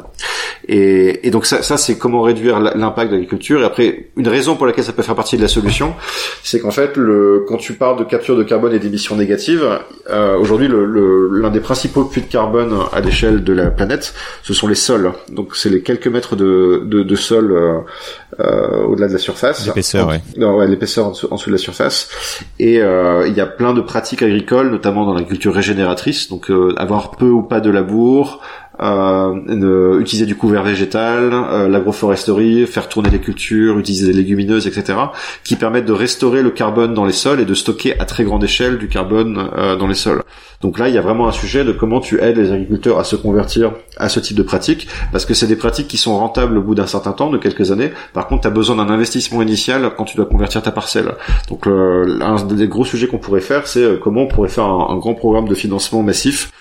Et, 0.67 1.27
et, 1.27 1.29
donc 1.29 1.45
ça, 1.45 1.61
ça 1.61 1.77
c'est 1.77 1.97
comment 1.97 2.21
réduire 2.21 2.59
l'impact 2.59 3.11
de 3.11 3.15
l'agriculture. 3.15 3.61
Et 3.61 3.65
après, 3.65 4.09
une 4.15 4.27
raison 4.27 4.55
pour 4.55 4.65
laquelle 4.65 4.83
ça 4.83 4.93
peut 4.93 5.03
faire 5.03 5.15
partie 5.15 5.37
de 5.37 5.41
la 5.41 5.47
solution, 5.47 5.93
c'est 6.43 6.59
qu'en 6.59 6.71
fait, 6.71 6.97
le, 6.97 7.45
quand 7.47 7.57
tu 7.57 7.73
parles 7.73 7.99
de 7.99 8.03
capture 8.03 8.35
de 8.35 8.43
carbone 8.43 8.73
et 8.73 8.79
d'émissions 8.79 9.15
négatives, 9.15 9.79
euh, 10.09 10.37
aujourd'hui, 10.37 10.67
l'un 10.67 10.77
le, 10.77 11.49
des 11.51 11.59
principaux 11.59 12.05
puits 12.05 12.21
de 12.21 12.27
carbone 12.27 12.73
à 12.91 12.99
l'échelle 13.01 13.43
de 13.43 13.53
la 13.53 13.69
planète, 13.69 14.13
ce 14.43 14.53
sont 14.53 14.67
les 14.67 14.75
sols. 14.75 15.11
Donc 15.29 15.55
c'est 15.55 15.69
les 15.69 15.81
quelques 15.81 16.07
mètres 16.07 16.35
de, 16.35 16.81
de, 16.85 17.03
de 17.03 17.15
sol 17.15 17.51
euh, 17.51 17.79
euh, 18.39 18.85
au-delà 18.85 19.07
de 19.07 19.13
la 19.13 19.19
surface. 19.19 19.65
L'épaisseur, 19.65 20.07
ouais. 20.07 20.21
Non, 20.37 20.57
ouais, 20.57 20.67
l'épaisseur 20.67 21.05
en, 21.05 21.09
en, 21.09 21.35
dessous 21.35 21.49
de 21.49 21.55
la 21.55 21.57
surface. 21.57 22.09
Et 22.59 22.79
euh, 22.79 23.27
il 23.27 23.33
y 23.33 23.41
a 23.41 23.47
plein 23.47 23.73
de 23.73 23.81
pratiques 23.81 24.21
agricoles, 24.21 24.69
notamment 24.69 25.05
dans 25.05 25.13
l'agriculture 25.13 25.53
régénératrice, 25.53 26.29
donc 26.29 26.51
euh, 26.51 26.75
avoir 26.77 27.11
peu 27.11 27.29
ou 27.29 27.41
pas 27.41 27.61
de 27.61 27.71
labour, 27.71 28.41
euh, 28.79 29.99
utiliser 29.99 30.25
du 30.25 30.35
couvert 30.35 30.63
végétal, 30.63 31.31
euh, 31.33 31.67
l'agroforesterie, 31.67 32.67
faire 32.67 32.89
tourner 32.89 33.09
les 33.09 33.19
cultures, 33.19 33.79
utiliser 33.79 34.07
des 34.07 34.13
légumineuses, 34.13 34.67
etc., 34.67 34.97
qui 35.43 35.55
permettent 35.55 35.85
de 35.85 35.93
restaurer 35.93 36.41
le 36.41 36.51
carbone 36.51 36.93
dans 36.93 37.05
les 37.05 37.13
sols 37.13 37.39
et 37.39 37.45
de 37.45 37.53
stocker 37.53 37.99
à 37.99 38.05
très 38.05 38.23
grande 38.23 38.43
échelle 38.43 38.77
du 38.77 38.87
carbone 38.87 39.49
euh, 39.57 39.75
dans 39.75 39.87
les 39.87 39.95
sols. 39.95 40.23
Donc 40.61 40.79
là, 40.79 40.89
il 40.89 40.95
y 40.95 40.97
a 40.97 41.01
vraiment 41.01 41.27
un 41.27 41.31
sujet 41.31 41.63
de 41.63 41.71
comment 41.71 41.99
tu 41.99 42.19
aides 42.19 42.37
les 42.37 42.51
agriculteurs 42.51 42.99
à 42.99 43.03
se 43.03 43.15
convertir 43.15 43.71
à 43.97 44.09
ce 44.09 44.19
type 44.19 44.37
de 44.37 44.43
pratiques, 44.43 44.87
parce 45.11 45.25
que 45.25 45.33
c'est 45.33 45.47
des 45.47 45.55
pratiques 45.55 45.87
qui 45.87 45.97
sont 45.97 46.17
rentables 46.17 46.57
au 46.57 46.61
bout 46.61 46.75
d'un 46.75 46.87
certain 46.87 47.11
temps, 47.11 47.29
de 47.29 47.37
quelques 47.37 47.71
années. 47.71 47.91
Par 48.13 48.27
contre, 48.27 48.41
tu 48.41 48.47
as 48.47 48.51
besoin 48.51 48.75
d'un 48.75 48.91
investissement 48.91 49.41
initial 49.41 49.91
quand 49.95 50.05
tu 50.05 50.17
dois 50.17 50.25
convertir 50.25 50.61
ta 50.61 50.71
parcelle. 50.71 51.13
Donc 51.49 51.67
euh, 51.67 52.19
un 52.21 52.43
des 52.43 52.67
gros 52.67 52.85
sujets 52.85 53.07
qu'on 53.07 53.17
pourrait 53.17 53.41
faire, 53.41 53.67
c'est 53.67 53.99
comment 54.01 54.21
on 54.21 54.27
pourrait 54.27 54.49
faire 54.49 54.65
un, 54.65 54.97
grand 54.97 55.13
programme 55.13 55.47
de 55.47 55.55
financement 55.55 56.01
massif 56.01 56.51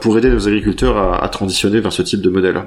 pour 0.00 0.18
aider 0.18 0.30
nos 0.30 0.46
agriculteurs 0.46 0.96
à, 0.96 1.24
à, 1.24 1.28
transitionner 1.28 1.80
vers 1.80 1.92
ce 1.92 2.02
type 2.02 2.20
de 2.20 2.30
modèle. 2.30 2.64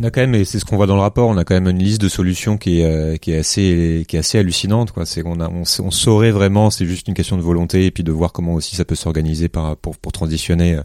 On 0.00 0.04
a 0.04 0.10
quand 0.12 0.20
même, 0.20 0.36
et 0.36 0.44
c'est 0.44 0.60
ce 0.60 0.64
qu'on 0.64 0.76
voit 0.76 0.86
dans 0.86 0.94
le 0.94 1.00
rapport, 1.00 1.28
on 1.28 1.36
a 1.36 1.44
quand 1.44 1.54
même 1.54 1.66
une 1.66 1.82
liste 1.82 2.00
de 2.00 2.08
solutions 2.08 2.56
qui 2.56 2.80
est, 2.80 2.84
euh, 2.84 3.16
qui 3.16 3.32
est 3.32 3.38
assez, 3.38 4.04
qui 4.06 4.14
est 4.14 4.20
assez 4.20 4.38
hallucinante. 4.38 4.92
Quoi. 4.92 5.04
C'est 5.04 5.22
qu'on 5.22 5.40
a, 5.40 5.48
on, 5.48 5.62
on, 5.62 5.90
saurait 5.90 6.30
vraiment, 6.30 6.70
c'est 6.70 6.86
juste 6.86 7.08
une 7.08 7.14
question 7.14 7.36
de 7.36 7.42
volonté 7.42 7.86
et 7.86 7.90
puis 7.90 8.04
de 8.04 8.12
voir 8.12 8.32
comment 8.32 8.54
aussi 8.54 8.76
ça 8.76 8.84
peut 8.84 8.94
s'organiser 8.94 9.48
pour, 9.48 9.76
pour 9.76 10.12
transitionner 10.12 10.76
euh, 10.76 10.82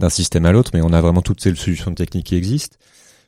d'un 0.00 0.08
système 0.08 0.46
à 0.46 0.52
l'autre. 0.52 0.70
Mais 0.72 0.80
on 0.80 0.94
a 0.94 1.00
vraiment 1.02 1.20
toutes 1.20 1.42
ces 1.42 1.54
solutions 1.54 1.92
techniques 1.92 2.26
qui 2.26 2.36
existent. 2.36 2.78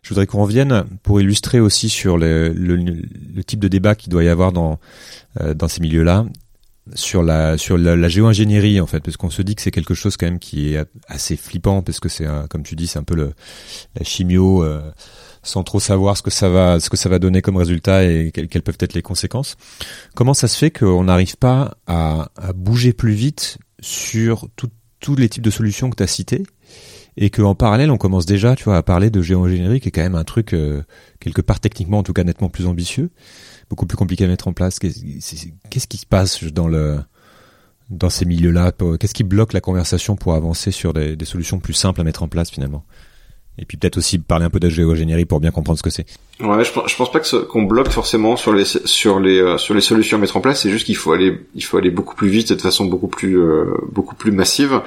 Je 0.03 0.09
voudrais 0.09 0.27
qu'on 0.27 0.43
revienne 0.43 0.85
pour 1.03 1.21
illustrer 1.21 1.61
aussi 1.61 1.91
sur 1.91 2.17
le, 2.17 2.49
le, 2.51 2.77
le, 2.77 3.45
type 3.45 3.61
de 3.61 3.69
débat 3.69 3.95
qu'il 3.95 4.11
doit 4.11 4.23
y 4.23 4.29
avoir 4.29 4.53
dans, 4.53 4.79
dans 5.57 5.67
ces 5.67 5.81
milieux-là 5.81 6.25
sur 6.95 7.23
la 7.23 7.59
sur 7.59 7.77
la, 7.77 7.97
la 7.97 8.09
géo-ingénierie 8.09 8.81
en 8.81 8.87
fait 8.87 9.01
parce 9.01 9.17
qu'on 9.17 9.31
se 9.31 9.43
dit 9.43 9.55
que 9.55 9.63
c'est 9.63 9.71
quelque 9.71 9.95
chose 9.95 10.17
quand 10.17 10.27
même 10.27 10.39
qui 10.39 10.75
est 10.75 10.85
assez 11.09 11.37
flippant 11.37 11.83
parce 11.83 12.01
que 12.01 12.09
c'est 12.09 12.27
comme 12.49 12.63
tu 12.63 12.77
dis 12.77 12.87
c'est 12.87 12.99
un 12.99 13.05
peu 13.05 13.17
le 13.17 13.33
la 13.97 14.05
chimio 14.05 14.63
euh, 14.63 14.81
sans 15.43 15.65
trop 15.65 15.81
savoir 15.81 16.17
ce 16.17 16.23
que 16.23 16.31
ça 16.31 16.49
va 16.49 16.79
ce 16.81 16.91
que 16.91 16.97
ça 16.97 17.09
va 17.09 17.19
donner 17.19 17.43
comme 17.43 17.57
résultat 17.57 18.05
et 18.05 18.31
quelles, 18.33 18.63
peuvent 18.63 18.79
être 18.81 18.95
les 18.95 19.03
conséquences. 19.03 19.57
Comment 20.15 20.35
ça 20.35 20.49
se 20.49 20.57
fait 20.57 20.71
qu'on 20.71 21.05
n'arrive 21.05 21.37
pas 21.37 21.77
à, 21.87 22.31
à, 22.37 22.53
bouger 22.53 22.93
plus 22.93 23.15
vite 23.15 23.59
sur 23.81 24.49
tous 24.57 25.17
les 25.17 25.29
types 25.29 25.45
de 25.45 25.51
solutions 25.51 25.91
que 25.91 25.97
tu 25.97 26.03
as 26.03 26.09
cités 26.09 26.43
et 27.17 27.31
qu'en 27.31 27.55
parallèle 27.55 27.91
on 27.91 27.97
commence 27.97 28.27
déjà 28.27 28.57
tu 28.57 28.65
vois 28.65 28.77
à 28.77 28.83
parler 28.83 29.11
de 29.11 29.23
géo-ingénierie 29.23 29.81
qui 29.81 29.89
est 29.89 29.93
quand 29.93 30.03
même 30.03 30.15
un 30.15 30.25
truc 30.25 30.53
euh, 30.53 30.83
quelque 31.21 31.41
part 31.41 31.61
techniquement 31.61 31.99
en 31.99 32.03
tout 32.03 32.13
cas 32.13 32.25
nettement 32.25 32.49
plus 32.49 32.67
ambitieux 32.67 33.11
beaucoup 33.69 33.87
plus 33.87 33.97
compliqué 33.97 34.25
à 34.25 34.29
mettre 34.29 34.49
en 34.49 34.53
place. 34.53 34.79
Qu'est-ce 34.79 35.87
qui 35.87 35.97
se 35.97 36.07
passe 36.07 36.45
dans 36.45 36.69
le 36.69 36.99
dans 37.91 38.11
ces 38.11 38.25
milieux-là? 38.25 38.73
Qu'est-ce 38.99 39.15
qui 39.15 39.25
bloque 39.25 39.53
la 39.53 39.61
conversation 39.61 40.17
pour 40.17 40.35
avancer 40.35 40.71
sur 40.71 40.93
des, 40.93 41.17
solutions 41.25 41.59
plus 41.59 41.75
simples 41.75 42.01
à 42.01 42.05
mettre 42.05 42.23
en 42.23 42.29
place 42.29 42.51
finalement? 42.51 42.85
Et 43.59 43.65
puis 43.65 43.79
peut-être 43.79 43.97
aussi 43.97 44.19
parler 44.19 44.45
un 44.45 44.51
peu 44.51 44.61
de 44.61 44.69
géogénérie 44.69 45.25
pour 45.25 45.41
bien 45.41 45.51
comprendre 45.51 45.79
ce 45.79 45.83
que 45.83 45.89
c'est. 45.89 46.05
Ouais, 46.41 46.63
je, 46.63 46.71
je 46.87 46.97
pense 46.97 47.11
pas 47.11 47.21
qu'on 47.21 47.63
bloque 47.63 47.89
forcément 47.89 48.37
sur 48.37 48.53
les 48.53 48.67
sur 48.67 49.19
les 49.19 49.39
euh, 49.39 49.57
sur 49.57 49.73
les 49.73 49.81
solutions 49.81 50.19
à 50.19 50.21
mettre 50.21 50.37
en 50.37 50.43
place. 50.43 50.61
C'est 50.61 50.69
juste 50.69 50.85
qu'il 50.85 50.97
faut 50.97 51.13
aller 51.13 51.41
il 51.55 51.65
faut 51.65 51.79
aller 51.79 51.91
beaucoup 51.91 52.15
plus 52.15 52.29
vite 52.29 52.51
et 52.51 52.57
de 52.57 52.61
façon 52.61 52.85
beaucoup 52.85 53.09
plus 53.09 53.39
euh, 53.39 53.75
beaucoup 53.91 54.15
plus 54.15 54.31
massive. 54.31 54.83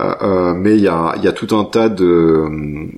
Euh, 0.00 0.14
euh 0.22 0.54
mais 0.54 0.76
il 0.76 0.82
y 0.82 0.88
a 0.88 1.12
il 1.18 1.24
y 1.24 1.28
a 1.28 1.32
tout 1.32 1.54
un 1.54 1.64
tas 1.64 1.90
de 1.90 2.88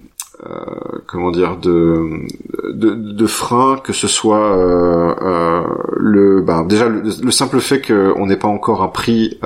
comment 1.07 1.31
dire 1.31 1.57
de, 1.57 2.27
de, 2.73 2.95
de 2.95 3.27
freins 3.27 3.79
que 3.83 3.93
ce 3.93 4.09
soit 4.09 4.57
euh, 4.57 5.15
euh, 5.21 5.63
le 5.97 6.41
ben, 6.41 6.65
déjà 6.65 6.89
le, 6.89 7.31
simple 7.31 7.61
fait 7.61 7.81
qu'on 7.81 8.27
n'ait 8.27 8.37
pas 8.37 8.49
encore 8.49 8.83
un 8.83 8.89
prix 8.89 9.39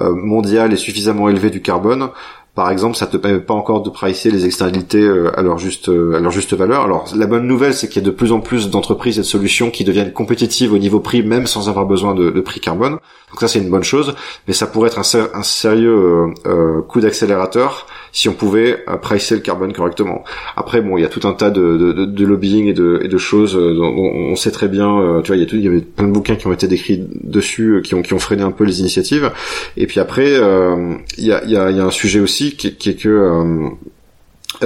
mondial 0.00 0.72
et 0.72 0.76
suffisamment 0.76 1.28
élevé 1.28 1.50
du 1.50 1.62
carbone 1.62 2.10
par 2.54 2.70
exemple, 2.70 2.96
ça 2.96 3.06
te 3.06 3.18
permet 3.18 3.40
pas 3.40 3.52
encore 3.52 3.82
de 3.82 3.90
pricer 3.90 4.30
les 4.30 4.46
externalités 4.46 5.06
à 5.36 5.42
leur 5.42 5.58
juste 5.58 5.90
à 5.90 6.20
leur 6.20 6.30
juste 6.30 6.54
valeur. 6.54 6.84
Alors 6.84 7.04
la 7.14 7.26
bonne 7.26 7.46
nouvelle, 7.46 7.74
c'est 7.74 7.86
qu'il 7.86 8.02
y 8.02 8.04
a 8.06 8.08
de 8.08 8.14
plus 8.14 8.32
en 8.32 8.40
plus 8.40 8.70
d'entreprises 8.70 9.18
et 9.18 9.20
de 9.20 9.26
solutions 9.26 9.70
qui 9.70 9.84
deviennent 9.84 10.14
compétitives 10.14 10.72
au 10.72 10.78
niveau 10.78 10.98
prix, 10.98 11.22
même 11.22 11.46
sans 11.46 11.68
avoir 11.68 11.84
besoin 11.84 12.14
de, 12.14 12.30
de 12.30 12.40
prix 12.40 12.60
carbone. 12.60 12.92
Donc 12.92 13.40
ça, 13.40 13.48
c'est 13.48 13.58
une 13.58 13.68
bonne 13.68 13.84
chose, 13.84 14.14
mais 14.48 14.54
ça 14.54 14.66
pourrait 14.66 14.88
être 14.88 14.98
un, 14.98 15.28
un 15.38 15.42
sérieux 15.42 16.32
euh, 16.46 16.80
coup 16.80 17.02
d'accélérateur 17.02 17.86
si 18.16 18.30
on 18.30 18.32
pouvait 18.32 18.82
euh, 18.88 18.96
pricer 18.96 19.34
le 19.34 19.42
carbone 19.42 19.74
correctement. 19.74 20.24
Après, 20.56 20.80
bon, 20.80 20.96
il 20.96 21.02
y 21.02 21.04
a 21.04 21.08
tout 21.08 21.28
un 21.28 21.34
tas 21.34 21.50
de, 21.50 21.76
de, 21.76 22.06
de 22.06 22.24
lobbying 22.24 22.66
et 22.66 22.72
de, 22.72 22.98
et 23.04 23.08
de 23.08 23.18
choses 23.18 23.54
euh, 23.54 23.74
dont 23.74 23.92
on 23.94 24.34
sait 24.36 24.50
très 24.50 24.68
bien. 24.68 24.88
Euh, 24.88 25.20
tu 25.20 25.26
vois, 25.26 25.36
il 25.36 25.40
y 25.40 25.42
a 25.42 25.46
tout, 25.46 25.56
il 25.56 25.64
y 25.64 25.68
avait 25.68 25.82
plein 25.82 26.08
de 26.08 26.12
bouquins 26.12 26.36
qui 26.36 26.46
ont 26.46 26.52
été 26.52 26.66
décrits 26.66 27.04
dessus, 27.22 27.82
qui 27.84 27.94
ont 27.94 28.00
qui 28.00 28.14
ont 28.14 28.18
freiné 28.18 28.42
un 28.42 28.52
peu 28.52 28.64
les 28.64 28.80
initiatives. 28.80 29.30
Et 29.76 29.86
puis 29.86 30.00
après, 30.00 30.32
il 30.32 31.26
y 31.26 31.30
a 31.30 31.44
y 31.44 31.56
a, 31.58 31.70
y 31.70 31.78
a 31.78 31.84
un 31.84 31.90
sujet 31.90 32.20
aussi 32.20 32.56
qui, 32.56 32.74
qui 32.74 32.88
est 32.88 32.94
que 32.94 33.68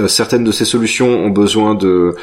certaines 0.07 0.43
de 0.43 0.51
ces 0.51 0.65
solutions 0.65 1.09
ont 1.09 1.29
besoin 1.29 1.75
de 1.75 1.87
euh, 1.87 2.15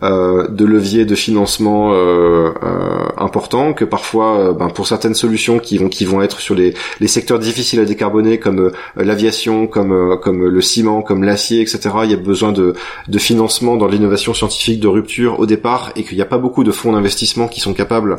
de 0.00 0.64
leviers 0.64 1.04
de 1.04 1.14
financement 1.14 1.92
euh, 1.92 2.50
euh, 2.62 3.06
importants, 3.18 3.72
que 3.72 3.84
parfois, 3.84 4.52
ben, 4.52 4.68
pour 4.68 4.86
certaines 4.86 5.14
solutions 5.14 5.58
qui 5.58 5.78
vont 5.78 5.88
qui 5.88 6.04
vont 6.04 6.22
être 6.22 6.40
sur 6.40 6.54
les, 6.54 6.74
les 7.00 7.08
secteurs 7.08 7.38
difficiles 7.38 7.80
à 7.80 7.84
décarboner, 7.84 8.38
comme 8.38 8.72
l'aviation, 8.96 9.66
comme 9.66 10.18
comme 10.20 10.46
le 10.46 10.60
ciment, 10.60 11.02
comme 11.02 11.22
l'acier, 11.22 11.60
etc. 11.60 11.90
Il 12.04 12.10
y 12.10 12.14
a 12.14 12.16
besoin 12.16 12.52
de 12.52 12.74
de 13.08 13.18
financement 13.18 13.76
dans 13.76 13.86
l'innovation 13.86 14.34
scientifique 14.34 14.80
de 14.80 14.88
rupture 14.88 15.38
au 15.38 15.46
départ, 15.46 15.92
et 15.96 16.04
qu'il 16.04 16.16
n'y 16.16 16.22
a 16.22 16.26
pas 16.26 16.38
beaucoup 16.38 16.64
de 16.64 16.72
fonds 16.72 16.92
d'investissement 16.92 17.48
qui 17.48 17.60
sont 17.60 17.74
capables 17.74 18.18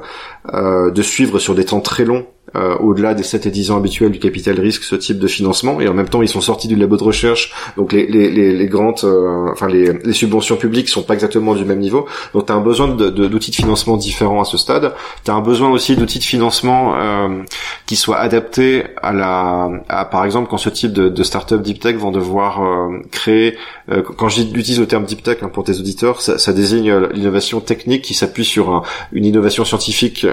de 0.54 1.02
suivre 1.02 1.40
sur 1.40 1.56
des 1.56 1.66
temps 1.66 1.82
très 1.82 2.06
longs 2.06 2.26
euh, 2.56 2.78
au-delà 2.78 3.16
des 3.16 3.24
7 3.24 3.48
et 3.48 3.52
10 3.52 3.72
ans 3.72 3.78
habituels 3.78 4.12
du 4.12 4.20
capital 4.20 4.60
risque 4.60 4.84
ce 4.84 4.96
type 4.96 5.18
de 5.18 5.28
financement 5.28 5.82
et 5.82 5.88
en 5.88 5.94
même 5.96 6.08
temps 6.08 6.22
ils 6.22 6.28
sont 6.28 6.42
sortis 6.42 6.68
du 6.68 6.76
labo 6.76 6.98
de 6.98 7.04
recherche 7.04 7.52
donc 7.78 7.94
les, 7.94 8.06
les, 8.06 8.30
les, 8.30 8.54
les 8.54 8.68
grandes 8.68 9.00
euh, 9.06 9.48
enfin 9.52 9.68
les, 9.68 9.94
les, 9.94 10.14
subventions 10.14 10.56
publiques 10.56 10.88
sont 10.90 11.02
pas 11.02 11.16
exactement 11.16 11.56
du 11.56 11.63
même 11.66 11.80
niveau 11.80 12.06
donc 12.34 12.46
tu 12.46 12.52
as 12.52 12.56
un 12.56 12.62
besoin 12.62 12.88
d'outils 12.88 13.12
de, 13.12 13.28
de, 13.28 13.40
financement 13.56 13.98
différents 13.98 14.42
à 14.42 14.46
ce 14.46 14.58
stade 14.58 14.94
tu 15.24 15.32
as 15.32 15.34
un 15.34 15.42
besoin 15.42 15.70
aussi 15.70 15.96
d'outils 15.96 16.20
de 16.20 16.24
financement 16.24 16.96
euh, 16.96 17.44
qui 17.86 17.96
soient 17.96 18.18
adaptés 18.18 18.84
à 19.02 19.14
la 19.14 19.70
à, 19.90 20.06
par 20.06 20.26
exemple 20.26 20.50
quand 20.50 20.58
ce 20.58 20.70
type 20.70 20.94
de, 20.94 21.10
de 21.10 21.24
start-up 21.24 21.62
deep 21.62 21.80
tech 21.80 21.96
vont 21.96 22.12
devoir 22.12 22.64
euh, 22.64 23.00
créer 23.12 23.58
quand 24.18 24.30
j'utilise 24.30 24.80
le 24.80 24.88
terme 24.88 25.04
deep 25.04 25.24
tech 25.24 25.40
hein, 25.42 25.50
pour 25.52 25.64
tes 25.64 25.78
auditeurs 25.78 26.22
ça, 26.22 26.38
ça 26.38 26.54
désigne 26.54 26.94
l'innovation 27.14 27.60
technique 27.60 28.02
qui 28.04 28.14
s'appuie 28.14 28.46
sur 28.46 28.70
un, 28.70 28.84
une 29.12 29.26
innovation 29.26 29.66
scientifique 29.66 30.26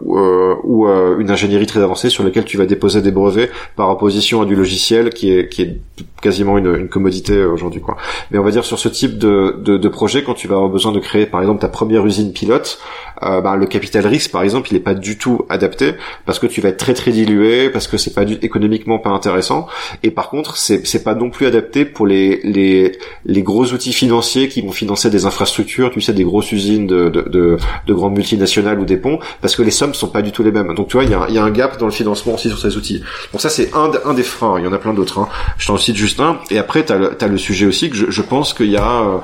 ou, 0.00 0.18
ou 0.64 0.88
une 0.88 1.30
ingénierie 1.30 1.66
très 1.66 1.80
avancée 1.80 2.10
sur 2.10 2.24
laquelle 2.24 2.44
tu 2.44 2.56
vas 2.56 2.66
déposer 2.66 3.00
des 3.00 3.10
brevets 3.10 3.50
par 3.76 3.90
opposition 3.90 4.42
à 4.42 4.46
du 4.46 4.56
logiciel 4.56 5.10
qui 5.10 5.30
est 5.30 5.48
qui 5.48 5.62
est 5.62 5.78
quasiment 6.20 6.58
une, 6.58 6.74
une 6.74 6.88
commodité 6.88 7.34
euh, 7.34 7.50
aujourd'hui 7.50 7.80
quoi. 7.80 7.96
Mais 8.30 8.38
on 8.38 8.42
va 8.42 8.50
dire 8.50 8.64
sur 8.64 8.78
ce 8.78 8.88
type 8.88 9.18
de, 9.18 9.56
de, 9.58 9.76
de, 9.76 9.88
projet 9.88 10.22
quand 10.24 10.34
tu 10.34 10.43
vas 10.48 10.56
avoir 10.56 10.70
besoin 10.70 10.92
de 10.92 11.00
créer 11.00 11.26
par 11.26 11.40
exemple 11.40 11.60
ta 11.60 11.68
première 11.68 12.04
usine 12.06 12.32
pilote, 12.32 12.78
euh, 13.22 13.40
bah, 13.40 13.56
le 13.56 13.66
capital 13.66 14.06
risque 14.06 14.30
par 14.32 14.42
exemple 14.42 14.68
il 14.70 14.76
est 14.76 14.80
pas 14.80 14.94
du 14.94 15.16
tout 15.16 15.46
adapté 15.48 15.94
parce 16.26 16.38
que 16.38 16.46
tu 16.46 16.60
vas 16.60 16.70
être 16.70 16.78
très 16.78 16.94
très 16.94 17.12
dilué 17.12 17.70
parce 17.70 17.86
que 17.86 17.96
c'est 17.96 18.12
pas 18.12 18.24
du, 18.24 18.34
économiquement 18.42 18.98
pas 18.98 19.10
intéressant. 19.10 19.66
Et 20.02 20.10
par 20.10 20.28
contre 20.30 20.56
c'est 20.56 21.04
pas 21.04 21.14
non 21.14 21.30
plus 21.30 21.46
adapté 21.46 21.84
pour 21.84 22.06
les 22.06 22.40
les 22.42 22.98
les 23.24 23.42
gros 23.42 23.66
outils 23.72 23.92
financiers 23.92 24.48
qui 24.48 24.60
vont 24.62 24.72
financer 24.72 25.10
des 25.10 25.26
infrastructures 25.26 25.90
tu 25.90 26.00
sais 26.00 26.12
des 26.12 26.24
grosses 26.24 26.52
usines 26.52 26.86
de 26.86 27.08
de, 27.08 27.22
de, 27.22 27.56
de 27.86 27.94
grandes 27.94 28.14
multinationales 28.14 28.78
ou 28.80 28.84
des 28.84 28.96
ponts 28.96 29.18
parce 29.40 29.56
que 29.56 29.62
les 29.62 29.70
sommes 29.70 29.94
sont 29.94 30.08
pas 30.08 30.22
du 30.22 30.32
tout 30.32 30.42
les 30.42 30.52
mêmes. 30.52 30.74
Donc 30.74 30.88
tu 30.88 30.96
vois 30.96 31.04
il 31.04 31.10
y 31.10 31.14
a, 31.14 31.28
y 31.30 31.38
a 31.38 31.44
un 31.44 31.50
gap 31.50 31.78
dans 31.78 31.86
le 31.86 31.92
financement 31.92 32.34
aussi 32.34 32.48
sur 32.48 32.58
ces 32.58 32.76
outils. 32.76 33.02
Bon 33.32 33.38
ça 33.38 33.48
c'est 33.48 33.74
un, 33.74 33.90
un 34.04 34.14
des 34.14 34.22
freins. 34.22 34.58
Il 34.58 34.64
y 34.64 34.68
en 34.68 34.72
a 34.72 34.78
plein 34.78 34.94
d'autres 34.94 35.18
hein. 35.18 35.28
je 35.58 35.66
t'en 35.66 35.78
cite 35.78 35.96
juste 35.96 36.20
un. 36.20 36.38
Et 36.50 36.58
après 36.58 36.84
t'as 36.84 36.96
le, 36.96 37.22
as 37.22 37.28
le 37.28 37.38
sujet 37.38 37.66
aussi 37.66 37.90
que 37.90 37.96
je, 37.96 38.10
je 38.10 38.22
pense 38.22 38.54
qu'il 38.54 38.70
y 38.70 38.76
a 38.76 39.02
euh 39.02 39.18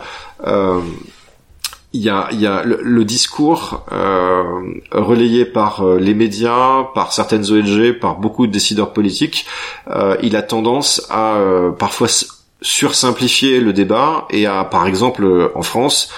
il 1.92 2.00
y 2.02 2.08
a, 2.08 2.28
y 2.32 2.46
a 2.46 2.62
le, 2.62 3.04
discours 3.04 3.84
euh, 3.90 4.62
relayé 4.92 5.44
par 5.44 5.82
euh, 5.84 5.98
les 5.98 6.14
médias, 6.14 6.84
par 6.94 7.12
certaines 7.12 7.50
ONG, 7.50 7.98
par 7.98 8.16
beaucoup 8.16 8.46
de 8.46 8.52
décideurs 8.52 8.92
politiques, 8.92 9.46
euh, 9.88 10.16
il 10.22 10.36
a 10.36 10.42
tendance 10.42 11.06
à 11.10 11.34
euh, 11.34 11.70
parfois 11.70 12.06
sursimplifier 12.62 13.60
le 13.60 13.72
débat 13.72 14.26
et 14.30 14.46
à, 14.46 14.64
par 14.64 14.86
exemple, 14.86 15.50
en 15.54 15.62
France, 15.62 16.12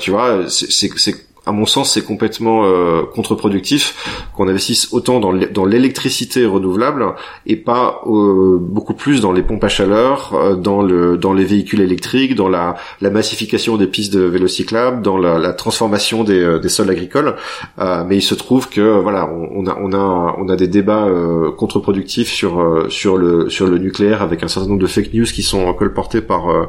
tu 0.00 0.10
vois, 0.10 0.48
c'est 0.48 1.14
à 1.44 1.52
mon 1.52 1.66
sens, 1.66 1.92
c'est 1.92 2.04
complètement 2.04 2.64
euh, 2.64 3.02
contre-productif 3.14 4.28
qu'on 4.34 4.48
investisse 4.48 4.92
autant 4.92 5.18
dans 5.18 5.64
l'électricité 5.64 6.46
renouvelable 6.46 7.14
et 7.46 7.56
pas 7.56 8.00
euh, 8.06 8.58
beaucoup 8.60 8.94
plus 8.94 9.20
dans 9.20 9.32
les 9.32 9.42
pompes 9.42 9.64
à 9.64 9.68
chaleur, 9.68 10.34
euh, 10.34 10.54
dans 10.54 10.82
le 10.82 11.16
dans 11.16 11.32
les 11.32 11.44
véhicules 11.44 11.80
électriques, 11.80 12.36
dans 12.36 12.48
la, 12.48 12.76
la 13.00 13.10
massification 13.10 13.76
des 13.76 13.88
pistes 13.88 14.12
de 14.12 14.20
vélo 14.20 14.46
cyclables, 14.46 15.02
dans 15.02 15.18
la, 15.18 15.38
la 15.38 15.52
transformation 15.52 16.22
des, 16.22 16.60
des 16.60 16.68
sols 16.68 16.90
agricoles. 16.90 17.34
mais 17.78 18.16
il 18.16 18.22
se 18.22 18.34
trouve 18.34 18.68
que 18.68 19.00
voilà, 19.00 19.28
on, 19.28 19.66
a 19.66 19.76
on 19.80 19.92
a 19.92 20.36
on 20.38 20.48
a 20.48 20.56
des 20.56 20.68
débats 20.68 21.08
contre-productifs 21.56 22.30
sur 22.30 22.86
sur 22.88 23.16
le 23.16 23.50
sur 23.50 23.66
le 23.66 23.78
nucléaire 23.78 24.22
avec 24.22 24.42
un 24.42 24.48
certain 24.48 24.68
nombre 24.68 24.80
de 24.82 24.86
fake 24.86 25.12
news 25.12 25.24
qui 25.24 25.42
sont 25.42 25.72
colportés 25.74 26.20
par 26.20 26.68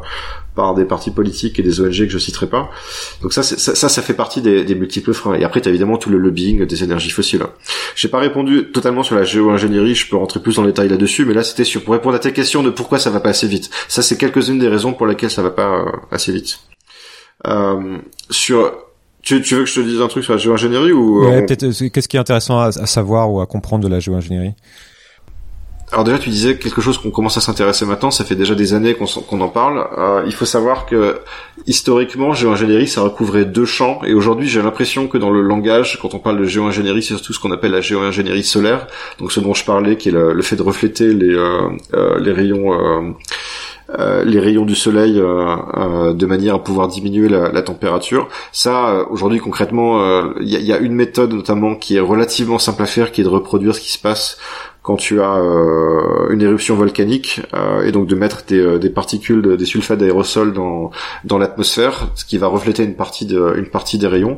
par 0.56 0.76
des 0.76 0.86
partis 0.86 1.12
politiques 1.12 1.60
et 1.60 1.64
des 1.64 1.82
ONG 1.82 2.06
que 2.06 2.10
je 2.10 2.18
citerai 2.18 2.47
pas. 2.47 2.70
Donc 3.22 3.34
ça, 3.34 3.43
ça, 3.43 3.89
ça, 3.89 4.01
fait 4.01 4.14
partie 4.14 4.41
des, 4.41 4.64
des 4.64 4.76
multiples 4.76 5.14
freins. 5.14 5.36
Et 5.36 5.43
après, 5.43 5.62
tu 5.62 5.68
as 5.68 5.72
évidemment 5.72 5.97
tout 5.97 6.10
le 6.10 6.18
lobbying 6.18 6.66
des 6.66 6.84
énergies 6.84 7.10
fossiles. 7.10 7.43
J'ai 7.95 8.08
pas 8.08 8.20
répondu 8.20 8.72
totalement 8.72 9.04
sur 9.04 9.16
la 9.16 9.24
géo-ingénierie, 9.24 9.95
je 9.95 10.10
peux 10.10 10.16
rentrer 10.16 10.41
plus 10.41 10.56
dans 10.56 10.62
le 10.62 10.68
détail 10.68 10.89
là-dessus, 10.89 11.26
mais 11.26 11.34
là, 11.34 11.43
c'était 11.43 11.64
sur 11.64 11.84
pour 11.84 11.93
répondre 11.93 12.16
à 12.16 12.20
ta 12.20 12.32
question 12.32 12.64
de 12.64 12.70
pourquoi 12.70 12.99
ça 12.99 13.10
va 13.10 13.20
pas 13.20 13.30
assez 13.30 13.47
vite. 13.47 13.70
Ça, 13.88 14.01
c'est 14.01 14.18
quelques-unes 14.18 14.60
des 14.60 14.68
raisons 14.68 14.93
pour 14.93 15.08
lesquelles 15.08 15.32
ça 15.32 15.41
va 15.41 15.51
pas 15.51 15.80
euh, 15.80 15.91
assez 16.12 16.32
vite. 16.32 16.60
Euh, 17.47 17.97
sur 18.30 18.74
tu, 19.22 19.41
tu, 19.41 19.56
veux 19.56 19.64
que 19.64 19.70
je 19.70 19.76
te 19.76 19.80
dise 19.80 20.01
un 20.01 20.08
truc 20.08 20.24
sur 20.24 20.34
la 20.34 20.39
géo-ingénierie 20.39 20.91
ou 20.91 21.26
ouais, 21.26 21.45
peut-être 21.45 21.64
euh, 21.64 21.89
qu'est-ce 21.89 22.08
qui 22.08 22.18
est 22.18 22.20
intéressant 22.20 22.60
à, 22.60 22.68
à, 22.68 22.86
savoir 22.86 23.32
ou 23.32 23.39
à 23.39 23.47
comprendre 23.47 23.84
de 23.84 23.89
la 23.89 23.99
géo-ingénierie? 23.99 24.54
Alors 25.93 26.03
déjà, 26.03 26.17
tu 26.17 26.31
disais 26.31 26.57
quelque 26.57 26.81
chose 26.81 26.97
qu'on 26.97 27.11
commence 27.11 27.37
à 27.37 27.41
s'intéresser 27.41 27.85
maintenant. 27.85 28.09
Ça 28.09 28.25
fait 28.25 28.33
déjà 28.35 28.55
des 28.55 28.73
années 28.73 28.95
qu'on 28.95 29.41
en 29.41 29.47
parle. 29.47 29.87
Euh, 29.95 30.23
il 30.25 30.33
faut 30.33 30.45
savoir 30.45 30.87
que 30.87 31.19
historiquement, 31.67 32.33
géo-ingénierie, 32.33 32.87
ça 32.87 33.01
recouvrait 33.01 33.45
deux 33.45 33.65
champs. 33.65 34.01
Et 34.03 34.15
aujourd'hui, 34.15 34.49
j'ai 34.49 34.63
l'impression 34.63 35.07
que 35.07 35.19
dans 35.19 35.29
le 35.29 35.41
langage, 35.41 35.99
quand 36.01 36.15
on 36.15 36.19
parle 36.19 36.39
de 36.39 36.45
géo-ingénierie, 36.45 37.03
c'est 37.03 37.13
surtout 37.13 37.33
ce 37.33 37.39
qu'on 37.39 37.51
appelle 37.51 37.71
la 37.71 37.81
géo-ingénierie 37.81 38.43
solaire. 38.43 38.87
Donc 39.19 39.31
ce 39.31 39.39
dont 39.39 39.53
je 39.53 39.63
parlais, 39.65 39.95
qui 39.95 40.09
est 40.09 40.13
le, 40.13 40.41
fait 40.41 40.55
de 40.55 40.63
refléter 40.63 41.13
les, 41.13 41.35
euh, 41.35 41.69
euh, 41.93 42.19
les 42.19 42.31
rayons. 42.31 43.13
Les 43.97 44.39
rayons 44.39 44.65
du 44.65 44.75
soleil 44.75 45.15
de 45.15 46.25
manière 46.25 46.55
à 46.55 46.63
pouvoir 46.63 46.87
diminuer 46.87 47.29
la, 47.29 47.61
température. 47.61 48.27
Ça, 48.51 49.05
aujourd'hui 49.09 49.39
concrètement, 49.39 50.33
il 50.39 50.47
y, 50.47 50.61
y, 50.63 50.73
a, 50.73 50.77
une 50.77 50.93
méthode 50.93 51.33
notamment 51.33 51.75
qui 51.75 51.97
est 51.97 51.99
relativement 51.99 52.59
simple 52.59 52.83
à 52.83 52.85
faire, 52.85 53.11
qui 53.11 53.21
est 53.21 53.23
de 53.23 53.29
reproduire 53.29 53.75
ce 53.75 53.81
qui 53.81 53.91
se 53.91 53.99
passe 53.99 54.37
quand 54.83 54.97
tu 54.97 55.21
as 55.21 55.37
euh, 55.37 56.29
une 56.29 56.41
éruption 56.41 56.75
volcanique 56.75 57.41
euh, 57.53 57.85
et 57.85 57.91
donc 57.91 58.05
de 58.05 58.15
mettre 58.15 58.43
des, 58.45 58.59
euh, 58.59 58.77
des 58.77 58.89
particules, 58.89 59.55
des 59.55 59.65
sulfates 59.65 59.97
d'aérosol 59.97 60.53
dans 60.53 60.91
dans 61.23 61.37
l'atmosphère, 61.37 62.09
ce 62.15 62.25
qui 62.25 62.37
va 62.37 62.47
refléter 62.47 62.83
une 62.83 62.95
partie 62.95 63.25
de 63.25 63.55
une 63.57 63.67
partie 63.67 63.97
des 63.97 64.07
rayons. 64.07 64.37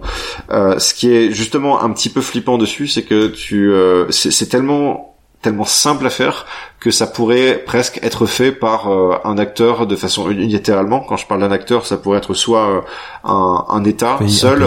ce 0.50 0.94
qui 0.94 1.12
est 1.12 1.32
justement 1.32 1.82
un 1.82 1.90
petit 1.90 2.10
peu 2.10 2.22
flippant 2.22 2.58
dessus, 2.58 2.88
c'est 2.88 3.04
que 3.04 3.28
tu 3.28 3.74
c'est 4.12 4.48
tellement 4.48 5.16
tellement 5.42 5.66
simple 5.66 6.06
à 6.06 6.10
faire 6.10 6.46
que 6.86 6.92
ça 6.92 7.08
pourrait 7.08 7.64
presque 7.66 8.00
être 8.04 8.28
fait 8.28 8.52
par 8.52 8.92
euh, 8.92 9.16
un 9.24 9.40
acteur 9.40 9.88
de 9.88 9.96
façon 9.96 10.30
unilatéralement. 10.30 11.00
Quand 11.00 11.18
je 11.18 11.26
parle 11.26 11.42
d'un 11.42 11.50
acteur, 11.50 11.84
ça 11.84 11.98
pourrait 11.98 12.20
être 12.20 12.36
soit 12.36 12.70
euh, 12.70 12.82
un, 13.24 13.66
un, 13.70 13.84
État 13.86 14.20
seul, 14.28 14.62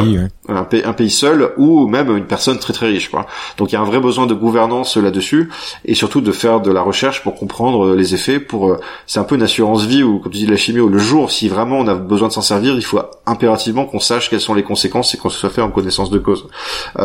un 0.48 0.64
pays, 0.64 0.82
un, 0.84 0.92
pays, 0.94 1.10
seul, 1.10 1.52
ou 1.58 1.86
même 1.86 2.10
une 2.16 2.26
personne 2.26 2.58
très 2.58 2.72
très 2.72 2.88
riche. 2.88 3.08
Quoi. 3.08 3.26
Donc 3.56 3.70
il 3.70 3.74
y 3.74 3.76
a 3.76 3.80
un 3.80 3.84
vrai 3.84 4.00
besoin 4.00 4.26
de 4.26 4.34
gouvernance 4.34 4.96
là-dessus, 4.96 5.48
et 5.84 5.94
surtout 5.94 6.20
de 6.20 6.32
faire 6.32 6.60
de 6.60 6.72
la 6.72 6.82
recherche 6.82 7.22
pour 7.22 7.36
comprendre 7.36 7.86
euh, 7.86 7.94
les 7.94 8.14
effets. 8.14 8.40
Pour 8.40 8.76
c'est 9.06 9.20
un 9.20 9.24
peu 9.24 9.36
une 9.36 9.44
assurance 9.44 9.84
vie 9.84 10.02
ou 10.02 10.18
comme 10.18 10.32
tu 10.32 10.38
dis 10.38 10.46
la 10.46 10.56
chimie, 10.56 10.80
où 10.80 10.88
le 10.88 10.98
jour 10.98 11.30
si 11.30 11.48
vraiment 11.48 11.78
on 11.78 11.86
a 11.86 11.94
besoin 11.94 12.26
de 12.26 12.32
s'en 12.32 12.42
servir, 12.42 12.74
il 12.74 12.84
faut 12.84 13.00
impérativement 13.26 13.84
qu'on 13.84 14.00
sache 14.00 14.28
quelles 14.28 14.40
sont 14.40 14.54
les 14.54 14.64
conséquences 14.64 15.14
et 15.14 15.18
qu'on 15.18 15.30
se 15.30 15.38
soit 15.38 15.50
fait 15.50 15.62
en 15.62 15.70
connaissance 15.70 16.10
de 16.10 16.18
cause. 16.18 16.48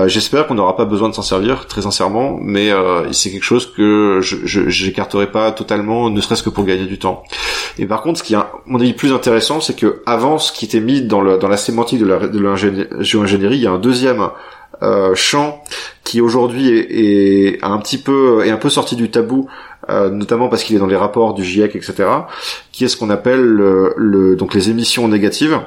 J'espère 0.07 0.47
qu'on 0.47 0.55
n'aura 0.55 0.75
pas 0.75 0.85
besoin 0.85 1.09
de 1.09 1.13
s'en 1.13 1.21
servir, 1.21 1.67
très 1.67 1.83
sincèrement, 1.83 2.35
mais 2.41 2.71
c'est 3.11 3.29
quelque 3.29 3.43
chose 3.43 3.71
que 3.71 4.21
j'ai 5.11 5.27
pas 5.27 5.51
totalement, 5.51 6.09
ne 6.09 6.21
serait-ce 6.21 6.43
que 6.43 6.49
pour 6.49 6.65
gagner 6.65 6.85
du 6.85 6.99
temps. 6.99 7.23
Et 7.77 7.85
par 7.85 8.01
contre, 8.01 8.19
ce 8.19 8.23
qui 8.23 8.33
est, 8.33 8.37
mon 8.65 8.79
avis, 8.79 8.93
plus 8.93 9.13
intéressant, 9.13 9.59
c'est 9.61 9.75
que 9.75 10.01
avant, 10.05 10.37
ce 10.37 10.51
qui 10.51 10.65
était 10.65 10.79
mis 10.79 11.01
dans, 11.01 11.21
le, 11.21 11.37
dans 11.37 11.47
la 11.47 11.57
sémantique 11.57 11.99
de 11.99 13.01
géo-ingénierie, 13.01 13.57
il 13.57 13.63
y 13.63 13.67
a 13.67 13.71
un 13.71 13.79
deuxième 13.79 14.29
euh, 14.81 15.15
champ 15.15 15.63
qui 16.03 16.19
aujourd'hui 16.19 16.69
est, 16.69 17.53
est, 17.53 17.63
un 17.63 17.77
petit 17.77 17.97
peu 17.97 18.43
est 18.43 18.49
un 18.49 18.57
peu 18.57 18.69
sorti 18.69 18.95
du 18.95 19.11
tabou 19.11 19.47
euh, 19.89 20.09
notamment 20.09 20.49
parce 20.49 20.63
qu'il 20.63 20.75
est 20.75 20.79
dans 20.79 20.87
les 20.87 20.95
rapports 20.95 21.35
du 21.35 21.43
GIEC 21.43 21.75
etc 21.75 22.09
qui 22.71 22.83
est 22.83 22.87
ce 22.87 22.97
qu'on 22.97 23.11
appelle 23.11 23.39
le, 23.39 24.35
donc 24.35 24.55
les 24.55 24.71
émissions 24.71 25.07
négatives 25.07 25.59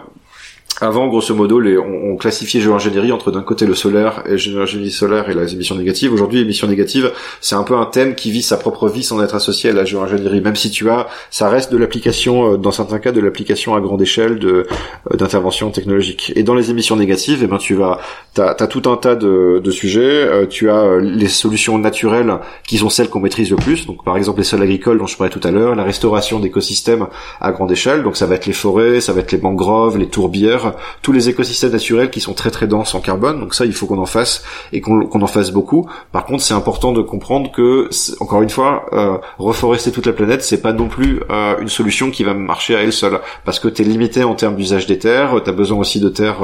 avant, 0.81 1.09
grosso 1.09 1.35
modo, 1.35 1.59
les, 1.59 1.79
on, 1.79 2.13
on 2.13 2.17
classifiait 2.17 2.61
géo-ingénierie 2.61 3.11
entre 3.11 3.31
d'un 3.31 3.43
côté 3.43 3.65
le 3.65 3.75
solaire 3.75 4.23
et 4.27 4.37
géo-ingénierie 4.37 4.91
solaire 4.91 5.31
et 5.31 5.35
les 5.35 5.55
émissions 5.55 5.75
négatives. 5.75 6.13
Aujourd'hui, 6.13 6.41
émissions 6.41 6.67
négatives, 6.67 7.13
c'est 7.41 7.55
un 7.55 7.63
peu 7.63 7.77
un 7.77 7.87
thème 7.87 8.15
qui 8.15 8.31
vit 8.31 8.43
sa 8.43 8.59
propre 8.59 8.89
vie 8.89 9.03
sans 9.03 9.23
être 9.23 9.35
associé 9.35 9.71
à 9.71 9.73
la 9.73 9.87
géo-ingénierie, 9.87 10.43
même 10.43 10.57
si 10.57 10.71
tu 10.71 10.91
as, 10.91 11.07
ça 11.31 11.49
reste 11.49 11.73
de 11.73 11.79
l'application, 11.79 12.53
euh, 12.53 12.57
dans 12.59 12.73
certains 12.73 12.99
cas, 12.99 13.13
de 13.13 13.21
l'application 13.21 13.75
à 13.75 13.81
grande 13.81 14.03
échelle 14.03 14.39
de 14.39 14.67
euh, 15.11 15.17
d'intervention 15.17 15.71
technologique. 15.71 16.33
Et 16.37 16.43
dans 16.43 16.55
les 16.55 16.71
émissions 16.71 16.97
négatives, 16.97 17.41
eh 17.43 17.47
ben 17.47 17.59
tu 17.59 17.75
vas, 17.75 17.99
t'as 18.35 18.51
as 18.59 18.67
tout 18.67 18.83
un 18.91 18.97
tas 18.97 19.17
de, 19.17 19.63
de 19.65 19.71
sujets. 19.71 20.01
Euh, 20.03 20.47
tu 20.47 20.69
as 20.69 20.99
les 20.99 21.29
solutions 21.29 21.79
naturelles 21.79 22.35
qui 22.67 22.79
sont 22.79 22.91
celles 22.91 23.09
qu'on 23.09 23.21
maîtrise 23.21 23.51
le 23.51 23.57
plus. 23.57 23.87
Donc, 23.87 24.05
par 24.05 24.19
exemple, 24.19 24.39
les 24.39 24.45
sols 24.45 24.63
agricoles 24.63 24.99
dont 24.99 25.07
je 25.07 25.17
parlais 25.17 25.33
tout 25.33 25.41
à 25.43 25.51
l'heure, 25.51 25.75
la 25.75 25.85
restauration 25.85 26.39
d'écosystèmes 26.39 27.07
à 27.41 27.53
grande 27.53 27.73
échelle. 27.73 28.03
Donc, 28.03 28.17
ça 28.17 28.27
va 28.27 28.35
être 28.35 28.47
les 28.47 28.53
forêts, 28.53 29.01
ça 29.01 29.15
va 29.15 29.21
être 29.21 29.33
les 29.33 29.39
mangroves, 29.39 29.97
les 29.97 30.09
tourbières 30.09 30.66
tous 31.03 31.13
les 31.13 31.29
écosystèmes 31.29 31.73
naturels 31.73 32.11
qui 32.11 32.21
sont 32.21 32.35
très 32.35 32.51
très 32.51 32.67
denses 32.67 32.95
en 32.95 33.01
carbone. 33.01 33.41
Donc 33.41 33.55
ça, 33.55 33.65
il 33.65 33.73
faut 33.73 33.87
qu'on 33.87 33.99
en 33.99 34.07
fasse 34.07 34.45
et 34.73 34.81
qu'on 34.81 35.23
en 35.23 35.27
fasse 35.27 35.51
beaucoup. 35.51 35.89
Par 36.13 36.25
contre, 36.25 36.43
c'est 36.43 36.55
important 36.55 36.93
de 36.93 37.03
comprendre 37.03 37.51
que, 37.51 37.89
encore 38.21 38.43
une 38.43 38.51
fois, 38.51 38.87
euh, 38.93 39.19
reforester 39.39 39.91
toute 39.91 40.07
la 40.07 40.13
planète, 40.13 40.43
c'est 40.43 40.61
pas 40.61 40.73
non 40.73 40.89
plus 40.89 41.21
euh, 41.31 41.57
une 41.61 41.69
solution 41.69 42.11
qui 42.11 42.25
va 42.25 42.35
marcher 42.35 42.77
à 42.77 42.83
elle 42.83 42.93
seule, 42.93 43.21
parce 43.45 43.59
que 43.59 43.69
tu 43.69 43.83
es 43.83 43.85
limité 43.85 44.25
en 44.25 44.35
termes 44.35 44.57
d'usage 44.57 44.87
des 44.87 44.99
terres, 44.99 45.41
tu 45.43 45.51
as 45.51 45.53
besoin 45.53 45.79
aussi 45.79 46.01
de 46.01 46.09
terres 46.09 46.41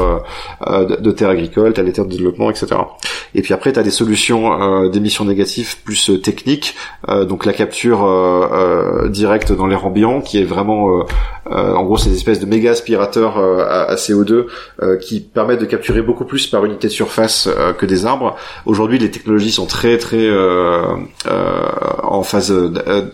euh, 0.66 0.84
de, 0.84 1.10
terres 1.10 1.30
agricoles, 1.30 1.72
tu 1.72 1.80
as 1.80 1.82
les 1.82 1.92
terres 1.92 2.06
de 2.06 2.10
développement, 2.10 2.50
etc. 2.50 2.66
Et 3.34 3.42
puis 3.42 3.54
après, 3.54 3.72
tu 3.72 3.78
as 3.78 3.82
des 3.82 3.90
solutions 3.90 4.88
d'émissions 4.88 5.24
négatives 5.24 5.76
plus 5.82 6.10
techniques, 6.22 6.74
donc 7.08 7.46
la 7.46 7.52
capture 7.52 8.06
directe 9.08 9.52
dans 9.52 9.66
l'air 9.66 9.86
ambiant, 9.86 10.20
qui 10.20 10.38
est 10.38 10.44
vraiment, 10.44 11.04
en 11.50 11.82
gros, 11.84 11.96
ces 11.96 12.12
espèces 12.12 12.40
de 12.40 12.46
méga 12.46 12.70
aspirateurs 12.70 13.38
à, 13.38 13.96
CO2 14.12 14.46
qui 15.00 15.20
permettent 15.20 15.60
de 15.60 15.66
capturer 15.66 16.02
beaucoup 16.02 16.24
plus 16.24 16.46
par 16.46 16.64
unité 16.64 16.88
de 16.88 16.92
surface 16.92 17.48
que 17.78 17.86
des 17.86 18.06
arbres. 18.06 18.36
Aujourd'hui, 18.66 18.98
les 18.98 19.10
technologies 19.10 19.52
sont 19.52 19.66
très 19.66 19.98
très 19.98 20.28
en 21.26 22.22
phase 22.22 22.52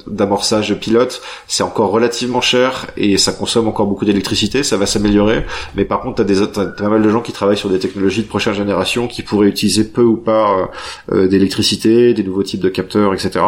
d'amorçage 0.06 0.74
pilote, 0.78 1.22
c'est 1.46 1.62
encore 1.62 1.90
relativement 1.90 2.40
cher 2.40 2.86
et 2.96 3.18
ça 3.18 3.32
consomme 3.32 3.68
encore 3.68 3.86
beaucoup 3.86 4.04
d'électricité, 4.04 4.62
ça 4.62 4.76
va 4.76 4.86
s'améliorer, 4.86 5.44
mais 5.74 5.84
par 5.84 6.00
contre, 6.00 6.16
tu 6.16 6.22
as, 6.22 6.24
des, 6.24 6.46
pas 6.76 6.88
mal 6.88 7.02
de 7.02 7.10
gens 7.10 7.20
qui 7.20 7.32
travaillent 7.32 7.56
sur 7.56 7.70
des 7.70 7.78
technologies 7.78 8.22
de 8.22 8.28
prochaine 8.28 8.54
génération 8.54 9.06
qui 9.06 9.22
pourraient 9.22 9.48
utiliser 9.48 9.84
peu 9.84 10.02
ou 10.02 10.16
pas 10.16 10.70
euh, 11.12 11.28
d'électricité, 11.28 12.14
des 12.14 12.22
nouveaux 12.22 12.42
types 12.42 12.60
de 12.60 12.68
capteurs, 12.68 13.14
etc. 13.14 13.44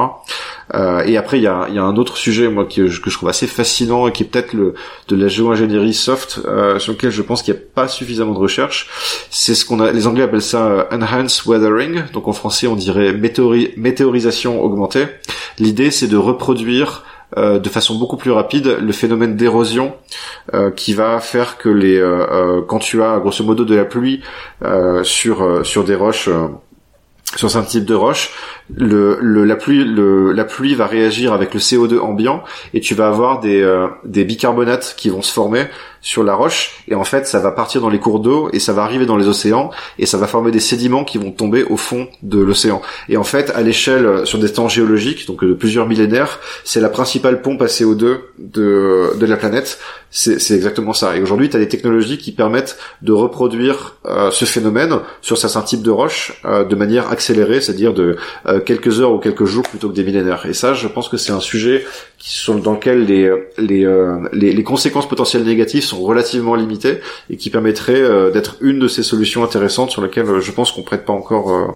Euh, 0.75 1.03
et 1.05 1.16
après, 1.16 1.39
il 1.39 1.43
y 1.43 1.47
a, 1.47 1.68
y 1.68 1.79
a, 1.79 1.83
un 1.83 1.97
autre 1.97 2.16
sujet 2.16 2.49
moi 2.49 2.64
que, 2.64 2.83
que 3.01 3.11
je 3.11 3.16
trouve 3.16 3.29
assez 3.29 3.47
fascinant 3.47 4.07
et 4.07 4.12
qui 4.12 4.23
est 4.23 4.27
peut-être 4.27 4.53
le 4.53 4.75
de 5.09 5.16
la 5.16 5.29
géo-ingénierie 5.29 5.95
soft, 5.95 6.41
euh, 6.45 6.79
sur 6.79 6.93
lequel 6.93 7.11
je 7.11 7.23
pense 7.23 7.43
qu'il 7.43 7.55
n'y 7.55 7.61
a 7.61 7.62
pas 7.75 7.89
suffisamment 7.89 8.33
de 8.33 8.39
recherche. 8.39 8.89
C'est 9.31 9.55
ce 9.55 9.64
qu'on 9.64 9.81
a, 9.81 9.93
les 9.93 10.07
Anglais 10.07 10.23
appellent 10.23 10.43
ça 10.43 10.66
euh, 10.66 10.85
enhanced 10.91 11.47
weathering, 11.47 12.03
donc 12.12 12.29
en 12.29 12.33
français 12.33 12.66
on 12.66 12.77
dirait 12.77 13.12
météorisation 13.12 14.62
augmentée. 14.62 15.07
L'idée, 15.59 15.91
c'est 15.91 16.09
de 16.09 16.16
reproduire 16.16 17.05
euh, 17.37 17.61
de 17.61 17.68
façon 17.68 17.97
beaucoup 17.97 18.16
plus 18.16 18.33
rapide 18.33 18.79
le 18.81 18.93
phénomène 18.93 19.37
d'érosion 19.37 19.95
euh, 20.53 20.73
qui 20.73 20.95
va 20.95 21.21
faire 21.21 21.59
que 21.59 21.68
les 21.68 21.97
euh, 21.97 22.61
quand 22.66 22.81
tu 22.81 23.05
as 23.05 23.21
grosso 23.21 23.45
modo 23.45 23.64
de 23.64 23.77
la 23.77 23.85
pluie 23.85 24.21
sur 25.05 25.64
sur 25.64 25.85
des 25.85 25.95
roches 25.95 26.29
sur 27.37 27.57
un 27.57 27.62
type 27.62 27.85
de 27.85 27.95
roche, 27.95 28.33
le, 28.74 29.18
le, 29.20 29.45
la 29.45 29.57
pluie 29.57 29.85
le, 29.85 30.33
la 30.33 30.45
pluie 30.45 30.74
va 30.74 30.87
réagir 30.87 31.33
avec 31.33 31.55
le 31.55 31.61
CO2 31.61 31.99
ambiant 31.99 32.43
et 32.74 32.81
tu 32.81 32.95
vas 32.95 33.09
avoir 33.09 33.41
des, 33.41 33.87
des 34.05 34.24
bicarbonates 34.24 34.95
qui 34.97 35.11
vont 35.11 35.22
se 35.22 35.33
former 35.33 35.66
sur 36.01 36.24
la 36.24 36.34
roche 36.34 36.82
et 36.88 36.94
en 36.94 37.05
fait 37.05 37.26
ça 37.26 37.40
va 37.40 37.51
partir 37.51 37.80
dans 37.80 37.88
les 37.88 37.98
cours 37.98 38.20
d'eau 38.20 38.48
et 38.53 38.59
ça 38.59 38.72
va 38.72 38.82
arriver 38.82 39.07
dans 39.07 39.16
les 39.16 39.28
océans 39.28 39.70
et 39.98 40.07
ça 40.07 40.16
va 40.16 40.26
former 40.26 40.51
des 40.51 40.61
sédiments 40.61 41.05
qui 41.05 41.18
vont 41.18 41.30
tomber 41.30 41.64
au 41.64 41.76
fond 41.76 42.09
de 42.22 42.40
l'océan. 42.40 42.80
Et 43.09 43.16
en 43.16 43.24
fait 43.24 43.51
à 43.51 43.62
l'échelle 43.62 44.07
euh, 44.07 44.24
sur 44.24 44.38
des 44.38 44.53
temps 44.53 44.68
géologiques 44.68 45.26
donc 45.26 45.44
de 45.44 45.53
plusieurs 45.53 45.86
millénaires, 45.86 46.40
c'est 46.64 46.80
la 46.80 46.88
principale 46.88 47.42
pompe 47.42 47.62
à 47.62 47.66
CO2 47.66 48.18
de, 48.38 49.16
de 49.18 49.26
la 49.26 49.36
planète. 49.36 49.78
C'est 50.12 50.55
exactement 50.55 50.92
ça. 50.92 51.16
Et 51.16 51.22
aujourd'hui 51.22 51.51
tu 51.51 51.57
as 51.57 51.61
des 51.61 51.68
technologies 51.68 52.18
qui 52.18 52.32
permettent 52.32 52.78
de 53.03 53.12
reproduire 53.12 53.96
euh, 54.07 54.30
ce 54.30 54.44
phénomène 54.44 54.98
sur 55.20 55.38
certains 55.38 55.62
types 55.62 55.82
de 55.82 55.90
roches 55.90 56.40
euh, 56.44 56.64
de 56.64 56.74
manière 56.74 57.11
accélérée, 57.11 57.61
c'est-à-dire 57.61 57.94
de 57.94 58.16
quelques 58.64 59.01
heures 59.01 59.12
ou 59.12 59.18
quelques 59.18 59.44
jours 59.44 59.62
plutôt 59.62 59.88
que 59.88 59.94
des 59.94 60.03
millénaires. 60.03 60.46
Et 60.46 60.55
ça 60.55 60.74
je 60.74 60.88
pense 60.88 61.09
que 61.09 61.16
c'est 61.16 61.32
un 61.32 61.40
sujet 61.40 61.84
qui 62.18 62.34
sont 62.36 62.57
dans 62.57 62.72
lequel 62.72 63.05
les, 63.05 63.30
les, 63.59 63.86
les, 64.32 64.53
les 64.53 64.62
conséquences 64.62 65.09
potentielles 65.09 65.44
négatives 65.44 65.84
relativement 65.93 66.55
limitées 66.55 67.01
et 67.28 67.36
qui 67.36 67.51
permettraient 67.51 68.01
euh, 68.01 68.30
d'être 68.30 68.57
une 68.61 68.78
de 68.78 68.88
ces 68.88 69.03
solutions 69.03 69.45
intéressantes 69.45 69.91
sur 69.91 70.03
lesquelles 70.03 70.26
euh, 70.26 70.41
je 70.41 70.53
pense 70.53 70.72
qu'on 70.72 70.82
prête 70.82 71.05
pas 71.05 71.12
encore 71.12 71.51
euh, 71.51 71.68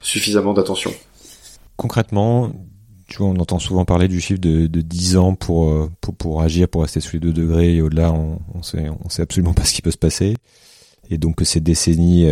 suffisamment 0.00 0.52
d'attention. 0.52 0.92
Concrètement, 1.76 2.52
tu 3.08 3.18
vois, 3.18 3.28
on 3.28 3.36
entend 3.36 3.58
souvent 3.58 3.84
parler 3.84 4.08
du 4.08 4.20
chiffre 4.20 4.40
de, 4.40 4.66
de 4.66 4.80
10 4.80 5.16
ans 5.16 5.34
pour, 5.34 5.88
pour, 6.00 6.14
pour 6.14 6.42
agir, 6.42 6.68
pour 6.68 6.82
rester 6.82 7.00
sous 7.00 7.16
les 7.16 7.20
2 7.20 7.32
degrés 7.32 7.76
et 7.76 7.82
au-delà, 7.82 8.12
on, 8.12 8.40
on 8.54 8.62
sait, 8.62 8.86
on 9.04 9.08
sait 9.08 9.22
absolument 9.22 9.54
pas 9.54 9.64
ce 9.64 9.74
qui 9.74 9.82
peut 9.82 9.90
se 9.90 9.98
passer. 9.98 10.36
Et 11.10 11.18
donc 11.18 11.36
que 11.36 11.44
cette 11.44 11.62
décennie 11.62 12.26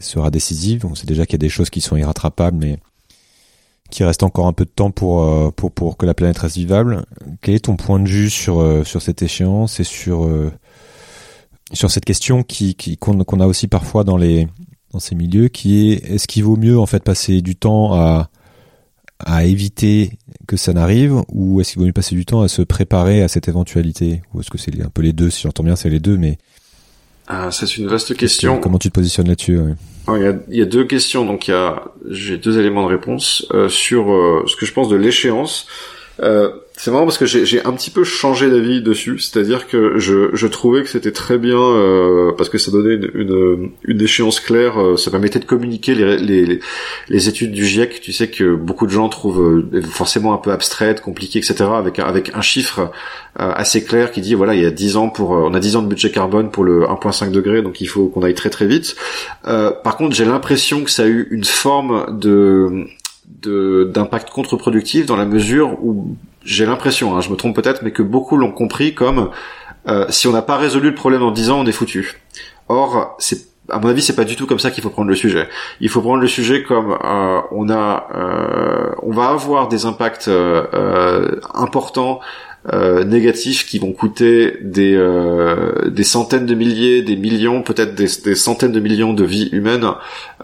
sera 0.00 0.30
décisive. 0.30 0.86
On 0.86 0.94
sait 0.94 1.06
déjà 1.06 1.26
qu'il 1.26 1.34
y 1.34 1.36
a 1.36 1.38
des 1.38 1.48
choses 1.48 1.70
qui 1.70 1.80
sont 1.80 1.96
irrattrapables, 1.96 2.56
mais 2.56 2.78
qu'il 3.90 4.06
reste 4.06 4.22
encore 4.22 4.46
un 4.46 4.52
peu 4.52 4.64
de 4.64 4.70
temps 4.70 4.90
pour, 4.90 5.22
euh, 5.22 5.50
pour, 5.50 5.72
pour 5.72 5.96
que 5.96 6.06
la 6.06 6.14
planète 6.14 6.38
reste 6.38 6.56
vivable. 6.56 7.04
Quel 7.42 7.54
est 7.54 7.64
ton 7.66 7.76
point 7.76 8.00
de 8.00 8.08
vue 8.08 8.30
sur, 8.30 8.60
euh, 8.60 8.84
sur 8.84 9.02
cette 9.02 9.22
échéance 9.22 9.80
et 9.80 9.84
sur, 9.84 10.24
euh, 10.24 10.52
sur 11.72 11.90
cette 11.90 12.04
question 12.04 12.42
qui, 12.42 12.74
qui, 12.74 12.96
qu'on, 12.96 13.22
qu'on 13.24 13.40
a 13.40 13.46
aussi 13.46 13.68
parfois 13.68 14.04
dans 14.04 14.16
les, 14.16 14.48
dans 14.92 15.00
ces 15.00 15.14
milieux, 15.14 15.48
qui 15.48 15.90
est, 15.90 16.10
est-ce 16.10 16.26
qu'il 16.26 16.44
vaut 16.44 16.56
mieux, 16.56 16.78
en 16.78 16.86
fait, 16.86 17.02
passer 17.02 17.40
du 17.40 17.56
temps 17.56 17.94
à, 17.94 18.30
à 19.20 19.44
éviter 19.44 20.18
que 20.46 20.56
ça 20.56 20.72
n'arrive 20.72 21.22
ou 21.28 21.60
est-ce 21.60 21.72
qu'il 21.72 21.80
vaut 21.80 21.86
mieux 21.86 21.92
passer 21.92 22.14
du 22.14 22.26
temps 22.26 22.42
à 22.42 22.48
se 22.48 22.62
préparer 22.62 23.22
à 23.22 23.28
cette 23.28 23.48
éventualité? 23.48 24.22
Ou 24.32 24.40
est-ce 24.40 24.50
que 24.50 24.58
c'est 24.58 24.80
un 24.82 24.90
peu 24.90 25.02
les 25.02 25.12
deux 25.12 25.30
si 25.30 25.42
j'entends 25.42 25.62
bien 25.62 25.76
c'est 25.76 25.88
les 25.88 26.00
deux 26.00 26.16
mais 26.16 26.38
ah, 27.26 27.50
c'est 27.50 27.78
une 27.78 27.86
vaste 27.86 28.14
question. 28.16 28.60
Comment 28.60 28.78
tu 28.78 28.88
te 28.88 28.94
positionnes 28.94 29.28
là-dessus 29.28 29.58
il, 30.08 30.22
y 30.22 30.26
a, 30.26 30.34
il, 30.48 30.56
y 30.56 30.62
a, 30.62 30.66
deux 30.66 30.84
questions, 30.84 31.24
donc 31.24 31.48
il 31.48 31.52
y 31.52 31.54
a 31.54 31.84
j'ai 32.10 32.36
deux 32.36 32.58
éléments 32.58 32.82
de 32.82 32.88
réponse 32.88 33.46
euh, 33.52 33.68
sur 33.68 34.12
euh, 34.12 34.44
ce 34.46 34.56
que 34.56 34.66
je 34.66 34.72
pense 34.72 34.88
de 34.88 34.96
l'échéance. 34.96 35.66
Euh, 36.20 36.50
c'est 36.76 36.90
marrant 36.90 37.04
parce 37.04 37.18
que 37.18 37.24
j'ai 37.24 37.64
un 37.64 37.72
petit 37.72 37.90
peu 37.90 38.02
changé 38.02 38.50
d'avis 38.50 38.82
dessus, 38.82 39.20
c'est-à-dire 39.20 39.68
que 39.68 39.98
je, 39.98 40.30
je, 40.32 40.46
trouvais 40.48 40.82
que 40.82 40.88
c'était 40.88 41.12
très 41.12 41.38
bien 41.38 41.56
euh, 41.56 42.32
parce 42.36 42.48
que 42.48 42.58
ça 42.58 42.72
donnait 42.72 42.94
une, 42.94 43.10
une, 43.14 43.70
une 43.84 44.00
échéance 44.00 44.40
claire, 44.40 44.80
euh, 44.80 44.96
ça 44.96 45.12
permettait 45.12 45.38
de 45.38 45.44
communiquer 45.44 45.94
les, 45.94 46.18
les, 46.18 46.58
les, 47.08 47.28
études 47.28 47.52
du 47.52 47.64
GIEC. 47.64 48.00
Tu 48.00 48.12
sais 48.12 48.28
que 48.28 48.56
beaucoup 48.56 48.86
de 48.86 48.90
gens 48.90 49.08
trouvent 49.08 49.68
euh, 49.72 49.82
forcément 49.82 50.34
un 50.34 50.38
peu 50.38 50.50
abstraites, 50.50 51.00
compliquées, 51.00 51.38
etc. 51.38 51.64
Avec 51.74 52.00
avec 52.00 52.32
un 52.34 52.42
chiffre 52.42 52.90
assez 53.36 53.84
clair 53.84 54.10
qui 54.10 54.20
dit 54.20 54.34
voilà 54.34 54.54
il 54.54 54.62
y 54.62 54.66
a 54.66 54.70
10 54.70 54.96
ans 54.96 55.08
pour 55.08 55.30
on 55.30 55.54
a 55.54 55.60
10 55.60 55.76
ans 55.76 55.82
de 55.82 55.88
budget 55.88 56.10
carbone 56.10 56.50
pour 56.50 56.64
le 56.64 56.82
1.5 56.82 57.30
degré, 57.30 57.62
donc 57.62 57.80
il 57.80 57.86
faut 57.86 58.08
qu'on 58.08 58.22
aille 58.22 58.34
très 58.34 58.50
très 58.50 58.66
vite. 58.66 58.96
par 59.44 59.96
contre 59.96 60.14
j'ai 60.14 60.24
l'impression 60.24 60.84
que 60.84 60.90
ça 60.90 61.04
a 61.04 61.06
eu 61.06 61.28
une 61.30 61.44
forme 61.44 62.18
de 62.18 62.86
d'impact 63.26 64.30
contre-productif 64.30 65.06
dans 65.06 65.16
la 65.16 65.24
mesure 65.24 65.78
où 65.82 66.16
j'ai 66.44 66.66
l'impression, 66.66 67.16
hein, 67.16 67.20
je 67.20 67.30
me 67.30 67.36
trompe 67.36 67.54
peut-être, 67.56 67.82
mais 67.82 67.90
que 67.90 68.02
beaucoup 68.02 68.36
l'ont 68.36 68.52
compris 68.52 68.94
comme 68.94 69.30
euh, 69.88 70.06
si 70.08 70.26
on 70.28 70.32
n'a 70.32 70.42
pas 70.42 70.56
résolu 70.56 70.90
le 70.90 70.94
problème 70.94 71.22
en 71.22 71.30
10 71.30 71.50
ans, 71.50 71.60
on 71.60 71.66
est 71.66 71.72
foutu. 71.72 72.20
Or, 72.68 73.16
c'est 73.18 73.48
à 73.70 73.78
mon 73.78 73.88
avis, 73.88 74.02
c'est 74.02 74.16
pas 74.16 74.24
du 74.24 74.36
tout 74.36 74.46
comme 74.46 74.58
ça 74.58 74.70
qu'il 74.70 74.82
faut 74.82 74.90
prendre 74.90 75.08
le 75.08 75.14
sujet. 75.14 75.48
Il 75.80 75.88
faut 75.88 76.02
prendre 76.02 76.20
le 76.20 76.28
sujet 76.28 76.62
comme 76.62 76.98
euh, 77.02 77.40
on 77.50 77.70
a, 77.70 78.08
euh, 78.14 78.94
on 79.02 79.10
va 79.10 79.28
avoir 79.28 79.68
des 79.68 79.86
impacts 79.86 80.30
importants 81.54 82.20
euh, 82.72 83.04
négatifs 83.04 83.66
qui 83.66 83.78
vont 83.78 83.92
coûter 83.92 84.56
des, 84.62 84.94
euh, 84.94 85.90
des 85.90 86.04
centaines 86.04 86.46
de 86.46 86.54
milliers, 86.54 87.02
des 87.02 87.16
millions, 87.16 87.62
peut-être 87.62 87.94
des, 87.94 88.06
centaines 88.34 88.72
de 88.72 88.80
millions 88.80 89.12
de 89.12 89.24
vies 89.24 89.50
humaines, 89.52 89.86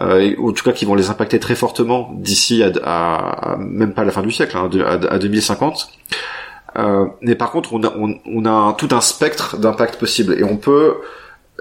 euh, 0.00 0.18
et, 0.18 0.36
en 0.38 0.52
tout 0.52 0.64
cas 0.64 0.72
qui 0.72 0.84
vont 0.84 0.94
les 0.94 1.08
impacter 1.08 1.38
très 1.38 1.54
fortement 1.54 2.12
d'ici 2.18 2.62
à, 2.62 3.56
même 3.58 3.94
pas 3.94 4.04
la 4.04 4.12
fin 4.12 4.22
du 4.22 4.30
siècle, 4.30 4.56
hein, 4.56 4.68
à, 4.84 5.14
à 5.14 5.18
2050. 5.18 5.88
Euh, 6.76 7.06
mais 7.22 7.34
par 7.34 7.50
contre, 7.50 7.72
on 7.72 7.82
a, 7.82 7.92
on, 7.96 8.14
on 8.26 8.44
a 8.44 8.74
tout 8.74 8.88
un 8.92 9.00
spectre 9.00 9.56
d'impact 9.56 9.96
possible 9.98 10.38
et 10.38 10.44
on 10.44 10.56
peut 10.56 10.96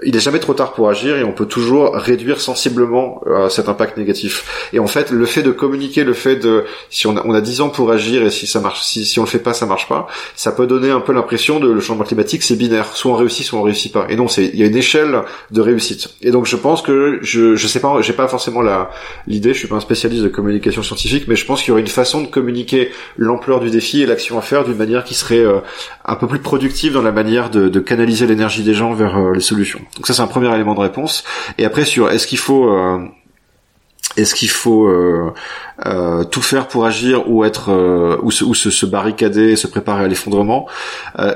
il 0.04 0.16
est 0.16 0.20
jamais 0.20 0.38
trop 0.38 0.54
tard 0.54 0.72
pour 0.72 0.88
agir 0.88 1.16
et 1.16 1.24
on 1.24 1.32
peut 1.32 1.46
toujours 1.46 1.94
réduire 1.94 2.40
sensiblement 2.40 3.22
euh, 3.26 3.48
cet 3.48 3.68
impact 3.68 3.96
négatif. 3.96 4.68
Et 4.72 4.78
en 4.78 4.86
fait, 4.86 5.10
le 5.10 5.26
fait 5.26 5.42
de 5.42 5.50
communiquer, 5.50 6.04
le 6.04 6.14
fait 6.14 6.36
de 6.36 6.64
si 6.90 7.06
on 7.06 7.16
a, 7.16 7.22
on 7.24 7.34
a 7.34 7.40
10 7.40 7.60
ans 7.60 7.68
pour 7.68 7.90
agir 7.90 8.22
et 8.22 8.30
si 8.30 8.46
ça 8.46 8.60
marche, 8.60 8.82
si, 8.82 9.04
si 9.04 9.18
on 9.18 9.24
le 9.24 9.28
fait 9.28 9.38
pas, 9.38 9.52
ça 9.52 9.66
marche 9.66 9.88
pas, 9.88 10.06
ça 10.36 10.52
peut 10.52 10.66
donner 10.66 10.90
un 10.90 11.00
peu 11.00 11.12
l'impression 11.12 11.60
de 11.60 11.70
le 11.70 11.80
changement 11.80 12.04
climatique, 12.04 12.42
c'est 12.42 12.56
binaire, 12.56 12.86
soit 12.94 13.12
on 13.12 13.16
réussit, 13.16 13.44
soit 13.46 13.58
on 13.58 13.62
réussit 13.62 13.92
pas. 13.92 14.06
Et 14.08 14.16
non, 14.16 14.28
c'est 14.28 14.46
il 14.46 14.58
y 14.58 14.62
a 14.62 14.66
une 14.66 14.76
échelle 14.76 15.22
de 15.50 15.60
réussite. 15.60 16.08
Et 16.22 16.30
donc 16.30 16.46
je 16.46 16.56
pense 16.56 16.82
que 16.82 17.18
je 17.22 17.56
je 17.56 17.66
sais 17.66 17.80
pas, 17.80 18.00
j'ai 18.00 18.12
pas 18.12 18.28
forcément 18.28 18.62
la 18.62 18.90
l'idée, 19.26 19.52
je 19.52 19.58
suis 19.58 19.68
pas 19.68 19.76
un 19.76 19.80
spécialiste 19.80 20.22
de 20.22 20.28
communication 20.28 20.82
scientifique, 20.82 21.24
mais 21.28 21.36
je 21.36 21.44
pense 21.44 21.60
qu'il 21.60 21.68
y 21.68 21.72
aurait 21.72 21.80
une 21.80 21.86
façon 21.88 22.22
de 22.22 22.26
communiquer 22.26 22.90
l'ampleur 23.16 23.60
du 23.60 23.70
défi 23.70 24.02
et 24.02 24.06
l'action 24.06 24.38
à 24.38 24.42
faire 24.42 24.64
d'une 24.64 24.76
manière 24.76 25.04
qui 25.04 25.14
serait 25.14 25.38
euh, 25.38 25.60
un 26.04 26.16
peu 26.16 26.26
plus 26.26 26.40
productive 26.40 26.92
dans 26.92 27.02
la 27.02 27.12
manière 27.12 27.50
de, 27.50 27.68
de 27.68 27.80
canaliser 27.80 28.26
l'énergie 28.26 28.62
des 28.62 28.74
gens 28.74 28.92
vers 28.92 29.16
euh, 29.16 29.32
les 29.32 29.40
solutions. 29.40 29.80
Donc 29.96 30.06
ça 30.06 30.14
c'est 30.14 30.22
un 30.22 30.26
premier 30.26 30.52
élément 30.54 30.74
de 30.74 30.80
réponse. 30.80 31.24
Et 31.58 31.64
après 31.64 31.84
sur 31.84 32.10
est-ce 32.10 32.26
qu'il 32.26 32.38
faut 32.38 32.68
euh, 32.68 32.98
est-ce 34.16 34.34
qu'il 34.34 34.50
faut 34.50 34.88
euh, 34.88 35.32
euh, 35.86 36.24
tout 36.24 36.42
faire 36.42 36.66
pour 36.66 36.84
agir 36.84 37.30
ou 37.30 37.44
être 37.44 37.70
ou, 38.22 38.30
se, 38.32 38.44
ou 38.44 38.54
se, 38.54 38.86
barricader, 38.86 39.54
se 39.54 39.68
préparer 39.68 40.04
à 40.04 40.08
l'effondrement 40.08 40.66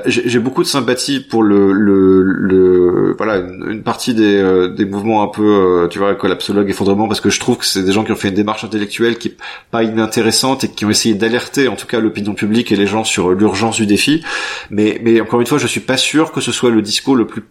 J'ai 0.05 0.39
beaucoup 0.39 0.61
de 0.61 0.67
sympathie 0.67 1.21
pour 1.21 1.41
le, 1.41 1.71
le, 1.71 2.21
le 2.21 3.15
voilà 3.17 3.37
une, 3.37 3.81
partie 3.81 4.13
des, 4.13 4.69
des 4.75 4.85
mouvements 4.85 5.23
un 5.23 5.27
peu 5.27 5.87
tu 5.89 5.99
vois 5.99 6.15
collapsologue, 6.15 6.69
effondrement 6.69 7.07
parce 7.07 7.21
que 7.21 7.29
je 7.29 7.39
trouve 7.39 7.57
que 7.57 7.65
c'est 7.65 7.83
des 7.83 7.93
gens 7.93 8.03
qui 8.03 8.11
ont 8.11 8.17
fait 8.17 8.27
une 8.29 8.35
démarche 8.35 8.65
intellectuelle 8.65 9.17
qui 9.17 9.29
est 9.29 9.37
pas 9.71 9.83
inintéressante 9.83 10.65
et 10.65 10.67
qui 10.67 10.83
ont 10.83 10.89
essayé 10.89 11.15
d'alerter 11.15 11.69
en 11.69 11.77
tout 11.77 11.87
cas 11.87 12.01
l'opinion 12.01 12.33
publique 12.33 12.73
et 12.73 12.75
les 12.75 12.87
gens 12.87 13.05
sur 13.05 13.31
l'urgence 13.31 13.77
du 13.77 13.85
défi. 13.85 14.21
Mais 14.69 14.99
mais 15.01 15.21
encore 15.21 15.39
une 15.39 15.47
fois, 15.47 15.59
je 15.59 15.67
suis 15.67 15.79
pas 15.79 15.97
sûr 15.97 16.33
que 16.33 16.41
ce 16.41 16.51
soit 16.51 16.71
le 16.71 16.81
discours 16.81 17.15
le 17.15 17.25
plus 17.25 17.43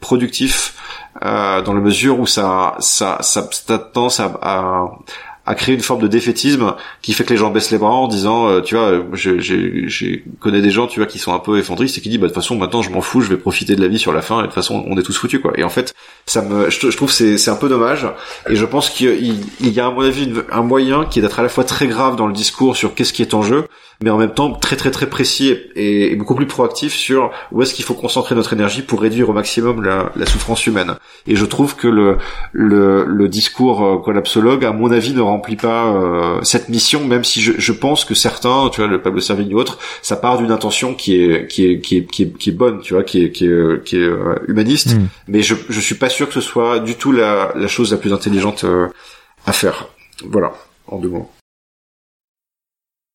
productif 0.00 0.74
euh, 1.24 1.62
dans 1.62 1.74
la 1.74 1.80
mesure 1.80 2.20
où 2.20 2.26
ça 2.26 2.76
ça 2.80 3.18
ça, 3.20 3.48
ça 3.50 3.74
a 3.74 3.78
tendance 3.78 4.20
à, 4.20 4.38
à 4.42 4.90
à 5.48 5.54
créer 5.54 5.74
une 5.74 5.80
forme 5.80 6.02
de 6.02 6.08
défaitisme 6.08 6.74
qui 7.00 7.14
fait 7.14 7.24
que 7.24 7.30
les 7.30 7.38
gens 7.38 7.50
baissent 7.50 7.70
les 7.70 7.78
bras 7.78 7.90
en 7.90 8.06
disant 8.06 8.48
euh, 8.48 8.60
tu 8.60 8.76
vois 8.76 9.02
j'ai, 9.14 10.24
connais 10.40 10.60
des 10.60 10.70
gens 10.70 10.86
tu 10.86 11.00
vois 11.00 11.06
qui 11.06 11.18
sont 11.18 11.32
un 11.32 11.38
peu 11.38 11.58
effondristes 11.58 11.96
et 11.96 12.02
qui 12.02 12.10
disent 12.10 12.18
bah 12.18 12.26
de 12.26 12.32
toute 12.34 12.42
façon 12.42 12.56
maintenant 12.56 12.82
je 12.82 12.90
m'en 12.90 13.00
fous 13.00 13.22
je 13.22 13.30
vais 13.30 13.38
profiter 13.38 13.74
de 13.74 13.80
la 13.80 13.88
vie 13.88 13.98
sur 13.98 14.12
la 14.12 14.20
fin 14.20 14.40
et 14.40 14.42
de 14.42 14.46
toute 14.48 14.54
façon 14.54 14.84
on 14.86 14.98
est 14.98 15.02
tous 15.02 15.16
foutus 15.16 15.40
quoi. 15.40 15.52
Et 15.56 15.64
en 15.64 15.70
fait 15.70 15.94
ça 16.26 16.42
me 16.42 16.68
je, 16.68 16.94
trouve 16.94 17.10
c'est 17.10 17.38
c'est 17.38 17.50
un 17.50 17.56
peu 17.56 17.70
dommage 17.70 18.06
et 18.50 18.56
je 18.56 18.64
pense 18.66 18.90
qu'il 18.90 19.40
il 19.60 19.70
y 19.70 19.80
a 19.80 19.86
à 19.86 19.90
mon 19.90 20.02
avis 20.02 20.30
un 20.52 20.60
moyen 20.60 21.06
qui 21.06 21.18
est 21.18 21.22
d'être 21.22 21.40
à 21.40 21.42
la 21.42 21.48
fois 21.48 21.64
très 21.64 21.86
grave 21.86 22.16
dans 22.16 22.26
le 22.26 22.34
discours 22.34 22.76
sur 22.76 22.94
qu'est-ce 22.94 23.14
qui 23.14 23.22
est 23.22 23.32
en 23.32 23.40
jeu 23.40 23.68
mais 24.02 24.10
en 24.10 24.18
même 24.18 24.32
temps 24.32 24.52
très 24.52 24.76
très 24.76 24.90
très 24.90 25.08
précis 25.08 25.56
et, 25.74 26.12
et 26.12 26.16
beaucoup 26.16 26.34
plus 26.34 26.46
proactif 26.46 26.94
sur 26.94 27.30
où 27.52 27.62
est-ce 27.62 27.74
qu'il 27.74 27.84
faut 27.84 27.94
concentrer 27.94 28.34
notre 28.34 28.52
énergie 28.52 28.82
pour 28.82 29.00
réduire 29.00 29.28
au 29.28 29.32
maximum 29.32 29.82
la, 29.82 30.12
la 30.16 30.26
souffrance 30.26 30.66
humaine 30.66 30.94
et 31.26 31.36
je 31.36 31.44
trouve 31.44 31.76
que 31.76 31.88
le 31.88 32.18
le, 32.52 33.04
le 33.04 33.28
discours 33.28 33.84
euh, 33.84 33.98
collapsologue 33.98 34.64
à 34.64 34.72
mon 34.72 34.90
avis 34.90 35.12
ne 35.12 35.20
remplit 35.20 35.56
pas 35.56 35.86
euh, 35.86 36.40
cette 36.42 36.68
mission, 36.68 37.04
même 37.04 37.24
si 37.24 37.40
je, 37.40 37.52
je, 37.58 37.72
pense 37.72 38.04
que 38.04 38.14
certains, 38.14 38.68
tu 38.70 38.80
vois, 38.80 38.88
le 38.88 39.00
Pablo 39.00 39.20
Servigne 39.20 39.54
ou 39.54 39.58
autre, 39.58 39.78
ça 40.02 40.16
part 40.16 40.38
d'une 40.38 40.50
intention 40.50 40.94
qui 40.94 41.22
est 41.22 41.46
qui 41.46 41.64
est 41.66 41.80
qui 41.80 41.96
est 41.98 42.04
qui 42.04 42.22
est, 42.24 42.38
qui 42.38 42.50
est 42.50 42.52
bonne, 42.52 42.80
tu 42.80 42.94
vois, 42.94 43.02
qui 43.02 43.24
est 43.24 43.32
qui 43.32 43.46
est 43.46 43.84
qui 43.84 43.96
est 43.96 44.00
euh, 44.00 44.36
humaniste, 44.48 44.94
mm. 44.94 45.08
mais 45.28 45.42
je 45.42 45.54
je 45.68 45.80
suis 45.80 45.94
pas 45.94 46.08
sûr 46.08 46.28
que 46.28 46.34
ce 46.34 46.40
soit 46.40 46.80
du 46.80 46.94
tout 46.96 47.12
la 47.12 47.52
la 47.54 47.68
chose 47.68 47.92
la 47.92 47.98
plus 47.98 48.12
intelligente 48.12 48.64
euh, 48.64 48.88
à 49.46 49.52
faire. 49.52 49.88
Voilà, 50.24 50.52
en 50.86 50.98
deux 50.98 51.08
mots. 51.08 51.30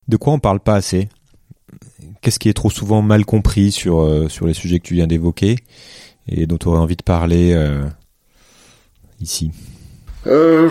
De 0.07 0.17
quoi 0.17 0.33
on 0.33 0.39
parle 0.39 0.59
pas 0.59 0.75
assez? 0.75 1.09
Qu'est-ce 2.21 2.39
qui 2.39 2.49
est 2.49 2.53
trop 2.53 2.69
souvent 2.69 3.01
mal 3.01 3.25
compris 3.25 3.71
sur 3.71 4.29
sur 4.29 4.47
les 4.47 4.53
sujets 4.53 4.79
que 4.79 4.87
tu 4.87 4.93
viens 4.93 5.07
d'évoquer 5.07 5.57
et 6.27 6.45
dont 6.45 6.57
tu 6.57 6.67
aurais 6.67 6.79
envie 6.79 6.95
de 6.95 7.03
parler 7.03 7.55
ici? 9.19 9.51
Euh, 10.27 10.69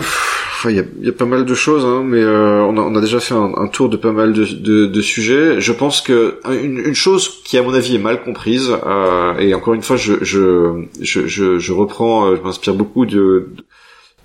il 0.69 0.75
y 0.75 0.79
a, 0.79 0.83
y 1.01 1.09
a, 1.09 1.11
pas 1.11 1.25
mal 1.25 1.45
de 1.45 1.53
choses, 1.53 1.85
hein, 1.85 2.03
mais 2.05 2.21
euh, 2.21 2.63
on, 2.63 2.95
a, 2.95 3.01
déjà 3.01 3.19
fait 3.19 3.33
un, 3.33 3.51
un, 3.55 3.67
tour 3.67 3.89
de 3.89 3.97
pas 3.97 4.11
mal 4.11 4.33
de, 4.33 4.45
de, 4.45 4.85
de, 4.85 5.01
sujets. 5.01 5.59
Je 5.59 5.71
pense 5.73 6.01
que 6.01 6.39
une, 6.45 6.79
une, 6.79 6.95
chose 6.95 7.41
qui, 7.43 7.57
à 7.57 7.63
mon 7.63 7.73
avis, 7.73 7.95
est 7.95 7.99
mal 7.99 8.23
comprise, 8.23 8.71
euh, 8.85 9.37
et 9.37 9.53
encore 9.53 9.73
une 9.73 9.81
fois, 9.81 9.95
je, 9.95 10.23
je, 10.23 10.85
je, 11.01 11.27
je, 11.27 11.59
je 11.59 11.73
reprends, 11.73 12.27
euh, 12.27 12.35
je 12.37 12.41
m'inspire 12.41 12.73
beaucoup 12.73 13.05
de, 13.05 13.49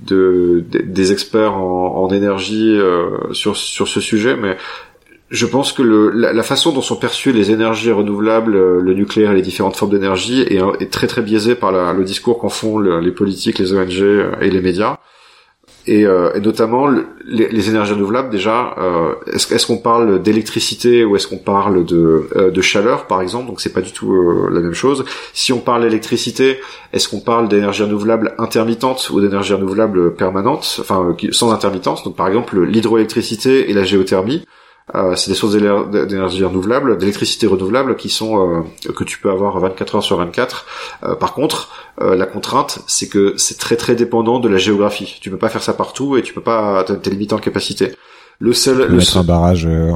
de, 0.02 0.64
des 0.70 1.12
experts 1.12 1.54
en, 1.54 2.04
en 2.04 2.10
énergie 2.10 2.76
euh, 2.76 3.32
sur, 3.32 3.56
sur 3.56 3.88
ce 3.88 4.00
sujet, 4.00 4.36
mais 4.36 4.56
je 5.30 5.46
pense 5.46 5.72
que 5.72 5.82
le, 5.82 6.10
la, 6.10 6.42
façon 6.42 6.72
dont 6.72 6.80
sont 6.80 6.96
perçues 6.96 7.32
les 7.32 7.50
énergies 7.50 7.92
renouvelables, 7.92 8.56
euh, 8.56 8.80
le 8.80 8.94
nucléaire 8.94 9.32
et 9.32 9.36
les 9.36 9.42
différentes 9.42 9.76
formes 9.76 9.90
d'énergie 9.90 10.40
est, 10.42 10.60
est, 10.80 10.90
très 10.90 11.06
très 11.06 11.22
biaisée 11.22 11.54
par 11.54 11.72
le 11.92 12.04
discours 12.04 12.38
qu'en 12.38 12.48
font 12.48 12.78
les 12.78 13.12
politiques, 13.12 13.58
les 13.58 13.72
ONG 13.72 14.02
et 14.40 14.50
les 14.50 14.60
médias. 14.60 14.98
Et, 15.88 16.04
euh, 16.04 16.38
notamment 16.40 16.86
les, 17.24 17.70
énergies 17.70 17.94
renouvelables 17.94 18.28
déjà 18.28 18.74
euh, 18.76 19.14
est-ce 19.32 19.54
est 19.54 19.66
qu'on 19.66 19.78
parle 19.78 20.20
d'électricité 20.20 21.02
ou 21.02 21.16
est-ce 21.16 21.26
qu'on 21.26 21.38
parle 21.38 21.86
de, 21.86 22.28
euh, 22.36 22.50
de 22.50 22.60
chaleur 22.60 23.06
par 23.06 23.22
exemple? 23.22 23.46
Donc 23.46 23.62
c'est 23.62 23.72
pas 23.72 23.80
du 23.80 23.92
tout 23.92 24.12
euh, 24.12 24.50
la 24.52 24.60
même 24.60 24.74
chose. 24.74 25.06
Si 25.32 25.50
on 25.50 25.60
parle 25.60 25.82
d'électricité 25.84 26.60
est-ce 26.92 27.08
qu'on 27.08 27.20
parle 27.20 27.48
d'énergie 27.48 27.84
renouvelable 27.84 28.34
intermittente 28.36 29.08
ou 29.10 29.20
d'énergie 29.22 29.54
renouvelable 29.54 30.14
permanente? 30.14 30.76
Enfin 30.78 31.16
sans 31.30 31.52
intermittence. 31.52 32.04
Donc 32.04 32.16
par 32.16 32.28
exemple 32.28 32.60
l'hydroélectricité 32.60 33.70
et 33.70 33.72
la 33.72 33.84
géothermie 33.84 34.44
euh, 34.94 35.16
c'est 35.16 35.30
des 35.30 35.34
sources 35.34 35.54
d'énergie 35.54 36.44
renouvelable, 36.44 36.98
d'électricité 36.98 37.46
renouvelable 37.46 37.96
qui 37.96 38.08
sont 38.08 38.64
euh, 38.86 38.92
que 38.92 39.04
tu 39.04 39.18
peux 39.18 39.30
avoir 39.30 39.58
24 39.58 39.96
heures 39.96 40.02
sur 40.02 40.16
24. 40.16 40.66
Euh, 41.02 41.14
par 41.14 41.34
contre, 41.34 41.70
la 42.00 42.26
contrainte, 42.26 42.78
c'est 42.86 43.08
que 43.08 43.34
c'est 43.36 43.58
très 43.58 43.74
très 43.74 43.96
dépendant 43.96 44.38
de 44.38 44.48
la 44.48 44.56
géographie. 44.56 45.18
Tu 45.20 45.30
peux 45.30 45.36
pas 45.36 45.48
faire 45.48 45.64
ça 45.64 45.74
partout 45.74 46.16
et 46.16 46.22
tu 46.22 46.32
peux 46.32 46.40
pas, 46.40 46.84
t'es 46.84 47.10
limité 47.10 47.34
en 47.34 47.38
capacité. 47.38 47.92
Le 48.40 48.52
seul, 48.52 48.88
le 48.88 48.98
mettre 48.98 49.16
un 49.16 49.24
barrage 49.24 49.66
euh, 49.66 49.90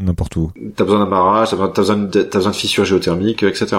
n'importe 0.00 0.34
où. 0.36 0.50
T'as 0.76 0.84
besoin 0.84 1.00
d'un 1.00 1.10
barrage, 1.10 1.50
t'as 1.50 1.56
besoin, 1.56 1.68
as 1.68 1.78
besoin, 1.78 1.96
de, 1.96 2.22
besoin 2.22 2.50
de 2.50 2.56
fissures 2.56 2.86
géothermiques, 2.86 3.42
etc. 3.42 3.76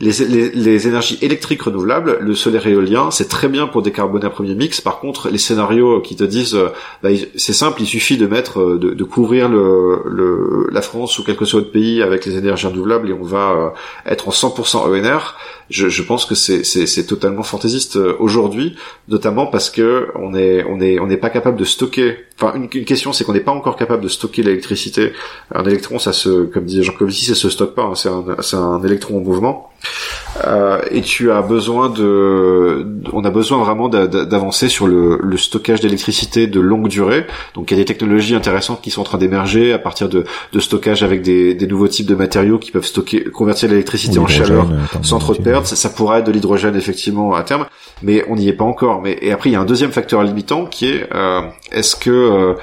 Les, 0.00 0.12
les, 0.24 0.50
les, 0.52 0.88
énergies 0.88 1.18
électriques 1.20 1.60
renouvelables, 1.60 2.16
le 2.18 2.34
solaire 2.34 2.66
éolien, 2.66 3.10
c'est 3.10 3.28
très 3.28 3.48
bien 3.48 3.66
pour 3.66 3.82
décarboner 3.82 4.24
un 4.24 4.30
premier 4.30 4.54
mix. 4.54 4.80
Par 4.80 5.00
contre, 5.00 5.28
les 5.28 5.36
scénarios 5.36 6.00
qui 6.00 6.16
te 6.16 6.24
disent, 6.24 6.54
euh, 6.54 6.70
bah, 7.02 7.10
c'est 7.34 7.52
simple, 7.52 7.82
il 7.82 7.86
suffit 7.86 8.16
de 8.16 8.26
mettre, 8.26 8.58
euh, 8.58 8.78
de, 8.78 8.94
de 8.94 9.04
couvrir 9.04 9.50
le, 9.50 10.00
le, 10.06 10.70
la 10.72 10.80
France 10.80 11.18
ou 11.18 11.24
quelque 11.24 11.44
soit 11.44 11.60
autre 11.60 11.72
pays 11.72 12.00
avec 12.00 12.24
les 12.24 12.38
énergies 12.38 12.68
renouvelables 12.68 13.10
et 13.10 13.12
on 13.12 13.22
va 13.22 13.74
être 14.06 14.28
en 14.28 14.32
100% 14.32 14.78
ENR. 14.78 15.36
Je, 15.68 15.88
je 15.90 16.02
pense 16.02 16.24
que 16.24 16.34
c'est, 16.34 16.64
c'est, 16.64 17.06
totalement 17.06 17.42
fantaisiste 17.42 17.96
aujourd'hui, 17.96 18.76
notamment 19.08 19.46
parce 19.46 19.68
que 19.68 20.08
on 20.14 20.32
est, 20.32 20.64
on 20.64 20.80
est, 20.80 20.98
on 21.00 21.06
n'est 21.06 21.16
pas 21.18 21.28
capable 21.28 21.58
de 21.58 21.64
stocker. 21.64 22.16
Enfin, 22.40 22.54
une, 22.54 22.68
une 22.72 22.84
question, 22.84 23.12
c'est 23.12 23.25
qu'on 23.26 23.32
n'est 23.32 23.40
pas 23.40 23.52
encore 23.52 23.76
capable 23.76 24.02
de 24.02 24.08
stocker 24.08 24.42
l'électricité. 24.42 25.12
Un 25.54 25.64
électron, 25.64 25.98
ça 25.98 26.12
se, 26.12 26.44
comme 26.44 26.64
disait 26.64 26.82
Jean 26.82 26.94
Covici, 26.94 27.26
ça 27.26 27.34
se 27.34 27.50
stocke 27.50 27.74
pas. 27.74 27.82
Hein. 27.82 27.94
c'est 27.94 28.08
un, 28.08 28.24
c'est 28.40 28.56
un 28.56 28.82
électron 28.82 29.18
en 29.18 29.20
mouvement. 29.20 29.70
Euh, 30.44 30.80
et 30.90 31.00
tu 31.00 31.30
as 31.30 31.42
besoin 31.42 31.88
de, 31.88 32.86
on 33.12 33.24
a 33.24 33.30
besoin 33.30 33.58
vraiment 33.58 33.88
d'avancer 33.88 34.68
sur 34.68 34.86
le, 34.86 35.18
le 35.22 35.36
stockage 35.38 35.80
d'électricité 35.80 36.46
de 36.46 36.60
longue 36.60 36.88
durée. 36.88 37.26
Donc 37.54 37.70
il 37.70 37.74
y 37.74 37.80
a 37.80 37.80
des 37.80 37.86
technologies 37.86 38.34
intéressantes 38.34 38.82
qui 38.82 38.90
sont 38.90 39.00
en 39.00 39.04
train 39.04 39.18
d'émerger 39.18 39.72
à 39.72 39.78
partir 39.78 40.08
de, 40.08 40.24
de 40.52 40.60
stockage 40.60 41.02
avec 41.02 41.22
des, 41.22 41.54
des, 41.54 41.66
nouveaux 41.66 41.88
types 41.88 42.06
de 42.06 42.14
matériaux 42.14 42.58
qui 42.58 42.70
peuvent 42.70 42.84
stocker, 42.84 43.24
convertir 43.24 43.68
l'électricité 43.68 44.18
en 44.18 44.26
chaleur 44.26 44.68
sans 45.02 45.18
trop 45.18 45.34
de 45.34 45.42
pertes. 45.42 45.66
Ça, 45.66 45.88
pourrait 45.88 46.18
être 46.18 46.26
de 46.26 46.32
l'hydrogène 46.32 46.76
effectivement 46.76 47.34
à 47.34 47.42
terme, 47.42 47.66
mais 48.02 48.24
on 48.28 48.36
n'y 48.36 48.48
est 48.48 48.52
pas 48.52 48.64
encore. 48.64 49.00
Mais 49.00 49.18
et 49.22 49.32
après 49.32 49.50
il 49.50 49.54
y 49.54 49.56
a 49.56 49.60
un 49.60 49.64
deuxième 49.64 49.92
facteur 49.92 50.22
limitant 50.22 50.66
qui 50.66 50.86
est 50.88 51.08
euh, 51.14 51.42
est-ce 51.72 51.96
que 51.96 52.10
euh, 52.10 52.54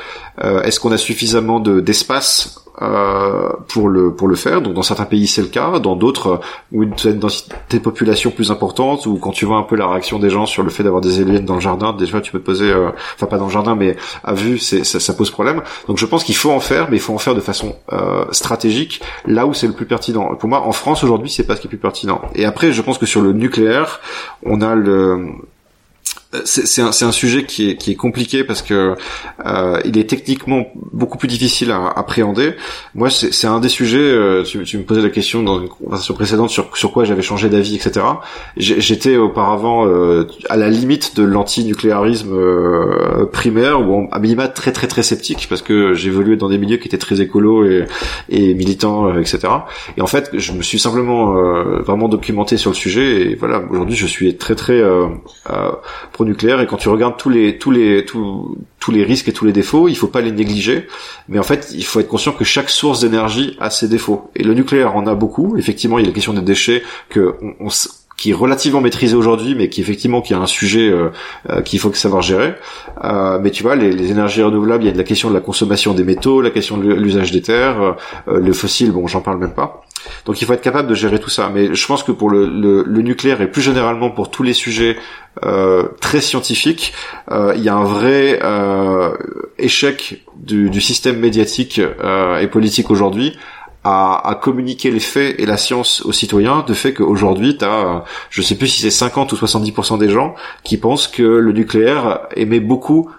euh, 0.44 0.62
est-ce 0.64 0.80
qu'on 0.80 0.92
a 0.92 0.98
suffisamment 0.98 1.60
d'espace 1.60 2.63
euh, 2.82 3.50
pour 3.68 3.88
le 3.88 4.14
pour 4.14 4.28
le 4.28 4.36
faire. 4.36 4.62
Donc 4.62 4.74
dans 4.74 4.82
certains 4.82 5.06
pays 5.06 5.28
c'est 5.28 5.42
le 5.42 5.48
cas, 5.48 5.80
dans 5.80 5.96
d'autres 5.96 6.40
où 6.72 6.84
une, 6.84 6.94
densité 7.20 7.78
de 7.78 7.84
population 7.84 8.32
plus 8.32 8.52
importante, 8.52 9.06
ou 9.06 9.18
quand 9.18 9.32
tu 9.32 9.46
vois 9.46 9.58
un 9.58 9.64
peu 9.64 9.76
la 9.76 9.88
réaction 9.88 10.18
des 10.18 10.30
gens 10.30 10.46
sur 10.46 10.64
le 10.64 10.70
fait 10.70 10.84
d'avoir 10.84 11.02
des 11.02 11.22
éoliennes 11.22 11.46
dans 11.46 11.56
le 11.56 11.62
jardin, 11.62 11.94
déjà 11.94 12.20
tu 12.22 12.32
peux 12.32 12.40
te 12.40 12.46
poser, 12.46 12.72
euh, 12.72 12.90
enfin 13.16 13.28
pas 13.28 13.38
dans 13.38 13.46
le 13.46 13.52
jardin, 13.52 13.76
mais 13.76 13.96
à 14.24 14.34
vue, 14.34 14.58
c'est 14.58 14.84
ça, 14.84 15.00
ça, 15.00 15.14
pose 15.14 15.30
problème. 15.30 15.62
Donc 15.88 15.98
je 15.98 16.06
pense 16.06 16.24
qu'il 16.24 16.36
faut 16.36 16.52
en 16.52 16.60
faire, 16.60 16.90
mais 16.90 16.98
il 16.98 17.02
faut 17.02 17.14
en 17.14 17.20
faire 17.20 17.36
de 17.36 17.42
façon 17.42 17.76
euh, 17.92 18.26
stratégique, 18.32 19.02
là 19.26 19.46
où 19.46 19.54
c'est 19.54 19.68
le 19.68 19.74
plus 19.74 19.86
pertinent. 19.86 20.36
Pour 20.36 20.50
moi, 20.50 20.62
en 20.62 20.72
France 20.72 21.04
aujourd'hui, 21.04 21.30
c'est 21.30 21.46
pas 21.46 21.56
ce 21.56 21.62
qui 21.62 21.68
est 21.68 21.70
plus 21.70 21.78
pertinent. 21.78 22.22
Et 22.34 22.46
après, 22.46 22.72
je 22.72 22.82
pense 22.82 22.98
que 22.98 23.06
sur 23.06 23.22
le 23.22 23.34
nucléaire, 23.34 24.00
on 24.46 24.62
a 24.62 24.74
le 24.74 25.28
c'est 26.46 26.82
un, 26.82 26.90
un, 26.90 27.12
sujet 27.12 27.46
qui 27.46 27.70
est, 27.70 27.76
qui 27.76 27.92
est 27.92 27.96
compliqué 27.96 28.44
parce 28.44 28.62
que 28.62 28.96
euh, 29.46 29.80
il 29.86 29.98
est 29.98 30.10
techniquement 30.10 30.68
beaucoup 30.92 31.18
plus 31.18 31.28
difficile 31.28 31.72
à, 31.72 31.88
appréhender. 31.88 32.54
Moi, 32.96 33.10
c'est 33.10 33.48
un 33.48 33.60
des 33.60 33.70
sujets. 33.70 34.00
Euh, 34.00 34.44
tu, 34.44 34.64
tu, 34.64 34.78
me 34.78 34.84
posais 34.84 35.02
la 35.02 35.10
question 35.10 35.44
dans 35.44 35.62
une 35.62 35.70
conversation 35.70 36.14
précédente 36.14 36.50
sur, 36.50 36.76
sur 36.76 36.92
quoi 36.92 37.04
j'avais 37.04 37.22
changé 37.22 37.50
d'avis, 37.50 37.76
etc. 37.76 38.06
J'étais 38.58 39.18
auparavant 39.18 39.88
euh, 39.88 40.28
à 40.50 40.58
la 40.58 40.70
limite 40.70 41.16
de 41.16 41.24
l'antinucléarisme 41.24 42.34
euh, 42.34 43.26
primaire 43.26 43.82
ou 43.82 44.08
à 44.12 44.20
minima 44.20 44.48
très 44.48 44.72
très 44.72 44.88
très 44.88 45.04
sceptique 45.04 45.48
parce 45.50 45.62
que 45.62 45.94
j'évoluais 45.94 46.36
dans 46.36 46.50
des 46.50 46.58
milieux 46.58 46.78
qui 46.78 46.88
étaient 46.88 46.98
très 46.98 47.22
écolos 47.22 47.66
et, 47.66 47.86
et 48.30 48.54
militants, 48.54 49.08
euh, 49.08 49.20
etc. 49.20 49.40
Et 49.98 50.02
en 50.02 50.08
fait, 50.08 50.32
je 50.34 50.52
me 50.54 50.62
suis 50.62 50.80
simplement 50.80 51.38
euh, 51.38 51.82
vraiment 51.82 52.08
documenté 52.08 52.58
sur 52.58 52.72
le 52.72 52.76
sujet 52.76 53.22
et 53.22 53.36
voilà. 53.36 53.64
Aujourd'hui, 53.70 53.96
je 53.96 54.06
suis 54.06 54.38
très 54.38 54.56
très 54.56 54.82
nucléaire 56.26 56.62
et 56.62 56.68
quand 56.68 56.78
tu 56.78 56.90
regardes 56.90 57.18
tous 57.18 57.30
les 57.30 57.58
tous 57.58 57.72
les 57.72 58.06
tous, 58.06 58.58
tous 58.80 58.92
les 58.92 59.04
risques 59.04 59.30
et 59.30 59.34
tous 59.34 59.46
les 59.46 59.54
défauts, 59.54 59.88
il 59.88 59.96
faut 59.96 60.08
pas 60.08 60.20
les 60.20 60.32
négliger, 60.32 60.88
mais 61.30 61.40
en 61.40 61.44
fait, 61.44 61.72
il 61.74 61.86
faut 61.86 62.02
être 62.02 62.10
conscient 62.10 62.34
que 62.34 62.44
chaque 62.44 62.70
source 62.70 63.00
d'énergie 63.00 63.56
a 63.60 63.70
ses 63.70 63.88
défauts. 63.88 64.30
Et 64.36 64.44
le 64.44 64.54
nucléaire 64.54 64.96
en 64.96 65.08
a 65.08 65.16
beaucoup. 65.16 65.56
Effectivement, 65.58 66.00
il 66.00 66.02
y 66.02 66.06
a 66.06 66.10
la 66.10 66.14
question 66.14 66.34
des 66.34 66.42
déchets 66.42 66.84
que 67.08 67.36
on, 67.60 67.70
qui 68.24 68.32
est 68.32 68.34
relativement 68.34 68.80
maîtrisé 68.80 69.18
aujourd'hui, 69.18 69.54
mais 69.54 69.68
qui 69.68 69.82
effectivement 69.82 70.22
qui 70.22 70.34
a 70.34 70.40
un 70.40 70.46
sujet 70.46 70.90
euh, 70.90 71.10
euh, 71.50 71.62
qu'il 71.62 71.78
faut 71.78 71.94
savoir 71.94 72.22
gérer. 72.22 72.54
Euh, 73.04 73.38
mais 73.42 73.52
tu 73.52 73.64
vois, 73.64 73.76
les, 73.76 73.92
les, 73.92 74.12
énergies 74.12 74.42
renouvelables, 74.42 74.86
il 74.86 74.88
y 74.88 74.94
a 74.94 74.96
la 74.96 75.04
question 75.04 75.28
de 75.28 75.34
la 75.34 75.42
consommation 75.42 75.94
des 75.94 76.06
métaux, 76.06 76.40
la 76.40 76.50
question 76.50 76.78
de 76.78 76.88
l'usage 76.94 77.34
des 77.34 77.42
terres, 77.42 77.98
le 78.28 78.54
fossile, 78.54 78.94
bon, 78.94 79.08
j'en 79.08 79.20
parle 79.20 79.40
même 79.40 79.52
pas. 79.52 79.84
Donc 80.26 80.42
il 80.42 80.46
faut 80.46 80.54
être 80.54 80.62
capable 80.62 80.88
de 80.88 80.96
gérer 80.96 81.20
tout 81.20 81.30
ça. 81.30 81.52
Mais 81.54 81.76
je 81.76 81.86
pense 81.88 82.04
que 82.04 82.14
pour 82.14 82.30
le, 82.30 82.46
le, 82.46 83.02
nucléaire 83.02 83.42
et 83.42 83.52
plus 83.52 83.62
généralement 83.62 84.10
pour 84.10 84.32
tous 84.32 84.44
les 84.44 84.54
sujets 84.54 84.96
euh, 85.44 85.84
très 86.00 86.22
scientifiques, 86.22 86.94
euh, 87.32 87.54
il 87.58 87.64
y 87.64 87.70
a 87.70 87.76
un 87.76 87.84
vrai 87.84 88.40
euh, 88.42 89.12
échec 89.58 90.24
du, 90.36 90.70
du, 90.70 90.80
système 90.80 91.20
médiatique 91.20 91.80
et 91.80 92.48
politique 92.48 92.90
aujourd'hui 92.90 93.38
à, 93.84 94.30
à, 94.30 94.36
communiquer 94.36 94.92
les 94.92 95.00
faits 95.00 95.40
et 95.40 95.46
la 95.46 95.58
science 95.58 96.02
aux 96.06 96.12
citoyens, 96.12 96.64
de 96.68 96.74
fait 96.74 96.94
qu'aujourd'hui, 96.94 97.58
tu 97.58 97.66
as, 97.66 98.04
je 98.30 98.42
sais 98.42 98.56
plus 98.56 98.68
si 98.68 98.82
c'est 98.82 98.92
50 98.92 99.32
ou 99.34 99.36
70% 99.36 99.98
des 100.00 100.10
gens 100.10 100.36
qui 100.64 100.78
pensent 100.78 101.08
que 101.08 101.24
le 101.24 101.52
nucléaire 101.52 102.22
émet 102.36 102.60
beaucoup 102.60 103.10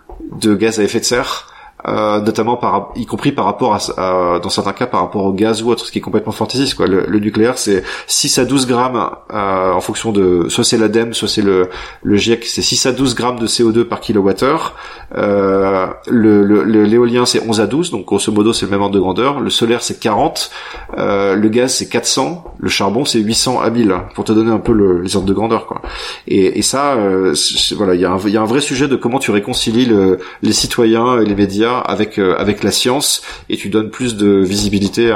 de 0.41 0.55
gaz 0.55 0.81
à 0.81 0.85
effet 0.85 1.01
de 1.01 1.05
serre 1.05 1.54
euh, 1.87 2.21
notamment 2.21 2.57
par, 2.57 2.93
y 2.97 3.07
compris 3.07 3.33
par 3.33 3.45
rapport 3.45 3.75
à, 3.75 4.39
dans 4.41 4.49
certains 4.49 4.73
cas 4.73 4.87
par 4.87 5.01
rapport 5.01 5.25
au 5.25 5.33
gaz 5.33 5.63
ou 5.63 5.71
autre, 5.71 5.85
ce 5.87 5.93
qui 5.93 5.99
est 5.99 6.03
complètement 6.03 6.33
fantaisiste. 6.33 6.75
Quoi. 6.75 6.87
Le, 6.87 7.19
nucléaire, 7.19 7.59
c'est 7.59 7.83
6 8.07 8.39
à 8.39 8.45
12 8.45 8.67
grammes 8.67 9.11
euh, 9.33 9.73
en 9.73 9.81
fonction 9.81 10.13
de, 10.13 10.47
soit 10.49 10.65
c'est 10.65 10.79
l'ADEME, 10.79 11.15
soit 11.15 11.29
c'est 11.29 11.43
le, 11.43 11.69
le 12.03 12.17
GIEC, 12.17 12.45
c'est 12.45 12.63
6 12.63 12.87
à 12.87 12.93
12 12.93 13.15
grammes 13.15 13.39
de 13.39 13.47
CO2 13.47 13.85
par 13.85 14.01
kilowattheure. 14.01 14.75
Euh, 15.17 15.87
le, 16.09 16.63
l'éolien, 16.85 17.27
c'est 17.27 17.47
11 17.47 17.61
à 17.61 17.67
12, 17.67 17.91
donc 17.91 18.07
grosso 18.07 18.33
modo, 18.33 18.53
c'est 18.53 18.67
le 18.67 18.71
même 18.71 18.83
ordre 18.83 18.95
de 18.95 19.01
grandeur. 19.01 19.41
Le 19.41 19.51
solaire, 19.51 19.83
c'est 19.83 20.01
40. 20.01 20.51
Euh, 20.99 21.35
le 21.35 21.49
gaz, 21.49 21.75
c'est 21.75 21.89
400. 21.89 22.45
Le 22.59 22.69
charbon, 22.69 23.05
c'est 23.05 23.21
800 23.21 23.61
à 23.61 23.71
1000, 23.71 23.95
pour 24.15 24.25
te 24.25 24.33
donner 24.33 24.51
un 24.51 24.59
peu 24.59 24.73
le, 24.73 25.01
les 25.03 25.17
ordres 25.17 25.29
de 25.29 25.35
grandeur. 25.35 25.67
Quoi. 25.67 25.83
Et, 26.27 26.59
et 26.59 26.63
ça, 26.63 26.95
euh, 26.95 27.35
voilà, 27.77 27.95
il 27.95 28.01
y, 28.01 28.05
a 28.05 28.13
un, 28.13 28.19
y 28.29 28.37
a 28.37 28.43
un 28.43 28.47
vrai 28.47 28.61
sujet 28.61 28.89
de 28.89 28.97
comment 28.97 29.19
tu 29.19 29.31
réconcilies 29.31 29.87
le, 29.87 30.19
les 30.43 30.53
citoyens 30.53 31.21
et 31.21 31.25
les 31.25 31.35
médias 31.35 31.74
avec 31.81 32.19
euh, 32.19 32.37
avec 32.39 32.63
la 32.63 32.71
science 32.71 33.23
et 33.49 33.57
tu 33.57 33.69
donnes 33.69 33.91
plus 33.91 34.17
de 34.17 34.29
visibilité 34.43 35.15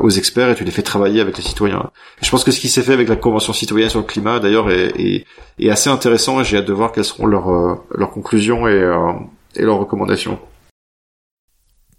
aux 0.00 0.10
experts 0.10 0.50
et 0.50 0.54
tu 0.54 0.64
les 0.64 0.70
fais 0.70 0.82
travailler 0.82 1.20
avec 1.20 1.36
les 1.36 1.42
citoyens. 1.42 1.90
je 2.22 2.30
pense 2.30 2.44
que 2.44 2.50
ce 2.50 2.60
qui 2.60 2.68
s'est 2.68 2.82
fait 2.82 2.92
avec 2.92 3.08
la 3.08 3.16
convention 3.16 3.52
citoyenne 3.52 3.90
sur 3.90 4.00
le 4.00 4.06
climat 4.06 4.40
d'ailleurs 4.40 4.70
est, 4.70 5.24
assez 5.68 5.90
intéressant 5.90 6.40
et 6.40 6.44
j'ai 6.44 6.58
hâte 6.58 6.66
de 6.66 6.72
voir 6.72 6.92
quelles 6.92 7.04
seront 7.04 7.26
leurs 7.26 7.50
euh, 7.50 7.74
leurs 7.94 8.10
conclusions 8.10 8.66
et 8.66 8.72
euh, 8.72 9.12
leurs 9.56 9.78
recommandations. 9.78 10.38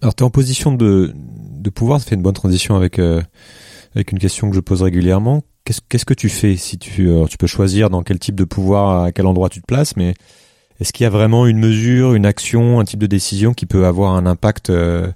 Alors 0.01 0.16
tu 0.16 0.24
es 0.24 0.26
en 0.26 0.32
position 0.32 0.74
de 0.74 1.12
de 1.16 1.70
pouvoir, 1.70 1.99
ça 1.99 2.07
fait 2.07 2.16
une 2.16 2.24
bonne 2.24 2.34
transition 2.34 2.76
avec 2.76 2.99
avec 2.99 4.12
une 4.12 4.20
question 4.20 4.49
que 4.49 4.55
je 4.55 4.62
pose 4.62 4.82
régulièrement. 4.82 5.43
Qu'est-ce 5.64 5.82
qu'est-ce 5.88 6.05
que 6.05 6.14
tu 6.14 6.30
fais 6.30 6.55
si 6.55 6.78
tu 6.78 7.09
tu 7.30 7.38
peux 7.38 7.47
choisir 7.47 7.89
dans 7.89 8.01
quel 8.01 8.20
type 8.20 8.36
de 8.36 8.45
pouvoir 8.45 9.03
à 9.03 9.12
quel 9.12 9.28
endroit 9.28 9.49
tu 9.49 9.62
te 9.62 9.66
places, 9.66 9.95
mais 9.95 10.14
est-ce 10.82 10.93
qu'il 10.93 11.03
y 11.03 11.07
a 11.07 11.11
vraiment 11.11 11.45
une 11.45 11.59
mesure, 11.59 12.15
une 12.15 12.25
action, 12.25 12.79
un 12.79 12.86
type 12.86 12.99
de 12.99 13.05
décision 13.05 13.53
qui 13.53 13.67
peut 13.67 13.86
avoir 13.86 14.15
un 14.15 14.25
impact 14.25 14.71
euh, 14.71 15.07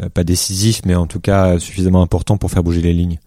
euh, 0.00 0.08
pas 0.08 0.22
décisif, 0.22 0.82
mais 0.86 0.94
en 0.94 1.08
tout 1.08 1.18
cas 1.18 1.58
suffisamment 1.58 2.02
important 2.02 2.36
pour 2.36 2.52
faire 2.52 2.62
bouger 2.62 2.82
les 2.82 2.92
lignes? 2.92 3.18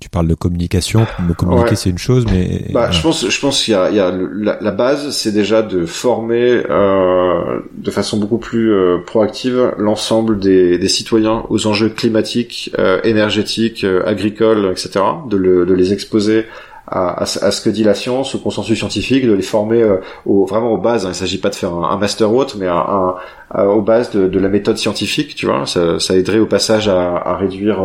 Tu 0.00 0.08
parles 0.08 0.26
de 0.26 0.34
communication, 0.34 1.06
me 1.28 1.34
communiquer 1.34 1.76
c'est 1.76 1.90
une 1.90 1.98
chose, 1.98 2.24
mais 2.26 2.70
bah, 2.72 2.90
je 2.90 3.00
pense, 3.00 3.28
je 3.28 3.40
pense 3.40 3.62
qu'il 3.62 3.72
y 3.72 3.76
a, 3.76 3.88
il 3.90 3.94
y 3.94 4.00
a 4.00 4.10
la, 4.10 4.70
base, 4.72 5.10
c'est 5.10 5.30
déjà 5.30 5.62
de 5.62 5.86
former 5.86 6.62
euh, 6.68 7.60
de 7.74 7.90
façon 7.92 8.18
beaucoup 8.18 8.38
plus 8.38 8.72
euh, 8.72 8.98
proactive 9.06 9.74
l'ensemble 9.78 10.40
des, 10.40 10.76
des, 10.76 10.88
citoyens 10.88 11.44
aux 11.50 11.68
enjeux 11.68 11.88
climatiques, 11.88 12.72
euh, 12.80 13.00
énergétiques, 13.04 13.84
euh, 13.84 14.02
agricoles, 14.04 14.72
etc. 14.72 15.04
De, 15.28 15.36
le, 15.36 15.66
de 15.66 15.74
les 15.74 15.92
exposer 15.92 16.46
à, 16.92 17.22
à, 17.22 17.26
ce 17.26 17.60
que 17.60 17.70
dit 17.70 17.84
la 17.84 17.94
science, 17.94 18.34
au 18.34 18.38
consensus 18.38 18.78
scientifique, 18.78 19.26
de 19.26 19.32
les 19.32 19.42
former 19.42 19.82
euh, 19.82 19.96
au, 20.26 20.44
vraiment 20.44 20.72
aux 20.72 20.78
bases. 20.78 21.04
Il 21.04 21.08
ne 21.08 21.12
s'agit 21.14 21.38
pas 21.38 21.50
de 21.50 21.54
faire 21.54 21.72
un, 21.72 21.96
master 21.96 22.32
ou 22.32 22.38
autre, 22.38 22.56
mais 22.58 22.68
un, 22.68 23.14
aux 23.64 23.82
bases 23.82 24.10
de, 24.10 24.28
de, 24.28 24.38
la 24.38 24.48
méthode 24.48 24.76
scientifique. 24.76 25.34
Tu 25.34 25.46
vois, 25.46 25.66
ça, 25.66 25.98
ça 25.98 26.16
aiderait 26.16 26.38
au 26.38 26.46
passage 26.46 26.88
à, 26.88 27.16
à 27.16 27.36
réduire 27.36 27.82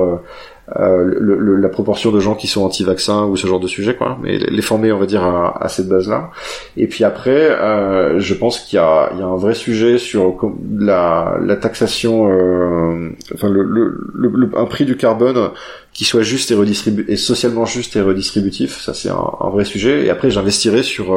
euh, 0.75 0.79
euh, 0.79 1.15
le, 1.19 1.55
la 1.55 1.69
proportion 1.69 2.11
de 2.11 2.19
gens 2.19 2.35
qui 2.35 2.47
sont 2.47 2.63
anti-vaccins 2.63 3.25
ou 3.25 3.37
ce 3.37 3.47
genre 3.47 3.59
de 3.59 3.67
sujet, 3.67 3.95
quoi. 3.95 4.17
Mais 4.21 4.37
les 4.37 4.61
former, 4.61 4.91
on 4.91 4.99
va 4.99 5.05
dire, 5.05 5.23
à, 5.23 5.63
à 5.63 5.69
cette 5.69 5.87
base-là. 5.87 6.31
Et 6.75 6.87
puis 6.87 7.03
après, 7.03 7.49
euh, 7.51 8.19
je 8.19 8.33
pense 8.33 8.59
qu'il 8.59 8.75
y 8.75 8.79
a, 8.79 9.09
il 9.13 9.19
y 9.19 9.21
a 9.21 9.25
un 9.25 9.37
vrai 9.37 9.53
sujet 9.53 9.97
sur 9.97 10.37
la, 10.77 11.37
la 11.41 11.55
taxation, 11.55 12.29
euh, 12.29 13.11
enfin 13.33 13.49
le, 13.49 13.63
le, 13.63 14.49
un 14.57 14.65
prix 14.65 14.85
du 14.85 14.97
carbone 14.97 15.51
qui 15.93 16.03
soit 16.03 16.21
juste 16.21 16.51
et 16.51 16.55
redistribu 16.55 17.05
et 17.07 17.15
socialement 17.15 17.65
juste 17.65 17.95
et 17.95 18.01
redistributif. 18.01 18.81
Ça, 18.81 18.93
c'est 18.93 19.09
un, 19.09 19.31
un, 19.39 19.49
vrai 19.49 19.63
sujet. 19.63 20.05
Et 20.05 20.09
après, 20.09 20.31
j'investirai 20.31 20.83
sur 20.83 21.15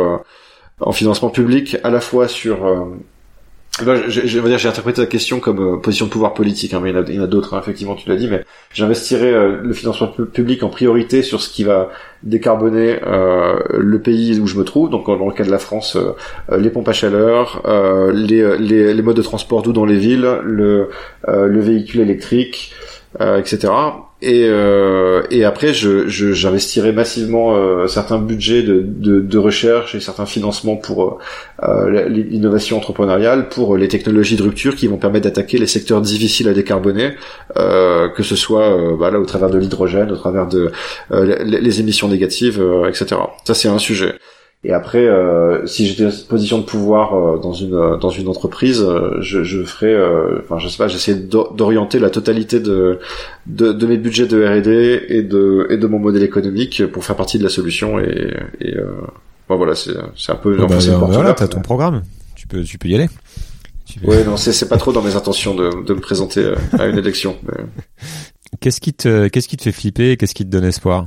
en 0.80 0.92
financement 0.92 1.28
public 1.28 1.76
à 1.82 1.90
la 1.90 2.00
fois 2.00 2.28
sur 2.28 2.58
j'ai 4.08 4.68
interprété 4.68 5.00
la 5.00 5.06
question 5.06 5.40
comme 5.40 5.76
euh, 5.76 5.76
position 5.78 6.06
de 6.06 6.10
pouvoir 6.10 6.34
politique, 6.34 6.74
hein, 6.74 6.80
mais 6.82 6.90
il 6.90 7.14
y 7.14 7.20
en 7.20 7.22
a, 7.22 7.26
d'autres, 7.26 7.54
hein, 7.54 7.60
effectivement, 7.60 7.94
tu 7.94 8.08
l'as 8.08 8.16
dit, 8.16 8.28
mais 8.28 8.44
j'investirai 8.72 9.32
euh, 9.32 9.60
le 9.62 9.72
financement 9.72 10.08
public 10.08 10.62
en 10.62 10.68
priorité 10.68 11.22
sur 11.22 11.40
ce 11.40 11.48
qui 11.48 11.64
va 11.64 11.90
décarboner 12.22 12.98
euh, 13.06 13.58
le 13.78 14.00
pays 14.00 14.38
où 14.40 14.46
je 14.46 14.56
me 14.56 14.64
trouve, 14.64 14.90
donc 14.90 15.06
dans 15.06 15.26
le 15.26 15.32
cas 15.32 15.44
de 15.44 15.50
la 15.50 15.58
France, 15.58 15.96
les 16.54 16.70
pompes 16.70 16.88
à 16.88 16.92
chaleur, 16.92 17.62
les, 18.12 18.58
les, 18.58 18.92
les, 18.92 19.02
modes 19.02 19.16
de 19.16 19.22
transport 19.22 19.62
doux 19.62 19.72
dans 19.72 19.86
les 19.86 19.96
villes, 19.96 20.28
le, 20.42 20.90
le 21.26 21.60
véhicule 21.60 22.00
électrique, 22.00 22.74
etc. 23.18 23.72
Et, 24.22 24.44
euh, 24.44 25.22
et 25.30 25.44
après, 25.44 25.72
je, 25.72 26.06
j'investirai 26.06 26.92
massivement 26.92 27.56
euh, 27.56 27.86
certains 27.86 28.18
budgets 28.18 28.62
de, 28.62 28.84
de, 28.86 29.20
de, 29.20 29.38
recherche 29.38 29.94
et 29.94 30.00
certains 30.00 30.26
financements 30.26 30.76
pour 30.76 31.20
euh, 31.62 32.08
l'innovation 32.08 32.76
entrepreneuriale, 32.76 33.48
pour 33.48 33.78
les 33.78 33.88
technologies 33.88 34.36
de 34.36 34.42
rupture 34.42 34.76
qui 34.76 34.88
vont 34.88 34.98
permettre 34.98 35.24
d'attaquer 35.24 35.56
les 35.56 35.66
secteurs 35.66 36.02
difficiles 36.02 36.48
à 36.48 36.52
décarboner, 36.52 37.14
euh, 37.56 38.10
que 38.10 38.22
ce 38.22 38.36
soit 38.36 38.76
euh, 38.76 38.96
bah 38.98 39.10
là, 39.10 39.18
au 39.18 39.24
travers 39.24 39.48
de 39.48 39.56
l'hydrogène, 39.56 40.12
au 40.12 40.16
travers 40.16 40.46
de 40.46 40.70
les, 41.10 41.80
émissions 41.80 42.08
négatives, 42.08 42.62
etc. 42.88 43.16
Ça, 43.44 43.54
c'est 43.54 43.68
un 43.68 43.78
sujet. 43.78 44.14
Et 44.62 44.72
après, 44.72 45.06
euh, 45.06 45.66
si 45.66 45.86
j'étais 45.86 46.04
en 46.04 46.10
position 46.28 46.58
de 46.58 46.64
pouvoir 46.64 47.14
euh, 47.14 47.38
dans 47.38 47.54
une 47.54 47.72
euh, 47.72 47.96
dans 47.96 48.10
une 48.10 48.28
entreprise, 48.28 48.86
je, 49.20 49.42
je 49.42 49.64
ferais, 49.64 49.96
enfin 50.42 50.58
je 50.58 50.68
sais 50.68 50.76
pas, 50.76 50.86
j'essaie 50.86 51.14
d'orienter 51.14 51.98
la 51.98 52.10
totalité 52.10 52.60
de, 52.60 52.98
de, 53.46 53.72
de 53.72 53.86
mes 53.86 53.96
budgets 53.96 54.26
de 54.26 54.44
R&D 54.44 55.06
et 55.08 55.22
de 55.22 55.66
et 55.70 55.78
de 55.78 55.86
mon 55.86 55.98
modèle 55.98 56.22
économique 56.22 56.86
pour 56.92 57.04
faire 57.06 57.16
partie 57.16 57.38
de 57.38 57.42
la 57.42 57.48
solution 57.48 57.98
et, 58.00 58.34
et 58.60 58.74
bon, 59.48 59.56
voilà, 59.56 59.74
c'est 59.74 59.94
c'est 60.14 60.32
un 60.32 60.36
peu. 60.36 60.58
Oh 60.60 60.66
bah, 60.66 60.76
voilà, 61.06 61.32
t'as 61.32 61.48
ton 61.48 61.62
programme, 61.62 62.02
tu 62.34 62.46
peux 62.46 62.62
tu 62.62 62.76
peux 62.76 62.88
y 62.88 62.94
aller. 62.94 63.08
Ouais, 64.04 64.24
non, 64.24 64.36
c'est 64.36 64.52
c'est 64.52 64.68
pas 64.68 64.76
trop 64.76 64.92
dans 64.92 65.02
mes 65.02 65.16
intentions 65.16 65.54
de 65.54 65.84
de 65.86 65.94
me 65.94 66.00
présenter 66.00 66.52
à 66.78 66.86
une 66.86 66.98
élection. 66.98 67.36
Qu'est-ce 68.60 68.80
qui 68.80 68.92
te 68.92 69.28
qu'est-ce 69.28 69.48
qui 69.48 69.56
te 69.56 69.62
fait 69.62 69.72
flipper 69.72 70.16
Qu'est-ce 70.18 70.34
qui 70.34 70.44
te 70.44 70.50
donne 70.50 70.64
espoir? 70.64 71.06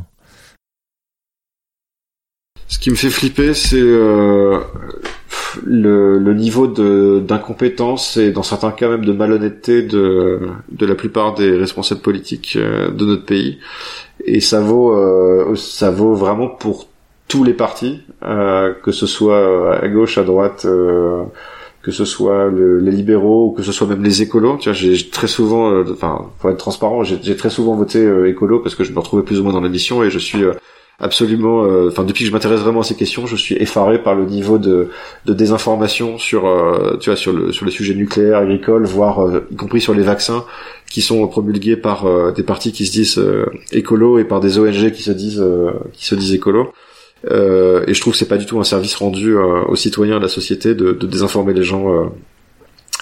Ce 2.74 2.80
qui 2.80 2.90
me 2.90 2.96
fait 2.96 3.12
flipper, 3.12 3.54
c'est 3.54 3.80
euh, 3.80 4.60
le, 5.64 6.34
niveau 6.34 6.66
d'incompétence 7.20 8.18
et 8.18 8.32
dans 8.32 8.42
certains 8.42 8.72
cas 8.72 8.90
même 8.90 9.06
de 9.06 9.12
malhonnêteté 9.12 9.84
de, 9.84 10.40
de 10.72 10.86
la 10.88 10.96
plupart 10.96 11.36
des 11.36 11.56
responsables 11.56 12.02
politiques 12.02 12.56
euh, 12.56 12.90
de 12.90 13.06
notre 13.06 13.26
pays. 13.26 13.60
Et 14.26 14.40
ça 14.40 14.60
vaut, 14.60 14.92
euh, 14.92 15.56
ça 15.56 15.92
vaut 15.92 16.16
vraiment 16.16 16.48
pour 16.48 16.88
tous 17.28 17.44
les 17.44 17.54
partis, 17.54 18.02
que 18.22 18.92
ce 18.92 19.06
soit 19.06 19.78
à 19.82 19.88
gauche, 19.88 20.18
à 20.18 20.24
droite, 20.24 20.68
que 21.82 21.92
ce 21.92 22.06
soit 22.06 22.52
les 22.52 22.92
libéraux 22.92 23.48
ou 23.48 23.52
que 23.52 23.64
ce 23.64 23.72
soit 23.72 23.88
même 23.88 24.04
les 24.04 24.22
écolos. 24.22 24.58
Tu 24.58 24.70
vois, 24.70 24.74
j'ai 24.74 25.10
très 25.10 25.28
souvent, 25.28 25.82
enfin, 25.90 26.28
pour 26.40 26.52
être 26.52 26.58
transparent, 26.58 27.04
j'ai 27.04 27.36
très 27.36 27.50
souvent 27.50 27.76
voté 27.76 28.06
écolo 28.28 28.60
parce 28.60 28.76
que 28.76 28.84
je 28.84 28.92
me 28.92 29.00
retrouvais 29.00 29.24
plus 29.24 29.40
ou 29.40 29.44
moins 29.44 29.54
dans 29.54 29.62
l'émission 29.62 30.04
et 30.04 30.12
je 30.12 30.20
suis 30.20 30.44
absolument 31.00 31.66
euh, 31.66 31.90
enfin 31.90 32.04
depuis 32.04 32.24
que 32.24 32.30
je 32.30 32.34
m'intéresse 32.34 32.60
vraiment 32.60 32.82
à 32.82 32.84
ces 32.84 32.96
questions 32.96 33.26
je 33.26 33.36
suis 33.36 33.56
effaré 33.56 34.02
par 34.02 34.16
le 34.16 34.26
niveau 34.26 34.58
de, 34.58 34.90
de 35.26 35.34
désinformation 35.34 36.18
sur 36.18 36.46
euh, 36.46 36.98
tu 37.00 37.10
vois 37.10 37.18
sur 37.18 37.34
le 37.34 37.52
sur 37.52 37.66
le 37.66 37.72
sujet 37.72 37.96
nucléaire 37.96 38.38
agricole 38.38 38.86
voire 38.86 39.26
euh, 39.26 39.48
y 39.52 39.56
compris 39.56 39.82
sur 39.82 39.94
les 39.94 40.04
vaccins 40.04 40.46
qui 40.90 41.02
sont 41.02 41.28
promulgués 41.28 41.76
par 41.76 42.34
des 42.34 42.44
partis 42.44 42.72
qui 42.72 42.86
se 42.86 42.92
disent 42.92 43.26
écolo 43.72 44.20
et 44.20 44.26
par 44.26 44.40
des 44.40 44.60
ONG 44.60 44.92
qui 44.92 45.02
se 45.02 45.10
disent 45.10 45.44
qui 45.92 46.06
se 46.06 46.14
disent 46.14 46.36
écolo 46.36 46.72
et 47.28 47.94
je 47.94 48.00
trouve 48.00 48.14
que 48.14 48.20
c'est 48.20 48.28
pas 48.28 48.38
du 48.38 48.46
tout 48.46 48.60
un 48.60 48.64
service 48.64 48.94
rendu 48.94 49.36
aux 49.36 49.76
citoyens 49.76 50.18
de 50.18 50.22
la 50.22 50.30
société 50.30 50.76
de, 50.76 50.92
de 50.92 51.08
désinformer 51.08 51.56
les 51.56 51.64
gens 51.64 52.12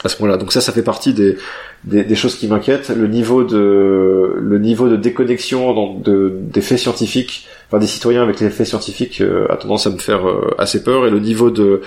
à 0.03 0.09
ce 0.09 0.21
moment-là. 0.21 0.37
Donc 0.37 0.51
ça, 0.51 0.61
ça 0.61 0.71
fait 0.71 0.83
partie 0.83 1.13
des, 1.13 1.37
des, 1.83 2.03
des 2.03 2.15
choses 2.15 2.35
qui 2.35 2.47
m'inquiètent. 2.47 2.89
Le 2.89 3.07
niveau 3.07 3.43
de 3.43 4.35
le 4.37 4.59
niveau 4.59 4.89
de 4.89 4.95
déconnexion 4.95 5.73
dans, 5.73 5.93
de, 5.99 6.33
des 6.35 6.61
faits 6.61 6.79
scientifiques, 6.79 7.47
enfin 7.72 7.80
des 7.80 7.88
citoyens 7.88 8.22
avec 8.22 8.41
les 8.41 8.49
faits 8.49 8.67
scientifiques, 8.67 9.22
euh, 9.22 9.47
a 9.49 9.55
tendance 9.55 9.88
à 9.88 9.91
me 9.91 9.97
faire 9.97 10.28
euh, 10.28 10.53
assez 10.57 10.84
peur. 10.84 11.07
Et 11.07 11.09
le 11.09 11.19
niveau 11.19 11.51
de 11.51 11.82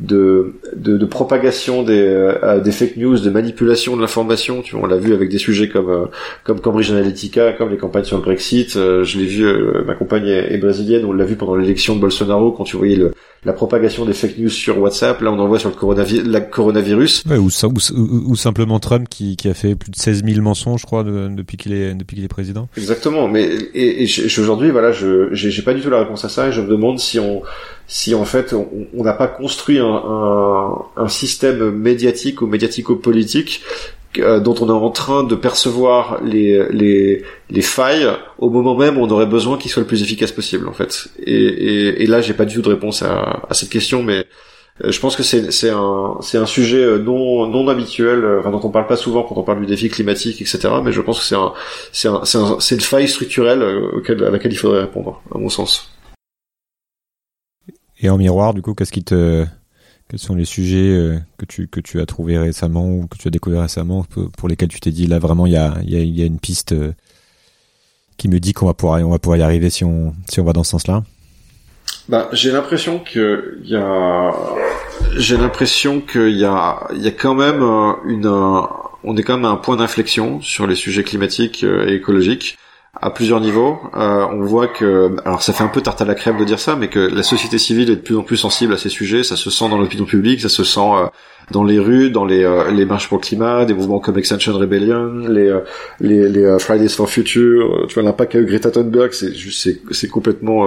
de, 0.00 0.54
de, 0.74 0.98
de 0.98 1.06
propagation 1.06 1.82
des, 1.82 2.00
euh, 2.00 2.60
des 2.60 2.72
fake 2.72 2.96
news, 2.96 3.18
de 3.18 3.30
manipulation 3.30 3.96
de 3.96 4.02
l'information. 4.02 4.62
Tu 4.62 4.76
vois, 4.76 4.84
on 4.84 4.86
l'a 4.86 4.96
vu 4.96 5.14
avec 5.14 5.30
des 5.30 5.38
sujets 5.38 5.68
comme 5.68 5.88
euh, 5.88 6.06
comme 6.44 6.60
Cambridge 6.60 6.90
Analytica, 6.90 7.52
comme 7.52 7.70
les 7.70 7.78
campagnes 7.78 8.04
sur 8.04 8.18
le 8.18 8.22
Brexit. 8.22 8.76
Euh, 8.76 9.04
je 9.04 9.18
l'ai 9.18 9.24
vu, 9.24 9.46
ma 9.86 9.94
compagne 9.94 10.26
est, 10.26 10.58
brésilienne, 10.58 11.04
on 11.04 11.12
l'a 11.12 11.24
vu 11.24 11.36
pendant 11.36 11.56
l'élection 11.56 11.96
de 11.96 12.00
Bolsonaro 12.00 12.52
quand 12.52 12.64
tu 12.64 12.76
voyais 12.76 12.96
le, 12.96 13.12
la 13.44 13.52
propagation 13.54 14.04
des 14.04 14.12
fake 14.12 14.38
news 14.38 14.50
sur 14.50 14.78
WhatsApp. 14.78 15.20
Là, 15.22 15.32
on 15.32 15.38
en 15.38 15.48
voit 15.48 15.58
sur 15.58 15.70
le 15.70 15.74
coronavirus. 15.74 16.26
La 16.26 16.40
coronavirus. 16.40 17.24
Ouais, 17.30 17.38
ou, 17.38 17.48
ou, 17.48 18.30
ou, 18.30 18.36
simplement 18.36 18.78
Trump 18.80 19.08
qui, 19.08 19.36
qui 19.36 19.48
a 19.48 19.54
fait 19.54 19.76
plus 19.76 19.90
de 19.90 19.96
16 19.96 20.24
000 20.24 20.42
mensonges, 20.42 20.82
je 20.82 20.86
crois, 20.86 21.04
depuis 21.04 21.56
qu'il 21.56 21.72
est 21.72 21.94
depuis 21.94 22.16
qu'il 22.16 22.24
est 22.24 22.28
président. 22.28 22.68
Exactement. 22.76 23.28
Mais 23.28 23.44
et, 23.44 24.04
et 24.04 24.38
aujourd'hui, 24.38 24.70
voilà, 24.70 24.92
je 24.92 25.28
j'ai 25.32 25.62
pas 25.62 25.72
du 25.72 25.80
tout 25.80 25.90
la 25.90 26.00
réponse 26.00 26.24
à 26.24 26.28
ça 26.28 26.48
et 26.48 26.52
je 26.52 26.60
me 26.60 26.68
demande 26.68 26.98
si 26.98 27.18
on 27.18 27.42
si 27.86 28.14
en 28.14 28.24
fait 28.24 28.52
on 28.52 29.02
n'a 29.04 29.12
pas 29.12 29.28
construit 29.28 29.78
un, 29.78 29.84
un, 29.86 30.78
un, 30.96 31.08
système 31.08 31.70
médiatique 31.70 32.42
ou 32.42 32.46
médiatico-politique 32.46 33.62
euh, 34.18 34.40
dont 34.40 34.54
on 34.60 34.68
est 34.68 34.72
en 34.72 34.90
train 34.90 35.22
de 35.24 35.34
percevoir 35.34 36.20
les, 36.24 36.66
les, 36.70 37.22
les 37.50 37.62
failles 37.62 38.08
au 38.38 38.50
moment 38.50 38.76
même 38.76 38.98
où 38.98 39.02
on 39.02 39.10
aurait 39.10 39.26
besoin 39.26 39.56
qu'il 39.58 39.70
soit 39.70 39.82
le 39.82 39.86
plus 39.86 40.02
efficace 40.02 40.32
possible 40.32 40.68
en 40.68 40.72
fait. 40.72 41.08
Et, 41.24 41.32
et, 41.32 42.02
et 42.02 42.06
là 42.06 42.20
j'ai 42.20 42.34
pas 42.34 42.44
du 42.44 42.54
tout 42.56 42.62
de 42.62 42.68
réponse 42.68 43.02
à, 43.02 43.42
à 43.48 43.54
cette 43.54 43.70
question, 43.70 44.02
mais 44.02 44.26
Euh, 44.84 44.92
je 44.92 45.00
pense 45.00 45.16
que 45.16 45.22
c'est 45.22 45.50
c'est 45.52 45.70
un 45.70 46.18
c'est 46.20 46.38
un 46.38 46.46
sujet 46.46 46.82
euh, 46.82 46.98
non 46.98 47.46
non 47.46 47.68
habituel, 47.68 48.24
euh, 48.24 48.40
enfin, 48.40 48.50
dont 48.50 48.60
on 48.62 48.70
parle 48.70 48.86
pas 48.86 48.96
souvent 48.96 49.22
quand 49.22 49.36
on 49.36 49.42
parle 49.42 49.60
du 49.60 49.66
défi 49.66 49.88
climatique, 49.88 50.40
etc. 50.42 50.68
Mais 50.84 50.92
je 50.92 51.00
pense 51.00 51.18
que 51.18 51.24
c'est 51.24 51.34
un 51.34 51.52
c'est 51.92 52.08
un 52.08 52.24
c'est 52.24 52.38
un, 52.38 52.58
une 52.58 52.80
faille 52.80 53.08
structurelle 53.08 53.62
auquel, 53.94 54.22
à 54.24 54.30
laquelle 54.30 54.52
il 54.52 54.56
faudrait 54.58 54.80
répondre, 54.80 55.22
à 55.34 55.38
mon 55.38 55.48
sens. 55.48 55.90
Et 58.00 58.10
en 58.10 58.18
miroir, 58.18 58.54
du 58.54 58.62
coup, 58.62 58.74
qu'est-ce 58.74 58.92
qui 58.92 59.04
te 59.04 59.46
quels 60.08 60.20
sont 60.20 60.36
les 60.36 60.44
sujets 60.44 61.18
que 61.36 61.44
tu 61.46 61.66
que 61.66 61.80
tu 61.80 62.00
as 62.00 62.06
trouvé 62.06 62.38
récemment 62.38 62.88
ou 62.88 63.06
que 63.08 63.18
tu 63.18 63.26
as 63.26 63.30
découvert 63.32 63.62
récemment 63.62 64.06
pour 64.36 64.48
lesquels 64.48 64.68
tu 64.68 64.78
t'es 64.78 64.92
dit 64.92 65.08
là 65.08 65.18
vraiment 65.18 65.46
il 65.46 65.54
y 65.54 65.56
a 65.56 65.74
il 65.82 65.90
y 65.90 65.96
a, 65.96 66.00
y 66.00 66.22
a 66.22 66.26
une 66.26 66.38
piste 66.38 66.76
qui 68.16 68.28
me 68.28 68.38
dit 68.38 68.52
qu'on 68.52 68.66
va 68.66 68.74
pouvoir 68.74 69.04
on 69.04 69.10
va 69.10 69.18
pouvoir 69.18 69.38
y 69.38 69.42
arriver 69.42 69.68
si 69.68 69.82
on 69.82 70.14
si 70.28 70.38
on 70.38 70.44
va 70.44 70.52
dans 70.52 70.62
ce 70.62 70.70
sens-là? 70.70 71.02
Bah, 72.08 72.28
j'ai 72.32 72.52
l'impression 72.52 73.00
que 73.00 73.58
il 73.64 73.70
y 73.70 73.76
a, 73.76 74.32
j'ai 75.16 75.36
l'impression 75.36 76.00
qu'il 76.00 76.36
y 76.36 76.44
a, 76.44 76.86
il 76.94 77.02
y 77.02 77.08
a 77.08 77.10
quand 77.10 77.34
même 77.34 77.62
euh, 77.62 77.92
une, 78.06 78.26
on 78.26 79.16
est 79.16 79.22
quand 79.22 79.36
même 79.36 79.44
à 79.44 79.50
un 79.50 79.56
point 79.56 79.76
d'inflexion 79.76 80.40
sur 80.40 80.68
les 80.68 80.76
sujets 80.76 81.02
climatiques 81.02 81.64
euh, 81.64 81.88
et 81.88 81.94
écologiques 81.94 82.58
à 83.00 83.10
plusieurs 83.10 83.40
niveaux. 83.40 83.78
Euh, 83.94 84.26
on 84.32 84.42
voit 84.42 84.68
que, 84.68 85.16
alors 85.24 85.42
ça 85.42 85.52
fait 85.52 85.64
un 85.64 85.68
peu 85.68 85.80
tarte 85.80 86.00
à 86.00 86.04
la 86.04 86.14
crème 86.14 86.38
de 86.38 86.44
dire 86.44 86.60
ça, 86.60 86.76
mais 86.76 86.88
que 86.88 86.98
la 86.98 87.22
société 87.22 87.58
civile 87.58 87.90
est 87.90 87.96
de 87.96 88.00
plus 88.00 88.16
en 88.16 88.22
plus 88.22 88.36
sensible 88.36 88.72
à 88.72 88.78
ces 88.78 88.88
sujets. 88.88 89.22
Ça 89.22 89.36
se 89.36 89.50
sent 89.50 89.68
dans 89.68 89.78
l'opinion 89.78 90.04
publique, 90.04 90.40
ça 90.40 90.48
se 90.48 90.64
sent 90.64 90.80
dans 91.50 91.64
les 91.64 91.78
rues, 91.78 92.10
dans 92.10 92.24
les, 92.24 92.48
les 92.72 92.84
marches 92.84 93.08
pour 93.08 93.18
le 93.18 93.22
climat, 93.22 93.64
des 93.64 93.74
mouvements 93.74 94.00
comme 94.00 94.18
Extinction 94.18 94.52
Rebellion, 94.54 95.28
les, 95.28 95.56
les, 96.00 96.28
les 96.28 96.56
Fridays 96.58 96.88
for 96.88 97.08
Future. 97.08 97.86
Tu 97.88 97.94
vois 97.94 98.02
l'impact 98.02 98.32
qu'a 98.32 98.38
eu 98.38 98.46
Greta 98.46 98.70
Thunberg, 98.70 99.12
c'est 99.12 99.32
c'est, 99.50 99.80
c'est 99.90 100.08
complètement 100.08 100.66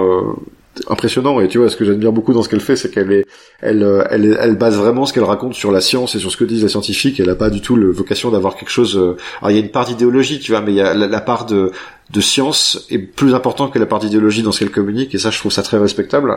impressionnant 0.88 1.40
et 1.40 1.48
tu 1.48 1.58
vois 1.58 1.68
ce 1.68 1.76
que 1.76 1.84
j'admire 1.84 2.12
beaucoup 2.12 2.32
dans 2.32 2.42
ce 2.42 2.48
qu'elle 2.48 2.60
fait 2.60 2.76
c'est 2.76 2.90
qu'elle 2.90 3.12
est 3.12 3.26
elle, 3.60 3.82
euh, 3.82 4.04
elle 4.10 4.38
elle 4.40 4.56
base 4.56 4.76
vraiment 4.78 5.04
ce 5.04 5.12
qu'elle 5.12 5.24
raconte 5.24 5.54
sur 5.54 5.72
la 5.72 5.80
science 5.80 6.14
et 6.14 6.18
sur 6.18 6.30
ce 6.30 6.36
que 6.36 6.44
disent 6.44 6.62
les 6.62 6.68
scientifiques 6.68 7.18
elle 7.20 7.28
a 7.28 7.34
pas 7.34 7.50
du 7.50 7.60
tout 7.60 7.76
le 7.76 7.90
vocation 7.90 8.30
d'avoir 8.30 8.56
quelque 8.56 8.70
chose 8.70 8.96
euh, 8.96 9.16
alors 9.40 9.50
il 9.50 9.56
y 9.56 9.60
a 9.60 9.62
une 9.62 9.70
part 9.70 9.84
d'idéologie 9.84 10.38
tu 10.38 10.52
vois 10.52 10.60
mais 10.60 10.72
il 10.72 10.76
y 10.76 10.80
a 10.80 10.94
la, 10.94 11.20
part 11.20 11.46
de 11.46 11.72
de 12.12 12.20
science 12.20 12.86
est 12.90 12.98
plus 12.98 13.34
importante 13.34 13.72
que 13.72 13.78
la 13.78 13.86
part 13.86 13.98
d'idéologie 13.98 14.42
dans 14.42 14.52
ce 14.52 14.60
qu'elle 14.60 14.70
communique 14.70 15.14
et 15.14 15.18
ça 15.18 15.30
je 15.30 15.38
trouve 15.38 15.52
ça 15.52 15.62
très 15.62 15.78
respectable 15.78 16.36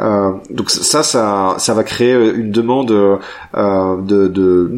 euh, 0.00 0.32
donc 0.50 0.70
ça, 0.70 1.02
ça, 1.02 1.54
ça 1.58 1.74
va 1.74 1.84
créer 1.84 2.14
une 2.14 2.50
demande 2.50 2.90
euh, 2.90 3.96
de, 4.02 4.28
de, 4.28 4.70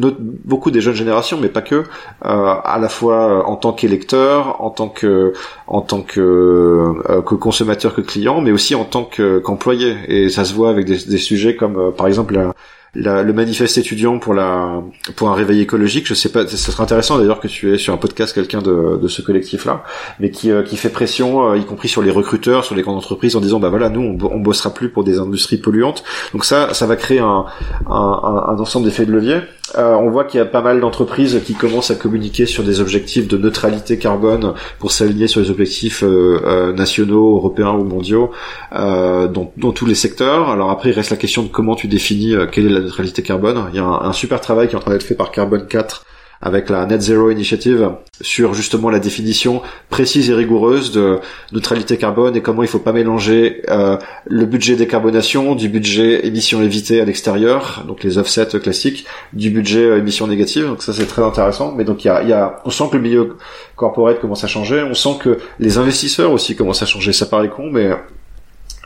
beaucoup 0.45 0.71
des 0.71 0.81
jeunes 0.81 0.95
générations, 0.95 1.37
mais 1.41 1.49
pas 1.49 1.61
que, 1.61 1.75
euh, 1.75 1.83
à 2.21 2.77
la 2.79 2.89
fois 2.89 3.47
en 3.47 3.55
tant 3.55 3.73
qu'électeur, 3.73 4.61
en 4.61 4.69
tant 4.69 4.89
que, 4.89 5.33
en 5.67 5.81
tant 5.81 6.01
que, 6.01 6.93
que 7.25 7.35
consommateur, 7.35 7.95
que 7.95 8.01
client, 8.01 8.41
mais 8.41 8.51
aussi 8.51 8.75
en 8.75 8.85
tant 8.85 9.03
qu'employé. 9.03 9.97
et 10.07 10.29
ça 10.29 10.45
se 10.45 10.53
voit 10.53 10.69
avec 10.69 10.85
des, 10.85 10.97
des 11.05 11.17
sujets 11.17 11.55
comme, 11.55 11.93
par 11.93 12.07
exemple, 12.07 12.35
la, 12.35 12.53
le 12.95 13.31
manifeste 13.31 13.77
étudiant 13.77 14.17
pour 14.19 14.33
la 14.33 14.81
pour 15.15 15.29
un 15.29 15.33
réveil 15.33 15.61
écologique. 15.61 16.07
Je 16.07 16.13
sais 16.13 16.29
pas, 16.29 16.47
ce 16.47 16.57
serait 16.57 16.83
intéressant 16.83 17.17
d'ailleurs 17.17 17.39
que 17.39 17.47
tu 17.47 17.73
aies 17.73 17.77
sur 17.77 17.93
un 17.93 17.97
podcast 17.97 18.33
quelqu'un 18.33 18.61
de, 18.61 18.97
de 19.01 19.07
ce 19.07 19.21
collectif-là, 19.21 19.83
mais 20.19 20.31
qui 20.31 20.51
euh, 20.51 20.63
qui 20.63 20.77
fait 20.77 20.89
pression, 20.89 21.51
euh, 21.51 21.57
y 21.57 21.65
compris 21.65 21.89
sur 21.89 22.01
les 22.01 22.11
recruteurs, 22.11 22.63
sur 22.63 22.75
les 22.75 22.81
grandes 22.81 22.97
entreprises, 22.97 23.35
en 23.35 23.41
disant 23.41 23.59
bah 23.59 23.69
voilà, 23.69 23.89
nous 23.89 24.01
on, 24.01 24.25
on 24.31 24.39
bossera 24.39 24.73
plus 24.73 24.89
pour 24.89 25.03
des 25.03 25.19
industries 25.19 25.57
polluantes. 25.57 26.03
Donc 26.33 26.45
ça, 26.45 26.73
ça 26.73 26.87
va 26.87 26.95
créer 26.95 27.19
un 27.19 27.45
un, 27.87 28.57
ensemble 28.59 28.85
d'effets 28.85 29.05
de 29.05 29.11
levier. 29.11 29.39
Euh, 29.77 29.95
on 29.95 30.09
voit 30.09 30.23
qu'il 30.23 30.37
y 30.37 30.41
a 30.41 30.45
pas 30.45 30.61
mal 30.61 30.79
d'entreprises 30.79 31.41
qui 31.45 31.53
commencent 31.53 31.91
à 31.91 31.95
communiquer 31.95 32.45
sur 32.45 32.63
des 32.63 32.79
objectifs 32.79 33.27
de 33.27 33.37
neutralité 33.37 33.97
carbone 33.97 34.53
pour 34.79 34.91
s'aligner 34.91 35.27
sur 35.27 35.41
les 35.41 35.51
objectifs 35.51 36.03
nationaux, 36.03 37.35
européens 37.35 37.71
ou 37.71 37.83
mondiaux 37.83 38.31
dans, 38.71 39.51
dans, 39.57 39.71
tous 39.71 39.85
les 39.85 39.95
secteurs. 39.95 40.49
Alors 40.49 40.71
après, 40.71 40.89
il 40.89 40.93
reste 40.93 41.09
la 41.09 41.17
question 41.17 41.43
de 41.43 41.49
comment 41.49 41.75
tu 41.75 41.87
définis 41.87 42.33
quelle 42.51 42.65
est 42.65 42.76
neutralité 42.79 43.21
carbone. 43.23 43.69
Il 43.73 43.77
y 43.77 43.79
a 43.79 43.85
un, 43.85 44.13
super 44.13 44.41
travail 44.41 44.67
qui 44.67 44.73
est 44.73 44.77
en 44.77 44.81
train 44.81 44.91
d'être 44.91 45.03
fait 45.03 45.15
par 45.15 45.31
Carbone 45.31 45.67
4 45.67 46.05
avec 46.41 46.69
la 46.69 46.85
Net 46.85 47.01
Zero 47.01 47.31
Initiative 47.31 47.91
sur 48.21 48.53
justement 48.53 48.89
la 48.89 48.99
définition 48.99 49.61
précise 49.89 50.29
et 50.29 50.33
rigoureuse 50.33 50.91
de 50.91 51.19
neutralité 51.51 51.97
carbone 51.97 52.35
et 52.35 52.41
comment 52.41 52.61
il 52.61 52.69
faut 52.69 52.79
pas 52.79 52.91
mélanger 52.91 53.63
euh, 53.69 53.97
le 54.25 54.45
budget 54.45 54.75
décarbonation 54.75 55.55
du 55.55 55.67
budget 55.67 56.27
émissions 56.27 56.61
évitées 56.61 57.01
à 57.01 57.05
l'extérieur, 57.05 57.83
donc 57.87 58.03
les 58.03 58.17
offsets 58.17 58.59
classiques, 58.59 59.05
du 59.33 59.49
budget 59.49 59.83
euh, 59.83 59.97
émissions 59.97 60.27
négatives. 60.27 60.67
Donc 60.67 60.83
ça 60.83 60.93
c'est 60.93 61.07
très 61.07 61.23
intéressant. 61.23 61.71
Mais 61.71 61.83
donc 61.83 62.05
il 62.05 62.07
y 62.07 62.11
a, 62.11 62.21
y 62.23 62.33
a, 62.33 62.61
on 62.65 62.69
sent 62.69 62.85
que 62.91 62.97
le 62.97 63.03
milieu 63.03 63.37
corporate 63.75 64.19
commence 64.19 64.43
à 64.43 64.47
changer, 64.47 64.83
on 64.83 64.93
sent 64.93 65.17
que 65.19 65.39
les 65.59 65.77
investisseurs 65.77 66.31
aussi 66.31 66.55
commencent 66.55 66.83
à 66.83 66.87
changer. 66.87 67.13
Ça 67.13 67.25
paraît 67.25 67.49
con, 67.49 67.69
mais 67.71 67.89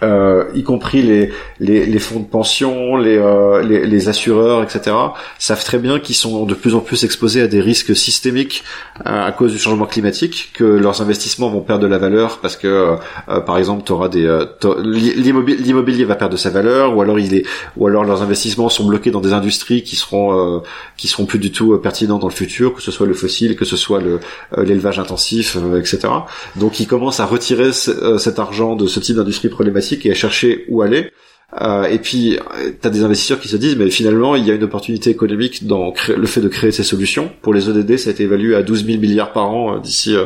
euh, 0.03 0.45
y 0.55 0.63
compris 0.63 1.03
les, 1.03 1.31
les, 1.59 1.85
les, 1.85 1.99
fonds 1.99 2.19
de 2.19 2.25
pension, 2.25 2.97
les, 2.97 3.17
euh, 3.17 3.61
les, 3.61 3.85
les, 3.85 4.09
assureurs, 4.09 4.63
etc., 4.63 4.95
savent 5.37 5.63
très 5.63 5.77
bien 5.77 5.99
qu'ils 5.99 6.15
sont 6.15 6.45
de 6.45 6.55
plus 6.55 6.73
en 6.73 6.79
plus 6.79 7.03
exposés 7.03 7.41
à 7.41 7.47
des 7.47 7.61
risques 7.61 7.95
systémiques 7.95 8.63
euh, 9.05 9.27
à 9.27 9.31
cause 9.31 9.51
du 9.51 9.59
changement 9.59 9.85
climatique, 9.85 10.51
que 10.53 10.63
leurs 10.63 11.01
investissements 11.01 11.49
vont 11.49 11.61
perdre 11.61 11.83
de 11.83 11.87
la 11.87 11.99
valeur 11.99 12.39
parce 12.39 12.57
que, 12.57 12.97
euh, 13.27 13.39
par 13.41 13.57
exemple, 13.57 13.83
tu 13.85 13.91
auras 13.91 14.09
des 14.09 14.21
l'immobilier 14.83 16.05
va 16.05 16.15
perdre 16.15 16.33
de 16.33 16.39
sa 16.39 16.49
valeur, 16.49 16.95
ou 16.95 17.01
alors 17.01 17.19
il 17.19 17.35
est, 17.35 17.45
ou 17.77 17.87
alors 17.87 18.03
leurs 18.03 18.23
investissements 18.23 18.69
sont 18.69 18.85
bloqués 18.85 19.11
dans 19.11 19.21
des 19.21 19.33
industries 19.33 19.83
qui 19.83 19.95
seront 19.95 20.61
qui 20.97 21.07
seront 21.07 21.25
plus 21.25 21.39
du 21.39 21.51
tout 21.51 21.77
pertinents 21.77 22.17
dans 22.17 22.27
le 22.27 22.33
futur, 22.33 22.73
que 22.73 22.81
ce 22.81 22.91
soit 22.91 23.07
le 23.07 23.13
fossile, 23.13 23.55
que 23.55 23.65
ce 23.65 23.77
soit 23.77 23.99
le 23.99 24.19
l'élevage 24.57 24.99
intensif, 24.99 25.57
etc. 25.77 25.99
Donc 26.55 26.79
ils 26.79 26.87
commencent 26.87 27.19
à 27.19 27.25
retirer 27.25 27.71
cet 27.71 28.39
argent 28.39 28.75
de 28.75 28.87
ce 28.87 28.99
type 28.99 29.15
d'industrie 29.15 29.49
problématique 29.49 29.90
et 30.05 30.11
à 30.11 30.15
chercher 30.15 30.65
où 30.69 30.81
aller. 30.81 31.11
Euh, 31.59 31.83
et 31.85 31.99
puis, 31.99 32.37
tu 32.81 32.87
as 32.87 32.89
des 32.89 33.03
investisseurs 33.03 33.39
qui 33.39 33.49
se 33.49 33.57
disent, 33.57 33.75
mais 33.75 33.89
finalement, 33.89 34.35
il 34.35 34.45
y 34.45 34.51
a 34.51 34.53
une 34.53 34.63
opportunité 34.63 35.09
économique 35.09 35.67
dans 35.67 35.93
le 36.07 36.25
fait 36.25 36.41
de 36.41 36.47
créer 36.47 36.71
ces 36.71 36.83
solutions. 36.83 37.31
Pour 37.41 37.53
les 37.53 37.67
ODD, 37.67 37.97
ça 37.97 38.09
a 38.09 38.13
été 38.13 38.23
évalué 38.23 38.55
à 38.55 38.63
12 38.63 38.85
000 38.85 38.99
milliards 38.99 39.33
par 39.33 39.49
an 39.49 39.75
euh, 39.75 39.79
d'ici 39.79 40.15
euh, 40.15 40.25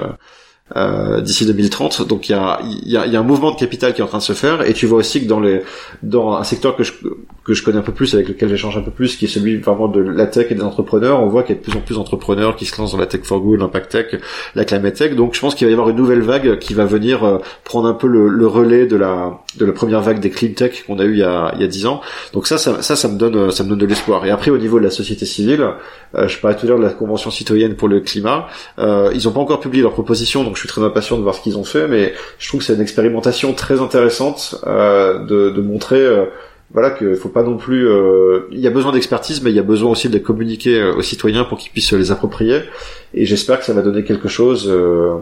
euh, 0.75 1.21
d'ici 1.21 1.45
2030. 1.45 2.07
Donc 2.07 2.27
il 2.27 2.31
y 2.31 2.35
a, 2.35 2.59
y, 2.63 2.97
a, 2.97 3.05
y 3.05 3.15
a 3.15 3.19
un 3.19 3.23
mouvement 3.23 3.51
de 3.51 3.55
capital 3.55 3.93
qui 3.93 4.01
est 4.01 4.03
en 4.03 4.07
train 4.07 4.17
de 4.17 4.23
se 4.23 4.33
faire 4.33 4.67
et 4.67 4.73
tu 4.73 4.87
vois 4.87 4.97
aussi 4.97 5.21
que 5.21 5.27
dans 5.27 5.39
les 5.39 5.61
dans 6.01 6.33
un 6.33 6.43
secteur 6.43 6.75
que 6.75 6.83
je 6.83 6.91
que 7.43 7.53
je 7.53 7.63
connais 7.63 7.77
un 7.77 7.83
peu 7.83 7.91
plus 7.91 8.15
avec 8.15 8.27
lequel 8.27 8.49
j'échange 8.49 8.75
un 8.75 8.81
peu 8.81 8.89
plus 8.89 9.15
qui 9.15 9.25
est 9.25 9.27
celui 9.27 9.57
vraiment 9.57 9.87
de 9.87 10.01
la 10.01 10.25
tech 10.25 10.47
et 10.49 10.55
des 10.55 10.63
entrepreneurs, 10.63 11.21
on 11.21 11.27
voit 11.27 11.43
qu'il 11.43 11.55
y 11.55 11.59
a 11.59 11.61
de 11.61 11.63
plus 11.63 11.77
en 11.77 11.81
plus 11.81 11.95
d'entrepreneurs 11.95 12.55
qui 12.55 12.65
se 12.65 12.75
lancent 12.81 12.93
dans 12.93 12.97
la 12.97 13.05
tech 13.05 13.21
for 13.23 13.39
good, 13.39 13.59
l'impact 13.59 13.91
tech, 13.91 14.19
la 14.55 14.65
climate 14.65 14.95
tech. 14.95 15.15
Donc 15.15 15.35
je 15.35 15.39
pense 15.39 15.53
qu'il 15.53 15.67
va 15.67 15.69
y 15.69 15.73
avoir 15.73 15.89
une 15.89 15.97
nouvelle 15.97 16.21
vague 16.21 16.57
qui 16.57 16.73
va 16.73 16.85
venir 16.85 17.23
euh, 17.23 17.37
prendre 17.63 17.87
un 17.87 17.93
peu 17.93 18.07
le, 18.07 18.27
le, 18.27 18.47
relais 18.47 18.87
de 18.87 18.95
la 18.95 19.39
de 19.57 19.65
la 19.65 19.71
première 19.71 20.01
vague 20.01 20.19
des 20.19 20.31
clean 20.31 20.53
tech 20.53 20.85
qu'on 20.87 20.97
a 20.97 21.03
eu 21.03 21.11
il 21.11 21.19
y 21.19 21.23
a 21.23 21.51
il 21.53 21.61
y 21.61 21.63
a 21.63 21.67
10 21.67 21.85
ans. 21.85 22.01
Donc 22.33 22.47
ça 22.47 22.57
ça 22.57 22.81
ça, 22.81 23.07
me 23.07 23.17
donne 23.19 23.51
ça 23.51 23.63
me 23.63 23.69
donne 23.69 23.77
de 23.77 23.85
l'espoir. 23.85 24.25
Et 24.25 24.31
après 24.31 24.49
au 24.49 24.57
niveau 24.57 24.79
de 24.79 24.83
la 24.83 24.89
société 24.89 25.27
civile, 25.27 25.75
euh, 26.15 26.27
je 26.27 26.39
parlais 26.39 26.57
tout 26.57 26.65
à 26.65 26.69
l'heure 26.69 26.79
de 26.79 26.83
la 26.83 26.93
convention 26.93 27.29
citoyenne 27.29 27.75
pour 27.75 27.87
le 27.87 27.99
climat, 27.99 28.47
euh, 28.79 29.11
ils 29.13 29.27
ont 29.27 29.31
pas 29.31 29.39
encore 29.39 29.59
publié 29.59 29.83
leur 29.83 29.93
proposition 29.93 30.43
je 30.55 30.61
suis 30.61 30.69
très 30.69 30.81
impatient 30.81 31.17
de 31.17 31.23
voir 31.23 31.35
ce 31.35 31.41
qu'ils 31.41 31.57
ont 31.57 31.63
fait, 31.63 31.87
mais 31.87 32.13
je 32.39 32.47
trouve 32.47 32.61
que 32.61 32.65
c'est 32.65 32.75
une 32.75 32.81
expérimentation 32.81 33.53
très 33.53 33.81
intéressante 33.81 34.55
euh, 34.65 35.19
de, 35.19 35.49
de, 35.49 35.61
montrer 35.61 35.99
euh, 35.99 36.25
voilà 36.71 36.89
qu'il 36.89 37.15
faut 37.15 37.29
pas 37.29 37.43
non 37.43 37.57
plus 37.57 37.87
euh, 37.87 38.47
il 38.51 38.59
y 38.59 38.67
a 38.67 38.71
besoin 38.71 38.91
d'expertise 38.91 39.41
mais 39.43 39.51
il 39.51 39.55
y 39.55 39.59
a 39.59 39.63
besoin 39.63 39.91
aussi 39.91 40.09
de 40.09 40.17
communiquer 40.17 40.83
aux 40.83 41.01
citoyens 41.01 41.43
pour 41.43 41.57
qu'ils 41.57 41.71
puissent 41.71 41.93
les 41.93 42.11
approprier. 42.11 42.61
Et 43.13 43.25
j'espère 43.25 43.59
que 43.59 43.65
ça 43.65 43.73
va 43.73 43.81
donner 43.81 44.03
quelque 44.03 44.27
chose 44.27 44.67
euh, 44.67 45.15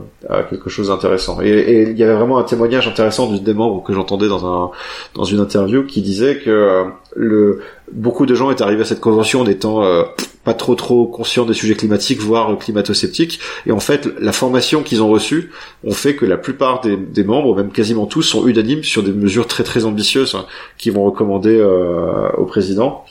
quelque 0.50 0.70
chose 0.70 0.88
d'intéressant. 0.88 1.42
Et, 1.42 1.90
il 1.92 1.98
y 1.98 2.04
avait 2.04 2.16
vraiment 2.16 2.40
un 2.40 2.44
témoignage 2.44 2.88
intéressant 2.88 3.28
d'une 3.28 3.44
des 3.44 3.54
membres 3.54 3.84
que 3.84 3.94
j'entendais 3.94 4.28
dans 4.28 4.48
un 4.48 4.72
dans 5.16 5.26
une 5.26 5.40
interview 5.40 5.84
qui 5.84 6.02
disait 6.02 6.40
que 6.40 6.86
le 7.16 7.60
beaucoup 7.92 8.26
de 8.26 8.36
gens 8.36 8.50
étaient 8.50 8.64
arrivés 8.64 8.82
à 8.82 8.86
cette 8.86 9.02
convention 9.02 9.42
en 9.42 9.46
étant 9.46 9.84
euh, 9.84 10.04
pas 10.44 10.54
trop 10.54 10.76
trop 10.76 11.08
conscients 11.08 11.46
des 11.46 11.54
sujets 11.54 11.76
climatiques, 11.76 12.20
voire 12.20 12.58
climato-sceptiques. 12.58 13.40
Et 13.66 13.72
en 13.72 13.80
fait, 13.80 14.10
la 14.20 14.32
formation 14.32 14.84
qu'ils 14.84 15.02
ont 15.02 15.10
reçue 15.10 15.52
ont 15.86 15.94
fait 15.94 16.16
que 16.16 16.26
la 16.26 16.38
plupart 16.38 16.82
des, 16.82 16.98
des, 16.98 17.24
membres, 17.24 17.56
même 17.56 17.72
quasiment 17.72 18.06
tous, 18.06 18.24
sont 18.24 18.46
unanimes 18.48 18.84
sur 18.84 19.04
des 19.04 19.14
mesures 19.14 19.48
très 19.48 19.64
très 19.64 19.86
ambitieuses 19.86 20.36
hein, 20.36 20.46
qui 20.78 20.90
vont 20.90 21.04
recommander 21.06 21.58
euh, 21.58 22.30
au 22.38 22.46
président. 22.46 23.06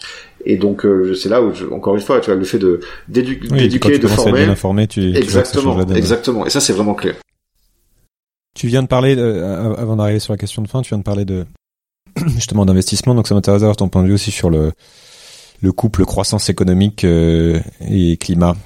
Et 0.45 0.57
donc 0.57 0.85
euh, 0.85 1.15
c'est 1.15 1.29
là 1.29 1.41
où, 1.41 1.53
encore 1.73 1.95
une 1.95 2.01
fois, 2.01 2.21
tu 2.21 2.27
vois, 2.27 2.35
le 2.39 2.45
fait 2.45 2.59
de 2.59 2.81
d'éduquer, 3.09 3.99
de 3.99 4.09
former, 4.09 4.87
tu, 4.87 5.17
exactement, 5.17 5.81
exactement. 5.95 6.47
Et 6.47 6.51
ça, 6.51 6.61
c'est 6.61 6.73
vraiment 6.73 6.95
clair. 6.95 7.15
Tu 8.55 8.67
viens 8.67 8.83
de 8.83 8.89
parler, 8.89 9.19
avant 9.19 9.97
d'arriver 9.97 10.19
sur 10.19 10.35
la 10.35 10.37
question 10.37 10.61
de 10.61 10.69
fin, 10.69 10.83
tu 10.83 10.91
viens 10.91 10.99
de 10.99 11.05
parler 11.05 11.25
de 11.25 11.47
justement 12.35 12.67
d'investissement. 12.67 13.15
Donc 13.15 13.27
ça 13.27 13.35
m'intéresse 13.35 13.61
d'avoir 13.61 13.77
ton 13.77 13.89
point 13.89 14.03
de 14.03 14.09
vue 14.09 14.15
aussi 14.15 14.31
sur 14.31 14.51
le, 14.51 14.73
le 15.63 15.73
couple 15.73 16.05
croissance 16.05 16.51
économique 16.51 17.05
euh, 17.05 17.61
et 17.89 18.17
climat. 18.17 18.57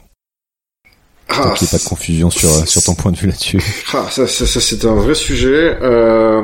Ah, 1.29 1.53
qu'il 1.57 1.67
n'y 1.67 1.69
ait 1.69 1.79
pas 1.79 1.85
de 1.85 1.89
confusion 1.89 2.31
sur, 2.31 2.49
sur 2.49 2.83
ton 2.83 2.95
point 2.95 3.13
de 3.13 3.17
vue 3.17 3.27
là-dessus. 3.27 3.61
Ah, 3.93 4.07
ça, 4.11 4.27
ça, 4.27 4.47
ça 4.47 4.61
c'est 4.61 4.85
un 4.85 4.95
vrai 4.95 5.15
sujet. 5.15 5.77
Euh... 5.83 6.43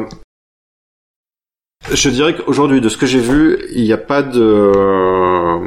Je 1.90 2.08
dirais 2.10 2.36
qu'aujourd'hui, 2.36 2.80
de 2.80 2.88
ce 2.88 2.96
que 2.96 3.06
j'ai 3.06 3.20
vu, 3.20 3.58
il 3.74 3.82
n'y 3.82 3.92
a 3.92 3.98
pas 3.98 4.22
de... 4.22 5.60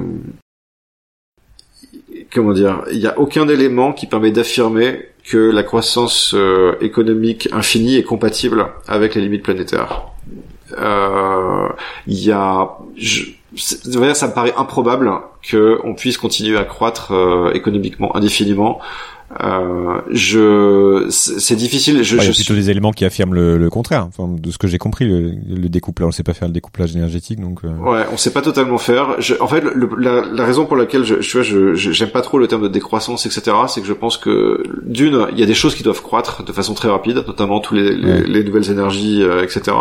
Comment 2.33 2.53
dire 2.53 2.83
Il 2.91 2.99
n'y 2.99 3.07
a 3.07 3.17
aucun 3.17 3.47
élément 3.47 3.93
qui 3.93 4.05
permet 4.07 4.31
d'affirmer 4.31 5.07
que 5.23 5.37
la 5.37 5.63
croissance 5.63 6.33
euh, 6.33 6.75
économique 6.81 7.49
infinie 7.51 7.95
est 7.95 8.03
compatible 8.03 8.67
avec 8.87 9.15
les 9.15 9.21
limites 9.21 9.43
planétaires. 9.43 10.07
il 12.07 12.19
y 12.19 12.31
a, 12.31 12.77
je, 12.97 13.23
ça 13.57 14.27
me 14.27 14.33
paraît 14.33 14.53
improbable 14.57 15.11
que 15.41 15.79
on 15.83 15.93
puisse 15.93 16.17
continuer 16.17 16.57
à 16.57 16.65
croître 16.65 17.13
économiquement 17.53 18.15
indéfiniment 18.15 18.79
euh, 19.41 20.01
je, 20.11 21.07
c'est 21.09 21.55
difficile. 21.55 22.03
Je, 22.03 22.15
il 22.15 22.23
y 22.23 22.27
a 22.27 22.31
plutôt 22.31 22.53
des 22.53 22.69
éléments 22.69 22.91
qui 22.91 23.05
affirment 23.05 23.33
le, 23.33 23.57
le 23.57 23.69
contraire. 23.69 24.05
Enfin, 24.07 24.29
de 24.29 24.51
ce 24.51 24.57
que 24.57 24.67
j'ai 24.67 24.77
compris, 24.77 25.05
le, 25.05 25.31
le 25.49 25.67
découplage, 25.67 26.07
on 26.07 26.11
sait 26.11 26.23
pas 26.23 26.33
faire 26.33 26.47
le 26.47 26.53
découplage 26.53 26.95
énergétique, 26.95 27.39
donc. 27.41 27.59
Euh... 27.63 27.69
Ouais, 27.79 28.05
on 28.13 28.17
sait 28.17 28.31
pas 28.31 28.41
totalement 28.41 28.77
faire. 28.77 29.19
Je, 29.19 29.33
en 29.39 29.47
fait, 29.47 29.61
le, 29.61 29.89
la, 29.97 30.25
la, 30.25 30.45
raison 30.45 30.65
pour 30.65 30.77
laquelle 30.77 31.03
je, 31.03 31.15
tu 31.15 31.37
vois, 31.37 31.41
je, 31.41 31.73
j'aime 31.73 32.11
pas 32.11 32.21
trop 32.21 32.37
le 32.37 32.47
terme 32.47 32.61
de 32.61 32.67
décroissance, 32.67 33.25
etc., 33.25 33.57
c'est 33.67 33.81
que 33.81 33.87
je 33.87 33.93
pense 33.93 34.17
que 34.17 34.61
d'une, 34.83 35.27
il 35.31 35.39
y 35.39 35.43
a 35.43 35.47
des 35.47 35.55
choses 35.55 35.73
qui 35.73 35.83
doivent 35.83 36.03
croître 36.03 36.43
de 36.43 36.51
façon 36.51 36.75
très 36.75 36.89
rapide, 36.89 37.23
notamment 37.27 37.59
tous 37.59 37.73
les, 37.73 37.95
les, 37.95 38.21
les 38.21 38.43
nouvelles 38.43 38.69
énergies, 38.69 39.23
euh, 39.23 39.43
etc. 39.43 39.75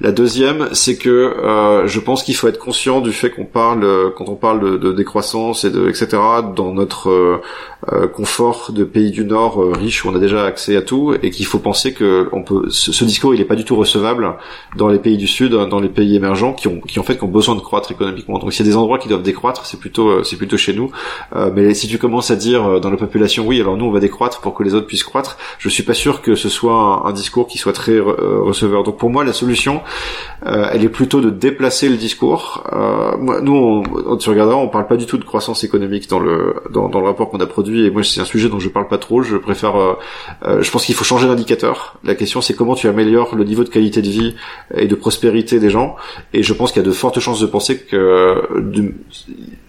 La 0.00 0.12
deuxième, 0.12 0.68
c'est 0.72 0.96
que 0.96 1.10
euh, 1.10 1.86
je 1.88 1.98
pense 1.98 2.22
qu'il 2.22 2.36
faut 2.36 2.46
être 2.46 2.58
conscient 2.58 3.00
du 3.00 3.12
fait 3.12 3.30
qu'on 3.30 3.44
parle, 3.44 4.12
quand 4.16 4.28
on 4.28 4.36
parle 4.36 4.60
de, 4.60 4.76
de 4.76 4.92
décroissance 4.92 5.64
et 5.64 5.70
de, 5.70 5.88
etc., 5.88 6.06
dans 6.54 6.72
notre 6.72 7.40
euh, 7.92 8.06
confort 8.06 8.70
de 8.72 8.83
pays 8.86 9.10
du 9.10 9.24
Nord 9.24 9.62
euh, 9.62 9.72
riches 9.72 10.04
où 10.04 10.08
on 10.08 10.14
a 10.14 10.18
déjà 10.18 10.44
accès 10.44 10.76
à 10.76 10.82
tout 10.82 11.14
et 11.22 11.30
qu'il 11.30 11.46
faut 11.46 11.58
penser 11.58 11.92
que 11.92 12.28
on 12.32 12.42
peut 12.42 12.66
ce, 12.70 13.04
discours 13.04 13.34
il 13.34 13.40
est 13.40 13.44
pas 13.44 13.56
du 13.56 13.64
tout 13.64 13.76
recevable 13.76 14.34
dans 14.76 14.88
les 14.88 14.98
pays 14.98 15.16
du 15.16 15.26
Sud, 15.26 15.52
dans 15.52 15.80
les 15.80 15.88
pays 15.88 16.16
émergents 16.16 16.52
qui 16.52 16.68
ont 16.68 16.80
qui 16.80 16.98
en 16.98 17.02
fait 17.02 17.16
qui 17.16 17.24
ont 17.24 17.28
besoin 17.28 17.54
de 17.54 17.60
croître 17.60 17.90
économiquement. 17.92 18.38
Donc 18.38 18.52
s'il 18.52 18.64
y 18.64 18.68
a 18.68 18.72
des 18.72 18.76
endroits 18.76 18.98
qui 18.98 19.08
doivent 19.08 19.22
décroître, 19.22 19.66
c'est 19.66 19.78
plutôt 19.78 20.08
euh, 20.08 20.22
c'est 20.24 20.36
plutôt 20.36 20.56
chez 20.56 20.72
nous. 20.72 20.90
mais 21.54 21.74
si 21.74 21.88
tu 21.88 21.98
commences 21.98 22.30
à 22.30 22.36
dire 22.36 22.80
dans 22.80 22.90
la 22.90 22.96
population 22.96 23.46
oui 23.46 23.60
alors 23.60 23.76
nous 23.76 23.86
on 23.86 23.90
va 23.90 24.00
décroître 24.00 24.40
pour 24.40 24.54
que 24.54 24.62
les 24.62 24.74
autres 24.74 24.86
puissent 24.86 25.04
croître, 25.04 25.36
je 25.58 25.68
suis 25.68 25.82
pas 25.82 25.94
sûr 25.94 26.22
que 26.22 26.34
ce 26.34 26.48
soit 26.48 27.02
un, 27.06 27.12
discours 27.12 27.46
qui 27.46 27.58
soit 27.58 27.72
très 27.72 27.98
receveur. 28.00 28.82
Donc 28.82 28.98
pour 28.98 29.10
moi 29.10 29.24
la 29.24 29.32
solution 29.32 29.82
elle 30.44 30.84
est 30.84 30.88
plutôt 30.88 31.20
de 31.20 31.30
déplacer 31.30 31.88
le 31.88 31.96
discours. 31.96 32.64
moi, 33.18 33.40
nous 33.40 33.54
on, 33.54 34.16
tu 34.16 34.30
regarderas 34.30 34.56
on 34.56 34.68
parle 34.68 34.86
pas 34.86 34.96
du 34.96 35.06
tout 35.06 35.18
de 35.18 35.24
croissance 35.24 35.64
économique 35.64 36.08
dans 36.08 36.20
le 36.20 36.54
dans, 36.70 36.88
dans 36.88 37.00
le 37.00 37.06
rapport 37.06 37.30
qu'on 37.30 37.40
a 37.40 37.46
produit 37.46 37.86
et 37.86 37.90
moi 37.90 38.02
c'est 38.02 38.20
un 38.20 38.24
sujet 38.24 38.48
dont 38.48 38.58
je 38.58 38.68
parle 38.74 38.88
pas 38.88 38.98
trop. 38.98 39.22
Je 39.22 39.36
préfère, 39.36 39.76
euh, 39.76 39.94
euh, 40.44 40.62
je 40.62 40.70
pense 40.70 40.84
qu'il 40.84 40.94
faut 40.94 41.04
changer 41.04 41.26
d'indicateur. 41.26 41.98
La 42.04 42.14
question 42.14 42.42
c'est 42.42 42.54
comment 42.54 42.74
tu 42.74 42.88
améliores 42.88 43.34
le 43.34 43.44
niveau 43.44 43.64
de 43.64 43.70
qualité 43.70 44.02
de 44.02 44.10
vie 44.10 44.34
et 44.76 44.86
de 44.86 44.94
prospérité 44.94 45.60
des 45.60 45.70
gens. 45.70 45.96
Et 46.34 46.42
je 46.42 46.52
pense 46.52 46.72
qu'il 46.72 46.82
y 46.82 46.84
a 46.84 46.88
de 46.88 46.92
fortes 46.92 47.20
chances 47.20 47.40
de 47.40 47.46
penser 47.46 47.78
que 47.78 48.42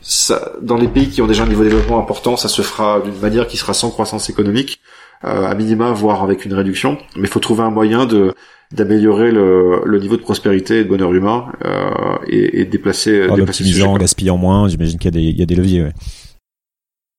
ça, 0.01 0.51
dans 0.62 0.78
les 0.78 0.88
pays 0.88 1.10
qui 1.10 1.22
ont 1.22 1.28
déjà 1.28 1.43
un 1.43 1.47
niveau 1.47 1.64
de 1.64 1.70
développement 1.70 1.99
important, 1.99 2.36
ça 2.38 2.47
se 2.47 2.62
fera 2.62 2.99
d'une 2.99 3.20
manière 3.20 3.47
qui 3.47 3.58
sera 3.58 3.74
sans 3.74 3.89
croissance 3.89 4.30
économique, 4.30 4.80
euh, 5.24 5.45
à 5.45 5.56
minima, 5.56 5.91
voire 5.91 6.24
avec 6.24 6.45
une 6.45 6.53
réduction. 6.53 6.97
Mais 7.16 7.24
il 7.24 7.30
faut 7.30 7.39
trouver 7.39 7.64
un 7.64 7.72
moyen 7.72 8.06
de 8.06 8.34
d'améliorer 8.72 9.32
le, 9.32 9.82
le, 9.86 9.99
niveau 9.99 10.18
de 10.18 10.24
prospérité 10.24 10.80
et 10.80 10.84
de 10.84 10.89
bonheur 10.89 11.14
humain 11.14 11.45
euh, 11.64 12.18
et, 12.28 12.62
et 12.62 12.66
déplacer, 12.66 13.30
en 13.30 13.39
optimisant, 13.39 13.93
en 13.93 13.97
gaspillant 13.97 14.38
moins. 14.38 14.68
J'imagine 14.68 14.97
qu'il 14.97 15.06
y 15.06 15.14
a 15.16 15.22
des 15.22 15.28
il 15.30 15.39
y 15.39 15.43
a 15.43 15.45
des 15.45 15.56
leviers. 15.56 15.84
Ouais. 15.84 15.93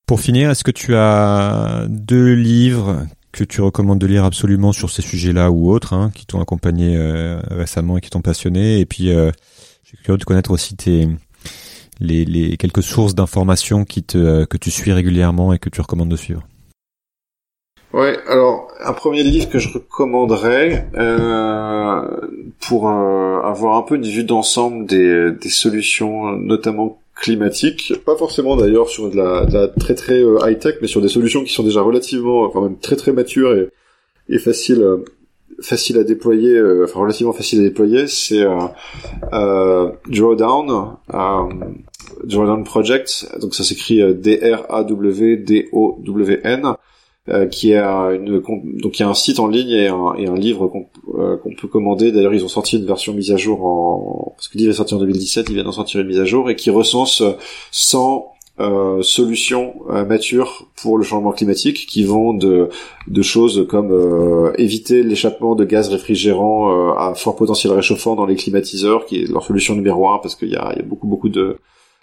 Pour 0.06 0.20
finir, 0.20 0.50
est-ce 0.50 0.62
que 0.62 0.70
tu 0.70 0.94
as 0.94 1.86
deux 1.88 2.32
livres 2.32 3.06
que 3.32 3.42
tu 3.42 3.60
recommandes 3.60 3.98
de 3.98 4.06
lire 4.06 4.24
absolument 4.24 4.70
sur 4.70 4.88
ces 4.88 5.02
sujets-là 5.02 5.50
ou 5.50 5.68
autres, 5.68 5.94
hein, 5.94 6.12
qui 6.14 6.26
t'ont 6.26 6.40
accompagné 6.40 6.96
euh, 6.96 7.40
récemment 7.50 7.98
et 7.98 8.00
qui 8.00 8.10
t'ont 8.10 8.20
passionné? 8.20 8.78
Et 8.78 8.86
puis, 8.86 9.12
euh, 9.12 9.32
je 9.82 9.88
suis 9.88 9.98
curieux 9.98 10.16
de 10.16 10.24
connaître 10.24 10.52
aussi 10.52 10.76
tes 10.76 11.08
les, 11.98 12.24
les 12.24 12.56
quelques 12.56 12.84
sources 12.84 13.16
d'informations 13.16 13.84
qui 13.84 14.04
te 14.04 14.44
que 14.44 14.56
tu 14.56 14.70
suis 14.70 14.92
régulièrement 14.92 15.52
et 15.52 15.58
que 15.58 15.70
tu 15.70 15.80
recommandes 15.80 16.10
de 16.10 16.16
suivre. 16.16 16.46
Ouais, 17.92 18.16
alors 18.28 18.68
un 18.84 18.92
premier 18.92 19.24
livre 19.24 19.48
que 19.48 19.58
je 19.58 19.72
recommanderais 19.72 20.88
euh, 20.94 22.20
pour 22.60 22.88
euh, 22.88 23.40
avoir 23.42 23.76
un 23.76 23.82
peu 23.82 23.96
une 23.96 24.06
vue 24.06 24.24
d'ensemble 24.24 24.86
des, 24.86 25.32
des 25.32 25.48
solutions, 25.48 26.30
notamment 26.32 27.00
climatique, 27.16 27.94
pas 28.04 28.14
forcément 28.14 28.56
d'ailleurs 28.56 28.88
sur 28.88 29.10
de 29.10 29.16
la, 29.16 29.46
de 29.46 29.54
la, 29.54 29.68
très 29.68 29.94
très 29.94 30.22
euh, 30.22 30.38
high 30.44 30.58
tech, 30.58 30.76
mais 30.82 30.86
sur 30.86 31.00
des 31.00 31.08
solutions 31.08 31.42
qui 31.42 31.52
sont 31.52 31.62
déjà 31.64 31.80
relativement, 31.80 32.44
enfin 32.44 32.60
même 32.60 32.78
très 32.78 32.96
très 32.96 33.12
matures 33.12 33.54
et, 33.54 33.70
et 34.28 34.38
faciles 34.38 34.82
euh, 34.82 34.98
facile 35.60 35.98
à 35.98 36.04
déployer, 36.04 36.54
euh, 36.54 36.84
enfin 36.84 37.00
relativement 37.00 37.32
facile 37.32 37.60
à 37.60 37.62
déployer, 37.62 38.06
c'est 38.06 38.44
euh, 39.32 39.88
Drawdown, 40.06 40.96
Drawdown 42.24 42.64
Project, 42.64 43.26
donc 43.40 43.54
ça 43.54 43.64
s'écrit 43.64 44.02
D-R-A-W-D-O-W-N, 44.14 44.74
euh, 47.28 47.46
qui 47.46 47.74
une 47.74 48.40
donc 48.80 48.98
il 48.98 49.00
y 49.00 49.02
a 49.02 49.08
un 49.08 49.14
site 49.14 49.40
en 49.40 49.48
ligne 49.48 49.70
et 49.70 49.88
un, 49.88 50.14
et 50.16 50.28
un 50.28 50.36
livre 50.36 50.68
qu'on 50.68 50.86
euh, 51.18 51.36
peut 51.60 51.66
commander. 51.66 52.12
D'ailleurs, 52.12 52.34
ils 52.34 52.44
ont 52.44 52.48
sorti 52.48 52.76
une 52.76 52.86
version 52.86 53.14
mise 53.14 53.32
à 53.32 53.36
jour 53.36 53.64
en 53.64 54.32
parce 54.36 54.46
que 54.46 54.56
le 54.56 54.60
livre 54.60 54.70
est 54.70 54.76
sorti 54.76 54.94
en 54.94 54.98
2017, 54.98 55.46
ils 55.48 55.54
viennent 55.54 55.66
d'en 55.66 55.72
sortir 55.72 56.00
une 56.00 56.06
mise 56.06 56.20
à 56.20 56.24
jour 56.24 56.50
et 56.50 56.54
qui 56.54 56.70
recense 56.70 57.24
100 57.72 58.32
euh, 58.60 59.02
solutions 59.02 59.74
matures 60.06 60.68
pour 60.80 60.98
le 60.98 61.04
changement 61.04 61.32
climatique 61.32 61.86
qui 61.88 62.04
vont 62.04 62.32
de, 62.32 62.68
de 63.08 63.22
choses 63.22 63.66
comme 63.68 64.52
éviter 64.56 65.02
l'échappement 65.02 65.56
de 65.56 65.64
gaz 65.64 65.88
réfrigérants 65.88 66.92
à 66.96 67.14
fort 67.16 67.34
potentiel 67.34 67.72
réchauffant 67.72 68.14
dans 68.14 68.26
les 68.26 68.36
climatiseurs, 68.36 69.04
qui 69.04 69.22
est 69.22 69.28
leur 69.28 69.44
solution 69.44 69.74
numéro 69.74 70.08
un 70.08 70.18
parce 70.18 70.36
qu'il 70.36 70.50
y 70.50 70.56
a, 70.56 70.74
y 70.76 70.80
a 70.80 70.84
beaucoup 70.84 71.08
beaucoup 71.08 71.28
de 71.28 71.58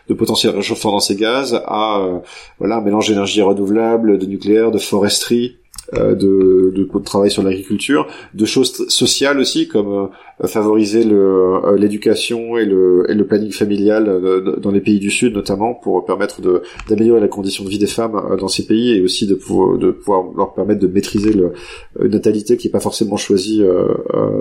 de 0.07 0.13
potentiel 0.13 0.55
réchauffant 0.55 0.91
dans 0.91 0.99
ces 0.99 1.15
gaz 1.15 1.61
à 1.65 1.99
euh, 1.99 2.19
voilà 2.59 2.77
un 2.77 2.81
mélange 2.81 3.07
d'énergie 3.07 3.41
renouvelable, 3.41 4.17
de 4.17 4.25
nucléaire, 4.25 4.71
de 4.71 4.77
foresterie, 4.77 5.57
euh, 5.95 6.15
de, 6.15 6.71
de, 6.75 6.89
de, 6.91 7.03
travail 7.03 7.29
sur 7.29 7.43
l'agriculture, 7.43 8.07
de 8.33 8.45
choses 8.45 8.87
sociales 8.87 9.39
aussi 9.39 9.67
comme 9.67 10.09
euh, 10.41 10.47
favoriser 10.47 11.03
le, 11.03 11.75
l'éducation 11.77 12.57
et 12.57 12.65
le, 12.65 13.05
et 13.09 13.13
le 13.13 13.25
planning 13.27 13.51
familial 13.51 14.59
dans 14.59 14.71
les 14.71 14.81
pays 14.81 14.99
du 14.99 15.11
Sud 15.11 15.35
notamment 15.35 15.73
pour 15.73 16.03
permettre 16.05 16.41
d'améliorer 16.87 17.21
la 17.21 17.27
condition 17.27 17.63
de 17.63 17.69
vie 17.69 17.79
des 17.79 17.87
femmes 17.87 18.37
dans 18.39 18.47
ces 18.47 18.65
pays 18.65 18.93
et 18.93 19.01
aussi 19.01 19.27
de 19.27 19.35
pouvoir, 19.35 19.77
de 19.77 19.91
pouvoir 19.91 20.23
leur 20.35 20.53
permettre 20.53 20.79
de 20.81 20.87
maîtriser 20.87 21.33
le, 21.33 21.53
une 22.01 22.11
natalité 22.11 22.57
qui 22.57 22.67
est 22.67 22.71
pas 22.71 22.79
forcément 22.79 23.17
choisie 23.17 23.63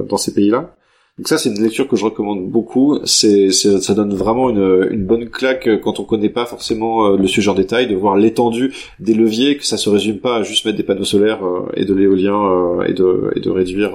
dans 0.08 0.16
ces 0.16 0.32
pays-là. 0.32 0.74
Donc 1.18 1.28
ça, 1.28 1.36
c'est 1.36 1.50
une 1.50 1.62
lecture 1.62 1.88
que 1.88 1.96
je 1.96 2.06
recommande 2.06 2.50
beaucoup. 2.50 2.98
C'est, 3.04 3.50
ça 3.52 3.94
donne 3.94 4.14
vraiment 4.14 4.48
une, 4.48 4.88
une, 4.90 5.04
bonne 5.04 5.28
claque 5.28 5.68
quand 5.82 6.00
on 6.00 6.04
connaît 6.04 6.30
pas 6.30 6.46
forcément 6.46 7.06
euh, 7.06 7.16
le 7.18 7.26
sujet 7.26 7.50
en 7.50 7.54
détail, 7.54 7.86
de 7.86 7.94
voir 7.94 8.16
l'étendue 8.16 8.72
des 8.98 9.12
leviers, 9.12 9.58
que 9.58 9.66
ça 9.66 9.76
se 9.76 9.90
résume 9.90 10.20
pas 10.20 10.36
à 10.36 10.42
juste 10.42 10.64
mettre 10.64 10.78
des 10.78 10.82
panneaux 10.82 11.04
solaires 11.04 11.44
euh, 11.44 11.70
et 11.74 11.84
de 11.84 11.92
l'éolien 11.92 12.42
euh, 12.42 12.84
et 12.84 12.94
de, 12.94 13.30
et 13.36 13.40
de 13.40 13.50
réduire 13.50 13.92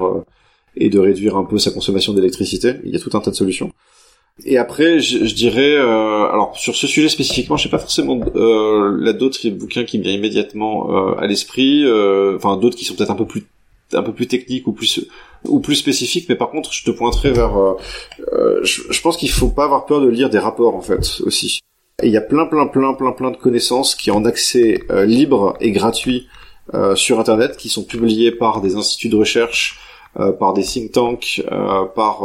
et 0.76 0.90
de 0.90 0.98
réduire 1.00 1.36
un 1.36 1.44
peu 1.44 1.58
sa 1.58 1.72
consommation 1.72 2.12
d'électricité. 2.12 2.74
Il 2.84 2.92
y 2.92 2.96
a 2.96 3.00
tout 3.00 3.10
un 3.16 3.20
tas 3.20 3.32
de 3.32 3.36
solutions. 3.36 3.72
Et 4.44 4.56
après, 4.56 5.00
je, 5.00 5.24
je 5.24 5.34
dirais, 5.34 5.76
alors 5.76 6.56
sur 6.56 6.76
ce 6.76 6.86
sujet 6.86 7.08
spécifiquement, 7.08 7.56
je 7.56 7.64
sais 7.64 7.68
pas 7.68 7.80
forcément 7.80 8.20
euh, 8.36 8.96
là 9.00 9.12
d'autres 9.12 9.48
bouquins 9.48 9.82
qui 9.82 9.98
me 9.98 10.04
viennent 10.04 10.20
immédiatement 10.20 11.16
à 11.16 11.26
l'esprit, 11.26 11.84
enfin 12.36 12.56
d'autres 12.56 12.76
qui 12.76 12.84
sont 12.84 12.94
peut-être 12.94 13.10
un 13.10 13.16
peu 13.16 13.26
plus 13.26 13.44
un 13.92 14.02
peu 14.02 14.12
plus 14.12 14.26
technique 14.26 14.66
ou 14.66 14.72
plus 14.72 15.08
ou 15.44 15.60
plus 15.60 15.76
spécifique 15.76 16.28
mais 16.28 16.34
par 16.34 16.50
contre 16.50 16.72
je 16.72 16.84
te 16.84 16.90
pointerai 16.90 17.30
vers 17.32 17.56
euh, 17.56 17.74
euh, 18.32 18.60
je, 18.62 18.82
je, 18.90 19.00
pense 19.00 19.16
qu'il 19.16 19.30
faut 19.30 19.48
pas 19.48 19.64
avoir 19.64 19.86
peur 19.86 20.00
de 20.00 20.08
lire 20.08 20.30
des 20.30 20.38
rapports 20.38 20.74
en 20.74 20.82
fait 20.82 21.20
aussi. 21.20 21.60
Il 22.02 22.10
y 22.10 22.16
a 22.16 22.20
plein 22.20 22.46
plein 22.46 22.66
plein 22.66 22.94
plein 22.94 23.12
plein 23.12 23.30
de 23.30 23.36
connaissances 23.36 23.94
qui 23.94 24.10
ont 24.10 24.24
accès 24.24 24.80
euh, 24.90 25.04
libre 25.04 25.56
et 25.60 25.72
gratuit 25.72 26.28
euh, 26.74 26.94
sur 26.94 27.18
internet 27.18 27.56
qui 27.56 27.68
sont 27.68 27.84
publiées 27.84 28.30
par 28.30 28.60
des 28.60 28.76
instituts 28.76 29.08
de 29.08 29.16
recherche 29.16 29.80
par 30.40 30.52
des 30.52 30.64
think 30.64 30.90
tanks 30.90 31.42
par 31.94 32.22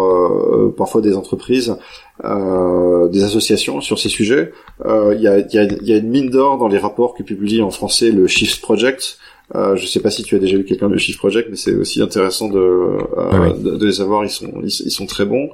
parfois 0.77 1.01
des 1.01 1.15
entreprises 1.15 1.77
des 2.23 3.23
associations 3.23 3.81
sur 3.81 3.99
ces 3.99 4.09
sujets. 4.09 4.51
Il 4.83 5.19
y 5.19 5.27
a, 5.27 5.39
y, 5.39 5.57
a, 5.59 5.63
y 5.63 5.93
a 5.93 5.97
une 5.97 6.09
mine 6.09 6.29
d'or 6.31 6.57
dans 6.57 6.69
les 6.69 6.79
rapports 6.79 7.13
que 7.13 7.21
publie 7.21 7.61
en 7.61 7.69
français 7.69 8.09
le 8.09 8.25
Shift 8.25 8.61
Project 8.61 9.19
euh, 9.55 9.75
je 9.75 9.85
sais 9.85 9.99
pas 9.99 10.09
si 10.09 10.23
tu 10.23 10.35
as 10.35 10.39
déjà 10.39 10.57
lu 10.57 10.63
quelqu'un 10.63 10.89
de 10.89 10.97
Shift 10.97 11.19
Project, 11.19 11.49
mais 11.49 11.57
c'est 11.57 11.75
aussi 11.75 12.01
intéressant 12.01 12.47
de, 12.49 12.59
euh, 12.59 13.53
de, 13.53 13.85
les 13.85 14.01
avoir. 14.01 14.23
Ils 14.23 14.29
sont 14.29 14.51
ils, 14.63 14.91
sont 14.91 15.05
très 15.05 15.25
bons. 15.25 15.49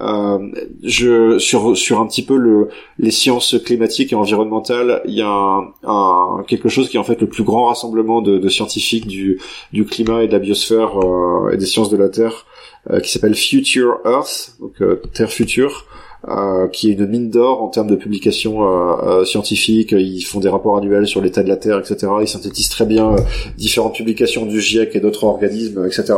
Euh, 0.00 0.38
je 0.82 1.38
sur 1.38 1.76
sur 1.76 2.00
un 2.00 2.06
petit 2.06 2.24
peu 2.24 2.36
le 2.36 2.68
les 2.98 3.10
sciences 3.10 3.56
climatiques 3.64 4.12
et 4.12 4.16
environnementales, 4.16 5.02
il 5.04 5.14
y 5.14 5.22
a 5.22 5.28
un, 5.28 5.72
un, 5.82 6.44
quelque 6.46 6.68
chose 6.68 6.88
qui 6.88 6.96
est 6.96 7.00
en 7.00 7.04
fait 7.04 7.20
le 7.20 7.28
plus 7.28 7.44
grand 7.44 7.66
rassemblement 7.66 8.22
de, 8.22 8.38
de 8.38 8.48
scientifiques 8.48 9.06
du 9.06 9.40
du 9.72 9.84
climat 9.84 10.22
et 10.22 10.28
de 10.28 10.32
la 10.32 10.38
biosphère 10.38 10.98
euh, 10.98 11.50
et 11.52 11.56
des 11.56 11.66
sciences 11.66 11.90
de 11.90 11.96
la 11.96 12.08
Terre 12.08 12.46
euh, 12.90 13.00
qui 13.00 13.10
s'appelle 13.10 13.34
Future 13.34 13.98
Earth, 14.04 14.56
donc 14.60 14.82
Terre 15.12 15.30
future. 15.30 15.86
Euh, 16.28 16.68
qui 16.68 16.88
est 16.88 16.94
une 16.94 17.06
mine 17.06 17.28
d'or 17.28 17.62
en 17.62 17.68
termes 17.68 17.86
de 17.86 17.96
publications 17.96 18.62
euh, 18.62 18.96
euh, 19.02 19.24
scientifiques. 19.26 19.92
Ils 19.92 20.22
font 20.22 20.40
des 20.40 20.48
rapports 20.48 20.78
annuels 20.78 21.06
sur 21.06 21.20
l'état 21.20 21.42
de 21.42 21.48
la 21.50 21.58
Terre, 21.58 21.78
etc. 21.78 22.10
Ils 22.22 22.28
synthétisent 22.28 22.70
très 22.70 22.86
bien 22.86 23.16
différentes 23.58 23.94
publications 23.94 24.46
du 24.46 24.58
GIEC 24.58 24.96
et 24.96 25.00
d'autres 25.00 25.24
organismes, 25.24 25.84
etc. 25.84 26.14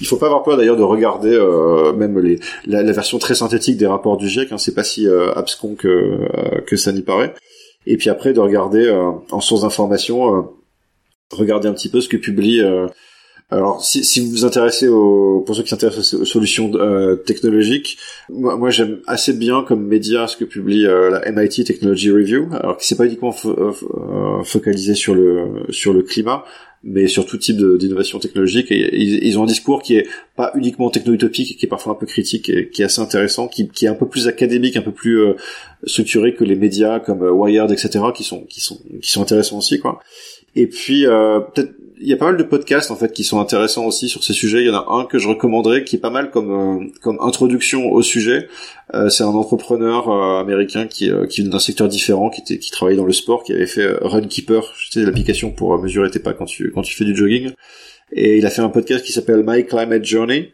Il 0.00 0.06
faut 0.06 0.16
pas 0.16 0.26
avoir 0.26 0.42
peur 0.42 0.56
d'ailleurs 0.56 0.78
de 0.78 0.82
regarder 0.82 1.38
même 1.98 2.18
les, 2.18 2.38
la, 2.64 2.82
la, 2.82 2.92
version 2.92 3.18
très 3.18 3.34
synthétique 3.34 3.76
des 3.76 3.86
rapports 3.86 4.16
du 4.16 4.26
GIEC. 4.26 4.52
Hein, 4.52 4.58
c'est 4.58 4.74
pas 4.74 4.84
si 4.84 5.06
abscon 5.36 5.74
que 5.74 6.20
que 6.66 6.76
ça 6.76 6.92
n'y 6.92 7.02
paraît. 7.02 7.34
Et 7.86 7.98
puis 7.98 8.08
après 8.08 8.32
de 8.32 8.40
regarder 8.40 8.90
en 9.30 9.40
source 9.40 9.62
d'information, 9.62 10.48
regarder 11.30 11.68
un 11.68 11.74
petit 11.74 11.90
peu 11.90 12.00
ce 12.00 12.08
que 12.08 12.16
publie 12.16 12.62
Alors, 13.50 13.84
si, 13.84 14.02
si 14.02 14.20
vous 14.20 14.30
vous 14.30 14.44
intéressez 14.46 14.88
aux, 14.88 15.42
pour 15.44 15.54
ceux 15.54 15.62
qui 15.62 15.68
s'intéressent 15.68 16.14
aux 16.14 16.24
solutions 16.24 16.70
euh, 16.74 17.16
technologiques, 17.16 17.98
moi, 18.30 18.56
moi 18.56 18.70
j'aime 18.70 19.00
assez 19.06 19.34
bien 19.34 19.62
comme 19.62 19.86
média 19.86 20.26
ce 20.26 20.38
que 20.38 20.44
publie 20.44 20.86
euh, 20.86 21.10
la 21.10 21.30
MIT 21.30 21.64
Technology 21.64 22.10
Review. 22.10 22.48
Alors, 22.52 22.78
qui 22.78 22.86
c'est 22.86 22.96
pas 22.96 23.04
uniquement 23.04 23.34
euh, 23.44 24.42
focalisé 24.44 24.94
sur 24.94 25.14
le 25.14 25.64
sur 25.70 25.92
le 25.92 26.02
climat, 26.02 26.44
mais 26.84 27.06
sur 27.06 27.26
tout 27.26 27.36
type 27.36 27.56
d'innovation 27.56 28.18
technologique. 28.18 28.70
Et, 28.70 29.00
ils, 29.00 29.38
ont 29.38 29.44
un 29.44 29.46
discours 29.46 29.82
qui 29.82 29.96
est 29.96 30.06
pas 30.36 30.50
uniquement 30.54 30.90
techno-utopique, 30.90 31.56
qui 31.56 31.66
est 31.66 31.68
parfois 31.68 31.92
un 31.92 31.96
peu 31.96 32.06
critique, 32.06 32.70
qui 32.70 32.82
est 32.82 32.84
assez 32.84 33.00
intéressant, 33.00 33.48
qui, 33.48 33.68
qui 33.68 33.86
est 33.86 33.88
un 33.88 33.94
peu 33.94 34.06
plus 34.06 34.28
académique, 34.28 34.76
un 34.76 34.82
peu 34.82 34.92
plus 34.92 35.20
euh, 35.20 35.34
structuré 35.84 36.34
que 36.34 36.44
les 36.44 36.56
médias 36.56 37.00
comme 37.00 37.22
euh, 37.22 37.30
Wired, 37.30 37.70
etc., 37.70 38.04
qui 38.14 38.24
sont 38.24 38.44
qui 38.44 38.60
sont 38.60 38.80
qui 39.00 39.10
sont 39.10 39.22
intéressants 39.22 39.58
aussi, 39.58 39.78
quoi. 39.78 40.00
Et 40.54 40.66
puis 40.66 41.06
euh, 41.06 41.40
peut-être 41.40 41.72
il 42.02 42.08
y 42.08 42.12
a 42.12 42.16
pas 42.16 42.26
mal 42.26 42.36
de 42.36 42.42
podcasts 42.42 42.90
en 42.90 42.96
fait 42.96 43.12
qui 43.12 43.22
sont 43.22 43.40
intéressants 43.40 43.86
aussi 43.86 44.08
sur 44.08 44.24
ces 44.24 44.32
sujets. 44.32 44.60
Il 44.60 44.66
y 44.66 44.70
en 44.70 44.74
a 44.74 44.86
un 44.90 45.04
que 45.04 45.18
je 45.18 45.28
recommanderais 45.28 45.84
qui 45.84 45.96
est 45.96 46.00
pas 46.00 46.10
mal 46.10 46.30
comme 46.30 46.50
euh, 46.50 46.86
comme 47.00 47.18
introduction 47.20 47.90
au 47.92 48.02
sujet. 48.02 48.48
Euh, 48.94 49.08
c'est 49.08 49.22
un 49.22 49.28
entrepreneur 49.28 50.08
euh, 50.08 50.40
américain 50.40 50.86
qui 50.86 51.10
qui 51.30 51.42
vient 51.42 51.50
d'un 51.50 51.58
secteur 51.58 51.88
différent, 51.88 52.28
qui 52.28 52.40
était 52.40 52.58
qui 52.58 52.70
travaillait 52.70 52.98
dans 52.98 53.06
le 53.06 53.12
sport, 53.12 53.44
qui 53.44 53.52
avait 53.52 53.66
fait 53.66 53.88
Runkeeper, 54.00 54.74
sais 54.90 55.04
l'application 55.04 55.52
pour 55.52 55.78
mesurer 55.80 56.10
tes 56.10 56.18
pas 56.18 56.32
quand 56.32 56.46
tu 56.46 56.72
quand 56.72 56.82
tu 56.82 56.94
fais 56.94 57.04
du 57.04 57.14
jogging. 57.14 57.52
Et 58.12 58.36
il 58.36 58.46
a 58.46 58.50
fait 58.50 58.62
un 58.62 58.68
podcast 58.68 59.04
qui 59.04 59.12
s'appelle 59.12 59.42
My 59.46 59.64
Climate 59.64 60.04
Journey 60.04 60.52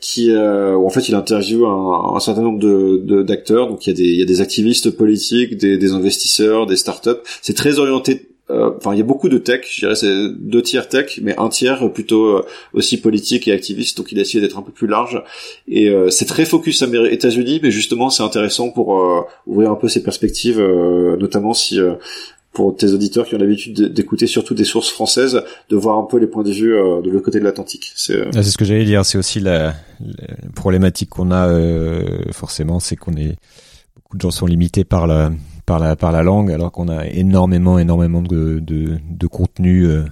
qui 0.00 0.34
où 0.34 0.86
en 0.86 0.88
fait 0.88 1.10
il 1.10 1.14
interviewe 1.14 1.66
un, 1.66 2.16
un 2.16 2.20
certain 2.20 2.40
nombre 2.40 2.58
de 2.58 3.22
d'acteurs 3.22 3.68
donc 3.68 3.86
il 3.86 3.90
y 3.90 3.92
a 3.92 3.96
des 3.96 4.08
il 4.08 4.18
y 4.18 4.22
a 4.22 4.24
des 4.24 4.40
activistes 4.40 4.90
politiques 4.90 5.58
des, 5.58 5.76
des 5.76 5.92
investisseurs 5.92 6.64
des 6.64 6.76
startups 6.76 7.20
c'est 7.42 7.54
très 7.54 7.78
orienté 7.78 8.29
euh, 8.29 8.29
enfin 8.76 8.92
il 8.94 8.98
y 8.98 9.00
a 9.00 9.04
beaucoup 9.04 9.28
de 9.28 9.38
tech, 9.38 9.66
je 9.70 9.80
dirais 9.80 9.94
c'est 9.94 10.28
deux 10.38 10.62
tiers 10.62 10.88
tech, 10.88 11.20
mais 11.22 11.36
un 11.38 11.48
tiers 11.48 11.90
plutôt 11.92 12.36
euh, 12.36 12.46
aussi 12.72 13.00
politique 13.00 13.48
et 13.48 13.52
activiste, 13.52 13.96
donc 13.98 14.12
il 14.12 14.18
a 14.18 14.22
essayé 14.22 14.40
d'être 14.40 14.58
un 14.58 14.62
peu 14.62 14.72
plus 14.72 14.86
large. 14.86 15.22
Et 15.68 15.88
euh, 15.88 16.10
c'est 16.10 16.26
très 16.26 16.44
focus 16.44 16.82
États-Unis, 16.82 17.60
mais 17.62 17.70
justement 17.70 18.10
c'est 18.10 18.22
intéressant 18.22 18.70
pour 18.70 19.28
ouvrir 19.46 19.70
un 19.70 19.74
peu 19.74 19.88
ses 19.88 20.02
perspectives, 20.02 20.60
notamment 20.60 21.54
si 21.54 21.78
pour 22.52 22.76
tes 22.76 22.92
auditeurs 22.92 23.26
qui 23.26 23.34
ont 23.34 23.38
l'habitude 23.38 23.92
d'écouter 23.92 24.26
surtout 24.26 24.54
des 24.54 24.64
sources 24.64 24.90
françaises, 24.90 25.42
de 25.68 25.76
voir 25.76 25.98
un 25.98 26.04
peu 26.04 26.18
les 26.18 26.26
points 26.26 26.42
de 26.42 26.50
vue 26.50 26.72
de 26.72 27.10
l'autre 27.10 27.24
côté 27.24 27.38
de 27.38 27.44
l'Atlantique. 27.44 27.92
C'est 27.94 28.20
ah, 28.34 28.42
ce 28.42 28.56
que 28.56 28.64
j'allais 28.64 28.84
dire. 28.84 29.04
C'est 29.04 29.18
aussi 29.18 29.40
la, 29.40 29.74
la 30.00 30.34
problématique 30.54 31.10
qu'on 31.10 31.30
a 31.30 31.48
forcément, 32.32 32.80
c'est 32.80 32.96
qu'on 32.96 33.14
est 33.14 33.36
beaucoup 33.96 34.16
de 34.16 34.22
gens 34.22 34.30
sont 34.30 34.46
limités 34.46 34.84
par 34.84 35.06
la 35.06 35.30
par 35.70 35.78
la 35.78 35.94
par 35.94 36.10
la 36.10 36.24
langue, 36.24 36.50
alors 36.50 36.72
qu'on 36.72 36.88
a 36.88 37.06
énormément 37.06 37.78
énormément 37.78 38.22
de 38.22 38.58
de, 38.58 38.98
de 39.08 39.26
contenus 39.28 39.86
euh, 39.88 40.02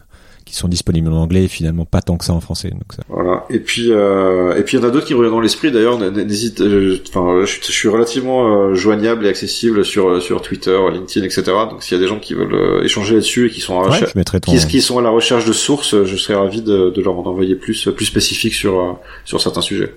qui 0.44 0.54
sont 0.54 0.68
disponibles 0.68 1.08
en 1.08 1.16
anglais 1.16 1.44
et 1.44 1.48
finalement 1.48 1.84
pas 1.84 2.00
tant 2.00 2.16
que 2.16 2.24
ça 2.24 2.32
en 2.32 2.40
français. 2.40 2.70
Donc 2.70 2.92
ça. 2.94 3.02
Voilà. 3.08 3.44
Et 3.50 3.58
puis 3.58 3.90
euh, 3.90 4.54
et 4.54 4.62
puis 4.62 4.76
il 4.76 4.80
y 4.80 4.84
en 4.84 4.88
a 4.88 4.92
d'autres 4.92 5.06
qui 5.06 5.14
me 5.14 5.18
reviennent 5.18 5.34
dans 5.34 5.40
l'esprit. 5.40 5.72
D'ailleurs, 5.72 5.98
n'hésite. 5.98 6.60
Euh, 6.60 7.02
enfin, 7.08 7.44
je, 7.44 7.56
je, 7.60 7.72
suis 7.72 7.88
relativement 7.88 8.72
joignable 8.72 9.26
et 9.26 9.28
accessible 9.28 9.84
sur 9.84 10.22
sur 10.22 10.42
Twitter, 10.42 10.78
LinkedIn, 10.92 11.26
etc. 11.26 11.42
Donc 11.68 11.82
s'il 11.82 11.96
y 11.96 12.00
a 12.00 12.02
des 12.04 12.08
gens 12.08 12.20
qui 12.20 12.34
veulent 12.34 12.84
échanger 12.84 13.14
là-dessus 13.14 13.48
et 13.48 13.50
qui 13.50 13.60
sont 13.60 13.80
à 13.80 13.88
recherche, 13.88 14.12
qui, 14.12 14.66
qui, 14.68 14.80
sont 14.80 14.96
à 15.00 15.02
la 15.02 15.10
recherche 15.10 15.44
de 15.44 15.52
sources, 15.52 16.04
je 16.04 16.16
serais 16.16 16.36
ravi 16.36 16.62
de, 16.62 16.90
de 16.90 17.02
leur 17.02 17.18
en 17.18 17.26
envoyer 17.26 17.56
plus 17.56 17.88
plus 17.96 18.06
spécifiques 18.06 18.54
sur 18.54 19.00
sur 19.24 19.40
certains 19.40 19.62
sujets. 19.62 19.92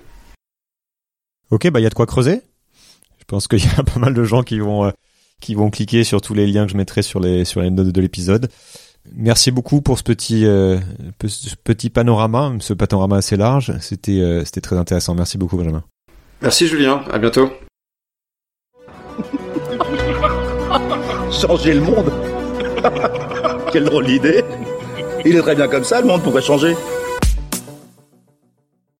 Ok, 1.52 1.70
bah 1.70 1.78
il 1.78 1.84
y 1.84 1.86
a 1.86 1.90
de 1.90 1.94
quoi 1.94 2.06
creuser. 2.06 2.40
Je 3.20 3.24
pense 3.28 3.46
qu'il 3.46 3.60
y 3.60 3.68
a 3.78 3.82
pas 3.94 4.00
mal 4.00 4.12
de 4.12 4.24
gens 4.24 4.42
qui 4.42 4.58
vont 4.58 4.92
qui 5.42 5.54
vont 5.54 5.68
cliquer 5.68 6.04
sur 6.04 6.22
tous 6.22 6.32
les 6.32 6.46
liens 6.46 6.64
que 6.64 6.72
je 6.72 6.76
mettrai 6.78 7.02
sur 7.02 7.20
les 7.20 7.44
sur 7.44 7.60
les 7.60 7.70
notes 7.70 7.88
de 7.88 8.00
l'épisode. 8.00 8.48
Merci 9.14 9.50
beaucoup 9.50 9.82
pour 9.82 9.98
ce 9.98 10.04
petit 10.04 10.46
euh, 10.46 10.78
ce 11.26 11.56
petit 11.62 11.90
panorama, 11.90 12.54
ce 12.60 12.72
panorama 12.72 13.16
assez 13.16 13.36
large. 13.36 13.74
C'était 13.80 14.20
euh, 14.20 14.44
c'était 14.44 14.60
très 14.60 14.76
intéressant. 14.76 15.14
Merci 15.14 15.36
beaucoup 15.36 15.56
Benjamin. 15.56 15.82
Merci 16.40 16.68
Julien. 16.68 17.02
À 17.12 17.18
bientôt. 17.18 17.50
changer 21.30 21.74
le 21.74 21.80
monde. 21.80 22.12
Quelle 23.72 23.84
drôle 23.84 24.06
d'idée. 24.06 24.44
Il 25.24 25.36
est 25.36 25.42
très 25.42 25.54
bien 25.56 25.68
comme 25.68 25.84
ça 25.84 26.00
le 26.00 26.06
monde. 26.06 26.22
Pourquoi 26.22 26.40
changer 26.40 26.74